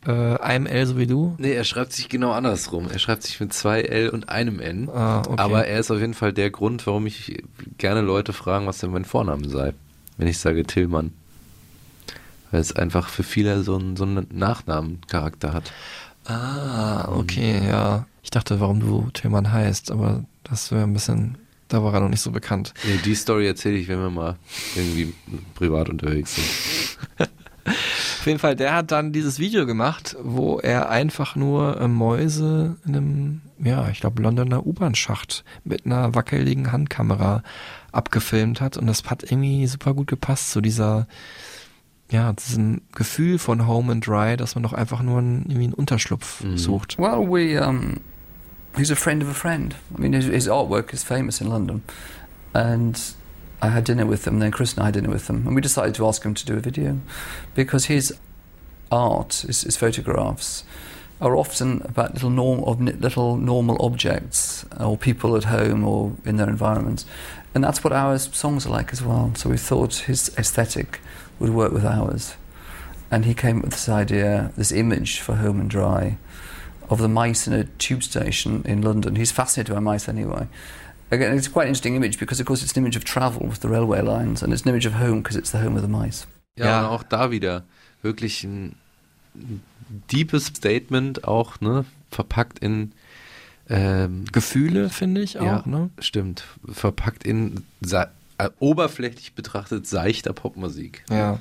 äh, 0.06 0.36
einem 0.38 0.66
L 0.66 0.86
so 0.86 0.96
wie 0.96 1.06
du? 1.06 1.34
Nee, 1.38 1.52
er 1.52 1.64
schreibt 1.64 1.92
sich 1.92 2.08
genau 2.08 2.32
andersrum. 2.32 2.88
Er 2.90 2.98
schreibt 2.98 3.22
sich 3.22 3.38
mit 3.40 3.52
zwei 3.52 3.82
L 3.82 4.08
und 4.08 4.28
einem 4.28 4.58
N. 4.60 4.88
Ah, 4.88 5.20
okay. 5.20 5.34
Aber 5.36 5.66
er 5.66 5.78
ist 5.78 5.90
auf 5.90 6.00
jeden 6.00 6.14
Fall 6.14 6.32
der 6.32 6.50
Grund, 6.50 6.86
warum 6.86 7.06
ich 7.06 7.42
gerne 7.76 8.00
Leute 8.00 8.32
fragen, 8.32 8.66
was 8.66 8.78
denn 8.78 8.90
mein 8.90 9.04
Vorname 9.04 9.48
sei. 9.48 9.74
Wenn 10.16 10.26
ich 10.26 10.38
sage 10.38 10.64
Tillmann. 10.64 11.12
Weil 12.50 12.60
es 12.60 12.74
einfach 12.74 13.08
für 13.08 13.22
viele 13.22 13.62
so 13.62 13.76
einen, 13.76 13.96
so 13.96 14.04
einen 14.04 14.26
Nachnamencharakter 14.32 15.52
hat. 15.52 15.72
Ah, 16.24 17.08
okay, 17.12 17.60
ja. 17.66 18.06
Ich 18.22 18.30
dachte, 18.30 18.60
warum 18.60 18.80
du 18.80 19.10
Tillmann 19.12 19.52
heißt, 19.52 19.90
aber 19.90 20.24
das 20.44 20.70
wäre 20.72 20.82
ein 20.82 20.92
bisschen, 20.92 21.38
da 21.68 21.82
war 21.82 21.94
er 21.94 22.00
noch 22.00 22.08
nicht 22.08 22.20
so 22.20 22.30
bekannt. 22.30 22.74
Nee, 22.84 22.98
die 23.04 23.14
Story 23.14 23.46
erzähle 23.46 23.76
ich, 23.76 23.88
wenn 23.88 24.00
wir 24.00 24.10
mal 24.10 24.36
irgendwie 24.76 25.12
privat 25.54 25.88
unterwegs 25.88 26.36
sind. 26.36 27.28
Auf 27.64 28.26
jeden 28.26 28.38
Fall, 28.38 28.56
der 28.56 28.74
hat 28.74 28.90
dann 28.90 29.12
dieses 29.12 29.38
Video 29.38 29.66
gemacht, 29.66 30.16
wo 30.22 30.58
er 30.58 30.90
einfach 30.90 31.36
nur 31.36 31.80
äh, 31.80 31.88
Mäuse 31.88 32.76
in 32.84 32.96
einem, 32.96 33.40
ja, 33.58 33.88
ich 33.88 34.00
glaube, 34.00 34.22
Londoner 34.22 34.66
U-Bahn-Schacht 34.66 35.44
mit 35.64 35.86
einer 35.86 36.14
wackeligen 36.14 36.72
Handkamera 36.72 37.42
abgefilmt 37.92 38.60
hat. 38.60 38.76
Und 38.76 38.86
das 38.86 39.04
hat 39.04 39.22
irgendwie 39.24 39.66
super 39.66 39.94
gut 39.94 40.06
gepasst 40.06 40.50
zu 40.50 40.60
dieser, 40.60 41.06
ja, 42.10 42.32
diesem 42.32 42.82
Gefühl 42.92 43.38
von 43.38 43.66
Home 43.66 43.92
and 43.92 44.06
Dry, 44.06 44.36
dass 44.36 44.54
man 44.54 44.62
doch 44.62 44.72
einfach 44.72 45.02
nur 45.02 45.18
einen, 45.18 45.42
irgendwie 45.42 45.64
einen 45.64 45.74
Unterschlupf 45.74 46.42
sucht. 46.56 46.98
Well, 46.98 47.26
we 47.28 47.60
um, 47.60 48.00
he's 48.76 48.90
a 48.90 48.96
friend 48.96 49.22
of 49.22 49.30
a 49.30 49.34
friend. 49.34 49.76
I 49.96 50.00
mean, 50.00 50.12
his, 50.12 50.26
his 50.26 50.48
artwork 50.48 50.92
is 50.92 51.02
famous 51.02 51.40
in 51.40 51.48
London, 51.48 51.82
and 52.52 52.98
I 53.62 53.68
had 53.68 53.84
dinner 53.84 54.06
with 54.06 54.26
him. 54.26 54.38
Then 54.38 54.50
Chris 54.50 54.72
and 54.74 54.82
I 54.82 54.86
had 54.86 54.94
dinner 54.94 55.10
with 55.10 55.28
him, 55.28 55.46
and 55.46 55.54
we 55.54 55.60
decided 55.60 55.94
to 55.96 56.06
ask 56.06 56.22
him 56.24 56.34
to 56.34 56.46
do 56.46 56.56
a 56.56 56.60
video 56.60 57.00
because 57.54 57.86
his 57.86 58.12
art, 58.90 59.44
his, 59.46 59.62
his 59.62 59.76
photographs, 59.76 60.64
are 61.20 61.36
often 61.36 61.82
about 61.84 62.14
little 62.14 62.30
norm 62.30 62.64
of 62.64 62.80
little 62.80 63.36
normal 63.36 63.76
objects 63.84 64.64
or 64.78 64.96
people 64.96 65.36
at 65.36 65.44
home 65.44 65.84
or 65.84 66.12
in 66.24 66.36
their 66.36 66.48
environments, 66.48 67.04
and 67.54 67.62
that's 67.62 67.84
what 67.84 67.92
our 67.92 68.18
songs 68.18 68.66
are 68.66 68.70
like 68.70 68.92
as 68.92 69.02
well. 69.02 69.32
So 69.34 69.50
we 69.50 69.58
thought 69.58 69.94
his 69.96 70.34
aesthetic 70.38 71.00
would 71.38 71.50
work 71.50 71.72
with 71.72 71.84
ours, 71.84 72.36
and 73.10 73.26
he 73.26 73.34
came 73.34 73.58
up 73.58 73.64
with 73.64 73.72
this 73.72 73.88
idea, 73.88 74.52
this 74.56 74.72
image 74.72 75.20
for 75.20 75.36
Home 75.36 75.60
and 75.60 75.68
Dry 75.68 76.16
of 76.88 76.98
the 76.98 77.08
mice 77.08 77.46
in 77.46 77.52
a 77.52 77.64
tube 77.64 78.02
station 78.02 78.62
in 78.64 78.82
London. 78.82 79.14
He's 79.16 79.30
fascinated 79.30 79.74
by 79.74 79.80
mice 79.80 80.08
anyway. 80.08 80.48
Again, 81.10 81.36
it's 81.36 81.50
quite 81.50 81.62
an 81.64 81.68
interesting 81.68 81.96
image 81.96 82.18
because, 82.18 82.40
of 82.40 82.46
course, 82.46 82.62
it's 82.62 82.72
an 82.76 82.82
image 82.84 82.96
of 82.96 83.04
travel 83.04 83.48
with 83.48 83.60
the 83.62 83.68
railway 83.68 84.00
lines, 84.00 84.42
and 84.42 84.52
it's 84.52 84.62
an 84.62 84.68
image 84.68 84.86
of 84.86 84.94
home 84.94 85.22
because 85.22 85.36
it's 85.36 85.50
the 85.50 85.58
home 85.58 85.76
of 85.76 85.82
the 85.82 85.88
mice. 85.88 86.26
Ja, 86.56 86.66
Ja. 86.66 86.80
und 86.80 86.86
auch 86.94 87.02
da 87.02 87.30
wieder 87.30 87.64
wirklich 88.02 88.44
ein 88.44 88.76
deepes 90.10 90.46
Statement, 90.46 91.24
auch 91.24 91.60
ne, 91.60 91.84
verpackt 92.10 92.58
in 92.60 92.92
ähm, 93.68 94.24
Gefühle, 94.32 94.88
finde 94.88 95.20
ich 95.22 95.38
auch, 95.38 95.44
ja, 95.44 95.62
ne? 95.66 95.90
Stimmt, 95.98 96.44
verpackt 96.68 97.24
in 97.24 97.64
äh, 97.90 98.06
oberflächlich 98.58 99.34
betrachtet 99.34 99.86
seichter 99.86 100.32
Popmusik. 100.32 101.04
Ja, 101.10 101.38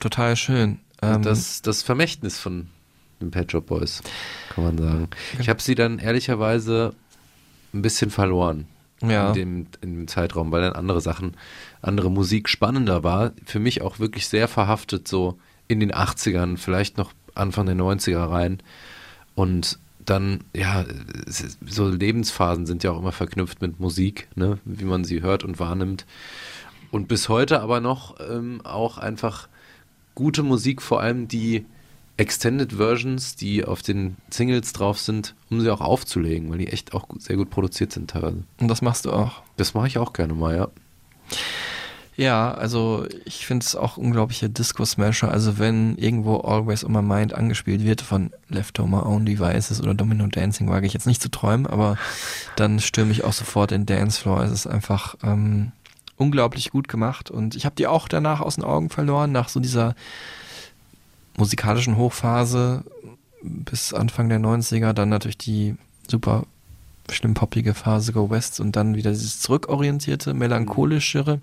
total 0.00 0.36
schön. 0.36 0.80
Ähm, 1.02 1.22
das, 1.22 1.62
das 1.62 1.82
Vermächtnis 1.82 2.38
von 2.38 2.68
den 3.20 3.30
Pet 3.30 3.50
Shop 3.52 3.66
Boys, 3.66 4.02
kann 4.54 4.64
man 4.64 4.78
sagen. 4.78 5.08
Ich 5.38 5.48
habe 5.48 5.60
sie 5.62 5.74
dann 5.74 5.98
ehrlicherweise 5.98 6.94
ein 7.74 7.82
bisschen 7.82 8.10
verloren 8.10 8.66
Ja. 9.02 9.28
in, 9.28 9.34
dem, 9.34 9.66
in 9.80 9.94
dem 9.94 10.08
Zeitraum, 10.08 10.52
weil 10.52 10.62
dann 10.62 10.72
andere 10.74 11.00
Sachen, 11.00 11.36
andere 11.82 12.10
Musik 12.10 12.48
spannender 12.48 13.02
war. 13.02 13.32
Für 13.44 13.58
mich 13.58 13.82
auch 13.82 13.98
wirklich 13.98 14.28
sehr 14.28 14.48
verhaftet, 14.48 15.08
so 15.08 15.38
in 15.68 15.80
den 15.80 15.92
80ern, 15.92 16.56
vielleicht 16.56 16.96
noch 16.98 17.12
Anfang 17.34 17.66
der 17.66 17.76
90er 17.76 18.30
rein. 18.30 18.62
Und 19.34 19.78
dann, 20.04 20.40
ja, 20.54 20.84
so 21.66 21.88
Lebensphasen 21.88 22.66
sind 22.66 22.84
ja 22.84 22.90
auch 22.92 22.98
immer 22.98 23.12
verknüpft 23.12 23.62
mit 23.62 23.80
Musik, 23.80 24.28
ne? 24.34 24.58
wie 24.64 24.84
man 24.84 25.04
sie 25.04 25.22
hört 25.22 25.44
und 25.44 25.58
wahrnimmt. 25.58 26.04
Und 26.90 27.08
bis 27.08 27.28
heute 27.28 27.60
aber 27.60 27.80
noch 27.80 28.16
ähm, 28.20 28.60
auch 28.64 28.98
einfach 28.98 29.48
gute 30.14 30.42
Musik, 30.42 30.80
vor 30.82 31.00
allem 31.00 31.26
die 31.26 31.64
Extended 32.16 32.74
Versions, 32.74 33.34
die 33.34 33.64
auf 33.64 33.82
den 33.82 34.16
Singles 34.30 34.72
drauf 34.72 35.00
sind, 35.00 35.34
um 35.50 35.60
sie 35.60 35.70
auch 35.70 35.80
aufzulegen, 35.80 36.50
weil 36.50 36.58
die 36.58 36.68
echt 36.68 36.94
auch 36.94 37.08
gut, 37.08 37.22
sehr 37.22 37.36
gut 37.36 37.50
produziert 37.50 37.92
sind 37.92 38.10
teilweise. 38.10 38.44
Und 38.60 38.68
das 38.68 38.82
machst 38.82 39.04
du 39.04 39.12
auch. 39.12 39.42
Das 39.56 39.74
mache 39.74 39.88
ich 39.88 39.98
auch 39.98 40.12
gerne 40.12 40.34
mal, 40.34 40.56
ja. 40.56 40.68
Ja, 42.16 42.52
also 42.52 43.06
ich 43.24 43.44
finde 43.44 43.64
es 43.64 43.74
auch 43.74 43.96
unglaubliche 43.96 44.48
Disco-Smasher. 44.48 45.30
Also 45.30 45.58
wenn 45.58 45.96
irgendwo 45.96 46.36
Always 46.38 46.84
on 46.84 46.92
My 46.92 47.02
Mind 47.02 47.34
angespielt 47.34 47.82
wird 47.82 48.02
von 48.02 48.30
Left 48.48 48.78
on 48.78 48.90
My 48.90 48.98
Own 48.98 49.26
Devices 49.26 49.80
oder 49.80 49.94
Domino 49.94 50.26
Dancing, 50.28 50.68
wage 50.68 50.86
ich 50.86 50.92
jetzt 50.92 51.08
nicht 51.08 51.20
zu 51.20 51.30
träumen, 51.30 51.66
aber 51.66 51.98
dann 52.56 52.78
stürme 52.78 53.10
ich 53.10 53.24
auch 53.24 53.32
sofort 53.32 53.72
in 53.72 53.86
Dancefloor. 53.86 54.44
Es 54.44 54.52
ist 54.52 54.68
einfach 54.68 55.16
ähm, 55.24 55.72
unglaublich 56.16 56.70
gut 56.70 56.86
gemacht 56.86 57.32
und 57.32 57.56
ich 57.56 57.64
habe 57.64 57.74
die 57.74 57.88
auch 57.88 58.06
danach 58.06 58.40
aus 58.40 58.54
den 58.54 58.64
Augen 58.64 58.90
verloren, 58.90 59.32
nach 59.32 59.48
so 59.48 59.58
dieser 59.58 59.96
musikalischen 61.36 61.96
Hochphase 61.96 62.84
bis 63.42 63.92
Anfang 63.92 64.28
der 64.28 64.40
90er, 64.40 64.92
dann 64.92 65.08
natürlich 65.08 65.38
die 65.38 65.76
super 66.08 66.44
schlimm 67.10 67.34
poppige 67.34 67.74
Phase 67.74 68.12
Go 68.12 68.30
West 68.30 68.60
und 68.60 68.76
dann 68.76 68.94
wieder 68.94 69.10
dieses 69.10 69.40
zurückorientierte, 69.40 70.32
melancholischere. 70.34 71.40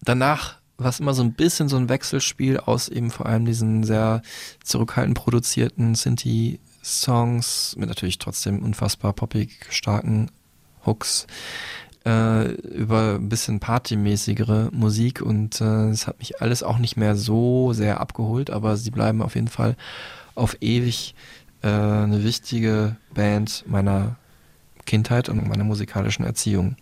Danach 0.00 0.58
war 0.78 0.88
es 0.88 1.00
immer 1.00 1.12
so 1.12 1.22
ein 1.22 1.34
bisschen 1.34 1.68
so 1.68 1.76
ein 1.76 1.88
Wechselspiel 1.88 2.58
aus 2.58 2.88
eben 2.88 3.10
vor 3.10 3.26
allem 3.26 3.44
diesen 3.44 3.82
sehr 3.84 4.22
zurückhaltend 4.62 5.18
produzierten 5.18 5.94
Sinti-Songs 5.94 7.74
mit 7.76 7.88
natürlich 7.88 8.18
trotzdem 8.18 8.62
unfassbar 8.62 9.12
poppig 9.12 9.66
starken 9.70 10.30
Hooks 10.86 11.26
äh, 12.08 12.52
über 12.52 13.16
ein 13.16 13.28
bisschen 13.28 13.60
partymäßigere 13.60 14.70
Musik 14.72 15.20
und 15.20 15.60
äh, 15.60 15.90
es 15.90 16.06
hat 16.06 16.18
mich 16.18 16.40
alles 16.40 16.62
auch 16.62 16.78
nicht 16.78 16.96
mehr 16.96 17.14
so 17.16 17.74
sehr 17.74 18.00
abgeholt, 18.00 18.48
aber 18.50 18.78
sie 18.78 18.90
bleiben 18.90 19.20
auf 19.20 19.34
jeden 19.34 19.48
Fall 19.48 19.76
auf 20.34 20.56
ewig 20.60 21.14
äh, 21.62 21.68
eine 21.68 22.24
wichtige 22.24 22.96
Band 23.12 23.64
meiner 23.66 24.16
Kindheit 24.86 25.28
und 25.28 25.46
meiner 25.46 25.64
musikalischen 25.64 26.24
Erziehung. 26.24 26.76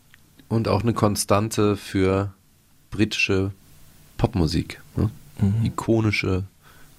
Und 0.48 0.68
auch 0.68 0.82
eine 0.82 0.94
Konstante 0.94 1.76
für 1.76 2.32
britische 2.92 3.50
Popmusik. 4.18 4.80
Ne? 4.94 5.10
Ikonische 5.64 6.44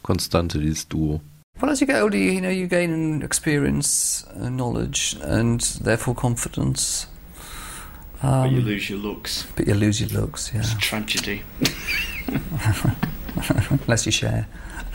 Konstante, 0.03 0.59
dieses 0.59 0.89
Duo. 0.89 1.21
Well, 1.61 1.71
as 1.71 1.79
you 1.79 1.87
get 1.87 2.03
older, 2.03 2.17
you, 2.17 2.33
you 2.33 2.41
know, 2.41 2.49
you 2.49 2.67
gain 2.67 3.21
experience, 3.21 4.27
uh, 4.35 4.49
knowledge, 4.49 5.15
and 5.23 5.61
therefore 5.83 6.13
confidence. 6.13 7.07
Um, 8.21 8.43
but 8.43 8.51
you 8.51 8.61
lose 8.61 8.89
your 8.89 8.99
looks. 8.99 9.47
But 9.55 9.67
you 9.67 9.73
lose 9.73 10.01
your 10.01 10.09
looks, 10.09 10.51
yeah. 10.53 10.61
It's 10.61 10.73
a 10.73 10.77
tragedy. 10.77 11.43
Unless 13.85 14.05
you 14.05 14.11
share. 14.11 14.47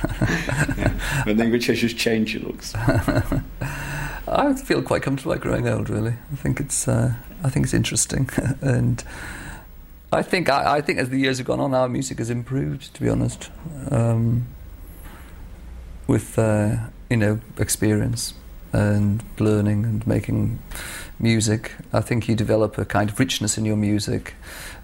But 1.25 1.37
then 1.37 1.53
which 1.53 1.67
just 1.67 1.97
change 1.97 2.35
your 2.35 2.43
looks. 2.43 2.75
I 2.75 4.55
feel 4.55 4.83
quite 4.83 5.03
comfortable 5.03 5.33
about 5.33 5.43
growing 5.43 5.69
old. 5.69 5.89
Really, 5.89 6.15
I 6.33 6.37
think 6.37 6.59
it's 6.59 6.89
uh, 6.89 7.15
I 7.45 7.51
think 7.51 7.65
it's 7.65 7.75
interesting, 7.75 8.29
and 8.61 9.03
I 10.13 10.23
think 10.23 10.49
I, 10.49 10.79
I 10.79 10.81
think 10.81 10.99
as 10.99 11.11
the 11.11 11.19
years 11.19 11.39
have 11.39 11.47
gone 11.47 11.61
on, 11.61 11.75
our 11.75 11.89
music 11.89 12.19
has 12.19 12.31
improved. 12.31 12.95
To 12.95 13.01
be 13.01 13.09
honest, 13.09 13.51
um, 13.91 14.47
with 16.07 16.39
uh, 16.39 16.77
you 17.09 17.17
know 17.17 17.41
experience 17.59 18.35
and 18.73 19.23
learning 19.39 19.85
and 19.85 20.07
making 20.07 20.59
music, 21.23 21.73
I 21.93 22.01
think 22.01 22.29
you 22.29 22.35
develop 22.35 22.77
a 22.79 22.85
kind 22.85 23.09
of 23.09 23.19
richness 23.19 23.57
in 23.57 23.65
your 23.65 23.77
music, 23.77 24.35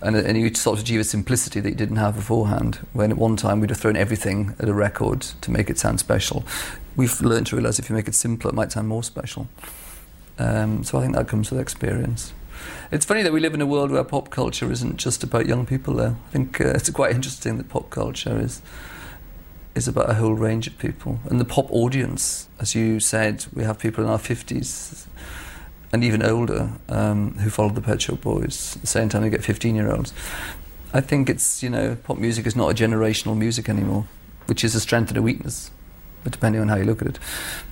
and, 0.01 0.17
and 0.17 0.39
you 0.39 0.55
sort 0.55 0.79
of 0.79 0.85
achieve 0.85 1.01
a 1.01 1.05
simplicity 1.05 1.61
that 1.61 1.69
you 1.69 1.75
didn't 1.75 1.97
have 1.97 2.15
beforehand. 2.15 2.77
When 2.93 3.11
at 3.11 3.19
one 3.19 3.37
time 3.37 3.61
we'd 3.61 3.71
have 3.71 3.79
thrown 3.79 3.97
everything 3.97 4.55
at 4.59 4.69
a 4.69 4.75
record 4.75 5.23
to 5.23 5.51
make 5.51 5.69
it 5.69 5.79
sound 5.79 6.01
special, 6.01 6.45
we've 6.97 7.21
learned 7.21 7.49
to 7.49 7.57
realise 7.57 7.79
if 7.79 7.91
you 7.91 7.97
make 7.97 8.09
it 8.09 8.15
simpler, 8.15 8.51
it 8.51 8.55
might 8.55 8.73
sound 8.73 8.89
more 8.89 9.03
special. 9.03 9.49
Um, 10.39 10.85
so 10.85 10.99
I 10.99 11.03
think 11.03 11.17
that 11.17 11.27
comes 11.27 11.51
with 11.51 11.61
experience. 11.61 12.33
It's 12.91 13.05
funny 13.05 13.23
that 13.23 13.33
we 13.33 13.41
live 13.41 13.55
in 13.55 13.61
a 13.61 13.67
world 13.67 13.91
where 13.91 14.03
pop 14.05 14.31
culture 14.31 14.71
isn't 14.71 14.97
just 14.97 15.23
about 15.23 15.47
young 15.47 15.67
people, 15.67 15.95
though. 15.95 16.17
I 16.29 16.31
think 16.31 16.61
uh, 16.61 16.69
it's 16.69 16.91
quite 16.91 17.15
interesting 17.15 17.59
that 17.59 17.69
pop 17.69 17.91
culture 17.91 18.39
is 18.39 18.63
is 19.75 19.87
about 19.87 20.11
a 20.11 20.15
whole 20.15 20.35
range 20.35 20.67
of 20.67 20.77
people. 20.79 21.21
And 21.31 21.41
the 21.41 21.45
pop 21.45 21.71
audience, 21.71 22.49
as 22.59 22.75
you 22.75 22.99
said, 22.99 23.47
we 23.53 23.63
have 23.63 23.79
people 23.79 24.03
in 24.03 24.11
our 24.11 24.19
50s 24.19 25.07
and 25.93 26.05
even 26.05 26.23
older 26.23 26.71
um, 26.89 27.35
who 27.39 27.51
follow 27.51 27.71
the 27.71 27.81
Pet 27.81 28.03
Shop 28.03 28.21
Boys. 28.21 28.77
At 28.77 28.83
the 28.83 28.87
same 28.87 29.09
time, 29.09 29.23
we 29.23 29.31
get 29.31 29.45
15 29.45 29.75
year 29.75 29.91
olds. 29.91 30.13
I 30.93 31.01
think 31.01 31.29
it's, 31.29 31.63
you 31.63 31.71
know, 31.71 31.97
pop 32.03 32.19
music 32.19 32.47
is 32.47 32.57
not 32.57 32.71
a 32.71 32.75
generational 32.75 33.37
music 33.37 33.69
anymore, 33.69 34.07
which 34.47 34.65
is 34.65 34.75
a 34.75 34.81
strength 34.81 35.11
and 35.11 35.19
a 35.19 35.23
weakness, 35.23 35.71
but 36.25 36.33
depending 36.33 36.63
on 36.63 36.69
how 36.69 36.77
you 36.77 36.85
look 36.85 37.03
at 37.03 37.09
it. 37.09 37.19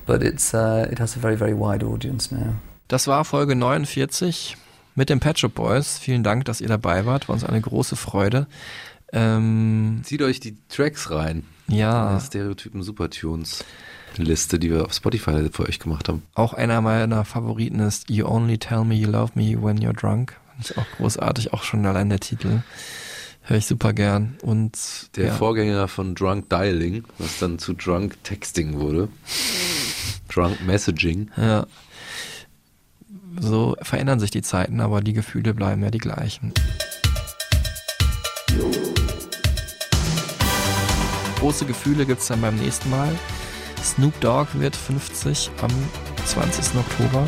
But 0.07 0.23
it's, 0.23 0.53
uh, 0.53 0.87
it 0.91 0.99
has 0.99 1.17
a 1.17 1.19
very, 1.19 1.37
very 1.37 1.55
wide 1.55 1.83
audience 1.83 2.31
now. 2.31 2.57
Das 2.89 3.07
war 3.09 3.25
Folge 3.25 3.57
49 3.57 4.57
mit 4.95 5.09
den 5.09 5.19
Pet 5.19 5.39
Shop 5.39 5.55
Boys. 5.55 5.99
Vielen 5.99 6.23
Dank, 6.23 6.45
dass 6.45 6.61
ihr 6.61 6.69
dabei 6.69 7.05
wart. 7.05 7.29
War 7.29 7.35
uns 7.35 7.45
eine 7.45 7.61
große 7.61 7.97
Freude. 7.97 8.47
Ähm, 9.13 10.01
Zieht 10.05 10.23
euch 10.23 10.41
die 10.41 10.57
Tracks 10.69 11.11
rein. 11.11 11.45
Ja. 11.69 12.15
Die 12.17 12.25
Stereotypen 12.25 12.83
Supertunes 12.83 13.65
Liste, 14.23 14.59
die 14.59 14.71
wir 14.71 14.85
auf 14.85 14.93
Spotify 14.93 15.49
für 15.51 15.65
euch 15.65 15.79
gemacht 15.79 16.09
haben. 16.09 16.23
Auch 16.35 16.53
einer 16.55 16.81
meiner 16.81 17.25
Favoriten 17.25 17.81
ist 17.81 18.11
You 18.11 18.27
Only 18.27 18.59
Tell 18.59 18.85
Me 18.85 18.95
You 18.95 19.11
Love 19.11 19.33
Me 19.35 19.63
When 19.63 19.79
You're 19.79 19.99
Drunk. 19.99 20.37
Fand 20.53 20.71
ich 20.71 20.79
auch 20.79 20.87
großartig, 20.97 21.53
auch 21.53 21.63
schon 21.63 21.85
allein 21.87 22.09
der 22.09 22.21
Titel. 22.21 22.63
Höre 23.43 23.59
ich 23.59 23.67
super 23.67 23.93
gern. 23.93 24.37
Und 24.43 24.77
Der 25.17 25.27
ja. 25.27 25.35
Vorgänger 25.35 25.89
von 25.89 26.15
Drunk 26.15 26.49
Dialing, 26.51 27.05
was 27.19 27.39
dann 27.39 27.59
zu 27.59 27.75
Drunk 27.75 28.23
Texting 28.25 28.79
wurde. 28.79 29.09
Drunk 30.33 30.65
Messaging. 30.67 31.31
Ja. 31.37 31.67
So 33.39 33.77
verändern 33.83 34.19
sich 34.19 34.31
die 34.31 34.43
Zeiten, 34.43 34.81
aber 34.81 35.01
die 35.01 35.13
Gefühle 35.13 35.55
bleiben 35.55 35.83
ja 35.83 35.91
die 35.91 35.99
gleichen. 35.99 36.53
große 41.47 41.65
Gefühle 41.65 42.07
gibt 42.07 42.21
es 42.21 42.27
dann 42.27 42.41
beim 42.41 42.57
nächsten 42.57 42.91
Mal. 42.91 43.17
Snoop 43.87 44.19
Dogg 44.21 44.49
wird 44.55 44.75
50 44.75 45.51
am 45.63 45.71
20. 46.25 46.77
Oktober 46.77 47.25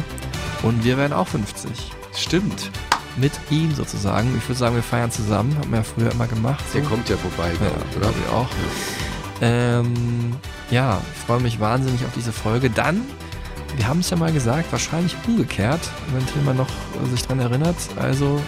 und 0.65 0.83
wir 0.83 0.99
werden 0.99 1.13
auch 1.13 1.29
50. 1.29 1.71
Stimmt. 2.17 2.71
Mit 3.17 3.33
ihm 3.51 3.75
sozusagen. 3.75 4.37
Ich 4.37 4.49
würde 4.49 4.59
sagen, 4.59 4.75
wir 4.75 4.83
feiern 4.83 5.11
zusammen. 5.11 5.57
Haben 5.59 5.71
wir 5.71 5.79
ja 5.79 5.85
früher 5.85 6.13
immer 6.13 6.27
gemacht. 6.27 6.65
Der 6.75 6.83
kommt 6.83 7.09
ja 7.09 7.17
vorbei, 7.17 7.51
ja, 7.53 7.71
glaub 7.99 8.11
oder? 8.11 8.11
ich 8.11 8.33
auch. 8.33 8.49
Ähm, 9.41 10.37
ja, 10.71 11.01
ich 11.13 11.21
freue 11.27 11.41
mich 11.41 11.59
wahnsinnig 11.61 12.05
auf 12.05 12.13
diese 12.15 12.33
Folge. 12.33 12.71
Dann, 12.71 13.03
wir 13.77 13.89
haben 13.89 14.01
es 14.01 14.11
ja 14.11 14.17
mal 14.17 14.33
gesagt, 14.33 14.71
wahrscheinlich 14.71 15.17
umgekehrt, 15.27 15.81
wenn 16.13 16.27
Tilman 16.27 16.57
noch 16.57 16.69
äh, 16.69 17.11
sich 17.11 17.23
dran 17.23 17.41
erinnert. 17.41 17.77
Also, 17.97 18.41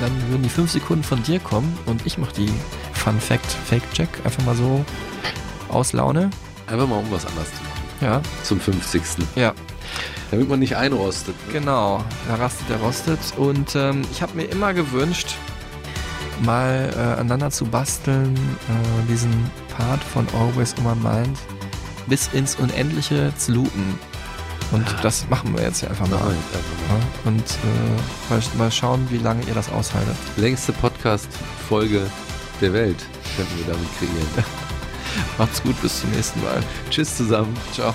dann 0.00 0.12
würden 0.30 0.42
die 0.42 0.48
fünf 0.48 0.70
Sekunden 0.70 1.04
von 1.04 1.22
dir 1.22 1.40
kommen 1.40 1.76
und 1.86 2.06
ich 2.06 2.16
mache 2.16 2.34
die 2.34 2.52
Fun 2.92 3.18
Fact 3.20 3.46
Fake 3.46 3.90
Check 3.92 4.08
einfach 4.24 4.44
mal 4.44 4.54
so 4.54 4.84
aus 5.68 5.92
Laune. 5.92 6.30
Einfach 6.66 6.86
mal 6.88 6.98
um 6.98 7.10
was 7.10 7.26
anderes 7.26 7.48
zu 7.48 7.62
machen. 7.62 7.82
Ja. 8.00 8.20
Zum 8.42 8.60
50. 8.60 9.02
Ja. 9.36 9.52
Damit 10.30 10.48
man 10.48 10.58
nicht 10.58 10.76
einrostet. 10.76 11.34
ne? 11.46 11.52
Genau, 11.52 12.04
da 12.28 12.34
rastet 12.34 12.68
der 12.68 12.78
rostet. 12.78 13.20
Und 13.36 13.74
ähm, 13.76 14.02
ich 14.10 14.22
habe 14.22 14.34
mir 14.34 14.44
immer 14.44 14.74
gewünscht, 14.74 15.36
mal 16.42 16.92
äh, 16.94 16.98
aneinander 17.20 17.50
zu 17.50 17.64
basteln, 17.64 18.34
äh, 18.34 19.10
diesen 19.10 19.32
Part 19.76 20.02
von 20.02 20.26
Always 20.34 20.74
on 20.78 20.84
My 20.84 21.08
Mind 21.08 21.38
bis 22.08 22.28
ins 22.32 22.56
Unendliche 22.56 23.32
zu 23.36 23.52
loopen. 23.52 23.98
Und 24.72 24.84
das 25.02 25.28
machen 25.28 25.56
wir 25.56 25.62
jetzt 25.62 25.80
hier 25.80 25.90
einfach 25.90 26.08
mal. 26.08 26.18
Jetzt 26.18 26.56
einfach 26.56 26.88
mal. 26.88 26.98
Ja, 26.98 27.30
und 27.30 27.50
äh, 27.50 28.30
mal, 28.32 28.42
mal 28.58 28.70
schauen, 28.72 29.06
wie 29.10 29.18
lange 29.18 29.44
ihr 29.44 29.54
das 29.54 29.70
aushaltet. 29.70 30.16
Längste 30.36 30.72
Podcast-Folge 30.72 32.02
der 32.60 32.72
Welt 32.72 32.98
könnten 33.36 33.58
wir 33.58 33.72
damit 33.72 33.88
kreieren. 33.98 34.44
Macht's 35.38 35.62
gut, 35.62 35.80
bis 35.82 36.00
zum 36.00 36.10
nächsten 36.10 36.42
Mal. 36.42 36.62
Tschüss 36.90 37.16
zusammen. 37.16 37.56
Ciao. 37.72 37.94